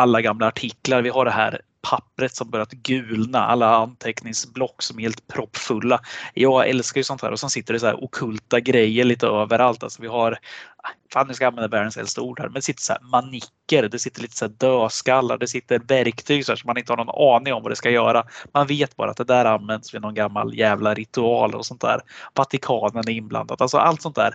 alla 0.00 0.20
gamla 0.20 0.46
artiklar. 0.46 1.02
Vi 1.02 1.08
har 1.08 1.24
det 1.24 1.30
här 1.30 1.60
pappret 1.82 2.34
som 2.34 2.50
börjat 2.50 2.70
gulna, 2.70 3.46
alla 3.46 3.74
anteckningsblock 3.74 4.82
som 4.82 4.98
är 4.98 5.02
helt 5.02 5.26
proppfulla. 5.26 6.00
Jag 6.34 6.68
älskar 6.68 6.98
ju 6.98 7.04
sånt 7.04 7.22
här 7.22 7.32
och 7.32 7.40
sen 7.40 7.50
sitter 7.50 7.72
det 7.74 7.80
så 7.80 7.86
här 7.86 8.04
okulta 8.04 8.60
grejer 8.60 9.04
lite 9.04 9.26
överallt. 9.26 9.82
Alltså 9.82 10.02
vi 10.02 10.08
har, 10.08 10.32
ah, 10.76 10.88
fan 11.12 11.28
nu 11.28 11.34
ska 11.34 11.44
jag 11.44 11.50
använda 11.50 11.76
världens 11.76 11.96
äldsta 11.96 12.20
ord 12.20 12.40
här, 12.40 12.46
men 12.46 12.54
det 12.54 12.62
sitter 12.62 12.82
så 12.82 12.92
här 12.92 13.02
manicker, 13.02 13.88
det 13.88 13.98
sitter 13.98 14.22
lite 14.22 14.36
så 14.36 14.44
här 14.44 14.52
dödskallar, 14.52 15.38
det 15.38 15.48
sitter 15.48 15.78
verktyg 15.78 16.46
så 16.46 16.52
här 16.52 16.56
som 16.56 16.66
man 16.66 16.78
inte 16.78 16.92
har 16.92 17.04
någon 17.04 17.36
aning 17.36 17.54
om 17.54 17.62
vad 17.62 17.72
det 17.72 17.76
ska 17.76 17.90
göra. 17.90 18.24
Man 18.54 18.66
vet 18.66 18.96
bara 18.96 19.10
att 19.10 19.16
det 19.16 19.24
där 19.24 19.44
används 19.44 19.94
vid 19.94 20.02
någon 20.02 20.14
gammal 20.14 20.54
jävla 20.54 20.94
ritual 20.94 21.54
och 21.54 21.66
sånt 21.66 21.80
där. 21.80 22.00
Vatikanen 22.34 23.08
är 23.08 23.12
inblandat, 23.12 23.60
alltså 23.60 23.78
allt 23.78 24.02
sånt 24.02 24.16
där. 24.16 24.34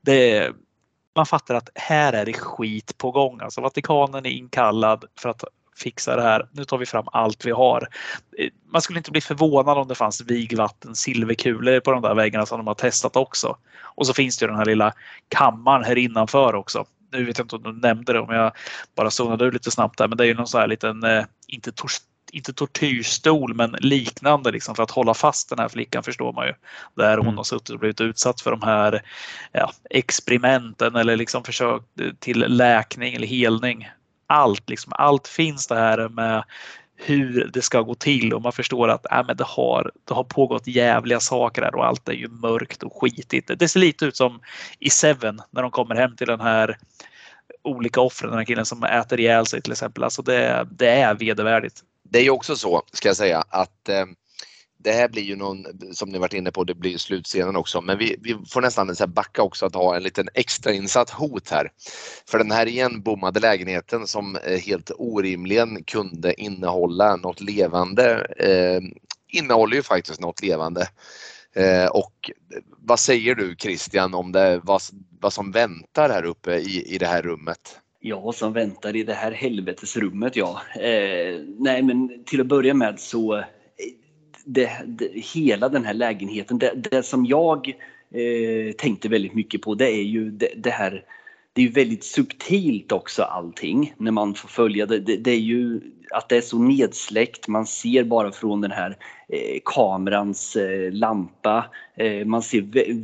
Det, 0.00 0.52
man 1.16 1.26
fattar 1.26 1.54
att 1.54 1.68
här 1.74 2.12
är 2.12 2.24
det 2.24 2.32
skit 2.32 2.98
på 2.98 3.10
gång. 3.10 3.40
Alltså 3.40 3.60
Vatikanen 3.60 4.26
är 4.26 4.30
inkallad 4.30 5.04
för 5.18 5.28
att 5.28 5.44
fixa 5.76 6.16
det 6.16 6.22
här. 6.22 6.48
Nu 6.52 6.64
tar 6.64 6.78
vi 6.78 6.86
fram 6.86 7.04
allt 7.12 7.46
vi 7.46 7.50
har. 7.50 7.88
Eh, 8.38 8.48
man 8.72 8.82
skulle 8.82 8.98
inte 8.98 9.10
bli 9.10 9.20
förvånad 9.20 9.78
om 9.78 9.88
det 9.88 9.94
fanns 9.94 10.20
vigvatten, 10.20 10.94
silverkulor 10.94 11.80
på 11.80 11.92
de 11.92 12.02
där 12.02 12.14
väggarna 12.14 12.46
som 12.46 12.58
de 12.58 12.66
har 12.66 12.74
testat 12.74 13.16
också. 13.16 13.56
Och 13.78 14.06
så 14.06 14.14
finns 14.14 14.38
det 14.38 14.44
ju 14.44 14.48
den 14.48 14.58
här 14.58 14.64
lilla 14.64 14.92
kammaren 15.28 15.84
här 15.84 15.98
innanför 15.98 16.54
också. 16.54 16.84
Nu 17.12 17.24
vet 17.24 17.38
jag 17.38 17.44
inte 17.44 17.56
om 17.56 17.62
du 17.62 17.72
nämnde 17.72 18.12
det 18.12 18.20
om 18.20 18.34
jag 18.34 18.52
bara 18.96 19.10
zonade 19.10 19.44
ur 19.44 19.52
lite 19.52 19.70
snabbt 19.70 19.98
där 19.98 20.08
men 20.08 20.18
det 20.18 20.24
är 20.24 20.28
ju 20.28 20.34
någon 20.34 20.46
sån 20.46 20.60
här 20.60 20.68
liten, 20.68 21.04
eh, 21.04 21.24
inte 21.46 21.72
inte 22.32 22.52
tortyrstol 22.52 23.54
men 23.54 23.70
liknande 23.70 24.50
liksom 24.50 24.74
för 24.74 24.82
att 24.82 24.90
hålla 24.90 25.14
fast 25.14 25.48
den 25.48 25.58
här 25.58 25.68
flickan 25.68 26.02
förstår 26.02 26.32
man 26.32 26.46
ju. 26.46 26.52
Där 26.94 27.16
hon 27.16 27.26
mm. 27.26 27.36
har 27.36 27.44
suttit 27.44 27.70
och 27.70 27.78
blivit 27.78 28.00
utsatt 28.00 28.40
för 28.40 28.50
de 28.50 28.62
här 28.62 29.02
ja, 29.52 29.72
experimenten 29.90 30.96
eller 30.96 31.16
liksom 31.16 31.44
försök 31.44 31.82
till 32.18 32.38
läkning 32.38 33.14
eller 33.14 33.26
helning. 33.26 33.88
Allt, 34.26 34.70
liksom, 34.70 34.92
allt 34.96 35.28
finns 35.28 35.66
det 35.66 35.76
här 35.76 36.08
med 36.08 36.44
hur 36.96 37.50
det 37.52 37.62
ska 37.62 37.80
gå 37.80 37.94
till 37.94 38.34
och 38.34 38.42
man 38.42 38.52
förstår 38.52 38.88
att 38.88 39.12
äh, 39.12 39.26
men 39.26 39.36
det, 39.36 39.44
har, 39.44 39.92
det 40.04 40.14
har 40.14 40.24
pågått 40.24 40.66
jävliga 40.66 41.20
saker 41.20 41.62
här 41.62 41.74
och 41.74 41.86
allt 41.86 42.08
är 42.08 42.12
ju 42.12 42.28
mörkt 42.28 42.82
och 42.82 43.00
skitigt. 43.00 43.50
Det 43.58 43.68
ser 43.68 43.80
lite 43.80 44.04
ut 44.04 44.16
som 44.16 44.40
i 44.78 44.90
Seven 44.90 45.40
när 45.50 45.62
de 45.62 45.70
kommer 45.70 45.94
hem 45.94 46.16
till 46.16 46.26
den 46.26 46.40
här 46.40 46.78
olika 47.62 48.00
offren, 48.00 48.30
den 48.30 48.38
här 48.38 48.44
killen 48.44 48.66
som 48.66 48.84
äter 48.84 49.20
ihjäl 49.20 49.46
sig 49.46 49.62
till 49.62 49.72
exempel. 49.72 50.04
Alltså 50.04 50.22
det, 50.22 50.68
det 50.70 50.88
är 50.88 51.14
vedervärdigt 51.14 51.82
det 52.10 52.18
är 52.18 52.22
ju 52.22 52.30
också 52.30 52.56
så, 52.56 52.82
ska 52.92 53.08
jag 53.08 53.16
säga, 53.16 53.44
att 53.48 53.88
eh, 53.88 54.06
det 54.86 54.92
här 54.92 55.08
blir 55.08 55.22
ju 55.22 55.36
någon, 55.36 55.66
som 55.92 56.08
ni 56.08 56.18
varit 56.18 56.32
inne 56.32 56.52
på, 56.52 56.64
det 56.64 56.74
blir 56.74 56.98
slutscenen 56.98 57.56
också, 57.56 57.80
men 57.80 57.98
vi, 57.98 58.16
vi 58.20 58.36
får 58.48 58.60
nästan 58.60 58.96
så 58.96 59.06
backa 59.06 59.42
också 59.42 59.66
att 59.66 59.74
ha 59.74 59.96
en 59.96 60.02
liten 60.02 60.28
extrainsatt 60.34 61.10
hot 61.10 61.50
här. 61.50 61.70
För 62.28 62.38
den 62.38 62.50
här 62.50 62.66
igenbommade 62.66 63.40
lägenheten 63.40 64.06
som 64.06 64.36
eh, 64.36 64.58
helt 64.58 64.90
orimligen 64.98 65.84
kunde 65.84 66.40
innehålla 66.40 67.16
något 67.16 67.40
levande 67.40 68.26
eh, 68.38 68.80
innehåller 69.28 69.76
ju 69.76 69.82
faktiskt 69.82 70.20
något 70.20 70.42
levande. 70.42 70.88
Eh, 71.54 71.86
och 71.86 72.30
vad 72.78 73.00
säger 73.00 73.34
du 73.34 73.56
Christian 73.58 74.14
om 74.14 74.32
det, 74.32 74.60
vad, 74.62 74.82
vad 75.20 75.32
som 75.32 75.52
väntar 75.52 76.10
här 76.10 76.24
uppe 76.24 76.54
i, 76.56 76.94
i 76.94 76.98
det 76.98 77.06
här 77.06 77.22
rummet? 77.22 77.80
Ja, 78.00 78.32
som 78.32 78.52
väntar 78.52 78.96
i 78.96 79.02
det 79.02 79.14
här 79.14 79.32
helvetesrummet 79.32 80.36
ja. 80.36 80.62
Eh, 80.74 81.40
nej 81.58 81.82
men 81.82 82.24
till 82.24 82.40
att 82.40 82.46
börja 82.46 82.74
med 82.74 83.00
så 83.00 83.36
eh, 83.36 83.44
det, 84.44 84.70
det, 84.86 85.10
hela 85.34 85.68
den 85.68 85.84
här 85.84 85.94
lägenheten, 85.94 86.58
det, 86.58 86.72
det 86.90 87.02
som 87.02 87.26
jag 87.26 87.68
eh, 88.14 88.72
tänkte 88.72 89.08
väldigt 89.08 89.34
mycket 89.34 89.60
på 89.60 89.74
det 89.74 89.90
är 89.90 90.02
ju 90.02 90.30
det, 90.30 90.52
det 90.56 90.70
här 90.70 91.04
det 91.56 91.62
är 91.62 91.68
väldigt 91.68 92.04
subtilt 92.04 92.92
också 92.92 93.22
allting 93.22 93.94
när 93.96 94.10
man 94.10 94.34
får 94.34 94.48
följa 94.48 94.86
det. 94.86 94.98
Det, 94.98 95.16
det 95.16 95.30
är 95.30 95.40
ju 95.40 95.80
att 96.10 96.28
det 96.28 96.36
är 96.36 96.40
så 96.40 96.58
nedsläckt. 96.58 97.48
Man 97.48 97.66
ser 97.66 98.04
bara 98.04 98.32
från 98.32 98.60
den 98.60 98.70
här 98.70 98.96
eh, 99.28 99.60
kamerans 99.64 100.56
eh, 100.56 100.92
lampa. 100.92 101.64
Eh, 101.96 102.26
man 102.26 102.42
ser 102.42 102.60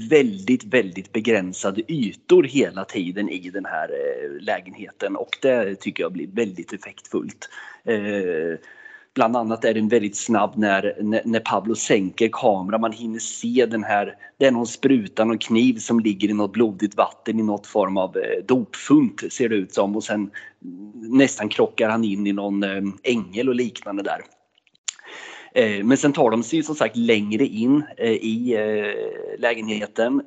väldigt, 0.09 0.65
väldigt 0.65 1.13
begränsade 1.13 1.93
ytor 1.93 2.43
hela 2.43 2.85
tiden 2.85 3.29
i 3.29 3.51
den 3.51 3.65
här 3.65 3.89
eh, 3.89 4.43
lägenheten 4.43 5.17
och 5.17 5.39
det 5.43 5.75
tycker 5.75 6.03
jag 6.03 6.13
blir 6.13 6.29
väldigt 6.33 6.73
effektfullt. 6.73 7.49
Eh, 7.85 8.59
Bland 9.15 9.37
annat 9.37 9.65
är 9.65 9.75
den 9.75 9.89
väldigt 9.89 10.17
snabb 10.17 10.53
när, 10.57 10.97
när 11.25 11.41
Pablo 11.41 11.75
sänker 11.75 12.29
kameran. 12.33 12.81
Man 12.81 12.93
hinner 12.93 13.19
se 13.19 13.67
den 13.67 13.85
här, 13.85 14.15
det 14.39 14.47
är 14.47 14.51
någon 14.51 14.67
spruta, 14.67 15.25
någon 15.25 15.39
kniv 15.39 15.79
som 15.79 16.01
ligger 16.01 16.31
i 16.31 16.33
något 16.33 16.53
blodigt 16.53 16.97
vatten 16.97 17.41
i 17.41 17.43
något 17.43 17.67
form 17.67 17.97
av 17.97 18.17
eh, 18.17 18.45
dopfunt 18.45 19.33
ser 19.33 19.49
det 19.49 19.55
ut 19.55 19.75
som 19.75 19.97
och 19.97 20.05
sen 20.05 20.31
nästan 20.95 21.49
krockar 21.49 21.89
han 21.89 22.05
in 22.05 22.27
i 22.27 22.33
någon 22.33 22.63
eh, 22.63 22.83
ängel 23.03 23.49
och 23.49 23.55
liknande 23.55 24.03
där. 24.03 24.21
Eh, 25.55 25.85
men 25.85 25.97
sen 25.97 26.13
tar 26.13 26.31
de 26.31 26.43
sig 26.43 26.63
som 26.63 26.75
sagt 26.75 26.97
längre 26.97 27.47
in 27.47 27.85
i 27.99 28.57
lägenheten 29.39 30.23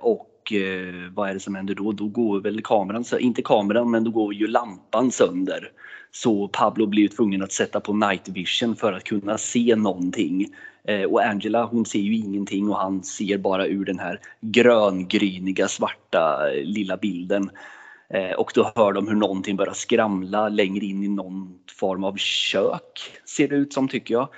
och 0.00 0.31
Eh, 0.52 1.12
vad 1.14 1.30
är 1.30 1.34
det 1.34 1.40
som 1.40 1.54
händer 1.54 1.74
då? 1.74 1.92
Då 1.92 2.06
går 2.06 2.40
väl 2.40 2.62
kameran, 2.62 3.04
inte 3.20 3.42
kameran, 3.42 3.90
men 3.90 4.04
då 4.04 4.10
går 4.10 4.34
ju 4.34 4.46
lampan 4.46 5.10
sönder. 5.10 5.70
Så 6.10 6.48
Pablo 6.48 6.86
blir 6.86 7.08
tvungen 7.08 7.42
att 7.42 7.52
sätta 7.52 7.80
på 7.80 7.92
night 7.92 8.28
vision 8.28 8.76
för 8.76 8.92
att 8.92 9.04
kunna 9.04 9.38
se 9.38 9.76
någonting. 9.76 10.48
Eh, 10.84 11.02
och 11.02 11.24
Angela 11.24 11.64
hon 11.64 11.84
ser 11.84 11.98
ju 11.98 12.16
ingenting 12.16 12.68
och 12.68 12.76
han 12.76 13.02
ser 13.02 13.38
bara 13.38 13.66
ur 13.66 13.84
den 13.84 13.98
här 13.98 14.20
gröngryniga 14.40 15.68
svarta 15.68 16.50
eh, 16.50 16.64
lilla 16.64 16.96
bilden. 16.96 17.50
Eh, 18.08 18.32
och 18.32 18.52
då 18.54 18.72
hör 18.74 18.92
de 18.92 19.08
hur 19.08 19.14
någonting 19.14 19.56
börjar 19.56 19.72
skramla 19.72 20.48
längre 20.48 20.84
in 20.84 21.02
i 21.02 21.08
någon 21.08 21.58
form 21.78 22.04
av 22.04 22.16
kök, 22.16 23.00
ser 23.24 23.48
det 23.48 23.56
ut 23.56 23.72
som 23.72 23.88
tycker 23.88 24.14
jag. 24.14 24.28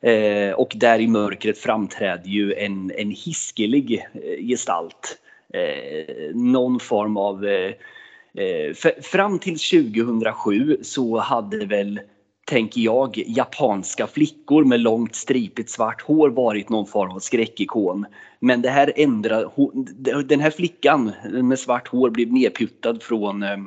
Eh, 0.00 0.52
och 0.52 0.72
där 0.76 0.98
i 0.98 1.08
mörkret 1.08 1.58
framträder 1.58 2.28
ju 2.28 2.54
en, 2.54 2.92
en 2.96 3.10
hiskelig 3.10 4.06
gestalt. 4.48 5.21
Eh, 5.52 6.34
någon 6.34 6.80
form 6.80 7.16
av 7.16 7.44
Eh, 8.34 8.44
eh 8.44 9.02
fram 9.02 9.38
till 9.38 9.58
2007 9.58 10.76
så 10.82 11.18
hade 11.18 11.66
väl, 11.66 12.00
tänker 12.46 12.80
jag, 12.80 13.22
japanska 13.26 14.06
flickor 14.06 14.64
med 14.64 14.80
långt 14.80 15.14
stripigt 15.14 15.70
svart 15.70 16.02
hår 16.02 16.30
varit 16.30 16.68
någon 16.68 16.86
form 16.86 17.10
av 17.10 17.18
skräckikon. 17.18 18.06
Men 18.40 18.62
det 18.62 18.70
här 18.70 18.92
ändrar, 18.96 19.50
den 20.22 20.40
här 20.40 20.50
flickan 20.50 21.12
med 21.30 21.58
svart 21.58 21.88
hår 21.88 22.10
blev 22.10 22.32
nedputtad 22.32 22.98
från 23.02 23.42
eh, 23.42 23.58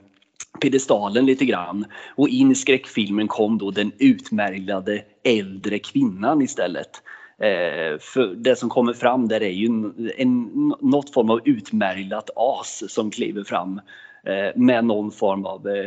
pedestalen 0.61 1.25
lite 1.25 1.45
grann 1.45 1.85
och 2.15 2.29
in 2.29 2.51
i 2.51 2.55
skräckfilmen 2.55 3.27
kom 3.27 3.57
då 3.57 3.71
den 3.71 3.91
utmärglade 3.97 5.03
äldre 5.23 5.79
kvinnan 5.79 6.41
istället. 6.41 7.01
Eh, 7.41 7.99
för 7.99 8.35
det 8.35 8.55
som 8.55 8.69
kommer 8.69 8.93
fram 8.93 9.27
där 9.27 9.43
är 9.43 9.49
ju 9.49 9.65
en, 9.65 10.11
en, 10.17 10.51
något 10.81 11.13
form 11.13 11.29
av 11.29 11.41
utmärglat 11.45 12.29
as 12.35 12.83
som 12.87 13.11
kliver 13.11 13.43
fram 13.43 13.81
Eh, 14.25 14.51
med 14.55 14.85
någon 14.85 15.11
form 15.11 15.45
av 15.45 15.67
eh, 15.67 15.85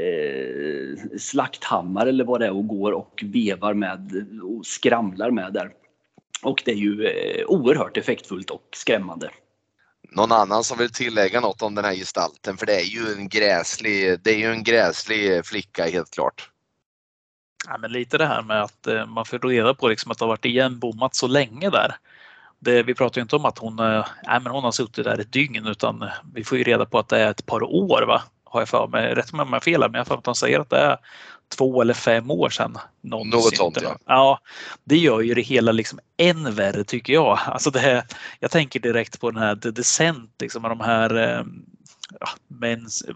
eh 0.00 1.18
slakthammare 1.18 2.08
eller 2.08 2.24
vad 2.24 2.40
det 2.40 2.46
är 2.46 2.56
och 2.56 2.68
går 2.68 2.92
och 2.92 3.24
vevar 3.24 3.74
med 3.74 4.26
och 4.42 4.66
skramlar 4.66 5.30
med 5.30 5.52
där. 5.52 5.70
Och 6.42 6.62
det 6.64 6.70
är 6.70 6.76
ju 6.76 7.06
eh, 7.06 7.44
oerhört 7.46 7.96
effektfullt 7.96 8.50
och 8.50 8.68
skrämmande. 8.72 9.30
Någon 10.16 10.32
annan 10.32 10.64
som 10.64 10.78
vill 10.78 10.92
tillägga 10.92 11.40
något 11.40 11.62
om 11.62 11.74
den 11.74 11.84
här 11.84 11.94
gestalten? 11.94 12.56
För 12.56 12.66
det 12.66 12.74
är 12.74 12.84
ju 12.84 13.12
en 13.18 13.28
gräslig, 13.28 14.20
det 14.22 14.30
är 14.30 14.38
ju 14.38 14.52
en 14.52 14.62
gräslig 14.62 15.46
flicka 15.46 15.84
helt 15.84 16.10
klart. 16.10 16.50
Ja, 17.70 17.78
men 17.78 17.92
lite 17.92 18.18
det 18.18 18.26
här 18.26 18.42
med 18.42 18.62
att 18.62 18.88
man 19.08 19.24
får 19.24 19.38
reda 19.38 19.74
på 19.74 19.88
liksom 19.88 20.10
att 20.10 20.18
det 20.18 20.24
har 20.24 20.28
varit 20.28 20.44
igenbommat 20.44 21.14
så 21.14 21.26
länge 21.26 21.70
där 21.70 21.96
det, 22.60 22.82
vi 22.82 22.94
pratar 22.94 23.18
ju 23.18 23.22
inte 23.22 23.36
om 23.36 23.44
att 23.44 23.58
hon, 23.58 23.78
äh, 23.78 24.04
men 24.24 24.46
hon 24.46 24.64
har 24.64 24.72
suttit 24.72 25.04
där 25.04 25.20
ett 25.20 25.32
dygn 25.32 25.66
utan 25.66 26.04
vi 26.34 26.44
får 26.44 26.58
ju 26.58 26.64
reda 26.64 26.86
på 26.86 26.98
att 26.98 27.08
det 27.08 27.18
är 27.18 27.30
ett 27.30 27.46
par 27.46 27.62
år 27.62 28.02
va? 28.02 28.22
Har 28.44 28.60
jag 28.60 28.68
för 28.68 28.86
mig. 28.86 29.14
Rätt 29.14 29.32
mig 29.32 29.42
om 29.42 29.52
jag 29.52 29.62
fel 29.62 29.80
men 29.80 29.92
jag 29.92 30.00
har 30.00 30.04
för 30.04 30.14
mig 30.14 30.18
att 30.18 30.24
de 30.24 30.34
säger 30.34 30.60
att 30.60 30.70
det 30.70 30.78
är 30.78 30.96
två 31.56 31.82
eller 31.82 31.94
fem 31.94 32.30
år 32.30 32.50
sedan. 32.50 32.78
Något 33.00 33.56
sånt 33.56 33.78
ja. 33.82 33.96
ja. 34.06 34.40
Det 34.84 34.96
gör 34.96 35.20
ju 35.20 35.34
det 35.34 35.40
hela 35.40 35.72
liksom 35.72 35.98
än 36.16 36.54
värre 36.54 36.84
tycker 36.84 37.12
jag. 37.12 37.38
Alltså 37.46 37.70
det 37.70 37.78
här, 37.78 38.02
jag 38.40 38.50
tänker 38.50 38.80
direkt 38.80 39.20
på 39.20 39.30
den 39.30 39.42
här 39.42 39.56
The 39.56 39.70
Descent, 39.70 40.30
liksom 40.40 40.62
med 40.62 40.70
de 40.70 40.80
här 40.80 41.16
eh, 41.16 41.44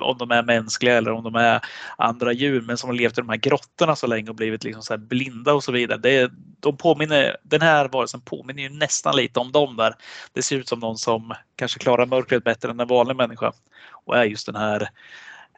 om 0.01 0.19
de 0.19 0.31
är 0.31 0.43
mänskliga 0.43 0.97
eller 0.97 1.13
om 1.13 1.25
de 1.25 1.35
är 1.35 1.61
andra 1.99 2.33
djur 2.33 2.61
men 2.61 2.77
som 2.77 2.89
har 2.89 2.95
levt 2.95 3.19
i 3.19 3.21
de 3.21 3.29
här 3.29 3.37
grottorna 3.37 3.97
så 3.97 4.07
länge 4.07 4.29
och 4.29 4.37
blivit 4.37 4.65
liksom 4.65 4.83
så 4.83 4.99
blinda 4.99 5.53
och 5.53 5.65
så 5.65 5.73
vidare. 5.73 5.99
Det, 5.99 6.31
de 6.61 6.77
påminner, 6.77 7.37
den 7.43 7.63
här 7.63 7.89
varelsen 7.89 8.21
påminner 8.21 8.63
ju 8.63 8.69
nästan 8.69 9.17
lite 9.17 9.41
om 9.41 9.53
dem 9.53 9.77
där. 9.77 9.95
Det 10.33 10.43
ser 10.43 10.57
ut 10.57 10.69
som 10.69 10.79
någon 10.79 10.99
som 10.99 11.35
kanske 11.57 11.79
klarar 11.79 12.07
mörkret 12.07 12.45
bättre 12.45 12.71
än 12.71 12.81
en 12.81 12.89
vanlig 12.89 13.17
människa 13.17 13.53
och 13.91 14.17
är 14.17 14.25
just 14.25 14.47
den 14.47 14.57
här 14.57 14.91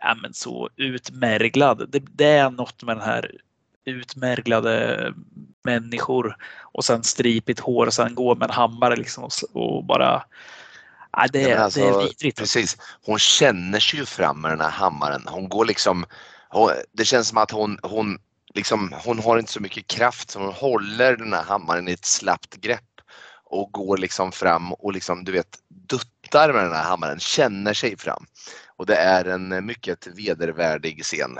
ja, 0.00 0.14
men 0.22 0.34
så 0.34 0.70
utmärglad. 0.76 1.88
Det, 1.88 2.02
det 2.12 2.30
är 2.30 2.50
något 2.50 2.82
med 2.82 2.96
den 2.96 3.04
här 3.04 3.30
utmärglade 3.84 5.12
människor 5.64 6.36
och 6.62 6.84
sen 6.84 7.02
stripigt 7.02 7.60
hår 7.60 7.86
och 7.86 7.94
sen 7.94 8.14
går 8.14 8.36
med 8.36 8.48
en 8.48 8.54
hammare 8.54 8.96
liksom 8.96 9.24
och, 9.24 9.32
och 9.52 9.84
bara 9.84 10.22
Ja, 11.16 11.26
det, 11.32 11.50
är, 11.50 11.56
alltså, 11.56 11.80
det 11.80 11.86
är 11.86 12.02
vidrigt. 12.02 12.38
Precis. 12.38 12.76
Hon 13.04 13.18
känner 13.18 13.80
sig 13.80 13.98
ju 13.98 14.06
fram 14.06 14.40
med 14.40 14.50
den 14.50 14.60
här 14.60 14.70
hammaren. 14.70 15.22
Hon 15.26 15.48
går 15.48 15.64
liksom, 15.64 16.04
hon, 16.48 16.70
det 16.92 17.04
känns 17.04 17.28
som 17.28 17.38
att 17.38 17.50
hon, 17.50 17.78
hon 17.82 18.18
liksom, 18.54 18.94
hon 19.04 19.18
har 19.18 19.38
inte 19.38 19.52
så 19.52 19.60
mycket 19.60 19.86
kraft 19.86 20.30
så 20.30 20.38
hon 20.38 20.52
håller 20.52 21.16
den 21.16 21.32
här 21.32 21.42
hammaren 21.42 21.88
i 21.88 21.92
ett 21.92 22.04
slappt 22.04 22.56
grepp 22.56 22.80
och 23.44 23.72
går 23.72 23.96
liksom 23.96 24.32
fram 24.32 24.72
och 24.72 24.92
liksom 24.92 25.24
du 25.24 25.32
vet 25.32 25.58
duttar 25.68 26.52
med 26.52 26.64
den 26.64 26.72
här 26.72 26.84
hammaren, 26.84 27.18
känner 27.18 27.74
sig 27.74 27.96
fram. 27.96 28.26
Och 28.76 28.86
det 28.86 28.96
är 28.96 29.24
en 29.24 29.66
mycket 29.66 30.06
vedervärdig 30.06 31.04
scen. 31.04 31.38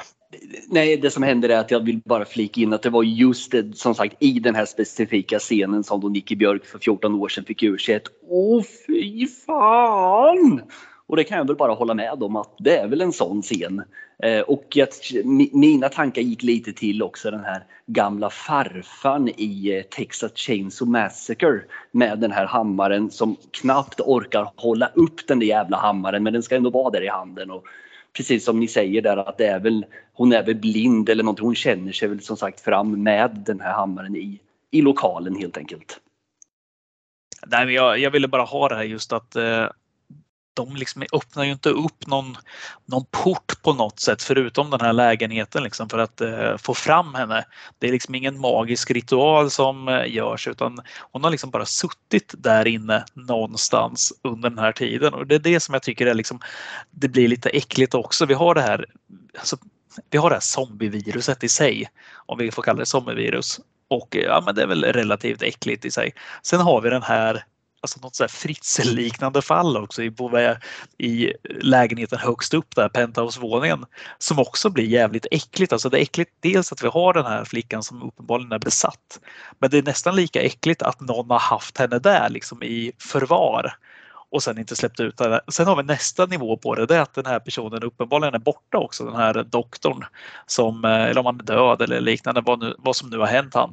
Nej, 0.69 0.97
det 0.97 1.11
som 1.11 1.23
händer 1.23 1.49
är 1.49 1.59
att 1.59 1.71
jag 1.71 1.81
vill 1.81 2.01
bara 2.05 2.25
flika 2.25 2.61
in 2.61 2.73
att 2.73 2.83
det 2.83 2.91
var 2.91 3.03
just 3.03 3.53
det, 3.53 3.77
som 3.77 3.95
sagt 3.95 4.17
i 4.19 4.39
den 4.41 4.55
här 4.55 4.65
specifika 4.65 5.39
scenen 5.39 5.85
som 5.85 6.01
då 6.01 6.09
Nicky 6.09 6.37
Björk 6.37 6.65
för 6.65 6.79
14 6.79 7.15
år 7.15 7.29
sedan 7.29 7.45
fick 7.45 7.63
ur 7.63 7.79
sig 7.79 7.95
ett 7.95 8.09
Åh 8.29 8.63
fy 8.87 9.27
fan! 9.27 10.63
Och 11.09 11.17
det 11.17 11.25
kan 11.25 11.39
jag 11.39 11.47
väl 11.47 11.57
bara 11.57 11.73
hålla 11.73 11.95
med 11.95 12.23
om 12.23 12.37
att 12.37 12.55
det 12.59 12.77
är 12.77 12.89
väl 12.89 13.01
en 13.01 13.13
sån 13.13 13.43
scen. 13.43 13.83
Eh, 14.23 14.41
och 14.41 14.79
att 14.83 15.01
mina 15.53 15.89
tankar 15.89 16.23
gick 16.23 16.43
lite 16.43 16.73
till 16.73 17.03
också 17.03 17.31
den 17.31 17.45
här 17.45 17.65
gamla 17.87 18.31
farfan 18.31 19.29
i 19.29 19.77
eh, 19.77 19.83
Texas 19.83 20.33
Chainsaw 20.35 20.91
Massacre 21.03 21.61
med 21.91 22.19
den 22.19 22.33
här 22.33 22.47
hammaren 22.47 23.11
som 23.11 23.37
knappt 23.51 24.01
orkar 24.01 24.53
hålla 24.57 24.87
upp 24.95 25.27
den 25.29 25.39
där 25.39 25.47
jävla 25.47 25.77
hammaren 25.77 26.23
men 26.23 26.33
den 26.33 26.43
ska 26.43 26.57
ändå 26.57 26.71
vara 26.71 26.91
där 26.91 27.05
i 27.05 27.09
handen. 27.09 27.51
Och 27.51 27.65
precis 28.17 28.45
som 28.45 28.61
ni 28.61 28.69
säger 28.69 29.03
där 29.03 29.17
att 29.17 29.39
det 29.39 29.47
är 29.47 29.61
väl, 29.61 29.87
hon 30.13 30.33
är 30.33 30.43
väl 30.43 30.55
blind 30.55 31.09
eller 31.09 31.25
någonting. 31.25 31.47
Hon 31.47 31.55
känner 31.55 31.93
sig 31.93 32.09
väl 32.09 32.21
som 32.21 32.37
sagt 32.37 32.61
fram 32.61 33.03
med 33.03 33.43
den 33.47 33.61
här 33.61 33.73
hammaren 33.73 34.17
i, 34.17 34.41
i 34.71 34.83
lokalen 34.83 35.37
helt 35.37 35.57
enkelt. 35.57 36.01
Nej, 37.47 37.67
men 37.67 37.75
jag, 37.75 37.99
jag 37.99 38.11
ville 38.11 38.29
bara 38.29 38.43
ha 38.43 38.69
det 38.69 38.75
här 38.75 38.83
just 38.83 39.13
att 39.13 39.37
eh, 39.37 39.67
de 40.57 40.77
liksom 40.77 41.03
öppnar 41.13 41.45
ju 41.45 41.53
inte 41.53 41.71
upp 41.71 42.07
någon, 42.07 42.37
någon 42.87 43.05
port 43.11 43.63
på 43.63 43.73
något 43.73 44.01
sätt 44.01 44.23
förutom 44.23 44.71
den 44.71 44.81
här 44.81 44.93
lägenheten 44.93 45.63
liksom 45.63 45.89
för 45.89 45.99
att 45.99 46.21
eh, 46.21 46.57
få 46.57 46.75
fram 46.75 47.15
henne. 47.15 47.45
Det 47.79 47.89
är 47.89 47.93
liksom 47.93 48.15
ingen 48.15 48.41
magisk 48.41 48.91
ritual 48.91 49.51
som 49.51 49.89
eh, 49.89 50.13
görs 50.15 50.49
utan 50.49 50.81
hon 51.13 51.25
har 51.25 51.31
liksom 51.31 51.51
bara 51.51 51.67
suttit 51.67 52.35
där 52.39 52.67
inne 52.67 53.05
någonstans 53.15 54.13
under 54.23 54.51
den 54.51 54.59
här 54.59 54.73
tiden 54.73 55.15
och 55.15 55.27
det 55.27 55.35
är 55.35 55.39
det 55.39 55.61
som 55.61 55.73
jag 55.73 55.83
tycker 55.83 56.07
är 56.07 56.15
liksom, 56.15 56.41
det 56.91 57.09
blir 57.09 57.29
lite 57.29 57.49
äckligt 57.49 57.95
också. 57.95 58.27
Vi 58.27 58.35
har 58.35 58.55
det 58.55 58.63
här, 58.63 58.87
alltså, 59.39 59.57
vi 60.11 60.19
har 60.19 60.31
det 60.31 60.37
här 60.37 60.41
zombieviruset 60.41 61.45
i 61.45 61.49
sig, 61.49 61.89
om 62.27 62.39
vi 62.39 62.51
får 62.51 62.63
kalla 62.63 62.79
det 62.79 62.87
zombievirus. 62.87 63.61
Och 63.89 64.17
ja, 64.17 64.43
men 64.47 64.55
det 64.55 64.63
är 64.63 64.67
väl 64.67 64.85
relativt 64.85 65.43
äckligt 65.43 65.85
i 65.85 65.91
sig. 65.91 66.15
Sen 66.43 66.61
har 66.61 66.81
vi 66.81 66.91
den 66.91 67.03
här 67.03 67.45
alltså 67.81 68.01
något 68.01 68.17
så 68.17 68.29
Fritzl-liknande 68.29 69.43
fall 69.43 69.77
också 69.77 70.03
i, 70.03 70.13
i 70.99 71.33
lägenheten 71.61 72.19
högst 72.19 72.55
upp 72.55 72.77
där, 72.77 72.89
penthouse-våningen, 72.89 73.85
som 74.19 74.39
också 74.39 74.71
blir 74.71 74.85
jävligt 74.85 75.27
äckligt. 75.31 75.73
Alltså 75.73 75.89
det 75.89 75.99
är 75.99 76.03
äckligt 76.03 76.31
dels 76.41 76.73
att 76.73 76.85
vi 76.85 76.89
har 76.89 77.15
den 77.15 77.27
här 77.27 77.45
flickan 77.45 77.83
som 77.83 78.03
uppenbarligen 78.03 78.53
är 78.53 78.59
besatt, 78.59 79.21
men 79.59 79.71
det 79.71 79.79
är 79.79 79.83
nästan 79.83 80.17
lika 80.17 80.43
äckligt 80.43 80.83
att 80.83 81.01
någon 81.01 81.31
har 81.31 81.39
haft 81.39 81.79
henne 81.79 81.99
där 81.99 82.29
liksom 82.29 82.63
i 82.63 82.93
förvar 82.99 83.77
och 84.31 84.43
sen 84.43 84.59
inte 84.59 84.77
släppt 84.77 85.01
ut 85.01 85.21
henne. 85.21 85.41
Sen 85.49 85.67
har 85.67 85.77
vi 85.77 85.83
nästa 85.83 86.27
nivå 86.27 86.57
på 86.57 86.75
det, 86.75 86.87
det 86.87 86.97
är 86.97 87.01
att 87.01 87.15
den 87.15 87.27
här 87.27 87.39
personen 87.39 87.83
uppenbarligen 87.83 88.35
är 88.35 88.39
borta 88.39 88.79
också, 88.79 89.05
den 89.05 89.17
här 89.17 89.45
doktorn, 89.45 90.05
som, 90.47 90.85
eh, 90.85 91.05
eller 91.05 91.19
om 91.19 91.27
han 91.27 91.41
är 91.41 91.45
död 91.45 91.83
eller 91.83 92.01
liknande, 92.01 92.41
vad, 92.41 92.59
nu, 92.59 92.75
vad 92.79 92.97
som 92.97 93.11
nu 93.11 93.19
har 93.19 93.27
hänt 93.27 93.55
han. 93.55 93.73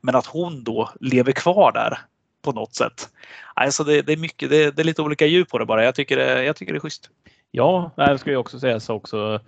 Men 0.00 0.14
att 0.14 0.26
hon 0.26 0.64
då 0.64 0.90
lever 1.00 1.32
kvar 1.32 1.72
där 1.72 1.98
på 2.44 2.52
något 2.52 2.74
sätt. 2.74 3.08
Alltså 3.54 3.84
det, 3.84 4.02
det 4.02 4.12
är 4.12 4.16
mycket, 4.16 4.50
det, 4.50 4.76
det, 4.76 4.82
är 4.82 4.84
lite 4.84 5.02
olika 5.02 5.26
djup 5.26 5.48
på 5.48 5.58
det 5.58 5.66
bara. 5.66 5.84
Jag 5.84 5.94
tycker 5.94 6.16
det, 6.16 6.44
jag 6.44 6.56
tycker 6.56 6.72
det 6.72 6.78
är 6.78 6.80
schysst. 6.80 7.10
Ja, 7.50 7.90
det 7.96 8.18
ska 8.18 8.30
ju 8.30 8.36
också 8.36 8.60
sägas, 8.60 8.88
också. 8.88 9.40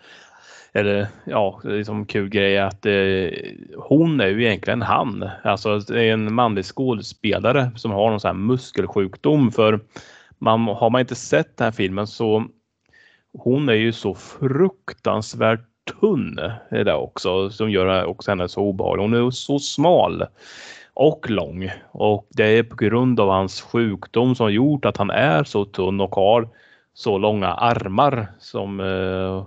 Eller 0.72 1.06
ja, 1.24 1.60
liksom 1.64 2.06
kul 2.06 2.28
grej 2.28 2.58
att 2.58 2.86
eh, 2.86 3.30
hon 3.76 4.20
är 4.20 4.26
ju 4.26 4.44
egentligen 4.44 4.82
han. 4.82 5.30
Alltså 5.44 5.78
det 5.78 6.04
är 6.04 6.12
en 6.12 6.34
manlig 6.34 6.64
skådespelare 6.64 7.70
som 7.76 7.90
har 7.90 8.10
någon 8.10 8.20
sån 8.20 8.28
här 8.28 8.34
muskelsjukdom 8.34 9.52
för 9.52 9.80
man, 10.38 10.60
har 10.60 10.90
man 10.90 11.00
inte 11.00 11.14
sett 11.14 11.56
den 11.56 11.64
här 11.64 11.72
filmen 11.72 12.06
så 12.06 12.44
hon 13.38 13.68
är 13.68 13.74
ju 13.74 13.92
så 13.92 14.14
fruktansvärt 14.14 15.66
tunn 16.00 16.38
eh, 16.38 16.52
är 16.70 16.84
det 16.84 16.94
också 16.94 17.50
som 17.50 17.70
gör 17.70 18.04
också 18.04 18.30
henne 18.30 18.48
så 18.48 18.60
obehaglig. 18.60 19.02
Hon 19.02 19.14
är 19.14 19.30
så 19.30 19.58
smal 19.58 20.24
och 20.96 21.30
lång 21.30 21.70
och 21.90 22.26
det 22.30 22.44
är 22.44 22.62
på 22.62 22.76
grund 22.76 23.20
av 23.20 23.28
hans 23.28 23.60
sjukdom 23.60 24.34
som 24.34 24.52
gjort 24.52 24.84
att 24.84 24.96
han 24.96 25.10
är 25.10 25.44
så 25.44 25.64
tunn 25.64 26.00
och 26.00 26.14
har 26.14 26.48
så 26.94 27.18
långa 27.18 27.48
armar 27.48 28.32
som 28.38 28.80
eh, 28.80 29.46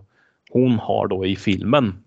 hon 0.52 0.80
har 0.80 1.08
då 1.08 1.26
i 1.26 1.36
filmen. 1.36 2.04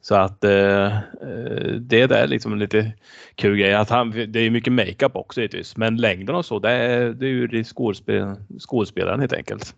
Så 0.00 0.14
att 0.14 0.44
eh, 0.44 0.86
eh 0.86 1.72
det 1.80 2.06
det 2.06 2.18
är 2.18 2.26
liksom 2.26 2.52
en 2.52 2.58
lite 2.58 2.92
kul 3.34 3.56
grej. 3.56 3.74
Att 3.74 3.90
han, 3.90 4.10
det 4.10 4.40
är 4.40 4.50
mycket 4.50 4.72
makeup 4.72 5.16
också 5.16 5.40
givetvis, 5.40 5.76
men 5.76 5.96
längden 5.96 6.34
och 6.34 6.44
så 6.44 6.58
det 6.58 6.70
är, 6.70 7.12
det 7.12 7.26
är 7.26 7.30
ju 7.30 7.64
skådespel, 7.64 8.34
skådespelaren 8.58 9.20
helt 9.20 9.32
enkelt. 9.32 9.74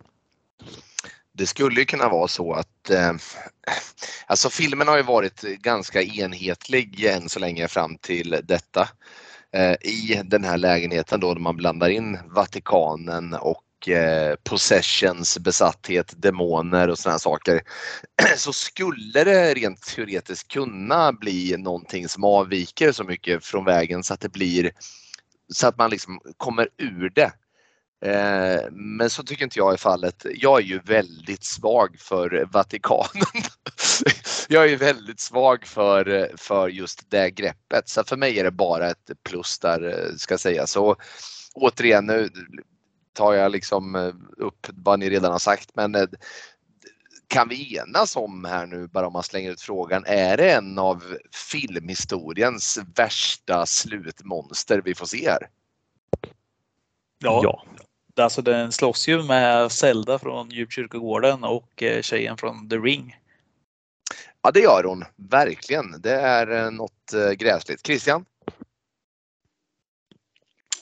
Det 1.38 1.46
skulle 1.46 1.84
kunna 1.84 2.08
vara 2.08 2.28
så 2.28 2.52
att 2.52 2.90
eh, 2.90 3.12
alltså 4.26 4.50
filmen 4.50 4.88
har 4.88 4.96
ju 4.96 5.02
varit 5.02 5.40
ganska 5.42 6.02
enhetlig 6.02 7.04
än 7.04 7.28
så 7.28 7.38
länge 7.38 7.68
fram 7.68 7.98
till 7.98 8.40
detta. 8.44 8.88
Eh, 9.52 9.72
I 9.72 10.22
den 10.24 10.44
här 10.44 10.56
lägenheten 10.56 11.20
då, 11.20 11.34
där 11.34 11.40
man 11.40 11.56
blandar 11.56 11.88
in 11.88 12.18
Vatikanen 12.26 13.34
och 13.34 13.88
eh, 13.88 14.34
possessions, 14.44 15.38
besatthet, 15.38 16.14
demoner 16.16 16.88
och 16.88 16.98
sådana 16.98 17.18
saker. 17.18 17.60
Så 18.36 18.52
skulle 18.52 19.24
det 19.24 19.54
rent 19.54 19.82
teoretiskt 19.82 20.48
kunna 20.48 21.12
bli 21.12 21.56
någonting 21.58 22.08
som 22.08 22.24
avviker 22.24 22.92
så 22.92 23.04
mycket 23.04 23.44
från 23.44 23.64
vägen 23.64 24.04
så 24.04 24.14
att 24.14 24.20
det 24.20 24.32
blir 24.32 24.70
så 25.54 25.66
att 25.66 25.78
man 25.78 25.90
liksom 25.90 26.20
kommer 26.36 26.68
ur 26.78 27.10
det 27.14 27.32
Eh, 28.00 28.60
men 28.70 29.10
så 29.10 29.22
tycker 29.22 29.44
inte 29.44 29.58
jag 29.58 29.72
är 29.72 29.76
fallet. 29.76 30.26
Jag 30.34 30.58
är 30.58 30.64
ju 30.64 30.78
väldigt 30.78 31.44
svag 31.44 31.96
för 31.98 32.48
Vatikanen. 32.52 33.44
jag 34.48 34.70
är 34.70 34.76
väldigt 34.76 35.20
svag 35.20 35.66
för, 35.66 36.32
för 36.36 36.68
just 36.68 37.10
det 37.10 37.30
greppet. 37.30 37.88
Så 37.88 38.04
för 38.04 38.16
mig 38.16 38.38
är 38.38 38.44
det 38.44 38.50
bara 38.50 38.90
ett 38.90 39.10
plus 39.22 39.58
där 39.58 39.82
eh, 39.82 40.14
ska 40.16 40.38
sägas. 40.38 40.70
Så 40.70 40.96
återigen, 41.54 42.06
nu 42.06 42.30
tar 43.12 43.34
jag 43.34 43.52
liksom 43.52 43.94
eh, 43.94 44.14
upp 44.36 44.66
vad 44.72 44.98
ni 44.98 45.10
redan 45.10 45.32
har 45.32 45.38
sagt 45.38 45.70
men 45.74 46.08
kan 47.28 47.48
vi 47.48 47.76
enas 47.76 48.16
om 48.16 48.44
här 48.44 48.66
nu, 48.66 48.86
bara 48.86 49.06
om 49.06 49.12
man 49.12 49.22
slänger 49.22 49.50
ut 49.50 49.60
frågan, 49.60 50.04
är 50.06 50.36
det 50.36 50.52
en 50.52 50.78
av 50.78 51.16
filmhistoriens 51.50 52.78
värsta 52.94 53.66
slutmonster 53.66 54.82
vi 54.84 54.94
får 54.94 55.06
se 55.06 55.30
här? 55.30 55.48
Ja, 57.18 57.40
ja. 57.44 57.64
Alltså 58.18 58.42
den 58.42 58.72
slåss 58.72 59.08
ju 59.08 59.22
med 59.22 59.72
Zelda 59.72 60.18
från 60.18 60.50
Djupkyrkogården 60.50 61.44
och 61.44 61.82
eh, 61.82 62.02
tjejen 62.02 62.36
från 62.36 62.68
The 62.68 62.76
Ring. 62.76 63.16
Ja 64.42 64.50
det 64.50 64.60
gör 64.60 64.84
hon, 64.84 65.04
verkligen. 65.16 66.00
Det 66.00 66.14
är 66.14 66.64
eh, 66.64 66.70
något 66.70 67.12
eh, 67.14 67.30
gräsligt. 67.30 67.86
Christian? 67.86 68.24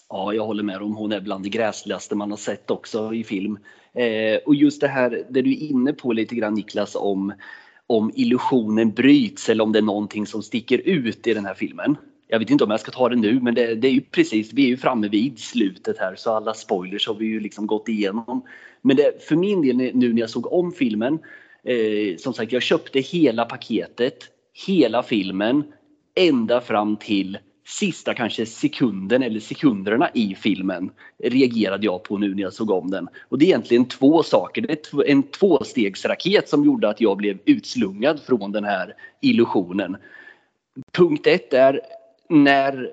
Ja, 0.08 0.32
jag 0.32 0.46
håller 0.46 0.62
med 0.62 0.82
om 0.82 0.96
hon 0.96 1.12
är 1.12 1.20
bland 1.20 1.44
det 1.44 1.48
gräsligaste 1.48 2.14
man 2.14 2.30
har 2.30 2.38
sett 2.38 2.70
också 2.70 3.14
i 3.14 3.24
film. 3.24 3.58
Eh, 3.94 4.38
och 4.46 4.54
just 4.54 4.80
det 4.80 4.88
här 4.88 5.26
det 5.30 5.42
du 5.42 5.50
är 5.52 5.70
inne 5.70 5.92
på 5.92 6.12
lite 6.12 6.34
grann 6.34 6.54
Niklas 6.54 6.94
om, 6.94 7.32
om 7.86 8.12
illusionen 8.14 8.90
bryts 8.90 9.48
eller 9.48 9.64
om 9.64 9.72
det 9.72 9.78
är 9.78 9.82
någonting 9.82 10.26
som 10.26 10.42
sticker 10.42 10.78
ut 10.78 11.26
i 11.26 11.34
den 11.34 11.46
här 11.46 11.54
filmen 11.54 11.96
jag 12.28 12.38
vet 12.38 12.50
inte 12.50 12.64
om 12.64 12.70
jag 12.70 12.80
ska 12.80 12.90
ta 12.90 13.08
det 13.08 13.16
nu, 13.16 13.40
men 13.40 13.54
det, 13.54 13.74
det, 13.74 13.88
är 13.88 13.92
ju 13.92 14.00
precis, 14.00 14.52
vi 14.52 14.64
är 14.64 14.68
ju 14.68 14.76
framme 14.76 15.08
vid 15.08 15.38
slutet 15.38 15.98
här 15.98 16.14
så 16.16 16.32
alla 16.32 16.54
spoilers 16.54 17.06
har 17.06 17.14
vi 17.14 17.26
ju 17.26 17.40
liksom 17.40 17.66
gått 17.66 17.88
igenom. 17.88 18.42
Men 18.82 18.96
det, 18.96 19.24
för 19.28 19.36
min 19.36 19.62
del 19.62 19.76
nu 19.76 20.12
när 20.12 20.20
jag 20.20 20.30
såg 20.30 20.52
om 20.52 20.72
filmen, 20.72 21.18
eh, 21.64 22.16
som 22.18 22.32
sagt 22.32 22.52
jag 22.52 22.62
köpte 22.62 23.00
hela 23.00 23.44
paketet, 23.44 24.18
hela 24.66 25.02
filmen, 25.02 25.64
ända 26.14 26.60
fram 26.60 26.96
till 26.96 27.38
sista 27.66 28.14
kanske 28.14 28.46
sekunden 28.46 29.22
eller 29.22 29.40
sekunderna 29.40 30.10
i 30.14 30.34
filmen 30.34 30.90
reagerade 31.18 31.86
jag 31.86 32.02
på 32.02 32.18
nu 32.18 32.34
när 32.34 32.42
jag 32.42 32.52
såg 32.52 32.70
om 32.70 32.90
den. 32.90 33.08
Och 33.28 33.38
det 33.38 33.44
är 33.44 33.46
egentligen 33.46 33.84
två 33.84 34.22
saker. 34.22 34.62
Det 34.62 34.92
är 34.92 35.10
en 35.10 35.22
tvåstegsraket 35.22 36.48
som 36.48 36.64
gjorde 36.64 36.88
att 36.88 37.00
jag 37.00 37.16
blev 37.16 37.38
utslungad 37.44 38.20
från 38.20 38.52
den 38.52 38.64
här 38.64 38.94
illusionen. 39.20 39.96
Punkt 40.92 41.26
ett 41.26 41.52
är 41.52 41.80
när 42.28 42.90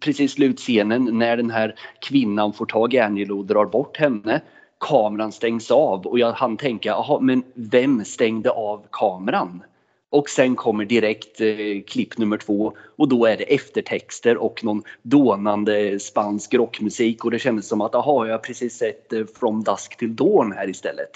precis 0.00 0.32
slutscenen 0.32 1.18
när 1.18 1.36
den 1.36 1.50
här 1.50 1.74
kvinnan 2.00 2.52
får 2.52 2.66
tag 2.66 2.94
i 2.94 2.98
Angelo 2.98 3.38
och 3.38 3.46
drar 3.46 3.66
bort 3.66 3.96
henne. 3.96 4.40
Kameran 4.80 5.32
stängs 5.32 5.70
av 5.70 6.06
och 6.06 6.18
jag 6.18 6.32
hann 6.32 6.56
tänka, 6.56 6.88
jaha 6.88 7.20
men 7.20 7.42
vem 7.54 8.04
stängde 8.04 8.50
av 8.50 8.86
kameran? 8.90 9.62
Och 10.10 10.28
sen 10.28 10.56
kommer 10.56 10.84
direkt 10.84 11.40
eh, 11.40 11.82
klipp 11.86 12.18
nummer 12.18 12.36
två 12.36 12.72
och 12.96 13.08
då 13.08 13.26
är 13.26 13.36
det 13.36 13.54
eftertexter 13.54 14.36
och 14.36 14.64
någon 14.64 14.82
dånande 15.02 16.00
spansk 16.00 16.54
rockmusik 16.54 17.24
och 17.24 17.30
det 17.30 17.38
kändes 17.38 17.68
som 17.68 17.80
att 17.80 17.90
jaha, 17.92 18.26
jag 18.26 18.34
har 18.34 18.38
precis 18.38 18.78
sett 18.78 19.12
eh, 19.12 19.24
From 19.40 19.64
Dusk 19.64 19.96
till 19.96 20.16
Dawn 20.16 20.52
här 20.52 20.70
istället. 20.70 21.10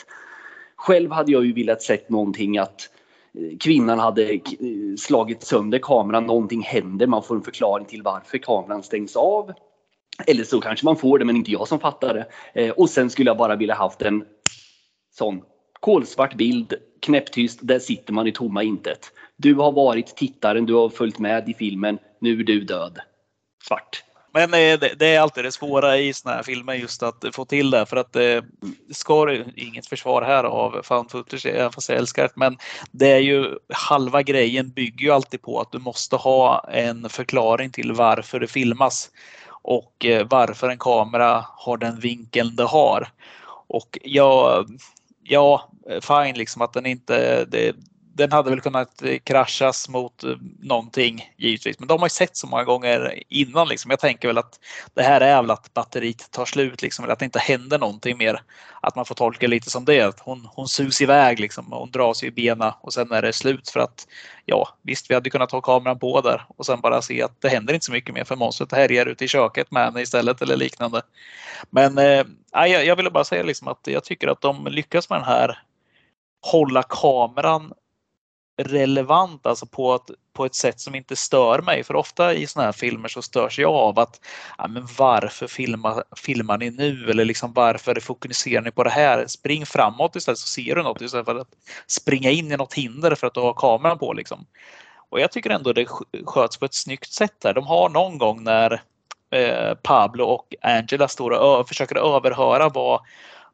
Själv 0.76 1.10
hade 1.10 1.32
jag 1.32 1.44
ju 1.46 1.52
velat 1.52 1.82
sett 1.82 2.10
någonting 2.10 2.58
att 2.58 2.90
kvinnan 3.60 3.98
hade 3.98 4.40
slagit 4.98 5.42
sönder 5.42 5.78
kameran, 5.78 6.26
någonting 6.26 6.62
händer, 6.62 7.06
man 7.06 7.22
får 7.22 7.36
en 7.36 7.42
förklaring 7.42 7.86
till 7.86 8.02
varför 8.02 8.38
kameran 8.38 8.82
stängs 8.82 9.16
av. 9.16 9.52
Eller 10.26 10.44
så 10.44 10.60
kanske 10.60 10.86
man 10.86 10.96
får 10.96 11.18
det, 11.18 11.24
men 11.24 11.36
inte 11.36 11.50
jag 11.50 11.68
som 11.68 11.80
fattar 11.80 12.14
det. 12.14 12.26
Eh, 12.62 12.70
och 12.70 12.90
sen 12.90 13.10
skulle 13.10 13.30
jag 13.30 13.36
bara 13.36 13.56
vilja 13.56 13.74
haft 13.74 14.02
en 14.02 14.24
sån 15.18 15.42
kolsvart 15.80 16.34
bild, 16.34 16.74
knäpptyst, 17.00 17.58
där 17.62 17.78
sitter 17.78 18.12
man 18.12 18.26
i 18.26 18.32
tomma 18.32 18.62
intet. 18.62 19.12
Du 19.36 19.54
har 19.54 19.72
varit 19.72 20.16
tittaren, 20.16 20.66
du 20.66 20.74
har 20.74 20.88
följt 20.88 21.18
med 21.18 21.48
i 21.48 21.54
filmen, 21.54 21.98
nu 22.20 22.40
är 22.40 22.44
du 22.44 22.60
död. 22.60 22.98
Svart. 23.68 24.05
Men 24.36 24.54
eh, 24.54 24.78
det, 24.78 24.94
det 24.98 25.06
är 25.14 25.20
alltid 25.20 25.44
det 25.44 25.52
svåra 25.52 25.98
i 25.98 26.12
såna 26.12 26.34
här 26.34 26.42
filmer 26.42 26.74
just 26.74 27.02
att 27.02 27.24
få 27.32 27.44
till 27.44 27.70
det. 27.70 27.86
För 27.86 27.96
att 27.96 28.16
eh, 28.16 28.42
ska 28.90 29.24
det, 29.24 29.44
inget 29.56 29.86
försvar 29.86 30.22
här 30.22 30.44
av 30.44 30.82
found 30.82 31.10
footage, 31.10 31.46
även 31.46 31.72
fast 31.72 31.88
jag 31.88 31.98
älskar 31.98 32.22
det. 32.22 32.32
Men 32.34 32.58
det 32.90 33.12
är 33.12 33.18
ju 33.18 33.58
halva 33.68 34.22
grejen 34.22 34.70
bygger 34.70 35.06
ju 35.06 35.10
alltid 35.10 35.42
på 35.42 35.60
att 35.60 35.72
du 35.72 35.78
måste 35.78 36.16
ha 36.16 36.68
en 36.72 37.08
förklaring 37.08 37.70
till 37.70 37.92
varför 37.92 38.40
det 38.40 38.46
filmas. 38.46 39.10
Och 39.48 40.04
eh, 40.04 40.26
varför 40.30 40.68
en 40.68 40.78
kamera 40.78 41.44
har 41.48 41.76
den 41.76 42.00
vinkeln 42.00 42.56
det 42.56 42.64
har. 42.64 43.08
Och 43.68 43.98
jag, 44.02 44.66
ja, 45.22 45.70
fine 46.02 46.34
liksom 46.34 46.62
att 46.62 46.72
den 46.72 46.86
inte, 46.86 47.44
det, 47.44 47.76
den 48.16 48.32
hade 48.32 48.50
väl 48.50 48.60
kunnat 48.60 49.02
eh, 49.02 49.18
kraschas 49.18 49.88
mot 49.88 50.24
eh, 50.24 50.30
någonting 50.60 51.32
givetvis. 51.36 51.78
Men 51.78 51.88
de 51.88 52.00
har 52.00 52.06
ju 52.06 52.10
sett 52.10 52.36
så 52.36 52.46
många 52.46 52.64
gånger 52.64 53.22
innan. 53.28 53.68
Liksom. 53.68 53.90
Jag 53.90 54.00
tänker 54.00 54.28
väl 54.28 54.38
att 54.38 54.60
det 54.94 55.02
här 55.02 55.20
är 55.20 55.42
väl 55.42 55.50
att 55.50 55.74
batteriet 55.74 56.30
tar 56.30 56.44
slut, 56.44 56.82
liksom, 56.82 57.04
eller 57.04 57.12
att 57.12 57.18
det 57.18 57.24
inte 57.24 57.38
händer 57.38 57.78
någonting 57.78 58.18
mer. 58.18 58.42
Att 58.80 58.96
man 58.96 59.04
får 59.04 59.14
tolka 59.14 59.46
lite 59.46 59.70
som 59.70 59.84
det. 59.84 60.02
Att 60.02 60.20
hon, 60.20 60.48
hon 60.54 60.68
sus 60.68 61.00
iväg, 61.00 61.40
liksom, 61.40 61.72
och 61.72 61.78
hon 61.78 61.90
drar 61.90 62.14
sig 62.14 62.28
i 62.28 62.30
benen 62.30 62.72
och 62.80 62.92
sen 62.92 63.12
är 63.12 63.22
det 63.22 63.32
slut. 63.32 63.68
För 63.68 63.80
att 63.80 64.06
ja, 64.44 64.68
visst, 64.82 65.10
vi 65.10 65.14
hade 65.14 65.30
kunnat 65.30 65.52
ha 65.52 65.60
kameran 65.60 65.98
på 65.98 66.20
där 66.20 66.46
och 66.48 66.66
sen 66.66 66.80
bara 66.80 67.02
se 67.02 67.22
att 67.22 67.40
det 67.40 67.48
händer 67.48 67.74
inte 67.74 67.86
så 67.86 67.92
mycket 67.92 68.14
mer 68.14 68.24
för 68.24 68.36
monstret 68.36 68.72
härjar 68.72 69.06
ute 69.06 69.24
i 69.24 69.28
köket 69.28 69.70
med 69.70 69.84
henne 69.84 70.00
istället 70.02 70.42
eller 70.42 70.56
liknande. 70.56 71.02
Men 71.70 71.98
eh, 71.98 72.24
jag, 72.52 72.86
jag 72.86 72.96
ville 72.96 73.10
bara 73.10 73.24
säga 73.24 73.42
liksom 73.42 73.68
att 73.68 73.80
jag 73.84 74.04
tycker 74.04 74.28
att 74.28 74.40
de 74.40 74.66
lyckas 74.66 75.10
med 75.10 75.18
den 75.18 75.28
här 75.28 75.58
hålla 76.40 76.82
kameran 76.82 77.72
relevant, 78.56 79.46
alltså 79.46 79.66
på 79.66 79.94
ett, 79.94 80.10
på 80.32 80.44
ett 80.44 80.54
sätt 80.54 80.80
som 80.80 80.94
inte 80.94 81.16
stör 81.16 81.62
mig. 81.62 81.84
För 81.84 81.96
ofta 81.96 82.34
i 82.34 82.46
såna 82.46 82.64
här 82.64 82.72
filmer 82.72 83.08
så 83.08 83.22
störs 83.22 83.58
jag 83.58 83.74
av 83.74 83.98
att 83.98 84.20
ja, 84.58 84.68
men 84.68 84.88
varför 84.98 85.46
filmar, 85.46 86.04
filmar 86.16 86.58
ni 86.58 86.70
nu? 86.70 87.10
Eller 87.10 87.24
liksom 87.24 87.52
varför 87.52 88.00
fokuserar 88.00 88.62
ni 88.62 88.70
på 88.70 88.84
det 88.84 88.90
här? 88.90 89.26
Spring 89.26 89.66
framåt 89.66 90.16
istället 90.16 90.38
så 90.38 90.46
ser 90.46 90.74
du 90.74 90.82
något 90.82 91.00
istället 91.00 91.26
för 91.26 91.36
att 91.36 91.48
springa 91.86 92.30
in 92.30 92.52
i 92.52 92.56
något 92.56 92.74
hinder 92.74 93.14
för 93.14 93.26
att 93.26 93.34
du 93.34 93.40
har 93.40 93.54
kameran 93.54 93.98
på. 93.98 94.12
Liksom. 94.12 94.46
Och 95.08 95.20
jag 95.20 95.32
tycker 95.32 95.50
ändå 95.50 95.72
det 95.72 95.86
sköts 96.26 96.56
på 96.56 96.64
ett 96.64 96.74
snyggt 96.74 97.12
sätt 97.12 97.40
där. 97.42 97.54
De 97.54 97.66
har 97.66 97.88
någon 97.88 98.18
gång 98.18 98.42
när 98.42 98.82
eh, 99.30 99.74
Pablo 99.82 100.24
och 100.24 100.54
Angela 100.62 101.08
står 101.08 101.30
och 101.30 101.60
ö- 101.60 101.64
försöker 101.68 102.16
överhöra 102.16 102.68
vad 102.68 103.00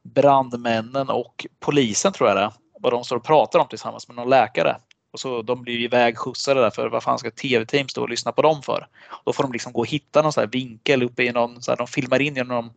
brandmännen 0.02 1.10
och 1.10 1.46
polisen 1.60 2.12
tror 2.12 2.28
jag 2.28 2.36
det 2.36 2.42
är, 2.42 2.52
vad 2.80 2.92
de 2.92 3.04
står 3.04 3.16
och 3.16 3.24
pratar 3.24 3.58
om 3.58 3.68
tillsammans 3.68 4.08
med 4.08 4.16
någon 4.16 4.30
läkare. 4.30 4.76
Och 5.12 5.20
så 5.20 5.42
de 5.42 5.62
blir 5.62 5.78
ivägskjutsade 5.78 6.60
där 6.60 6.70
för 6.70 6.88
vad 6.88 7.02
fan 7.02 7.18
ska 7.18 7.30
tv-team 7.30 7.88
stå 7.88 8.02
och 8.02 8.08
lyssna 8.08 8.32
på 8.32 8.42
dem 8.42 8.62
för? 8.62 8.86
Då 9.24 9.32
får 9.32 9.42
de 9.42 9.52
liksom 9.52 9.72
gå 9.72 9.80
och 9.80 9.88
hitta 9.88 10.22
någon 10.22 10.32
så 10.32 10.40
här 10.40 10.46
vinkel 10.46 11.02
uppe 11.02 11.22
i 11.22 11.32
någon, 11.32 11.62
så 11.62 11.70
här, 11.70 11.76
de 11.76 11.86
filmar 11.86 12.22
in 12.22 12.34
genom 12.34 12.56
någon 12.56 12.72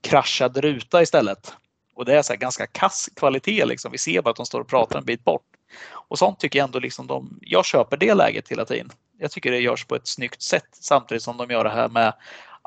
kraschad 0.00 0.56
ruta 0.56 1.02
istället. 1.02 1.54
Och 1.94 2.04
det 2.04 2.18
är 2.18 2.22
så 2.22 2.32
här 2.32 2.40
ganska 2.40 2.66
kass 2.66 3.08
kvalitet 3.16 3.64
liksom. 3.64 3.92
Vi 3.92 3.98
ser 3.98 4.22
bara 4.22 4.30
att 4.30 4.36
de 4.36 4.46
står 4.46 4.60
och 4.60 4.68
pratar 4.68 4.98
en 4.98 5.04
bit 5.04 5.24
bort. 5.24 5.42
Och 5.88 6.18
sånt 6.18 6.38
tycker 6.38 6.58
jag 6.58 6.64
ändå 6.64 6.78
liksom 6.78 7.06
de, 7.06 7.38
jag 7.40 7.64
köper 7.64 7.96
det 7.96 8.14
läget 8.14 8.48
hela 8.48 8.64
tiden. 8.64 8.90
Jag 9.18 9.30
tycker 9.30 9.50
det 9.50 9.60
görs 9.60 9.84
på 9.84 9.96
ett 9.96 10.06
snyggt 10.06 10.42
sätt 10.42 10.68
samtidigt 10.72 11.22
som 11.22 11.36
de 11.36 11.50
gör 11.50 11.64
det 11.64 11.70
här 11.70 11.88
med 11.88 12.12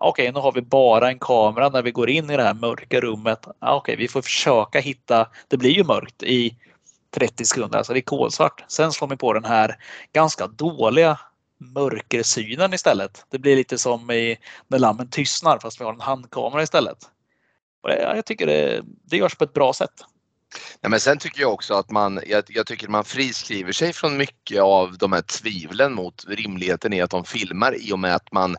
Okej, 0.01 0.31
nu 0.31 0.39
har 0.39 0.51
vi 0.51 0.61
bara 0.61 1.09
en 1.09 1.19
kamera 1.19 1.69
när 1.69 1.81
vi 1.81 1.91
går 1.91 2.09
in 2.09 2.29
i 2.29 2.37
det 2.37 2.43
här 2.43 2.53
mörka 2.53 2.99
rummet. 2.99 3.47
Okej, 3.59 3.95
vi 3.95 4.07
får 4.07 4.21
försöka 4.21 4.79
hitta, 4.79 5.27
det 5.47 5.57
blir 5.57 5.71
ju 5.71 5.83
mörkt 5.83 6.23
i 6.23 6.57
30 7.11 7.45
sekunder, 7.45 7.77
alltså 7.77 7.93
det 7.93 7.99
är 7.99 8.01
kolsvart. 8.01 8.63
Sen 8.67 8.91
slår 8.91 9.07
vi 9.07 9.17
på 9.17 9.33
den 9.33 9.45
här 9.45 9.75
ganska 10.13 10.47
dåliga 10.47 11.19
mörkersynen 11.59 12.73
istället. 12.73 13.25
Det 13.29 13.39
blir 13.39 13.55
lite 13.55 13.77
som 13.77 14.11
i 14.11 14.37
När 14.67 14.79
lammen 14.79 15.09
tystnar 15.09 15.59
fast 15.59 15.79
vi 15.79 15.85
har 15.85 15.93
en 15.93 16.01
handkamera 16.01 16.63
istället. 16.63 16.97
Och 17.83 17.89
det, 17.89 18.01
jag 18.01 18.25
tycker 18.25 18.45
det, 18.45 18.81
det 18.85 19.17
görs 19.17 19.35
på 19.35 19.43
ett 19.43 19.53
bra 19.53 19.73
sätt. 19.73 19.93
Nej, 20.81 20.89
men 20.89 20.99
sen 20.99 21.17
tycker 21.17 21.41
jag 21.41 21.53
också 21.53 21.73
att 21.73 21.91
man, 21.91 22.19
jag, 22.27 22.43
jag 22.47 22.67
tycker 22.67 22.87
man 22.87 23.03
friskriver 23.03 23.71
sig 23.71 23.93
från 23.93 24.17
mycket 24.17 24.61
av 24.61 24.97
de 24.97 25.13
här 25.13 25.21
tvivlen 25.21 25.93
mot 25.93 26.25
rimligheten 26.27 26.93
i 26.93 27.01
att 27.01 27.09
de 27.09 27.25
filmar 27.25 27.75
i 27.81 27.93
och 27.93 27.99
med 27.99 28.15
att 28.15 28.31
man 28.31 28.57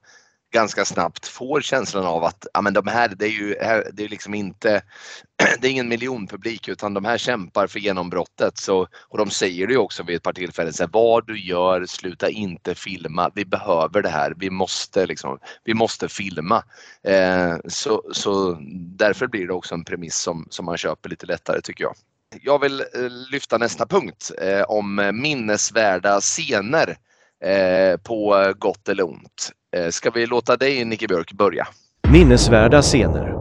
ganska 0.51 0.85
snabbt 0.85 1.27
får 1.27 1.61
känslan 1.61 2.07
av 2.07 2.25
att 2.25 2.47
ja, 2.55 2.61
men 2.61 2.73
de 2.73 2.87
här, 2.87 3.09
det 3.09 3.25
är 3.25 3.31
ju 3.31 3.55
det 3.93 4.05
är 4.05 4.09
liksom 4.09 4.35
inte, 4.35 4.83
det 5.61 5.67
är 5.67 5.71
ingen 5.71 5.89
miljonpublik 5.89 6.69
utan 6.69 6.95
de 6.95 7.05
här 7.05 7.19
kämpar 7.19 7.67
för 7.67 7.79
genombrottet. 7.79 8.59
Så, 8.59 8.87
och 8.95 9.19
de 9.19 9.31
säger 9.31 9.67
det 9.67 9.73
ju 9.73 9.79
också 9.79 10.03
vid 10.03 10.17
ett 10.17 10.23
par 10.23 10.33
tillfällen, 10.33 10.73
så 10.73 10.83
här, 10.83 10.91
vad 10.93 11.27
du 11.27 11.41
gör, 11.41 11.87
sluta 11.87 12.29
inte 12.29 12.75
filma. 12.75 13.31
Vi 13.35 13.45
behöver 13.45 14.03
det 14.03 14.09
här, 14.09 14.35
vi 14.37 14.51
måste, 14.51 15.07
liksom, 15.07 15.39
vi 15.65 15.75
måste 15.75 16.09
filma. 16.09 16.65
Eh, 17.03 17.57
så, 17.69 18.03
så 18.13 18.59
därför 18.97 19.27
blir 19.27 19.47
det 19.47 19.53
också 19.53 19.75
en 19.75 19.85
premiss 19.85 20.17
som, 20.17 20.47
som 20.51 20.65
man 20.65 20.77
köper 20.77 21.09
lite 21.09 21.27
lättare 21.27 21.61
tycker 21.61 21.85
jag. 21.85 21.95
Jag 22.43 22.59
vill 22.59 22.81
eh, 22.81 23.11
lyfta 23.33 23.59
nästa 23.59 23.87
punkt 23.87 24.31
eh, 24.39 24.63
om 24.63 25.11
minnesvärda 25.15 26.21
scener 26.21 26.97
eh, 27.45 27.97
på 27.97 28.53
gott 28.59 28.89
eller 28.89 29.09
ont. 29.09 29.53
Eh, 29.77 29.89
Ska 29.89 30.11
vi 30.11 30.27
låta 30.27 30.57
dig 30.57 30.85
Nicke 30.85 31.07
Björk 31.09 31.33
börja? 31.33 31.67
Minnesvärda 32.13 32.83
scener. 32.83 33.35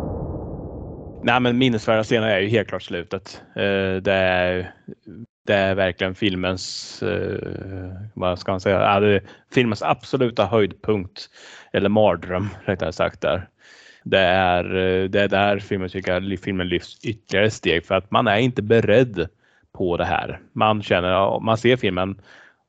Nej, 1.23 1.39
men 1.39 1.57
minnesvärda 1.57 2.03
scener 2.03 2.27
är 2.27 2.39
ju 2.39 2.47
helt 2.47 2.67
klart 2.67 2.83
slutet. 2.83 3.41
Eh, 3.55 4.01
Det 4.01 4.13
är, 4.13 4.73
det 5.47 5.53
är 5.53 5.75
verkligen 5.75 6.15
filmens, 6.15 7.03
eh, 7.03 7.91
vad 8.13 8.39
ska 8.39 8.51
man 8.51 8.59
säga, 8.59 9.21
filmens 9.53 9.83
absoluta 9.83 10.45
höjdpunkt. 10.45 11.29
Eller 11.73 11.89
mardröm 11.89 12.49
rättare 12.65 12.91
sagt 12.93 13.21
där. 13.21 13.49
Det 14.03 14.19
är, 14.19 14.63
det 15.07 15.21
är 15.21 15.27
där 15.27 15.59
filmen 15.59 15.89
tycker 15.89 16.13
jag 16.13 16.39
filmen 16.39 16.67
lyfts 16.67 17.05
ytterligare 17.05 17.51
steg 17.51 17.85
för 17.85 17.95
att 17.95 18.11
man 18.11 18.27
är 18.27 18.37
inte 18.37 18.61
beredd 18.61 19.27
på 19.73 19.97
det 19.97 20.05
här. 20.05 20.39
Man 20.53 20.81
känner, 20.83 21.39
man 21.39 21.57
ser 21.57 21.77
filmen, 21.77 22.21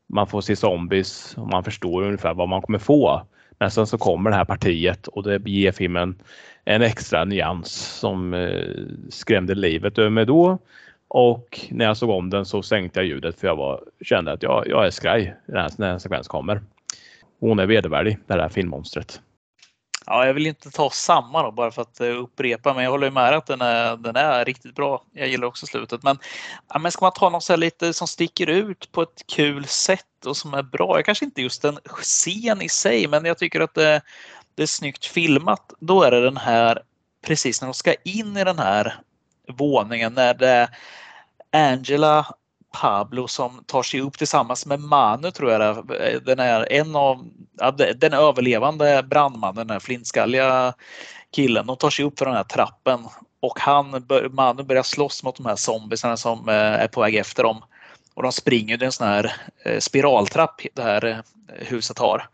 man 0.09 0.27
får 0.27 0.41
se 0.41 0.57
zombies 0.57 1.35
och 1.37 1.49
man 1.49 1.65
förstår 1.65 2.03
ungefär 2.03 2.35
vad 2.35 2.49
man 2.49 2.63
kommer 2.63 2.79
få. 2.79 3.27
Men 3.61 3.71
sen 3.71 3.87
så 3.87 3.99
kommer 3.99 4.31
det 4.31 4.37
här 4.37 4.45
partiet 4.45 5.07
och 5.07 5.23
det 5.23 5.41
ger 5.47 5.73
filmen 5.73 6.23
en 6.65 6.83
extra 6.83 7.25
nyans 7.25 7.99
som 7.99 8.35
eh, 8.35 8.69
skrämde 9.09 9.55
livet 9.55 9.99
ur 9.99 10.11
mig 10.11 10.27
då. 10.27 10.59
Och 11.09 11.61
när 11.71 11.85
jag 11.85 11.97
såg 11.97 12.11
om 12.11 12.31
den 12.31 12.45
så 12.45 12.63
sänkte 12.63 13.01
jag 13.01 13.07
ljudet 13.07 13.41
för 13.41 13.47
jag 13.47 13.57
var, 13.57 13.85
kände 14.01 14.33
att 14.33 14.43
jag, 14.43 14.65
jag 14.69 14.87
är 14.87 14.91
skraj 14.91 15.35
när 15.47 15.55
den 15.55 15.63
här, 15.63 15.71
när 15.77 15.93
en 15.93 16.01
sekvens 16.01 16.29
kommer. 16.29 16.61
Hon 17.41 17.59
är 17.59 17.67
vedervärdig, 17.67 18.19
det 18.27 18.35
här 18.35 18.49
filmmonstret. 18.49 19.21
Ja, 20.11 20.27
jag 20.27 20.35
vill 20.35 20.47
inte 20.47 20.71
ta 20.71 20.91
samma 20.91 21.43
då 21.43 21.51
bara 21.51 21.71
för 21.71 21.83
att 21.83 22.01
eh, 22.01 22.07
upprepa, 22.07 22.75
men 22.75 22.85
jag 22.85 22.91
håller 22.91 23.11
med 23.11 23.37
att 23.37 23.47
den 23.47 23.61
är, 23.61 23.97
den 23.97 24.17
är 24.17 24.45
riktigt 24.45 24.75
bra. 24.75 25.05
Jag 25.13 25.29
gillar 25.29 25.47
också 25.47 25.67
slutet. 25.67 26.03
Men, 26.03 26.19
ja, 26.69 26.79
men 26.79 26.93
ska 26.93 27.05
man 27.05 27.13
ta 27.13 27.29
något 27.29 27.43
så 27.43 27.53
här 27.53 27.59
lite 27.59 27.93
som 27.93 28.07
sticker 28.09 28.47
ut 28.47 28.93
på 28.93 29.03
ett 29.03 29.25
kul 29.35 29.65
sätt 29.67 30.27
och 30.27 30.37
som 30.37 30.55
är 30.55 30.63
bra? 30.63 30.99
Jag 30.99 31.05
kanske 31.05 31.25
inte 31.25 31.43
just 31.43 31.65
en 31.65 31.79
scen 31.85 32.63
i 32.63 32.69
sig, 32.69 33.09
men 33.09 33.25
jag 33.25 33.39
tycker 33.39 33.61
att 33.61 33.75
det, 33.75 34.03
det 34.55 34.63
är 34.63 34.67
snyggt 34.67 35.05
filmat. 35.05 35.73
Då 35.81 36.03
är 36.03 36.11
det 36.11 36.21
den 36.21 36.37
här, 36.37 36.83
precis 37.27 37.61
när 37.61 37.69
de 37.69 37.75
ska 37.75 37.95
in 38.05 38.37
i 38.37 38.45
den 38.45 38.59
här 38.59 39.01
våningen, 39.49 40.15
när 40.15 40.35
det 40.35 40.69
Angela 41.53 42.35
Pablo 42.73 43.29
som 43.29 43.65
tar 43.67 43.83
sig 43.83 44.01
upp 44.01 44.19
tillsammans 44.19 44.67
med 44.67 44.81
Manu 44.81 45.31
tror 45.31 45.53
jag 45.53 45.61
det 45.61 45.97
är. 45.97 46.21
Den 46.21 46.39
är 46.39 46.73
en 46.73 46.97
av 46.97 47.27
den 47.97 48.13
överlevande 48.13 49.03
brandmannen, 49.03 49.67
den 49.67 49.71
här 49.71 49.81
flintskalliga 49.81 50.75
killen. 51.33 51.67
De 51.67 51.77
tar 51.77 51.91
sig 51.91 52.05
upp 52.05 52.19
för 52.19 52.27
den 52.27 52.35
här 52.35 52.45
trappen 52.45 53.09
och 53.41 53.61
han, 53.61 54.07
Manu 54.31 54.63
börjar 54.63 54.83
slåss 54.83 55.23
mot 55.23 55.37
de 55.37 55.47
här 55.47 55.57
zombiesarna 55.57 56.17
som 56.17 56.49
eh, 56.49 56.55
är 56.55 56.89
på 56.89 57.01
väg 57.01 57.17
efter 57.17 57.43
dem. 57.43 57.63
Och 58.15 58.23
de 58.23 58.33
springer, 58.33 58.77
det 58.77 58.85
är 58.85 58.87
en 58.87 58.93
sån 58.93 59.07
här 59.07 59.37
eh, 59.65 59.79
spiraltrapp 59.79 60.61
det 60.75 60.83
här 60.83 61.05
eh, 61.05 61.17
huset 61.49 61.99
har. 61.99 62.29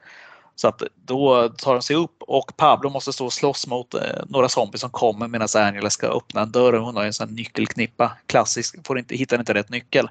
Så 0.56 0.68
att 0.68 0.82
då 0.94 1.48
tar 1.48 1.72
de 1.72 1.82
sig 1.82 1.96
upp 1.96 2.16
och 2.20 2.56
Pablo 2.56 2.90
måste 2.90 3.12
stå 3.12 3.26
och 3.26 3.32
slåss 3.32 3.66
mot 3.66 3.94
eh, 3.94 4.00
några 4.28 4.48
zombies 4.48 4.80
som 4.80 4.90
kommer 4.90 5.28
medan 5.28 5.48
Angela 5.54 5.90
ska 5.90 6.06
öppna 6.06 6.40
en 6.40 6.52
dörr. 6.52 6.72
Hon 6.72 6.96
har 6.96 7.04
en 7.04 7.12
sån 7.12 7.34
nyckelknippa. 7.34 8.12
Klassisk, 8.26 8.86
får 8.86 8.98
inte, 8.98 9.16
hittar 9.16 9.38
inte 9.38 9.54
rätt 9.54 9.68
nyckel. 9.68 10.08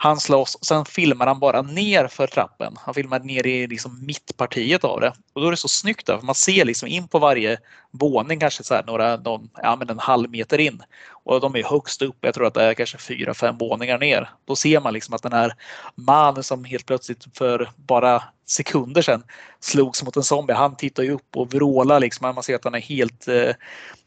Han 0.00 0.20
slåss, 0.20 0.58
sen 0.62 0.84
filmar 0.84 1.26
han 1.26 1.40
bara 1.40 1.62
ner 1.62 2.06
för 2.06 2.26
trappen. 2.26 2.76
Han 2.80 2.94
filmar 2.94 3.20
ner 3.20 3.46
i 3.46 3.66
liksom 3.66 4.06
mittpartiet 4.06 4.84
av 4.84 5.00
det. 5.00 5.12
Och 5.32 5.40
då 5.40 5.46
är 5.46 5.50
det 5.50 5.56
så 5.56 5.68
snyggt 5.68 6.06
där, 6.06 6.18
för 6.18 6.26
man 6.26 6.34
ser 6.34 6.64
liksom 6.64 6.88
in 6.88 7.08
på 7.08 7.18
varje 7.18 7.58
våning 7.90 8.40
kanske 8.40 8.64
så 8.64 8.74
här 8.74 8.84
några, 8.86 9.16
någon, 9.16 9.50
ja, 9.62 9.76
men 9.76 9.90
en 9.90 9.98
halv 9.98 10.30
meter 10.30 10.58
in. 10.58 10.82
Och 11.10 11.40
de 11.40 11.56
är 11.56 11.64
högst 11.64 12.02
upp, 12.02 12.16
jag 12.20 12.34
tror 12.34 12.46
att 12.46 12.54
det 12.54 12.64
är 12.64 12.74
kanske 12.74 12.98
fyra, 12.98 13.34
fem 13.34 13.58
våningar 13.58 13.98
ner. 13.98 14.30
Då 14.44 14.56
ser 14.56 14.80
man 14.80 14.92
liksom 14.92 15.14
att 15.14 15.22
den 15.22 15.32
här 15.32 15.54
mannen 15.94 16.42
som 16.42 16.64
helt 16.64 16.86
plötsligt 16.86 17.26
för 17.34 17.70
bara 17.76 18.22
sekunder 18.50 19.02
sedan 19.02 19.22
slogs 19.60 20.02
mot 20.02 20.16
en 20.16 20.22
zombie, 20.22 20.52
han 20.52 20.76
tittar 20.76 21.02
ju 21.02 21.10
upp 21.10 21.36
och 21.36 21.54
vrålar 21.54 22.00
liksom. 22.00 22.34
Man 22.34 22.42
ser 22.42 22.54
att 22.54 22.64
han 22.64 22.74
är 22.74 22.80
helt 22.80 23.28
eh, 23.28 23.54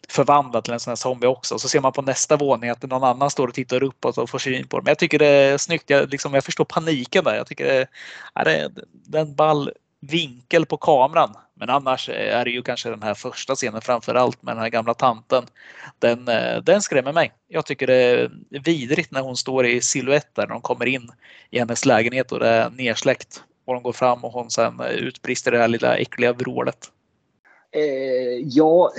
förvandlad 0.10 0.64
till 0.64 0.74
en 0.74 0.80
sån 0.80 0.92
här 0.92 0.96
zombie 0.96 1.28
också. 1.28 1.60
Så 1.60 1.70
ser 1.70 1.82
man 1.82 1.92
på 1.92 2.02
nästa 2.02 2.38
våning 2.38 2.70
att 2.70 2.84
någon 2.84 3.04
annan 3.04 3.30
står 3.30 3.48
och 3.48 3.54
tittar 3.54 3.84
uppåt 3.84 4.18
och 4.18 4.30
får 4.30 4.40
syn 4.40 4.68
på 4.68 4.78
dem. 4.78 4.88
Jag 4.88 4.98
tycker 4.98 5.20
det 5.20 5.28
är 5.28 5.58
snyggt. 5.58 5.90
Jag, 5.90 6.10
liksom, 6.10 6.34
jag 6.34 6.44
förstår 6.44 6.66
paniken 6.66 7.24
där. 7.24 7.36
Jag 7.36 7.48
tycker 7.48 7.66
det 7.66 7.88
är, 8.34 8.72
det 8.92 9.18
är 9.18 9.22
en 9.22 9.36
ball 9.36 9.72
vinkel 10.02 10.66
på 10.66 10.78
kameran. 10.78 11.36
Men 11.54 11.70
annars 11.70 12.10
är 12.10 12.46
det 12.46 12.52
ju 12.52 12.62
kanske 12.62 12.90
den 12.90 13.04
här 13.04 13.14
första 13.14 13.56
scenen 13.56 13.82
framför 13.82 14.16
allt 14.16 14.44
med 14.44 14.56
den 14.56 14.62
här 14.62 14.70
gamla 14.70 14.94
tanten. 14.94 15.44
Den, 16.00 16.28
eh, 16.28 16.58
den 16.58 16.82
skrämmer 16.82 17.14
mig. 17.14 17.32
Jag 17.48 17.66
tycker 17.66 17.88
det 17.88 17.96
är 17.96 18.30
vidrigt 18.50 19.12
när 19.12 19.22
hon 19.22 19.38
står 19.38 19.66
i 19.66 19.82
siluett 19.82 20.36
där 20.36 20.48
när 20.48 20.54
de 20.54 20.62
kommer 20.62 20.86
in 20.86 21.12
i 21.50 21.60
hennes 21.60 21.86
lägenhet 21.86 22.32
och 22.32 22.40
det 22.40 22.48
är 22.48 22.70
nersläckt. 22.70 23.44
Och 23.66 23.74
de 23.74 23.84
går 23.84 23.94
fram 23.94 24.24
och 24.24 24.32
hon 24.32 24.50
sen 24.50 24.80
eh, 24.80 24.92
utbrister 24.92 25.52
det 25.52 25.58
här 25.58 25.68
lilla 25.68 25.98
äckliga 25.98 26.34
vrålet. 26.34 26.92
Eh, 27.72 28.46
ja, 28.46 28.92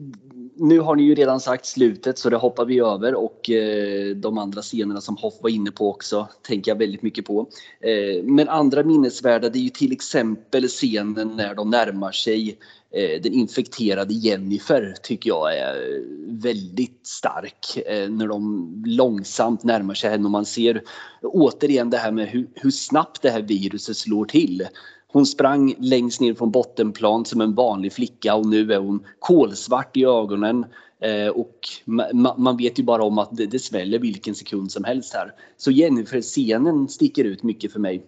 nu 0.56 0.80
har 0.80 0.96
ni 0.96 1.02
ju 1.02 1.14
redan 1.14 1.40
sagt 1.40 1.66
slutet 1.66 2.18
så 2.18 2.30
det 2.30 2.36
hoppar 2.36 2.64
vi 2.64 2.80
över 2.80 3.14
och 3.14 3.50
eh, 3.50 4.16
de 4.16 4.38
andra 4.38 4.62
scenerna 4.62 5.00
som 5.00 5.16
Hoff 5.16 5.34
var 5.40 5.50
inne 5.50 5.70
på 5.70 5.90
också 5.90 6.28
tänker 6.42 6.70
jag 6.70 6.78
väldigt 6.78 7.02
mycket 7.02 7.24
på. 7.24 7.46
Eh, 7.80 8.24
men 8.24 8.48
andra 8.48 8.82
minnesvärda 8.82 9.48
det 9.48 9.58
är 9.58 9.62
ju 9.62 9.68
till 9.68 9.92
exempel 9.92 10.68
scenen 10.68 11.36
när 11.36 11.54
de 11.54 11.70
närmar 11.70 12.12
sig 12.12 12.48
eh, 12.48 12.54
Eh, 12.94 13.20
den 13.22 13.32
infekterade 13.32 14.14
Jennifer 14.14 14.94
tycker 15.02 15.30
jag 15.30 15.58
är 15.58 16.02
väldigt 16.42 17.06
stark. 17.06 17.76
Eh, 17.86 18.10
när 18.10 18.26
de 18.26 18.82
långsamt 18.86 19.64
närmar 19.64 19.94
sig 19.94 20.10
henne 20.10 20.24
och 20.24 20.30
man 20.30 20.44
ser 20.44 20.82
återigen 21.22 21.90
det 21.90 21.96
här 21.96 22.12
med 22.12 22.28
hur, 22.28 22.48
hur 22.54 22.70
snabbt 22.70 23.22
det 23.22 23.30
här 23.30 23.42
viruset 23.42 23.96
slår 23.96 24.24
till. 24.24 24.66
Hon 25.12 25.26
sprang 25.26 25.74
längst 25.78 26.20
ner 26.20 26.34
från 26.34 26.50
bottenplan 26.50 27.24
som 27.24 27.40
en 27.40 27.54
vanlig 27.54 27.92
flicka 27.92 28.34
och 28.34 28.46
nu 28.46 28.72
är 28.72 28.78
hon 28.78 29.04
kolsvart 29.18 29.96
i 29.96 30.04
ögonen. 30.04 30.66
Eh, 31.00 31.28
och 31.28 31.58
man 32.36 32.56
vet 32.56 32.78
ju 32.78 32.82
bara 32.82 33.02
om 33.02 33.18
att 33.18 33.36
det, 33.36 33.46
det 33.46 33.58
sväller 33.58 33.98
vilken 33.98 34.34
sekund 34.34 34.72
som 34.72 34.84
helst 34.84 35.14
här. 35.14 35.32
Så 35.56 35.70
Jennifer-scenen 35.70 36.88
sticker 36.88 37.24
ut 37.24 37.42
mycket 37.42 37.72
för 37.72 37.80
mig. 37.80 38.06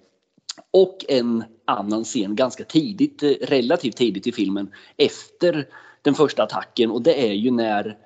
Och 0.71 1.05
en 1.09 1.45
annan 1.65 2.05
scen 2.05 2.37
ganska 2.37 2.65
tidigt, 2.65 3.23
eh, 3.23 3.31
relativt 3.41 3.97
tidigt 3.97 4.27
i 4.27 4.33
filmen, 4.33 4.73
efter 4.97 5.67
den 6.03 6.15
första 6.15 6.43
attacken 6.43 6.91
och 6.91 7.03
det 7.03 7.29
är 7.29 7.33
ju 7.33 7.51
när 7.51 7.99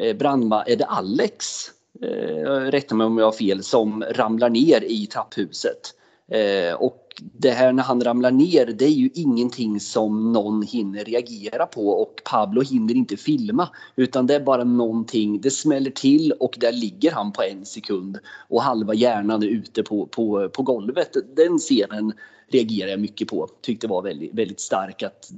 eh, 0.00 0.16
brandma, 0.16 0.62
är 0.62 0.76
det 0.76 0.86
Alex, 0.86 1.66
eh, 2.02 2.70
rätta 2.70 2.94
mig 2.94 3.06
om 3.06 3.18
jag 3.18 3.24
har 3.24 3.32
fel, 3.32 3.62
som 3.62 4.04
ramlar 4.10 4.50
ner 4.50 4.84
i 4.84 5.06
trapphuset. 5.06 5.94
Eh, 6.32 6.74
och 6.74 6.98
det 7.18 7.50
här 7.50 7.72
när 7.72 7.82
han 7.82 8.00
ramlar 8.00 8.30
ner, 8.30 8.66
det 8.66 8.84
är 8.84 8.88
ju 8.88 9.10
ingenting 9.14 9.80
som 9.80 10.32
någon 10.32 10.62
hinner 10.62 11.04
reagera 11.04 11.66
på 11.66 11.88
och 11.88 12.20
Pablo 12.24 12.62
hinner 12.62 12.94
inte 12.94 13.16
filma 13.16 13.68
utan 13.96 14.26
det 14.26 14.34
är 14.34 14.40
bara 14.40 14.64
någonting, 14.64 15.40
det 15.40 15.50
smäller 15.50 15.90
till 15.90 16.32
och 16.32 16.56
där 16.60 16.72
ligger 16.72 17.12
han 17.12 17.32
på 17.32 17.42
en 17.42 17.64
sekund 17.64 18.18
och 18.48 18.62
halva 18.62 18.94
hjärnan 18.94 19.42
är 19.42 19.46
ute 19.46 19.82
på, 19.82 20.06
på, 20.06 20.48
på 20.48 20.62
golvet. 20.62 21.16
Den 21.36 21.58
scenen 21.58 22.12
reagerar 22.48 22.90
jag 22.90 23.00
mycket 23.00 23.28
på, 23.28 23.48
tyckte 23.60 23.86
var 23.86 24.02
väldigt, 24.02 24.34
väldigt 24.34 24.60
stark. 24.60 25.02
Att 25.02 25.30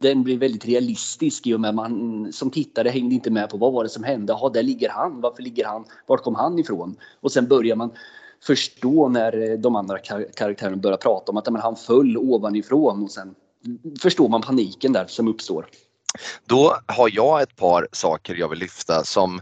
den 0.00 0.22
blir 0.22 0.38
väldigt 0.38 0.66
realistisk 0.66 1.46
i 1.46 1.54
och 1.54 1.60
med 1.60 1.74
man 1.74 2.32
som 2.32 2.50
tittare 2.50 2.88
hängde 2.88 3.14
inte 3.14 3.30
med 3.30 3.50
på 3.50 3.56
vad 3.56 3.72
var 3.72 3.84
det 3.84 3.90
som 3.90 4.04
hände. 4.04 4.32
Jaha, 4.32 4.50
där 4.50 4.62
ligger 4.62 4.88
han. 4.88 5.20
Varför 5.20 5.42
ligger 5.42 5.64
han? 5.64 5.84
Vart 6.06 6.22
kom 6.22 6.34
han 6.34 6.58
ifrån? 6.58 6.96
Och 7.20 7.32
sen 7.32 7.48
börjar 7.48 7.76
man 7.76 7.90
förstå 8.46 9.08
när 9.08 9.50
eh, 9.50 9.58
de 9.58 9.76
andra 9.76 9.98
kar 9.98 10.26
karaktärerna 10.36 10.76
börjar 10.76 10.96
prata 10.96 11.32
om 11.32 11.36
att 11.38 11.52
men, 11.52 11.62
han 11.62 11.76
föll 11.76 12.16
ovanifrån 12.16 13.02
och 13.02 13.10
sen 13.10 13.34
förstår 14.00 14.28
man 14.28 14.42
paniken 14.42 14.92
där 14.92 15.06
som 15.06 15.28
uppstår. 15.28 15.66
Då 16.44 16.76
har 16.86 17.10
jag 17.12 17.42
ett 17.42 17.56
par 17.56 17.88
saker 17.92 18.34
jag 18.34 18.48
vill 18.48 18.58
lyfta 18.58 19.04
som 19.04 19.40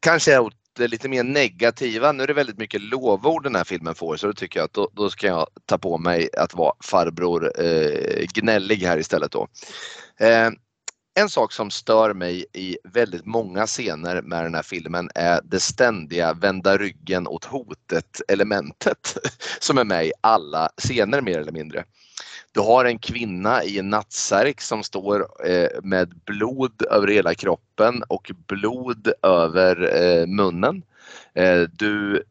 kanske 0.00 0.34
är 0.34 0.88
lite 0.88 1.08
mer 1.08 1.24
negativa. 1.24 2.12
Nu 2.12 2.22
är 2.22 2.26
det 2.26 2.32
väldigt 2.32 2.58
mycket 2.58 2.82
lovord 2.82 3.42
den 3.42 3.54
här 3.54 3.64
filmen 3.64 3.94
får 3.94 4.16
så 4.16 4.26
då 4.26 4.32
tycker 4.32 4.60
jag 4.60 4.64
att 4.64 4.72
då, 4.72 4.90
då 4.92 5.10
ska 5.10 5.26
jag 5.26 5.46
ta 5.66 5.78
på 5.78 5.98
mig 5.98 6.28
att 6.38 6.54
vara 6.54 6.72
farbror 6.80 7.52
eh, 7.64 8.26
gnällig 8.34 8.76
här 8.76 8.98
istället 8.98 9.32
då. 9.32 9.48
Eh, 10.16 10.50
en 11.18 11.28
sak 11.28 11.52
som 11.52 11.70
stör 11.70 12.14
mig 12.14 12.44
i 12.52 12.78
väldigt 12.84 13.26
många 13.26 13.66
scener 13.66 14.22
med 14.22 14.44
den 14.44 14.54
här 14.54 14.62
filmen 14.62 15.10
är 15.14 15.40
det 15.44 15.60
ständiga 15.60 16.32
vända 16.32 16.76
ryggen 16.76 17.26
åt 17.26 17.44
hotet 17.44 18.20
elementet 18.28 19.18
som 19.60 19.78
är 19.78 19.84
med 19.84 20.06
i 20.06 20.12
alla 20.20 20.68
scener 20.76 21.20
mer 21.20 21.38
eller 21.38 21.52
mindre. 21.52 21.84
Du 22.52 22.60
har 22.60 22.84
en 22.84 22.98
kvinna 22.98 23.64
i 23.64 23.78
en 23.78 23.90
nattsärk 23.90 24.60
som 24.60 24.82
står 24.82 25.48
eh, 25.50 25.68
med 25.82 26.20
blod 26.26 26.82
över 26.90 27.06
hela 27.06 27.34
kroppen 27.34 28.02
och 28.08 28.30
blod 28.46 29.12
över 29.22 30.02
eh, 30.02 30.26
munnen. 30.26 30.82
Eh, 31.34 31.60
du 31.60 32.22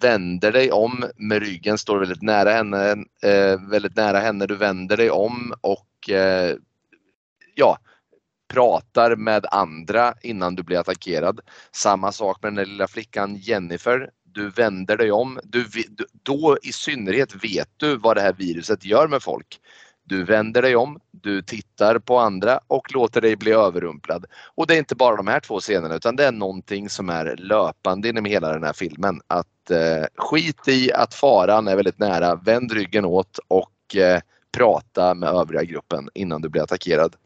vänder 0.00 0.52
dig 0.52 0.72
om 0.72 1.04
med 1.16 1.42
ryggen, 1.42 1.78
står 1.78 1.98
väldigt 1.98 2.22
nära 2.22 2.50
henne, 2.50 2.96
väldigt 3.70 3.96
nära 3.96 4.18
henne. 4.18 4.46
Du 4.46 4.56
vänder 4.56 4.96
dig 4.96 5.10
om 5.10 5.54
och 5.60 6.10
ja, 7.54 7.78
pratar 8.48 9.16
med 9.16 9.46
andra 9.50 10.14
innan 10.22 10.54
du 10.54 10.62
blir 10.62 10.78
attackerad. 10.78 11.40
Samma 11.72 12.12
sak 12.12 12.42
med 12.42 12.52
den 12.52 12.56
där 12.56 12.66
lilla 12.66 12.88
flickan 12.88 13.36
Jennifer. 13.36 14.10
Du 14.24 14.50
vänder 14.50 14.96
dig 14.96 15.12
om. 15.12 15.40
Du, 15.44 15.66
då 16.22 16.58
i 16.62 16.72
synnerhet 16.72 17.44
vet 17.44 17.68
du 17.76 17.96
vad 17.96 18.16
det 18.16 18.20
här 18.20 18.32
viruset 18.32 18.84
gör 18.84 19.08
med 19.08 19.22
folk. 19.22 19.60
Du 20.08 20.24
vänder 20.24 20.62
dig 20.62 20.76
om, 20.76 21.00
du 21.10 21.42
tittar 21.42 21.98
på 21.98 22.18
andra 22.18 22.60
och 22.66 22.94
låter 22.94 23.20
dig 23.20 23.36
bli 23.36 23.52
överrumplad. 23.52 24.26
Och 24.54 24.66
det 24.66 24.74
är 24.74 24.78
inte 24.78 24.94
bara 24.94 25.16
de 25.16 25.26
här 25.26 25.40
två 25.40 25.60
scenerna 25.60 25.94
utan 25.94 26.16
det 26.16 26.24
är 26.24 26.32
någonting 26.32 26.88
som 26.88 27.08
är 27.08 27.36
löpande 27.36 28.08
inom 28.08 28.24
hela 28.24 28.52
den 28.52 28.64
här 28.64 28.72
filmen. 28.72 29.20
Att 29.26 29.70
eh, 29.70 30.04
skit 30.16 30.68
i 30.68 30.92
att 30.92 31.14
faran 31.14 31.68
är 31.68 31.76
väldigt 31.76 31.98
nära, 31.98 32.34
vänd 32.34 32.72
ryggen 32.72 33.04
åt 33.04 33.38
och 33.48 33.96
eh, 33.96 34.20
prata 34.52 35.14
med 35.14 35.28
övriga 35.28 35.62
gruppen 35.62 36.08
innan 36.14 36.42
du 36.42 36.48
blir 36.48 36.62
attackerad. 36.62 37.16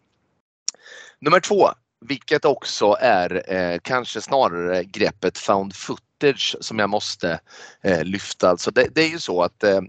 Nummer 1.21 1.41
två, 1.41 1.69
vilket 2.01 2.45
också 2.45 2.97
är 3.01 3.53
eh, 3.55 3.79
kanske 3.83 4.21
snarare 4.21 4.85
greppet 4.85 5.39
found 5.39 5.75
footage 5.77 6.57
som 6.61 6.79
jag 6.79 6.91
måste 6.91 7.41
eh, 7.83 8.05
lyfta. 8.05 8.51
Alltså 8.51 8.71
det, 8.71 8.89
det, 8.95 9.03
är 9.03 9.09
ju 9.09 9.19
så 9.19 9.43
att 9.43 9.65
eh, 9.65 9.77
eh 9.77 9.83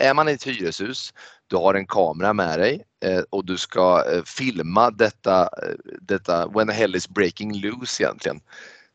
är 0.00 0.14
man 0.14 0.28
i 0.28 0.32
ett 0.32 0.46
hyreshus, 0.46 1.14
du 1.46 1.56
har 1.56 1.74
en 1.74 1.86
kamera 1.86 2.32
med 2.32 2.58
dig 2.58 2.84
eh, 3.04 3.22
och 3.30 3.44
du 3.44 3.56
ska 3.56 4.04
eh, 4.12 4.22
filma 4.24 4.90
detta, 4.90 5.42
eh, 5.42 5.74
detta 6.00 6.46
when 6.46 6.66
the 6.66 6.72
hell 6.72 6.96
is 6.96 7.08
breaking 7.08 7.60
loose 7.60 8.02
egentligen. 8.02 8.40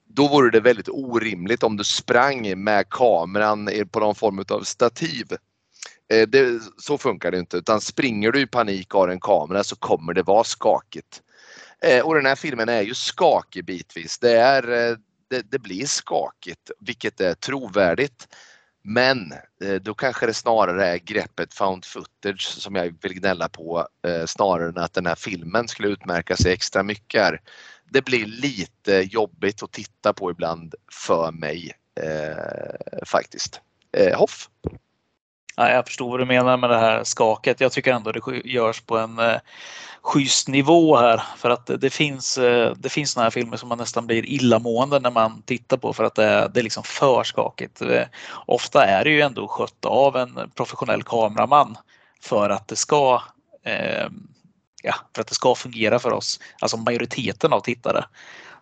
Då 0.08 0.28
vore 0.28 0.50
det 0.50 0.60
väldigt 0.60 0.90
orimligt 0.90 1.64
om 1.64 1.78
du 1.78 1.84
sprang 1.84 2.64
med 2.64 2.90
kameran 2.90 3.70
på 3.92 4.00
någon 4.00 4.16
form 4.16 4.46
av 4.50 4.64
stativ. 4.64 5.26
Eh, 6.14 6.28
det, 6.28 6.62
så 6.78 6.98
funkar 6.98 7.32
det 7.32 7.40
inte 7.40 7.58
utan 7.58 7.82
springer 7.82 8.32
du 8.32 8.42
i 8.42 8.48
panik 8.48 8.94
och 8.94 9.00
har 9.00 9.08
en 9.08 9.20
kamera 9.20 9.64
så 9.64 9.76
kommer 9.76 10.14
det 10.14 10.24
vara 10.24 10.44
skakigt. 10.44 11.22
Eh, 11.84 12.06
och 12.06 12.16
den 12.16 12.26
här 12.26 12.36
filmen 12.36 12.70
är 12.70 12.82
ju 12.82 12.94
skakig 12.94 13.66
bitvis. 13.66 14.20
Det, 14.20 14.38
är, 14.38 14.72
eh, 14.72 14.98
det, 15.30 15.52
det 15.52 15.60
blir 15.60 15.86
skakigt, 15.86 16.72
vilket 16.80 17.22
är 17.22 17.34
trovärdigt. 17.34 18.28
Men 18.84 19.34
eh, 19.64 19.76
då 19.82 19.94
kanske 19.94 20.26
det 20.26 20.34
snarare 20.34 20.88
är 20.88 20.98
greppet 20.98 21.54
found 21.54 21.86
footage 21.86 22.48
som 22.48 22.76
jag 22.76 22.96
vill 23.02 23.14
gnälla 23.14 23.50
på 23.50 23.88
eh, 24.08 24.26
snarare 24.26 24.70
än 24.70 24.78
att 24.78 24.94
den 24.94 25.06
här 25.06 25.16
filmen 25.16 25.68
skulle 25.68 25.88
utmärka 25.88 26.36
sig 26.36 26.54
extra 26.54 26.84
mycket. 26.84 27.22
Här. 27.22 27.42
Det 27.92 28.06
blir 28.06 28.26
lite 28.26 28.94
jobbigt 28.94 29.64
att 29.64 29.72
titta 29.72 30.14
på 30.14 30.32
ibland 30.32 30.76
för 30.92 31.32
mig 31.32 31.72
eh, 32.02 33.06
faktiskt. 33.06 33.62
Eh, 33.98 34.18
Hoff? 34.18 34.50
Ja, 35.56 35.70
jag 35.70 35.86
förstår 35.88 36.10
vad 36.10 36.20
du 36.20 36.26
menar 36.26 36.58
med 36.58 36.70
det 36.70 36.78
här 36.78 37.04
skaket. 37.04 37.62
Jag 37.62 37.72
tycker 37.72 37.94
ändå 37.94 38.12
det 38.12 38.42
görs 38.46 38.82
på 38.82 38.98
en 38.98 39.20
eh, 39.20 39.38
schysst 40.02 40.48
nivå 40.48 40.98
här 40.98 41.24
för 41.38 41.50
att 41.50 41.66
det 41.82 41.90
finns, 41.90 42.38
eh, 42.38 42.74
det 42.78 42.90
finns 42.90 43.12
såna 43.12 43.24
här 43.24 43.32
filmer 43.32 43.58
som 43.58 43.70
man 43.70 43.78
nästan 43.78 44.08
blir 44.08 44.26
illamående 44.26 45.00
när 45.00 45.12
man 45.12 45.42
tittar 45.42 45.78
på 45.78 45.94
för 45.94 46.04
att 46.04 46.16
det 46.16 46.24
är, 46.26 46.50
det 46.50 46.60
är 46.60 46.64
liksom 46.64 46.84
för 46.84 47.24
skakigt. 47.24 47.82
Eh, 47.82 48.04
ofta 48.46 48.86
är 48.86 49.04
det 49.04 49.10
ju 49.10 49.22
ändå 49.22 49.48
skött 49.48 49.86
av 49.86 50.16
en 50.16 50.52
professionell 50.56 51.04
kameraman 51.04 51.78
för 52.22 52.50
att 52.50 52.68
det 52.68 52.76
ska 52.76 53.22
eh, 53.66 54.08
ja, 54.84 54.96
för 55.16 55.22
att 55.22 55.28
det 55.28 55.36
ska 55.36 55.56
fungera 55.56 56.00
för 56.00 56.14
oss, 56.14 56.40
alltså 56.60 56.78
majoriteten 56.78 57.54
av 57.54 57.60
tittare. 57.60 58.06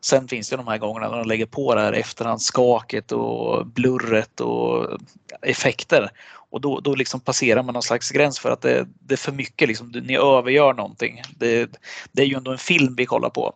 Sen 0.03 0.27
finns 0.27 0.49
det 0.49 0.55
de 0.55 0.67
här 0.67 0.77
gångerna 0.77 1.09
när 1.09 1.17
de 1.17 1.27
lägger 1.27 1.45
på 1.45 1.75
det 1.75 1.81
här 1.81 1.93
efterhandsskaket 1.93 3.11
och 3.11 3.67
blurret 3.67 4.39
och 4.39 4.87
effekter. 5.41 6.11
Och 6.49 6.61
då, 6.61 6.79
då 6.79 6.95
liksom 6.95 7.19
passerar 7.19 7.63
man 7.63 7.73
någon 7.73 7.83
slags 7.83 8.11
gräns 8.11 8.39
för 8.39 8.51
att 8.51 8.61
det, 8.61 8.87
det 8.99 9.13
är 9.13 9.17
för 9.17 9.31
mycket. 9.31 9.67
Liksom, 9.67 9.87
ni 9.87 10.17
övergör 10.17 10.73
någonting. 10.73 11.21
Det, 11.37 11.69
det 12.11 12.21
är 12.21 12.25
ju 12.25 12.35
ändå 12.35 12.51
en 12.51 12.57
film 12.57 12.95
vi 12.95 13.05
kollar 13.05 13.29
på. 13.29 13.53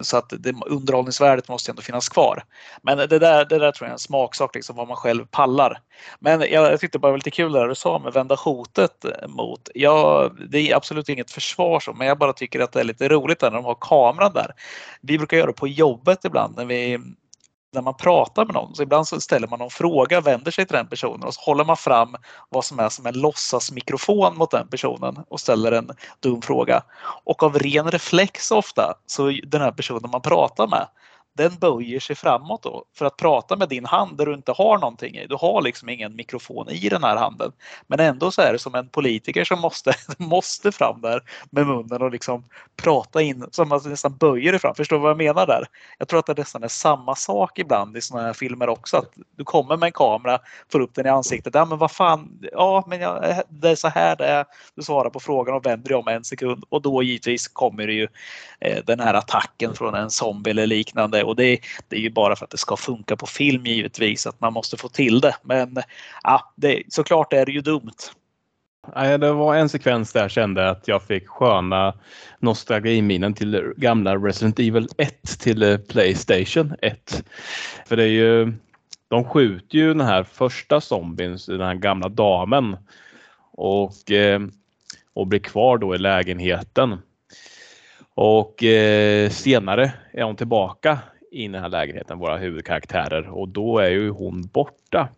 Så 0.00 0.16
att 0.16 0.32
det, 0.38 0.54
underhållningsvärdet 0.66 1.48
måste 1.48 1.72
ändå 1.72 1.82
finnas 1.82 2.08
kvar. 2.08 2.44
Men 2.82 2.98
det 2.98 3.18
där, 3.18 3.44
det 3.44 3.58
där 3.58 3.72
tror 3.72 3.86
jag 3.86 3.88
är 3.88 3.92
en 3.92 3.98
smaksak, 3.98 4.54
liksom, 4.54 4.76
vad 4.76 4.88
man 4.88 4.96
själv 4.96 5.26
pallar. 5.26 5.80
Men 6.20 6.40
jag, 6.40 6.50
jag 6.50 6.80
tyckte 6.80 6.98
bara 6.98 7.08
det 7.08 7.12
var 7.12 7.18
lite 7.18 7.30
kul 7.30 7.52
det 7.52 7.58
där 7.58 7.68
du 7.68 7.74
sa 7.74 7.98
med 7.98 8.12
vända 8.12 8.34
hotet 8.34 9.04
mot. 9.28 9.68
Ja, 9.74 10.30
det 10.50 10.70
är 10.70 10.76
absolut 10.76 11.08
inget 11.08 11.30
försvar 11.30 11.80
så, 11.80 11.92
men 11.92 12.06
jag 12.06 12.18
bara 12.18 12.32
tycker 12.32 12.60
att 12.60 12.72
det 12.72 12.80
är 12.80 12.84
lite 12.84 13.08
roligt 13.08 13.42
när 13.42 13.50
de 13.50 13.64
har 13.64 13.76
kameran 13.80 14.32
där. 14.32 14.50
Vi 15.00 15.18
brukar 15.18 15.36
göra 15.36 15.46
det 15.46 15.52
på 15.52 15.68
jobbet 15.68 16.24
ibland 16.24 16.56
när 16.56 16.64
vi 16.64 16.98
när 17.76 17.82
man 17.82 17.94
pratar 17.94 18.44
med 18.44 18.54
någon. 18.54 18.74
Så 18.74 18.82
ibland 18.82 19.08
så 19.08 19.20
ställer 19.20 19.48
man 19.48 19.58
någon 19.58 19.70
fråga, 19.70 20.20
vänder 20.20 20.50
sig 20.50 20.66
till 20.66 20.76
den 20.76 20.86
personen 20.86 21.22
och 21.22 21.34
så 21.34 21.40
håller 21.40 21.64
man 21.64 21.76
fram 21.76 22.16
vad 22.48 22.64
som 22.64 22.78
är 22.78 22.88
som 22.88 23.06
en 23.06 23.20
låtsasmikrofon 23.20 24.36
mot 24.36 24.50
den 24.50 24.68
personen 24.68 25.16
och 25.28 25.40
ställer 25.40 25.72
en 25.72 25.90
dum 26.20 26.42
fråga. 26.42 26.82
Och 27.24 27.42
av 27.42 27.58
ren 27.58 27.90
reflex 27.90 28.50
ofta 28.50 28.94
så 29.06 29.30
den 29.44 29.60
här 29.60 29.72
personen 29.72 30.10
man 30.10 30.22
pratar 30.22 30.66
med 30.66 30.86
den 31.36 31.56
böjer 31.56 32.00
sig 32.00 32.16
framåt 32.16 32.62
då 32.62 32.84
för 32.94 33.04
att 33.04 33.16
prata 33.16 33.56
med 33.56 33.68
din 33.68 33.84
hand 33.84 34.16
där 34.16 34.26
du 34.26 34.34
inte 34.34 34.52
har 34.52 34.78
någonting 34.78 35.16
i. 35.16 35.26
Du 35.26 35.36
har 35.40 35.62
liksom 35.62 35.88
ingen 35.88 36.16
mikrofon 36.16 36.68
i 36.68 36.88
den 36.88 37.04
här 37.04 37.16
handen. 37.16 37.52
Men 37.86 38.00
ändå 38.00 38.30
så 38.30 38.42
är 38.42 38.52
det 38.52 38.58
som 38.58 38.74
en 38.74 38.88
politiker 38.88 39.44
som 39.44 39.60
måste, 39.60 39.94
måste 40.18 40.72
fram 40.72 41.00
där 41.00 41.22
med 41.50 41.66
munnen 41.66 42.02
och 42.02 42.10
liksom 42.10 42.44
prata 42.76 43.22
in, 43.22 43.46
som 43.50 43.68
man 43.68 43.80
nästan 43.84 44.16
böjer 44.16 44.52
dig 44.52 44.60
fram. 44.60 44.74
Förstår 44.74 44.96
du 44.96 45.02
vad 45.02 45.10
jag 45.10 45.16
menar 45.16 45.46
där? 45.46 45.64
Jag 45.98 46.08
tror 46.08 46.18
att 46.20 46.26
det 46.26 46.38
nästan 46.38 46.62
är 46.62 46.68
samma 46.68 47.14
sak 47.14 47.58
ibland 47.58 47.96
i 47.96 48.00
sådana 48.00 48.26
här 48.26 48.32
filmer 48.32 48.68
också. 48.68 48.96
Att 48.96 49.12
du 49.36 49.44
kommer 49.44 49.76
med 49.76 49.86
en 49.86 49.92
kamera, 49.92 50.38
får 50.72 50.80
upp 50.80 50.94
den 50.94 51.06
i 51.06 51.08
ansiktet. 51.08 51.54
Ja 51.54 51.64
men 51.64 51.78
vad 51.78 51.90
fan, 51.90 52.38
ja 52.52 52.84
men 52.86 53.00
jag, 53.00 53.42
det 53.48 53.70
är 53.70 53.76
så 53.76 53.88
här 53.88 54.16
det 54.16 54.26
är. 54.26 54.44
Du 54.74 54.82
svarar 54.82 55.10
på 55.10 55.20
frågan 55.20 55.54
och 55.54 55.66
vänder 55.66 55.88
dig 55.88 55.96
om 55.96 56.08
en 56.08 56.24
sekund 56.24 56.64
och 56.68 56.82
då 56.82 57.02
givetvis 57.02 57.48
kommer 57.48 57.86
det 57.86 57.92
ju 57.92 58.08
eh, 58.60 58.84
den 58.84 59.00
här 59.00 59.14
attacken 59.14 59.74
från 59.74 59.94
en 59.94 60.10
zombie 60.10 60.50
eller 60.50 60.66
liknande 60.66 61.25
och 61.26 61.36
det, 61.36 61.58
det, 61.88 61.96
är 61.96 62.00
ju 62.00 62.10
bara 62.10 62.36
för 62.36 62.44
att 62.44 62.50
det 62.50 62.58
ska 62.58 62.76
funka 62.76 63.16
på 63.16 63.26
film 63.26 63.66
givetvis 63.66 64.26
att 64.26 64.40
man 64.40 64.52
måste 64.52 64.76
få 64.76 64.88
till 64.88 65.20
det. 65.20 65.36
Men 65.42 65.76
ja, 66.22 66.52
det, 66.56 66.82
såklart 66.88 67.32
är 67.32 67.46
det 67.46 67.52
ju 67.52 67.60
dumt. 67.60 67.92
Nej, 68.94 69.18
det 69.18 69.32
var 69.32 69.54
en 69.54 69.68
sekvens 69.68 70.12
där 70.12 70.20
jag 70.20 70.30
kände 70.30 70.70
att 70.70 70.88
jag 70.88 71.02
fick 71.02 71.28
sköna 71.28 71.94
nostalgiminnen 72.38 73.34
till 73.34 73.72
gamla 73.76 74.16
Resident 74.16 74.58
Evil 74.58 74.88
1 74.98 75.40
till 75.40 75.62
eh, 75.62 75.76
Playstation 75.76 76.74
1. 76.82 77.24
För 77.86 77.96
det 77.96 78.02
är 78.02 78.08
ju, 78.08 78.52
de 79.08 79.24
skjuter 79.24 79.78
ju 79.78 79.88
den 79.88 80.06
här 80.06 80.22
första 80.22 80.80
zombien, 80.80 81.38
den 81.46 81.60
här 81.60 81.74
gamla 81.74 82.08
damen 82.08 82.76
och, 83.52 84.10
eh, 84.10 84.40
och 85.14 85.26
blir 85.26 85.40
kvar 85.40 85.78
då 85.78 85.94
i 85.94 85.98
lägenheten. 85.98 86.98
Och 88.14 88.64
eh, 88.64 89.30
senare 89.30 89.92
är 90.12 90.22
hon 90.22 90.36
tillbaka 90.36 90.98
i 91.36 91.48
den 91.48 91.62
här 91.62 91.68
lägenheten, 91.68 92.18
våra 92.18 92.36
huvudkaraktärer 92.36 93.28
och 93.28 93.48
då 93.48 93.78
är 93.78 93.90
ju 93.90 94.10
hon 94.10 94.46
borta. 94.46 95.08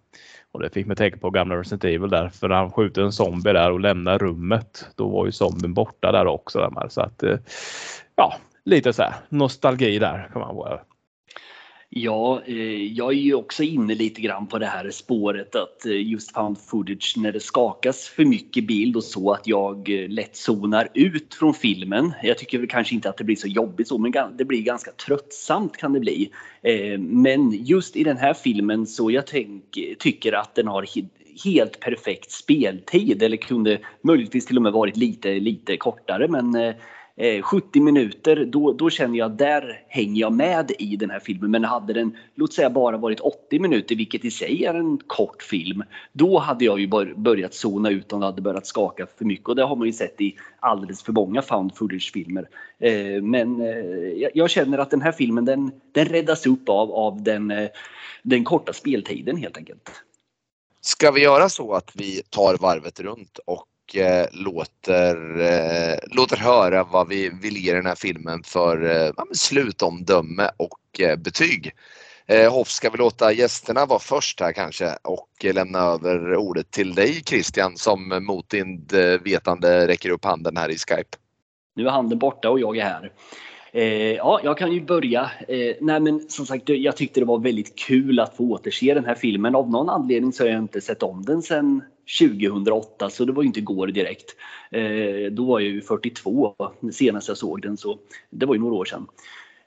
Och 0.52 0.60
det 0.60 0.70
fick 0.70 0.86
mig 0.86 0.96
tänka 0.96 1.18
på 1.18 1.30
gamla 1.30 1.56
Resident 1.56 1.84
Evil 1.84 2.10
där, 2.10 2.28
för 2.28 2.48
när 2.48 2.56
han 2.56 2.72
skjuter 2.72 3.02
en 3.02 3.12
zombie 3.12 3.52
där 3.52 3.70
och 3.70 3.80
lämnar 3.80 4.18
rummet, 4.18 4.88
då 4.96 5.08
var 5.08 5.26
ju 5.26 5.32
zombien 5.32 5.74
borta 5.74 6.12
där 6.12 6.26
också. 6.26 6.72
Så 6.88 7.00
att, 7.00 7.22
eh, 7.22 7.38
ja, 8.16 8.34
lite 8.64 8.92
så 8.92 9.02
här 9.02 9.14
nostalgi 9.28 9.98
där 9.98 10.30
kan 10.32 10.40
man. 10.40 10.78
Ja, 11.90 12.42
eh, 12.46 12.92
jag 12.92 13.12
är 13.12 13.18
ju 13.18 13.34
också 13.34 13.62
inne 13.62 13.94
lite 13.94 14.20
grann 14.20 14.46
på 14.46 14.58
det 14.58 14.66
här 14.66 14.90
spåret 14.90 15.54
att 15.54 15.86
eh, 15.86 16.10
just 16.10 16.34
found 16.34 16.58
footage 16.58 17.14
när 17.16 17.32
det 17.32 17.40
skakas 17.40 18.08
för 18.08 18.24
mycket 18.24 18.66
bild 18.66 18.96
och 18.96 19.04
så 19.04 19.32
att 19.32 19.46
jag 19.46 19.90
eh, 19.90 20.08
lätt 20.08 20.36
zonar 20.36 20.88
ut 20.94 21.34
från 21.34 21.54
filmen. 21.54 22.12
Jag 22.22 22.38
tycker 22.38 22.58
väl 22.58 22.68
kanske 22.68 22.94
inte 22.94 23.08
att 23.08 23.16
det 23.16 23.24
blir 23.24 23.36
så 23.36 23.48
jobbigt 23.48 23.88
så, 23.88 23.98
men 23.98 24.12
det 24.36 24.44
blir 24.44 24.62
ganska 24.62 24.90
tröttsamt 24.90 25.76
kan 25.76 25.92
det 25.92 26.00
bli. 26.00 26.30
Eh, 26.62 26.98
men 26.98 27.64
just 27.64 27.96
i 27.96 28.04
den 28.04 28.16
här 28.16 28.34
filmen 28.34 28.86
så 28.86 29.10
jag 29.10 29.26
tänk, 29.26 29.78
tycker 29.98 30.32
att 30.32 30.54
den 30.54 30.66
har 30.66 30.86
helt 31.44 31.80
perfekt 31.80 32.30
speltid 32.30 33.22
eller 33.22 33.36
kunde 33.36 33.78
möjligtvis 34.02 34.46
till 34.46 34.56
och 34.56 34.62
med 34.62 34.72
varit 34.72 34.96
lite, 34.96 35.34
lite 35.34 35.76
kortare 35.76 36.28
men 36.28 36.54
eh, 36.54 36.74
Eh, 37.20 37.42
70 37.42 37.80
minuter, 37.80 38.44
då, 38.44 38.72
då 38.72 38.90
känner 38.90 39.18
jag 39.18 39.30
där 39.30 39.82
hänger 39.88 40.20
jag 40.20 40.32
med 40.32 40.72
i 40.78 40.96
den 40.96 41.10
här 41.10 41.20
filmen. 41.20 41.50
Men 41.50 41.64
hade 41.64 41.92
den, 41.92 42.16
låt 42.34 42.52
säga 42.52 42.70
bara 42.70 42.96
varit 42.96 43.20
80 43.20 43.58
minuter, 43.58 43.96
vilket 43.96 44.24
i 44.24 44.30
sig 44.30 44.64
är 44.64 44.74
en 44.74 44.98
kort 45.06 45.42
film, 45.42 45.84
då 46.12 46.38
hade 46.38 46.64
jag 46.64 46.80
ju 46.80 47.14
börjat 47.16 47.54
zona 47.54 47.90
ut 47.90 48.12
och 48.12 48.20
hade 48.20 48.42
börjat 48.42 48.66
skaka 48.66 49.06
för 49.18 49.24
mycket. 49.24 49.48
Och 49.48 49.56
det 49.56 49.64
har 49.64 49.76
man 49.76 49.86
ju 49.86 49.92
sett 49.92 50.20
i 50.20 50.36
alldeles 50.60 51.02
för 51.02 51.12
många 51.12 51.42
found 51.42 51.76
footage-filmer. 51.76 52.48
Eh, 52.78 53.22
men 53.22 53.60
eh, 53.60 54.28
jag 54.34 54.50
känner 54.50 54.78
att 54.78 54.90
den 54.90 55.02
här 55.02 55.12
filmen, 55.12 55.44
den, 55.44 55.72
den 55.92 56.06
räddas 56.06 56.46
upp 56.46 56.68
av, 56.68 56.92
av 56.92 57.22
den, 57.22 57.50
eh, 57.50 57.68
den 58.22 58.44
korta 58.44 58.72
speltiden 58.72 59.36
helt 59.36 59.56
enkelt. 59.56 59.90
Ska 60.80 61.10
vi 61.10 61.22
göra 61.22 61.48
så 61.48 61.72
att 61.72 61.90
vi 61.94 62.22
tar 62.30 62.56
varvet 62.60 63.00
runt 63.00 63.38
och 63.44 63.67
eh, 63.96 64.26
låter, 64.32 65.40
eh, 65.40 65.98
låter 66.16 66.36
höra 66.36 66.84
vad 66.84 67.08
vi 67.08 67.28
vill 67.42 67.56
ge 67.56 67.74
den 67.74 67.86
här 67.86 67.94
filmen 67.94 68.42
för 68.42 69.04
eh, 69.06 69.12
slutomdöme 69.32 70.50
och 70.56 71.00
eh, 71.00 71.16
betyg. 71.16 71.72
Eh, 72.26 72.52
Hoff, 72.52 72.68
ska 72.68 72.90
vi 72.90 72.98
låta 72.98 73.32
gästerna 73.32 73.86
vara 73.86 73.98
först 73.98 74.40
här 74.40 74.52
kanske 74.52 74.96
och 75.04 75.28
lämna 75.54 75.78
över 75.78 76.36
ordet 76.36 76.70
till 76.70 76.94
dig 76.94 77.22
Christian 77.26 77.76
som 77.76 78.24
mot 78.24 78.50
din 78.50 78.86
eh, 78.92 79.20
vetande 79.24 79.86
räcker 79.86 80.10
upp 80.10 80.24
handen 80.24 80.56
här 80.56 80.68
i 80.68 80.76
Skype. 80.76 81.18
Nu 81.76 81.86
är 81.86 81.90
handen 81.90 82.18
borta 82.18 82.50
och 82.50 82.60
jag 82.60 82.76
är 82.76 82.84
här. 82.84 83.12
Eh, 83.72 84.14
ja, 84.14 84.40
jag 84.44 84.58
kan 84.58 84.72
ju 84.72 84.80
börja. 84.80 85.30
Eh, 85.48 85.76
nej, 85.80 86.00
men 86.00 86.28
som 86.28 86.46
sagt, 86.46 86.68
jag 86.68 86.96
tyckte 86.96 87.20
det 87.20 87.26
var 87.26 87.38
väldigt 87.38 87.76
kul 87.78 88.20
att 88.20 88.36
få 88.36 88.44
återse 88.44 88.94
den 88.94 89.04
här 89.04 89.14
filmen. 89.14 89.54
Av 89.54 89.70
någon 89.70 89.88
anledning 89.88 90.32
så 90.32 90.44
har 90.44 90.50
jag 90.50 90.58
inte 90.58 90.80
sett 90.80 91.02
om 91.02 91.22
den 91.22 91.42
sedan 91.42 91.82
2008, 92.20 93.10
så 93.10 93.24
det 93.24 93.32
var 93.32 93.42
ju 93.42 93.46
inte 93.46 93.60
igår 93.60 93.86
direkt. 93.86 94.36
Eh, 94.70 95.32
då 95.32 95.44
var 95.44 95.60
jag 95.60 95.70
ju 95.70 95.82
42 95.82 96.54
senast 96.92 97.28
jag 97.28 97.36
såg 97.36 97.62
den, 97.62 97.76
så 97.76 97.98
det 98.30 98.46
var 98.46 98.54
ju 98.54 98.60
några 98.60 98.74
år 98.74 98.84
sedan. 98.84 99.06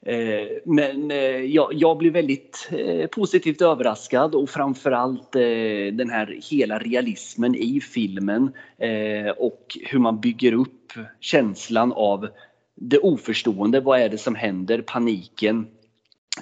Eh, 0.06 0.48
men 0.64 1.10
eh, 1.10 1.16
jag, 1.44 1.68
jag 1.74 1.98
blev 1.98 2.12
väldigt 2.12 2.68
eh, 2.72 3.06
positivt 3.06 3.62
överraskad 3.62 4.34
och 4.34 4.50
framförallt 4.50 5.36
eh, 5.36 5.92
den 5.92 6.10
här 6.10 6.38
hela 6.50 6.78
realismen 6.78 7.54
i 7.54 7.80
filmen 7.80 8.52
eh, 8.78 9.30
och 9.36 9.78
hur 9.84 9.98
man 9.98 10.20
bygger 10.20 10.52
upp 10.52 10.92
känslan 11.20 11.92
av 11.92 12.28
det 12.74 12.98
oförstående. 12.98 13.80
Vad 13.80 14.00
är 14.00 14.08
det 14.08 14.18
som 14.18 14.34
händer? 14.34 14.82
Paniken. 14.82 15.66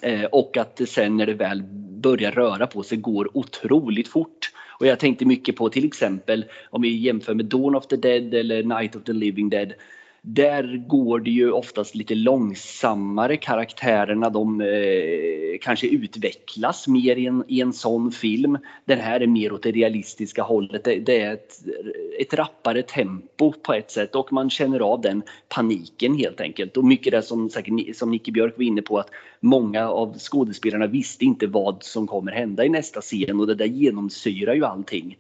Eh, 0.03 0.25
och 0.25 0.57
att 0.57 0.77
det 0.77 0.87
sen 0.87 1.17
när 1.17 1.27
det 1.27 1.35
väl 1.35 1.63
börjar 2.03 2.33
röra 2.33 2.67
på 2.67 2.83
sig 2.83 2.99
går 2.99 3.37
otroligt 3.37 4.09
fort. 4.09 4.53
Och 4.81 4.87
jag 4.87 4.99
tänkte 4.99 5.25
mycket 5.25 5.57
på 5.57 5.69
till 5.69 5.85
exempel 5.85 6.45
om 6.71 6.83
vi 6.83 6.97
jämför 6.97 7.35
med 7.35 7.47
Dawn 7.47 7.75
of 7.75 7.87
the 7.87 7.97
Dead 7.97 8.35
eller 8.35 8.63
Night 8.63 8.97
of 8.97 9.05
the 9.05 9.13
Living 9.13 9.49
Dead 9.49 9.73
där 10.23 10.85
går 10.87 11.21
det 11.21 11.31
ju 11.31 11.53
oftast 11.53 11.95
lite 11.95 12.15
långsammare. 12.15 13.37
Karaktärerna 13.37 14.31
de 14.31 14.61
eh, 14.61 15.59
kanske 15.61 15.87
utvecklas 15.87 16.89
mer 16.89 17.17
i 17.17 17.27
en, 17.27 17.45
i 17.49 17.61
en 17.61 17.73
sån 17.73 18.13
film. 18.13 18.59
Den 18.85 18.99
här 18.99 19.21
är 19.21 19.27
mer 19.27 19.53
åt 19.53 19.63
det 19.63 19.71
realistiska 19.71 20.43
hållet. 20.43 20.85
Det, 20.85 20.99
det 20.99 21.21
är 21.21 21.33
ett, 21.33 21.53
ett 22.19 22.35
rappare 22.35 22.83
tempo 22.83 23.53
på 23.53 23.75
ett 23.75 23.91
sätt 23.91 24.15
och 24.15 24.33
man 24.33 24.51
känner 24.51 24.81
av 24.81 25.01
den 25.01 25.23
paniken 25.49 26.15
helt 26.15 26.41
enkelt. 26.41 26.77
Och 26.77 26.85
mycket 26.85 27.13
det 27.13 27.23
som, 27.23 27.51
säkert, 27.51 27.97
som 27.97 28.11
Nicky 28.11 28.33
Björk 28.33 28.55
var 28.57 28.65
inne 28.65 28.83
på 28.83 28.99
att 28.99 29.11
många 29.41 29.89
av 29.89 30.19
skådespelarna 30.19 30.87
visste 30.87 31.25
inte 31.25 31.47
vad 31.47 31.83
som 31.83 32.07
kommer 32.07 32.33
hända 32.33 32.65
i 32.65 32.69
nästa 32.69 33.01
scen 33.01 33.41
och 33.41 33.47
det 33.47 33.55
där 33.55 33.67
genomsyrar 33.67 34.55
ju 34.55 34.65
allting. 34.65 35.17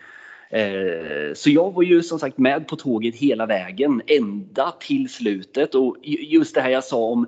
Eh, 0.51 1.35
så 1.35 1.51
jag 1.51 1.71
var 1.71 1.83
ju 1.83 2.03
som 2.03 2.19
sagt 2.19 2.39
med 2.39 2.69
på 2.69 2.77
tåget 2.77 3.15
hela 3.15 3.47
vägen 3.47 4.03
ända 4.07 4.71
till 4.81 5.09
slutet 5.09 5.75
och 5.75 5.97
just 6.03 6.55
det 6.55 6.61
här 6.61 6.71
jag 6.71 6.85
sa 6.85 6.97
om 6.97 7.27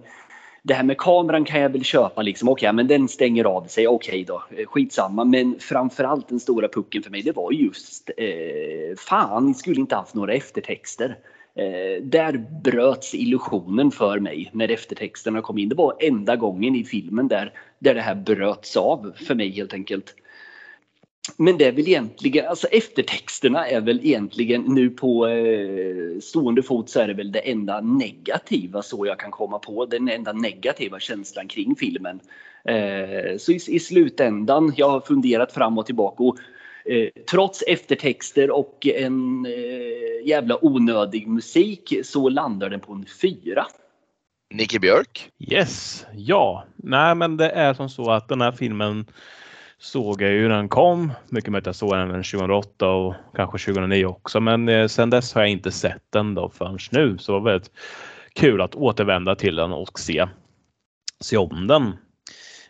det 0.65 0.75
här 0.75 0.85
med 0.85 0.99
kameran 0.99 1.45
kan 1.45 1.61
jag 1.61 1.71
väl 1.71 1.85
köpa 1.85 2.23
liksom. 2.23 2.49
Okej, 2.49 2.67
okay, 2.69 2.77
men 2.77 2.87
den 2.87 3.09
stänger 3.09 3.45
av 3.45 3.67
sig. 3.67 3.89
Okej 3.89 4.11
okay 4.11 4.25
då, 4.25 4.43
eh, 4.57 4.67
skitsamma. 4.67 5.25
Men 5.25 5.57
framförallt 5.59 6.29
den 6.29 6.41
stora 6.41 6.69
pucken 6.69 7.03
för 7.03 7.11
mig, 7.11 7.23
det 7.23 7.33
var 7.33 7.53
just 7.53 8.11
eh, 8.17 8.97
fan, 8.99 9.47
ni 9.47 9.55
skulle 9.55 9.81
inte 9.81 9.97
haft 9.97 10.15
några 10.15 10.35
eftertexter. 10.35 11.19
Eh, 11.55 12.03
där 12.03 12.61
bröts 12.63 13.15
illusionen 13.15 13.91
för 13.91 14.19
mig 14.19 14.51
när 14.53 14.71
eftertexterna 14.71 15.41
kom 15.41 15.59
in. 15.59 15.69
Det 15.69 15.75
var 15.75 15.97
enda 16.01 16.37
gången 16.37 16.77
i 16.77 16.85
filmen 16.85 17.29
där, 17.29 17.53
där 17.79 17.95
det 17.95 18.01
här 18.01 18.15
bröts 18.15 18.77
av 18.77 19.13
för 19.17 19.35
mig 19.35 19.51
helt 19.51 19.75
enkelt 19.75 20.15
men 21.37 21.59
det 21.59 21.65
är 21.65 21.73
väl 21.73 21.89
egentligen, 21.89 22.47
alltså 22.47 22.67
eftertexterna 22.67 23.69
är 23.69 23.81
väl 23.81 24.01
egentligen 24.03 24.63
nu 24.63 24.91
på 24.91 25.27
eh, 25.27 26.21
stående 26.21 26.63
fot 26.63 26.91
så 26.91 27.01
är 27.01 27.09
det 27.09 27.15
väl 27.15 27.33
det 27.33 27.39
enda 27.51 27.81
negativa 27.81 28.83
så 28.83 29.07
jag 29.07 29.19
kan 29.19 29.31
komma 29.31 29.59
på. 29.59 29.87
Den 29.87 30.09
enda 30.09 30.33
negativa 30.33 31.01
känslan 31.01 31.49
kring 31.49 31.77
filmen. 31.77 32.21
Eh, 32.65 33.39
så 33.39 33.53
i, 33.53 33.61
i, 33.69 33.79
slutändan, 33.79 34.73
jag 34.77 34.89
har 34.89 35.01
funderat 35.01 35.53
fram 35.53 35.79
och 35.79 35.87
tillbaka 35.87 36.23
och 36.23 36.37
eh, 36.85 37.09
trots 37.31 37.63
eftertexter 37.63 38.51
och 38.51 38.87
en 38.87 39.47
eh, 39.47 40.27
jävla 40.29 40.65
onödig 40.65 41.29
musik 41.29 41.95
så 42.05 42.29
landar 42.29 42.71
den 42.71 42.81
på 42.81 42.93
en 42.93 43.07
fyra. 43.23 43.67
Nicky 44.55 44.79
Björk? 44.79 45.31
Yes, 45.39 46.07
ja. 46.15 46.65
Nej 46.77 47.15
men 47.15 47.37
det 47.37 47.51
är 47.51 47.75
som 47.75 47.89
så 47.89 48.11
att 48.11 48.29
den 48.29 48.41
här 48.41 48.53
filmen 48.53 49.07
såg 49.83 50.23
jag 50.23 50.33
ju 50.33 50.49
när 50.49 50.57
den 50.57 50.69
kom. 50.69 51.13
Mycket 51.29 51.53
möjligt 51.53 51.67
jag 51.67 51.75
såg 51.75 51.91
den 51.91 52.09
2008 52.09 52.89
och 52.89 53.15
kanske 53.35 53.59
2009 53.59 54.05
också. 54.05 54.41
Men 54.41 54.69
eh, 54.69 54.87
sen 54.87 55.11
dess 55.11 55.35
har 55.35 55.43
jag 55.43 55.51
inte 55.51 55.73
sett 55.73 56.03
den 56.11 56.35
då 56.35 56.49
förrän 56.49 56.79
nu. 56.93 57.19
Så 57.19 57.33
det 57.33 57.39
var 57.39 57.51
väldigt 57.51 57.71
kul 58.33 58.61
att 58.61 58.75
återvända 58.75 59.35
till 59.35 59.57
den 59.57 59.73
och 59.73 59.99
se, 59.99 60.27
se 61.21 61.37
om 61.37 61.67
den. 61.67 61.93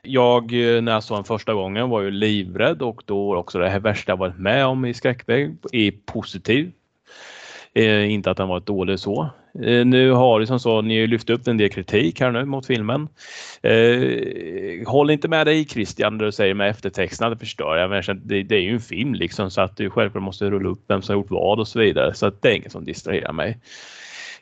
Jag, 0.03 0.43
eh, 0.53 0.83
när 0.83 0.93
jag 0.93 1.05
såg 1.05 1.17
den 1.17 1.25
första 1.25 1.55
gången, 1.55 1.91
var 1.91 2.01
ju 2.01 2.11
livrädd 2.11 2.83
och 2.83 3.03
då 3.07 3.37
också 3.37 3.59
det 3.59 3.69
här 3.69 3.81
värsta 3.81 4.13
jag 4.13 4.17
varit 4.17 4.39
med 4.39 4.67
om 4.67 4.85
i 4.85 4.95
skräckväg 4.95 5.57
i 5.73 5.91
positiv. 5.91 6.73
Eh, 7.75 8.13
inte 8.13 8.31
att 8.31 8.37
den 8.37 8.49
varit 8.49 8.67
dålig 8.67 8.99
så. 8.99 9.31
Eh, 9.61 9.87
nu 9.87 10.11
har 10.11 10.41
det 10.41 10.47
som 10.47 10.61
så, 10.61 10.83
ni 10.83 11.01
har 11.01 11.07
lyft 11.07 11.31
upp 11.31 11.49
en 11.49 11.57
del 11.57 11.71
kritik 11.71 12.21
här 12.21 12.31
nu 12.31 12.45
mot 12.45 12.67
filmen. 12.67 13.09
Eh, 13.63 14.89
håll 14.89 15.11
inte 15.11 15.29
med 15.29 15.47
dig 15.47 15.65
Christian 15.65 16.17
när 16.17 16.25
du 16.25 16.33
säger 16.33 16.55
med 16.55 16.71
eftertexterna, 16.71 17.31
det 17.31 17.37
förstör 17.37 17.77
jag. 17.77 17.91
Men 17.91 18.21
det, 18.25 18.43
det 18.43 18.57
är 18.57 18.61
ju 18.61 18.73
en 18.73 18.81
film 18.81 19.15
liksom 19.15 19.51
så 19.51 19.61
att 19.61 19.77
du 19.77 19.91
självklart 19.91 20.25
måste 20.25 20.51
rulla 20.51 20.69
upp 20.69 20.85
vem 20.89 21.03
som 21.03 21.15
har 21.15 21.23
gjort 21.23 21.31
vad 21.31 21.61
och 21.61 21.69
så 21.69 21.79
vidare. 21.79 22.15
Så 22.15 22.27
att 22.27 22.43
det 22.43 22.51
är 22.51 22.55
inget 22.55 22.73
som 22.73 22.85
distraherar 22.85 23.33
mig. 23.33 23.59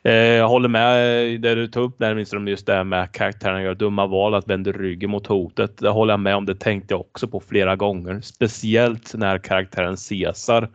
Eh, 0.03 0.13
jag 0.13 0.47
håller 0.47 0.69
med 0.69 1.41
det 1.41 1.55
du 1.55 1.67
tog 1.67 1.83
upp 1.83 1.99
där, 1.99 2.15
minst 2.15 2.33
just 2.47 2.65
det 2.65 2.73
här 2.73 2.83
med 2.83 3.11
karaktärerna 3.11 3.63
gör 3.63 3.75
dumma 3.75 4.07
val, 4.07 4.33
att 4.33 4.47
vända 4.47 4.71
ryggen 4.71 5.09
mot 5.09 5.27
hotet. 5.27 5.77
Det 5.77 5.89
håller 5.89 6.13
jag 6.13 6.19
med 6.19 6.35
om, 6.35 6.45
det 6.45 6.55
tänkte 6.55 6.93
jag 6.93 7.01
också 7.01 7.27
på 7.27 7.39
flera 7.39 7.75
gånger. 7.75 8.21
Speciellt 8.21 9.13
när 9.13 9.37
karaktären 9.37 9.97
Caesar 10.09 10.69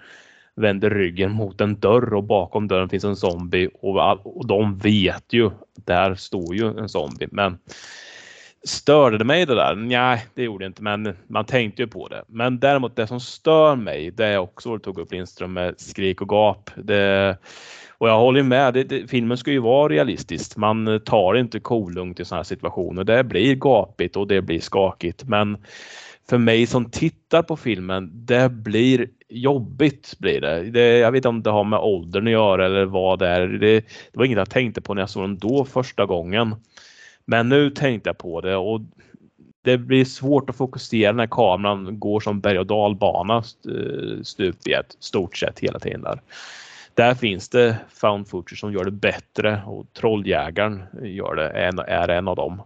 vänder 0.56 0.90
ryggen 0.90 1.32
mot 1.32 1.60
en 1.60 1.80
dörr 1.80 2.14
och 2.14 2.24
bakom 2.24 2.68
dörren 2.68 2.88
finns 2.88 3.04
en 3.04 3.16
zombie 3.16 3.68
och, 3.80 4.26
och 4.36 4.46
de 4.46 4.78
vet 4.78 5.32
ju, 5.32 5.50
där 5.84 6.14
står 6.14 6.54
ju 6.54 6.78
en 6.78 6.88
zombie. 6.88 7.28
Men 7.30 7.58
störde 8.64 9.18
det 9.18 9.24
mig 9.24 9.46
det 9.46 9.54
där? 9.54 9.74
Nej, 9.74 10.26
det 10.34 10.42
gjorde 10.42 10.64
det 10.64 10.66
inte, 10.66 10.82
men 10.82 11.16
man 11.26 11.44
tänkte 11.44 11.82
ju 11.82 11.88
på 11.88 12.08
det. 12.08 12.24
Men 12.28 12.60
däremot 12.60 12.96
det 12.96 13.06
som 13.06 13.20
stör 13.20 13.76
mig, 13.76 14.10
det 14.10 14.26
är 14.26 14.38
också 14.38 14.68
vad 14.68 14.78
du 14.78 14.82
tog 14.82 14.98
upp 14.98 15.12
Lindström 15.12 15.52
med 15.52 15.80
skrik 15.80 16.20
och 16.20 16.28
gap. 16.28 16.70
Det, 16.76 17.36
och 17.98 18.08
jag 18.08 18.18
håller 18.18 18.42
med, 18.42 18.74
det, 18.74 18.84
det, 18.84 19.10
filmen 19.10 19.36
ska 19.36 19.50
ju 19.50 19.58
vara 19.58 19.92
realistisk. 19.92 20.56
Man 20.56 21.00
tar 21.04 21.34
inte 21.34 21.60
kolugnt 21.60 22.20
i 22.20 22.24
sådana 22.24 22.38
här 22.38 22.44
situationer. 22.44 23.04
Det 23.04 23.24
blir 23.24 23.54
gapigt 23.54 24.16
och 24.16 24.26
det 24.26 24.42
blir 24.42 24.60
skakigt. 24.60 25.24
Men 25.24 25.58
för 26.28 26.38
mig 26.38 26.66
som 26.66 26.90
tittar 26.90 27.42
på 27.42 27.56
filmen, 27.56 28.10
det 28.12 28.48
blir 28.48 29.08
jobbigt. 29.28 30.18
blir 30.18 30.40
det. 30.40 30.62
det 30.62 30.98
jag 30.98 31.12
vet 31.12 31.18
inte 31.18 31.28
om 31.28 31.42
det 31.42 31.50
har 31.50 31.64
med 31.64 31.78
åldern 31.78 32.26
att 32.26 32.32
göra 32.32 32.66
eller 32.66 32.84
vad 32.84 33.18
det 33.18 33.28
är. 33.28 33.46
Det, 33.48 33.80
det 33.80 33.84
var 34.12 34.24
inget 34.24 34.38
jag 34.38 34.50
tänkte 34.50 34.80
på 34.80 34.94
när 34.94 35.02
jag 35.02 35.10
såg 35.10 35.22
den 35.22 35.38
då 35.38 35.64
första 35.64 36.06
gången. 36.06 36.54
Men 37.24 37.48
nu 37.48 37.70
tänkte 37.70 38.08
jag 38.08 38.18
på 38.18 38.40
det 38.40 38.56
och 38.56 38.80
det 39.66 39.78
blir 39.78 40.04
svårt 40.04 40.50
att 40.50 40.56
fokusera 40.56 41.12
när 41.12 41.26
kameran 41.26 42.00
går 42.00 42.20
som 42.20 42.40
berg 42.40 42.58
och 42.58 42.66
dalbana 42.66 43.42
stup 44.22 44.68
i 44.68 44.72
ett 44.72 44.96
stort 45.00 45.36
sett 45.36 45.58
hela 45.58 45.78
tiden. 45.78 46.02
Där. 46.02 46.20
där 46.94 47.14
finns 47.14 47.48
det 47.48 47.76
found 47.88 48.28
footage 48.28 48.58
som 48.58 48.72
gör 48.72 48.84
det 48.84 48.90
bättre 48.90 49.62
och 49.66 49.92
Trolljägaren 49.92 50.82
gör 51.02 51.34
det, 51.34 51.48
är 51.92 52.08
en 52.08 52.28
av 52.28 52.36
dem. 52.36 52.62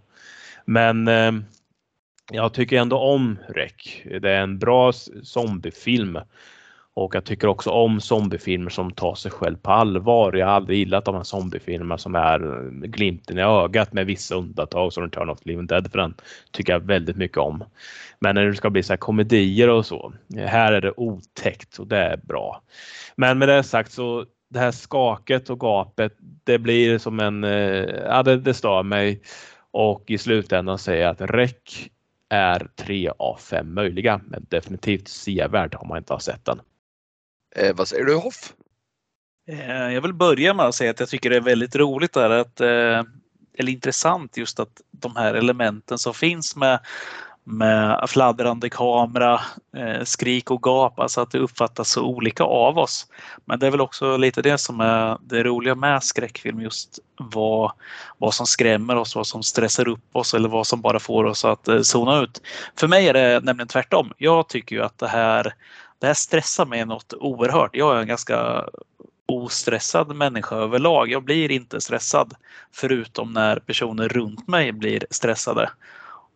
Men 0.65 1.09
eh, 1.09 1.33
jag 2.33 2.53
tycker 2.53 2.79
ändå 2.79 2.99
om 2.99 3.39
REC. 3.49 3.73
Det 4.21 4.31
är 4.31 4.41
en 4.41 4.59
bra 4.59 4.93
zombiefilm. 5.23 6.19
Och 6.95 7.15
jag 7.15 7.25
tycker 7.25 7.49
också 7.49 7.71
om 7.71 8.01
zombiefilmer 8.01 8.71
som 8.71 8.93
tar 8.93 9.15
sig 9.15 9.31
själv 9.31 9.57
på 9.57 9.71
allvar. 9.71 10.33
Jag 10.33 10.47
har 10.47 10.53
aldrig 10.53 10.79
gillat 10.79 11.05
de 11.05 11.15
här 11.15 11.23
zombiefilmerna 11.23 11.99
som 11.99 12.15
är 12.15 12.47
eh, 12.47 12.71
glimten 12.71 13.39
i 13.39 13.43
ögat 13.43 13.93
med 13.93 14.07
vissa 14.07 14.35
undantag 14.35 14.93
som 14.93 15.03
Return 15.03 15.31
of 15.31 15.41
the 15.41 15.51
Living 15.51 15.67
Dead 15.67 15.91
för 15.91 15.99
den 15.99 16.15
tycker 16.51 16.73
jag 16.73 16.81
väldigt 16.81 17.17
mycket 17.17 17.39
om. 17.39 17.65
Men 18.19 18.35
när 18.35 18.47
det 18.47 18.55
ska 18.55 18.71
bli 18.71 18.83
så 18.83 18.93
här 18.93 18.99
komedier 18.99 19.69
och 19.69 19.87
så. 19.87 20.13
Här 20.37 20.73
är 20.73 20.81
det 20.81 20.93
otäckt 20.97 21.79
och 21.79 21.87
det 21.87 21.99
är 21.99 22.17
bra. 22.17 22.63
Men 23.17 23.39
med 23.39 23.49
det 23.49 23.63
sagt 23.63 23.93
så 23.93 24.25
det 24.49 24.59
här 24.59 24.73
skaket 24.73 25.51
och 25.51 25.61
gapet, 25.61 26.13
det 26.45 26.59
blir 26.59 26.99
som 26.99 27.21
en, 27.21 27.45
eh, 27.45 27.85
ja 28.05 28.23
det, 28.23 28.37
det 28.37 28.55
stör 28.55 28.83
mig. 28.83 29.21
Och 29.71 30.05
i 30.07 30.19
slutändan 30.19 30.79
säger 30.79 31.03
jag 31.03 31.11
att 31.11 31.31
REC 31.31 31.89
är 32.31 32.69
tre 32.77 33.11
av 33.19 33.37
fem 33.37 33.75
möjliga, 33.75 34.21
men 34.27 34.47
definitivt 34.49 35.09
sevärd 35.09 35.75
om 35.75 35.89
man 35.89 35.99
inte 35.99 36.13
har 36.13 36.21
sett 36.21 36.45
den. 36.45 36.61
Eh, 37.57 37.77
vad 37.77 37.89
säger 37.89 38.05
du 38.05 38.15
Hoff? 38.15 38.55
Eh, 39.49 39.93
jag 39.93 40.01
vill 40.01 40.15
börja 40.15 40.55
med 40.55 40.67
att 40.67 40.75
säga 40.75 40.91
att 40.91 41.01
jag 41.01 41.09
tycker 41.09 41.31
det 41.31 41.37
är 41.37 41.41
väldigt 41.41 41.77
roligt 41.77 42.13
där 42.13 42.31
att, 42.31 42.61
eh, 42.61 43.03
eller 43.55 43.73
intressant 43.73 44.37
just 44.37 44.61
att 44.61 44.81
de 44.91 45.17
här 45.17 45.35
elementen 45.35 45.99
som 45.99 46.15
finns 46.15 46.57
med 46.57 46.81
med 47.45 48.05
fladdrande 48.09 48.71
kamera, 48.71 49.41
eh, 49.77 50.05
skrik 50.05 50.51
och 50.51 50.63
gap, 50.63 51.01
alltså 51.01 51.21
att 51.21 51.31
det 51.31 51.39
uppfattas 51.39 51.91
så 51.91 52.03
olika 52.03 52.45
av 52.45 52.79
oss. 52.79 53.07
Men 53.45 53.59
det 53.59 53.67
är 53.67 53.71
väl 53.71 53.81
också 53.81 54.17
lite 54.17 54.43
det 54.43 54.59
som 54.59 54.81
är 54.81 55.19
det 55.21 55.43
roliga 55.43 55.75
med 55.75 56.03
skräckfilm, 56.03 56.61
just 56.61 56.99
vad, 57.17 57.73
vad 58.19 58.35
som 58.35 58.47
skrämmer 58.47 58.97
oss, 58.97 59.17
vad 59.17 59.27
som 59.27 59.43
stressar 59.43 59.89
upp 59.89 60.17
oss 60.17 60.35
eller 60.35 60.49
vad 60.49 60.67
som 60.67 60.81
bara 60.81 60.99
får 60.99 61.25
oss 61.25 61.45
att 61.45 61.69
eh, 61.69 61.81
zona 61.81 62.21
ut. 62.21 62.43
För 62.77 62.89
mig 62.89 63.09
är 63.09 63.13
det 63.13 63.41
nämligen 63.41 63.69
tvärtom. 63.69 64.13
Jag 64.19 64.49
tycker 64.49 64.77
ju 64.77 64.83
att 64.83 64.99
det 64.99 65.09
här, 65.09 65.55
det 65.99 66.07
här 66.07 66.15
stressar 66.15 66.67
mig 66.67 66.85
något 66.85 67.13
oerhört. 67.13 67.77
Jag 67.77 67.97
är 67.97 68.01
en 68.01 68.09
ganska 68.09 68.65
ostressad 69.27 70.17
människa 70.17 70.57
överlag. 70.57 71.11
Jag 71.11 71.25
blir 71.25 71.51
inte 71.51 71.81
stressad 71.81 72.35
förutom 72.73 73.33
när 73.33 73.57
personer 73.57 74.09
runt 74.09 74.49
mig 74.49 74.73
blir 74.73 75.07
stressade 75.11 75.71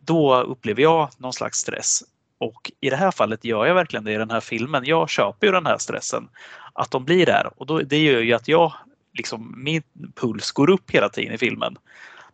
då 0.04 0.40
upplever 0.42 0.82
jag 0.82 1.10
någon 1.18 1.32
slags 1.32 1.58
stress. 1.58 2.02
Och 2.38 2.72
i 2.80 2.90
det 2.90 2.96
här 2.96 3.10
fallet 3.10 3.44
gör 3.44 3.66
jag 3.66 3.74
verkligen 3.74 4.04
det 4.04 4.12
i 4.12 4.16
den 4.16 4.30
här 4.30 4.40
filmen. 4.40 4.84
Jag 4.84 5.10
köper 5.10 5.46
ju 5.46 5.52
den 5.52 5.66
här 5.66 5.78
stressen. 5.78 6.28
Att 6.72 6.90
de 6.90 7.04
blir 7.04 7.26
där 7.26 7.50
och 7.56 7.66
då, 7.66 7.78
det 7.78 7.98
gör 7.98 8.20
ju 8.20 8.32
att 8.32 8.48
jag, 8.48 8.72
liksom, 9.12 9.54
min 9.56 9.82
puls 10.14 10.52
går 10.52 10.70
upp 10.70 10.90
hela 10.90 11.08
tiden 11.08 11.34
i 11.34 11.38
filmen. 11.38 11.76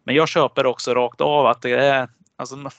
Men 0.05 0.15
jag 0.15 0.29
köper 0.29 0.67
också 0.67 0.95
rakt 0.95 1.21
av 1.21 1.47
att 1.47 1.63
det 1.63 1.71
är, 1.71 2.09
alltså, 2.37 2.71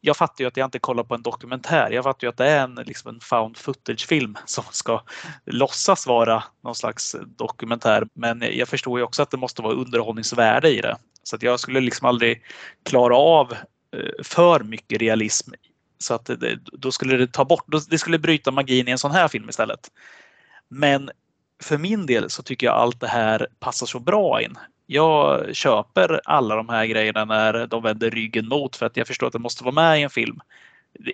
jag 0.00 0.16
fattar 0.16 0.44
ju 0.44 0.48
att 0.48 0.56
jag 0.56 0.66
inte 0.66 0.78
kollar 0.78 1.04
på 1.04 1.14
en 1.14 1.22
dokumentär. 1.22 1.90
Jag 1.90 2.04
fattar 2.04 2.26
ju 2.26 2.28
att 2.28 2.36
det 2.36 2.48
är 2.48 2.62
en, 2.62 2.74
liksom 2.74 3.14
en 3.14 3.20
found 3.20 3.56
footage-film 3.56 4.36
som 4.44 4.64
ska 4.70 5.02
låtsas 5.46 6.06
vara 6.06 6.44
någon 6.64 6.74
slags 6.74 7.16
dokumentär. 7.26 8.08
Men 8.12 8.44
jag 8.52 8.68
förstår 8.68 8.98
ju 8.98 9.04
också 9.04 9.22
att 9.22 9.30
det 9.30 9.36
måste 9.36 9.62
vara 9.62 9.74
underhållningsvärde 9.74 10.70
i 10.70 10.80
det. 10.80 10.96
Så 11.22 11.36
att 11.36 11.42
jag 11.42 11.60
skulle 11.60 11.80
liksom 11.80 12.08
aldrig 12.08 12.42
klara 12.84 13.16
av 13.16 13.54
Eh, 13.96 14.24
för 14.24 14.60
mycket 14.60 15.00
realism. 15.00 15.50
Så 15.98 16.14
att 16.14 16.24
det, 16.24 16.58
då 16.72 16.92
skulle 16.92 17.16
det 17.16 17.32
ta 17.32 17.44
bort, 17.44 17.64
det 17.90 17.98
skulle 17.98 18.18
bryta 18.18 18.50
magin 18.50 18.88
i 18.88 18.90
en 18.90 18.98
sån 18.98 19.10
här 19.10 19.28
film 19.28 19.48
istället. 19.48 19.90
Men 20.68 21.10
för 21.62 21.78
min 21.78 22.06
del 22.06 22.30
så 22.30 22.42
tycker 22.42 22.66
jag 22.66 22.76
allt 22.76 23.00
det 23.00 23.08
här 23.08 23.46
passar 23.60 23.86
så 23.86 23.98
bra 23.98 24.42
in. 24.42 24.58
Jag 24.86 25.56
köper 25.56 26.20
alla 26.24 26.56
de 26.56 26.68
här 26.68 26.86
grejerna 26.86 27.24
när 27.24 27.66
de 27.66 27.82
vänder 27.82 28.10
ryggen 28.10 28.48
mot 28.48 28.76
för 28.76 28.86
att 28.86 28.96
jag 28.96 29.06
förstår 29.06 29.26
att 29.26 29.32
det 29.32 29.38
måste 29.38 29.64
vara 29.64 29.74
med 29.74 30.00
i 30.00 30.02
en 30.02 30.10
film. 30.10 30.40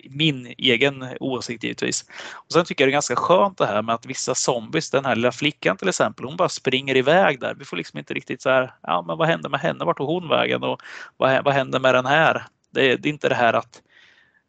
Min 0.09 0.53
egen 0.57 1.05
åsikt 1.19 1.63
givetvis. 1.63 2.05
Och 2.33 2.51
sen 2.51 2.65
tycker 2.65 2.83
jag 2.83 2.87
det 2.87 2.91
är 2.91 2.95
ganska 2.95 3.15
skönt 3.15 3.57
det 3.57 3.65
här 3.65 3.81
med 3.81 3.95
att 3.95 4.05
vissa 4.05 4.35
zombies, 4.35 4.91
den 4.91 5.05
här 5.05 5.15
lilla 5.15 5.31
flickan 5.31 5.77
till 5.77 5.89
exempel, 5.89 6.25
hon 6.25 6.37
bara 6.37 6.49
springer 6.49 6.97
iväg 6.97 7.39
där. 7.39 7.55
Vi 7.55 7.65
får 7.65 7.77
liksom 7.77 7.99
inte 7.99 8.13
riktigt 8.13 8.41
så 8.41 8.49
här, 8.49 8.73
ja 8.81 9.01
men 9.01 9.17
vad 9.17 9.27
hände 9.27 9.49
med 9.49 9.59
henne? 9.59 9.85
Vart 9.85 9.97
tog 9.97 10.07
hon 10.07 10.29
vägen? 10.29 10.63
Och 10.63 10.81
vad, 11.17 11.43
vad 11.43 11.53
hände 11.53 11.79
med 11.79 11.95
den 11.95 12.05
här? 12.05 12.47
Det 12.75 12.91
är, 12.91 12.97
det 12.97 13.09
är 13.09 13.13
inte 13.13 13.29
det 13.29 13.35
här 13.35 13.53
att 13.53 13.81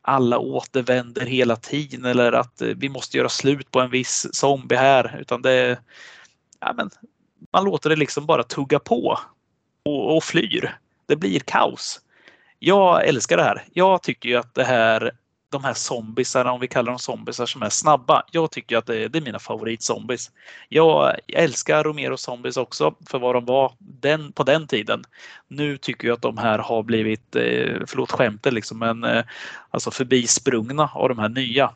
alla 0.03 0.39
återvänder 0.39 1.27
hela 1.27 1.57
tiden 1.57 2.05
eller 2.05 2.33
att 2.33 2.63
eh, 2.63 2.69
vi 2.69 2.89
måste 2.89 3.17
göra 3.17 3.29
slut 3.29 3.71
på 3.71 3.81
en 3.81 3.91
viss 3.91 4.27
zombie 4.33 4.77
här 4.77 5.19
utan 5.21 5.43
det 5.43 5.51
är, 5.51 5.79
ja, 6.61 6.73
men, 6.73 6.91
man 7.53 7.65
låter 7.65 7.91
det 7.91 7.97
liksom 7.97 8.27
bara 8.27 8.43
tugga 8.43 8.79
på 8.79 9.19
och, 9.85 10.17
och 10.17 10.25
flyr. 10.25 10.79
Det 11.07 11.17
blir 11.17 11.41
kaos. 11.41 12.01
Jag 12.59 13.07
älskar 13.09 13.37
det 13.37 13.43
här. 13.43 13.65
Jag 13.73 14.03
tycker 14.03 14.29
ju 14.29 14.37
att 14.37 14.55
det 14.55 14.65
här 14.65 15.13
de 15.49 15.65
här 15.65 15.75
zombisarna, 15.75 16.53
om 16.53 16.61
vi 16.61 16.69
kallar 16.69 16.93
dem 16.93 16.99
zombisar 16.99 17.47
som 17.47 17.63
är 17.63 17.69
snabba. 17.69 18.23
Jag 18.31 18.51
tycker 18.51 18.77
att 18.77 18.87
det 18.87 18.97
är, 18.97 19.09
det 19.09 19.19
är 19.19 19.23
mina 19.23 19.39
favoritzombies. 19.39 20.31
Jag 20.69 21.17
älskar 21.29 21.85
Romero 21.85 22.17
zombies 22.17 22.57
också 22.57 22.95
för 23.07 23.19
vad 23.19 23.35
de 23.35 23.45
var 23.45 23.73
den, 23.79 24.33
på 24.33 24.43
den 24.43 24.67
tiden. 24.67 25.05
Nu 25.49 25.79
tycker 25.79 26.09
jag 26.09 26.15
att 26.15 26.23
de 26.23 26.39
här 26.39 26.59
har 26.59 26.83
blivit, 26.83 27.37
eh, 27.37 27.77
förlåt 27.87 28.13
skämtet 28.13 28.53
liksom, 28.53 28.79
men 28.79 29.05
eh, 29.05 29.25
alltså 29.71 29.91
förbisprungna 29.91 30.91
av 30.95 31.09
de 31.09 31.19
här 31.19 31.29
nya. 31.29 31.73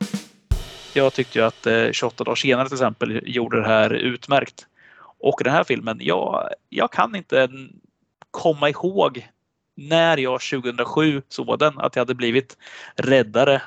Jag 0.92 1.12
tyckte 1.12 1.38
ju 1.38 1.44
att 1.44 1.66
eh, 1.66 1.90
28 1.92 2.24
dagar 2.24 2.34
senare 2.34 2.68
till 2.68 2.76
exempel 2.76 3.20
gjorde 3.24 3.60
det 3.60 3.68
här 3.68 3.90
utmärkt. 3.90 4.66
Och 5.22 5.40
den 5.44 5.52
här 5.52 5.64
filmen, 5.64 5.98
jag, 6.00 6.48
jag 6.68 6.92
kan 6.92 7.16
inte 7.16 7.48
komma 8.30 8.68
ihåg 8.68 9.28
när 9.76 10.16
jag 10.16 10.40
2007 10.40 11.22
såg 11.28 11.58
den 11.58 11.78
att 11.78 11.96
jag 11.96 12.00
hade 12.00 12.14
blivit 12.14 12.56
räddare 12.96 13.62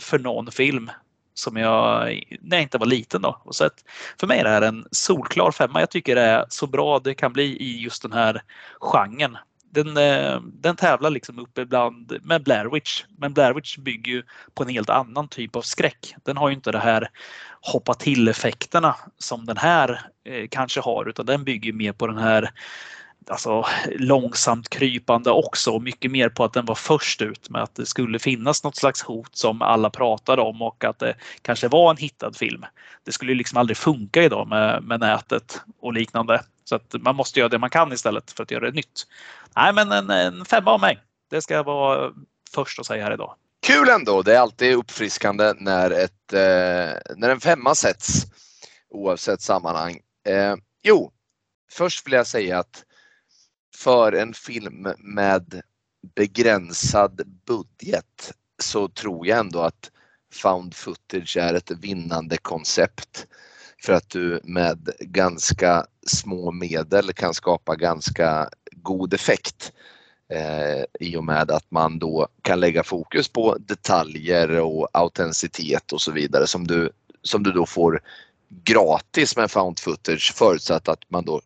för 0.00 0.18
någon 0.18 0.50
film 0.50 0.90
som 1.34 1.56
jag 1.56 2.04
när 2.40 2.56
jag 2.56 2.62
inte 2.62 2.78
var 2.78 2.86
liten 2.86 3.22
då. 3.22 3.40
Och 3.44 3.54
så 3.54 3.64
att 3.64 3.84
för 4.20 4.26
mig 4.26 4.38
är 4.38 4.44
det 4.44 4.50
här 4.50 4.62
en 4.62 4.86
solklar 4.90 5.50
femma. 5.50 5.80
Jag 5.80 5.90
tycker 5.90 6.14
det 6.14 6.22
är 6.22 6.44
så 6.48 6.66
bra 6.66 6.98
det 6.98 7.14
kan 7.14 7.32
bli 7.32 7.56
i 7.62 7.80
just 7.80 8.02
den 8.02 8.12
här 8.12 8.42
genren. 8.80 9.38
Den, 9.72 9.96
eh, 9.96 10.40
den 10.42 10.76
tävlar 10.76 11.10
liksom 11.10 11.38
uppe 11.38 11.64
bland 11.64 12.18
med 12.22 12.42
Blair 12.42 12.64
Witch. 12.64 13.04
Men 13.18 13.32
Blair 13.34 13.54
Witch 13.54 13.76
bygger 13.76 14.12
ju 14.12 14.22
på 14.54 14.62
en 14.62 14.68
helt 14.68 14.90
annan 14.90 15.28
typ 15.28 15.56
av 15.56 15.62
skräck. 15.62 16.14
Den 16.24 16.36
har 16.36 16.48
ju 16.48 16.54
inte 16.54 16.72
det 16.72 16.78
här 16.78 17.08
hoppa 17.60 17.94
till 17.94 18.28
effekterna 18.28 18.96
som 19.18 19.46
den 19.46 19.56
här 19.56 20.00
eh, 20.24 20.48
kanske 20.50 20.80
har 20.80 21.08
utan 21.08 21.26
den 21.26 21.44
bygger 21.44 21.72
mer 21.72 21.92
på 21.92 22.06
den 22.06 22.18
här 22.18 22.50
alltså, 23.28 23.64
långsamt 23.90 24.68
krypande 24.68 25.30
också. 25.30 25.78
Mycket 25.78 26.10
mer 26.10 26.28
på 26.28 26.44
att 26.44 26.52
den 26.52 26.64
var 26.64 26.74
först 26.74 27.22
ut 27.22 27.50
med 27.50 27.62
att 27.62 27.74
det 27.74 27.86
skulle 27.86 28.18
finnas 28.18 28.64
något 28.64 28.76
slags 28.76 29.02
hot 29.02 29.36
som 29.36 29.62
alla 29.62 29.90
pratade 29.90 30.42
om 30.42 30.62
och 30.62 30.84
att 30.84 30.98
det 30.98 31.14
kanske 31.42 31.68
var 31.68 31.90
en 31.90 31.96
hittad 31.96 32.32
film. 32.32 32.64
Det 33.04 33.12
skulle 33.12 33.34
liksom 33.34 33.58
aldrig 33.58 33.76
funka 33.76 34.22
idag 34.22 34.48
med, 34.48 34.82
med 34.82 35.00
nätet 35.00 35.60
och 35.80 35.92
liknande. 35.92 36.42
Så 36.64 36.76
att 36.76 36.94
man 37.00 37.16
måste 37.16 37.40
göra 37.40 37.48
det 37.48 37.58
man 37.58 37.70
kan 37.70 37.92
istället 37.92 38.30
för 38.30 38.42
att 38.42 38.50
göra 38.50 38.66
det 38.66 38.76
nytt. 38.76 39.06
Nej, 39.56 39.72
men 39.72 39.92
en, 39.92 40.10
en 40.10 40.44
femma 40.44 40.70
av 40.70 40.80
mig. 40.80 40.98
Det 41.30 41.42
ska 41.42 41.54
jag 41.54 41.64
vara 41.64 42.12
först 42.54 42.80
att 42.80 42.86
säga 42.86 43.04
här 43.04 43.12
idag. 43.12 43.34
Kul 43.62 43.88
ändå. 43.88 44.22
Det 44.22 44.34
är 44.34 44.40
alltid 44.40 44.74
uppfriskande 44.74 45.52
när, 45.58 45.90
ett, 45.90 46.32
eh, 46.32 47.16
när 47.16 47.28
en 47.28 47.40
femma 47.40 47.74
sätts 47.74 48.26
oavsett 48.90 49.40
sammanhang. 49.40 50.00
Eh, 50.26 50.54
jo, 50.82 51.12
först 51.72 52.06
vill 52.06 52.12
jag 52.12 52.26
säga 52.26 52.58
att 52.58 52.84
för 53.80 54.12
en 54.12 54.34
film 54.34 54.88
med 54.98 55.62
begränsad 56.14 57.20
budget 57.46 58.32
så 58.62 58.88
tror 58.88 59.26
jag 59.26 59.38
ändå 59.38 59.60
att 59.60 59.90
found 60.32 60.74
footage 60.74 61.36
är 61.36 61.54
ett 61.54 61.70
vinnande 61.70 62.36
koncept. 62.36 63.26
För 63.82 63.92
att 63.92 64.10
du 64.10 64.40
med 64.44 64.90
ganska 65.00 65.86
små 66.06 66.50
medel 66.50 67.12
kan 67.12 67.34
skapa 67.34 67.76
ganska 67.76 68.48
god 68.72 69.14
effekt 69.14 69.72
eh, 70.28 70.84
i 71.00 71.16
och 71.16 71.24
med 71.24 71.50
att 71.50 71.70
man 71.70 71.98
då 71.98 72.28
kan 72.42 72.60
lägga 72.60 72.82
fokus 72.82 73.28
på 73.28 73.56
detaljer 73.58 74.50
och 74.50 74.88
autenticitet 74.92 75.92
och 75.92 76.00
så 76.00 76.12
vidare 76.12 76.46
som 76.46 76.66
du, 76.66 76.90
som 77.22 77.42
du 77.42 77.52
då 77.52 77.66
får 77.66 78.00
gratis 78.64 79.36
med 79.36 79.50
found 79.50 79.78
footage 79.78 80.34
förutsatt 80.36 80.88
att 80.88 81.10
man 81.10 81.24
då 81.24 81.40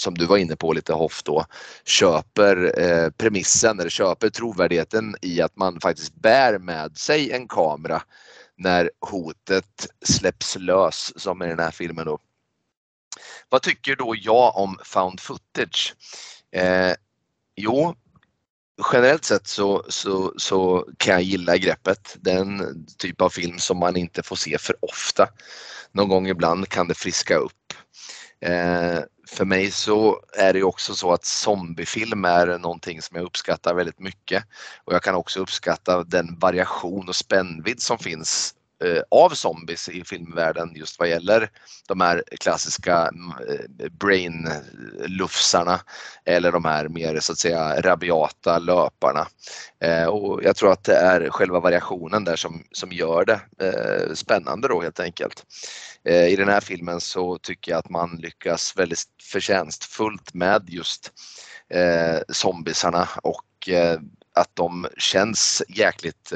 som 0.00 0.14
du 0.14 0.26
var 0.26 0.36
inne 0.36 0.56
på 0.56 0.72
lite 0.72 0.92
Hoff 0.92 1.22
då, 1.22 1.44
köper 1.84 2.80
eh, 2.80 3.10
premissen 3.10 3.80
eller 3.80 3.90
köper 3.90 4.30
trovärdigheten 4.30 5.16
i 5.22 5.40
att 5.40 5.56
man 5.56 5.80
faktiskt 5.80 6.14
bär 6.14 6.58
med 6.58 6.96
sig 6.96 7.32
en 7.32 7.48
kamera 7.48 8.02
när 8.56 8.90
hotet 9.00 9.86
släpps 10.04 10.56
lös 10.56 11.12
som 11.16 11.42
i 11.42 11.46
den 11.46 11.58
här 11.58 11.70
filmen 11.70 12.06
då. 12.06 12.18
Vad 13.48 13.62
tycker 13.62 13.96
då 13.96 14.14
jag 14.18 14.56
om 14.56 14.78
found 14.84 15.20
footage? 15.20 15.94
Eh, 16.52 16.92
jo, 17.56 17.94
generellt 18.92 19.24
sett 19.24 19.46
så, 19.46 19.84
så, 19.88 20.34
så 20.36 20.88
kan 20.96 21.14
jag 21.14 21.22
gilla 21.22 21.56
greppet. 21.56 22.16
Den 22.20 22.86
typ 22.98 23.20
av 23.20 23.30
film 23.30 23.58
som 23.58 23.78
man 23.78 23.96
inte 23.96 24.22
får 24.22 24.36
se 24.36 24.58
för 24.58 24.76
ofta. 24.80 25.28
Någon 25.92 26.08
gång 26.08 26.28
ibland 26.28 26.68
kan 26.68 26.88
det 26.88 26.94
friska 26.94 27.36
upp. 27.36 27.74
Eh, 28.40 28.98
för 29.28 29.44
mig 29.44 29.70
så 29.70 30.20
är 30.32 30.52
det 30.52 30.62
också 30.62 30.94
så 30.94 31.12
att 31.12 31.24
zombiefilm 31.24 32.24
är 32.24 32.58
någonting 32.58 33.02
som 33.02 33.16
jag 33.16 33.26
uppskattar 33.26 33.74
väldigt 33.74 33.98
mycket. 33.98 34.44
Och 34.84 34.94
jag 34.94 35.02
kan 35.02 35.14
också 35.14 35.40
uppskatta 35.40 36.04
den 36.04 36.38
variation 36.38 37.08
och 37.08 37.16
spännvidd 37.16 37.82
som 37.82 37.98
finns 37.98 38.54
Eh, 38.84 39.02
av 39.10 39.30
zombies 39.30 39.88
i 39.88 40.04
filmvärlden 40.04 40.72
just 40.74 40.98
vad 40.98 41.08
gäller 41.08 41.50
de 41.88 42.00
här 42.00 42.24
klassiska 42.40 43.10
eh, 43.48 43.88
brain-lufsarna 43.90 45.74
eh, 45.74 46.36
eller 46.36 46.52
de 46.52 46.64
här 46.64 46.88
mer 46.88 47.20
så 47.20 47.32
att 47.32 47.38
säga 47.38 47.80
rabiata 47.80 48.58
löparna. 48.58 49.26
Och 50.10 50.40
jag 50.44 50.56
tror 50.56 50.72
att 50.72 50.84
det 50.84 50.96
är 50.96 51.30
själva 51.30 51.60
variationen 51.60 52.24
där 52.24 52.36
som, 52.36 52.64
som 52.72 52.92
gör 52.92 53.24
det 53.24 53.40
spännande 54.16 54.68
då 54.68 54.80
helt 54.82 55.00
enkelt. 55.00 55.44
I 56.04 56.36
den 56.36 56.48
här 56.48 56.60
filmen 56.60 57.00
så 57.00 57.38
tycker 57.38 57.72
jag 57.72 57.78
att 57.78 57.90
man 57.90 58.16
lyckas 58.16 58.76
väldigt 58.76 59.04
förtjänstfullt 59.22 60.34
med 60.34 60.64
just 60.68 61.12
eh, 61.70 62.20
zombisarna 62.28 63.08
och 63.22 63.68
eh, 63.68 64.00
att 64.38 64.56
de 64.56 64.86
känns 64.98 65.62
jäkligt 65.68 66.32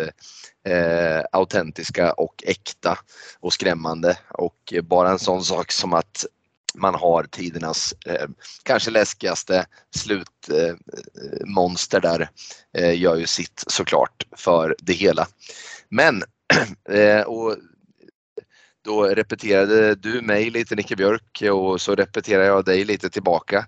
eh, 0.66 1.20
autentiska 1.32 2.12
och 2.12 2.44
äkta 2.46 2.98
och 3.40 3.52
skrämmande 3.52 4.18
och 4.28 4.74
bara 4.82 5.10
en 5.10 5.18
sån 5.18 5.44
sak 5.44 5.72
som 5.72 5.92
att 5.92 6.26
man 6.74 6.94
har 6.94 7.24
tidernas 7.24 7.94
eh, 8.06 8.26
kanske 8.62 8.90
läskigaste 8.90 9.66
slutmonster 9.96 11.98
eh, 11.98 12.02
där 12.02 12.30
eh, 12.78 13.00
gör 13.00 13.16
ju 13.16 13.26
sitt 13.26 13.64
såklart 13.66 14.26
för 14.36 14.76
det 14.78 14.92
hela. 14.92 15.26
Men 15.88 16.22
eh, 16.88 17.20
och 17.20 17.56
då 18.84 19.04
repeterade 19.04 19.94
du 19.94 20.22
mig 20.22 20.50
lite 20.50 20.74
Nicke 20.74 20.96
Björk 20.96 21.42
och 21.52 21.80
så 21.80 21.94
repeterar 21.94 22.44
jag 22.44 22.64
dig 22.64 22.84
lite 22.84 23.10
tillbaka. 23.10 23.66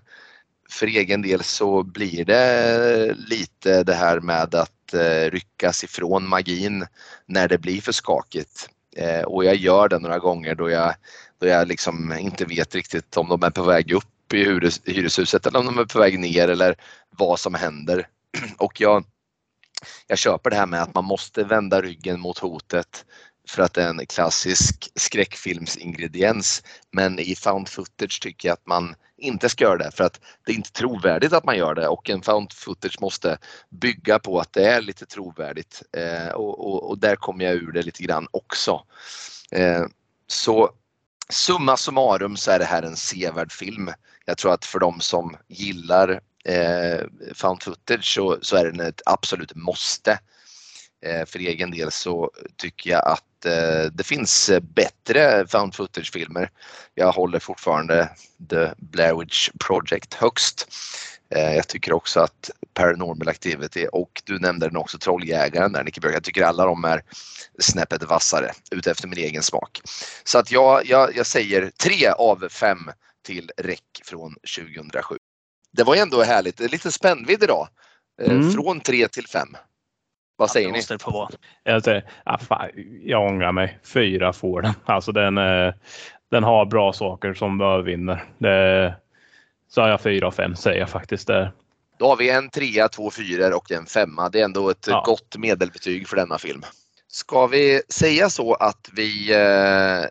För 0.69 0.87
egen 0.87 1.21
del 1.21 1.43
så 1.43 1.83
blir 1.83 2.25
det 2.25 3.13
lite 3.13 3.83
det 3.83 3.93
här 3.93 4.19
med 4.19 4.55
att 4.55 4.93
eh, 4.93 5.31
ryckas 5.31 5.83
ifrån 5.83 6.27
magin 6.27 6.85
när 7.25 7.47
det 7.47 7.57
blir 7.57 7.81
för 7.81 7.91
skakigt. 7.91 8.69
Eh, 8.95 9.21
och 9.21 9.45
jag 9.45 9.55
gör 9.55 9.89
det 9.89 9.99
några 9.99 10.19
gånger 10.19 10.55
då 10.55 10.69
jag, 10.69 10.93
då 11.39 11.47
jag 11.47 11.67
liksom 11.67 12.13
inte 12.13 12.45
vet 12.45 12.75
riktigt 12.75 13.17
om 13.17 13.29
de 13.29 13.43
är 13.43 13.49
på 13.49 13.63
väg 13.63 13.91
upp 13.91 14.33
i 14.33 14.43
hyreshuset 14.85 15.45
eller 15.45 15.59
om 15.59 15.65
de 15.65 15.79
är 15.79 15.85
på 15.85 15.99
väg 15.99 16.19
ner 16.19 16.47
eller 16.47 16.75
vad 17.09 17.39
som 17.39 17.53
händer. 17.53 18.07
Och 18.57 18.81
jag, 18.81 19.05
jag 20.07 20.17
köper 20.17 20.49
det 20.49 20.55
här 20.55 20.65
med 20.65 20.81
att 20.81 20.93
man 20.93 21.05
måste 21.05 21.43
vända 21.43 21.81
ryggen 21.81 22.19
mot 22.19 22.37
hotet 22.37 23.05
för 23.47 23.63
att 23.63 23.73
det 23.73 23.83
är 23.83 23.89
en 23.89 24.05
klassisk 24.05 24.91
skräckfilmsingrediens. 24.95 26.63
Men 26.91 27.19
i 27.19 27.35
found 27.35 27.69
footage 27.69 28.21
tycker 28.21 28.47
jag 28.47 28.53
att 28.53 28.67
man 28.67 28.95
inte 29.17 29.49
ska 29.49 29.63
göra 29.63 29.77
det 29.77 29.91
för 29.91 30.03
att 30.03 30.21
det 30.45 30.51
är 30.51 30.55
inte 30.55 30.71
trovärdigt 30.71 31.33
att 31.33 31.45
man 31.45 31.57
gör 31.57 31.75
det 31.75 31.87
och 31.87 32.09
en 32.09 32.21
found 32.21 32.53
footage 32.53 33.01
måste 33.01 33.37
bygga 33.69 34.19
på 34.19 34.39
att 34.39 34.53
det 34.53 34.67
är 34.67 34.81
lite 34.81 35.05
trovärdigt 35.05 35.83
eh, 35.97 36.27
och, 36.27 36.67
och, 36.67 36.89
och, 36.89 36.97
där 36.97 37.15
kommer 37.15 37.45
jag 37.45 37.53
ur 37.53 37.71
det 37.71 37.81
lite 37.81 38.03
grann 38.03 38.27
också. 38.31 38.83
Eh, 39.51 39.85
så 40.27 40.71
summa 41.29 41.77
summarum 41.77 42.37
så 42.37 42.51
är 42.51 42.59
det 42.59 42.65
här 42.65 42.83
en 42.83 42.95
sevärd 42.95 43.51
film. 43.51 43.91
Jag 44.25 44.37
tror 44.37 44.53
att 44.53 44.65
för 44.65 44.79
de 44.79 44.99
som 44.99 45.37
gillar 45.47 46.21
eh, 46.45 47.05
found 47.33 47.63
footage 47.63 48.13
så, 48.13 48.37
så 48.41 48.55
är 48.55 48.65
den 48.65 48.79
ett 48.79 49.01
absolut 49.05 49.55
måste. 49.55 50.19
Eh, 51.05 51.25
för 51.25 51.39
egen 51.39 51.71
del 51.71 51.91
så 51.91 52.31
tycker 52.57 52.89
jag 52.89 53.07
att 53.07 53.23
det 53.91 54.05
finns 54.05 54.51
bättre 54.61 55.47
found 55.47 55.75
footage-filmer. 55.75 56.49
Jag 56.93 57.11
håller 57.11 57.39
fortfarande 57.39 58.09
The 58.49 58.69
Blair 58.77 59.19
Witch 59.19 59.49
Project 59.59 60.13
högst. 60.13 60.67
Eh, 61.35 61.55
jag 61.55 61.67
tycker 61.67 61.93
också 61.93 62.19
att 62.19 62.51
Paranormal 62.73 63.29
Activity 63.29 63.87
och 63.91 64.21
du 64.25 64.39
nämnde 64.39 64.67
den 64.67 64.77
också 64.77 64.97
Trolljägaren 64.97 65.71
där 65.71 65.83
Nicke 65.83 66.01
Björk. 66.01 66.15
Jag 66.15 66.23
tycker 66.23 66.43
alla 66.43 66.65
de 66.65 66.83
är 66.83 67.03
snäppet 67.59 68.03
vassare 68.03 68.51
utefter 68.71 69.07
min 69.07 69.19
egen 69.19 69.43
smak. 69.43 69.81
Så 70.23 70.37
att 70.37 70.51
jag, 70.51 70.85
jag, 70.85 71.15
jag 71.15 71.25
säger 71.25 71.71
tre 71.83 72.07
av 72.07 72.49
fem 72.49 72.91
till 73.25 73.51
REC 73.57 73.79
från 74.03 74.35
2007. 74.57 75.17
Det 75.71 75.83
var 75.83 75.95
ändå 75.95 76.23
härligt, 76.23 76.59
lite 76.59 76.91
spännvidd 76.91 77.43
idag. 77.43 77.67
Mm. 78.21 78.51
Från 78.51 78.79
tre 78.79 79.07
till 79.07 79.27
fem. 79.27 79.57
Vad 80.35 80.51
säger 80.51 80.67
ni? 80.67 80.77
Måste 80.77 80.97
vara. 81.05 81.29
Jag, 81.63 81.83
säger, 81.83 82.05
ah, 82.23 82.37
fan, 82.37 82.69
jag 83.03 83.27
ångrar 83.27 83.51
mig. 83.51 83.79
Fyra 83.83 84.33
får 84.33 84.61
den. 84.61 84.73
Alltså 84.85 85.11
den, 85.11 85.37
eh, 85.37 85.73
den 86.31 86.43
har 86.43 86.65
bra 86.65 86.93
saker 86.93 87.33
som 87.33 87.61
övervinner. 87.61 88.23
Det, 88.37 88.95
så 89.69 89.81
har 89.81 89.89
jag 89.89 90.01
fyra 90.01 90.27
och 90.27 90.33
fem 90.33 90.55
säger 90.55 90.79
jag 90.79 90.89
faktiskt. 90.89 91.27
Där. 91.27 91.51
Då 91.99 92.07
har 92.07 92.15
vi 92.15 92.29
en 92.29 92.49
trea, 92.49 92.87
två 92.87 93.11
fyror 93.11 93.53
och 93.53 93.71
en 93.71 93.85
femma. 93.85 94.29
Det 94.29 94.39
är 94.39 94.45
ändå 94.45 94.69
ett 94.69 94.87
ja. 94.87 95.03
gott 95.05 95.37
medelbetyg 95.37 96.07
för 96.07 96.15
denna 96.15 96.37
film. 96.37 96.61
Ska 97.07 97.47
vi 97.47 97.81
säga 97.89 98.29
så 98.29 98.53
att 98.53 98.89
vi 98.93 99.33
eh, 99.33 100.05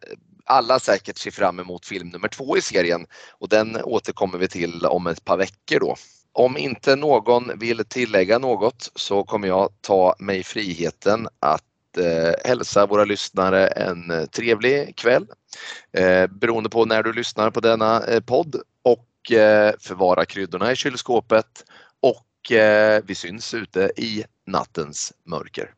alla 0.45 0.79
säkert 0.79 1.19
ser 1.19 1.31
fram 1.31 1.61
emot 1.61 1.87
film 1.87 2.09
nummer 2.09 2.29
två 2.29 2.57
i 2.57 2.61
serien 2.61 3.07
och 3.31 3.49
den 3.49 3.77
återkommer 3.83 4.39
vi 4.39 4.49
till 4.49 4.87
om 4.87 5.07
ett 5.07 5.25
par 5.25 5.37
veckor 5.37 5.81
då. 5.81 5.97
Om 6.37 6.57
inte 6.57 6.97
någon 6.97 7.59
vill 7.59 7.85
tillägga 7.85 8.39
något 8.39 8.91
så 8.95 9.25
kommer 9.25 9.49
jag 9.49 9.69
ta 9.81 10.15
mig 10.19 10.43
friheten 10.43 11.29
att 11.41 11.99
eh, 11.99 12.49
hälsa 12.49 12.87
våra 12.87 13.05
lyssnare 13.05 13.67
en 13.67 14.11
eh, 14.11 14.25
trevlig 14.25 14.97
kväll 14.97 15.27
eh, 15.93 16.27
beroende 16.27 16.71
på 16.71 16.85
när 16.85 17.03
du 17.03 17.13
lyssnar 17.13 17.51
på 17.51 17.61
denna 17.61 18.05
eh, 18.07 18.21
podd 18.21 18.57
och 18.83 19.33
eh, 19.33 19.73
förvara 19.81 20.25
kryddorna 20.25 20.73
i 20.73 20.77
kylskåpet 20.77 21.65
och 22.01 22.53
eh, 22.53 23.03
vi 23.07 23.15
syns 23.15 23.55
ute 23.55 23.93
i 23.97 24.25
nattens 24.47 25.13
mörker. 25.25 25.71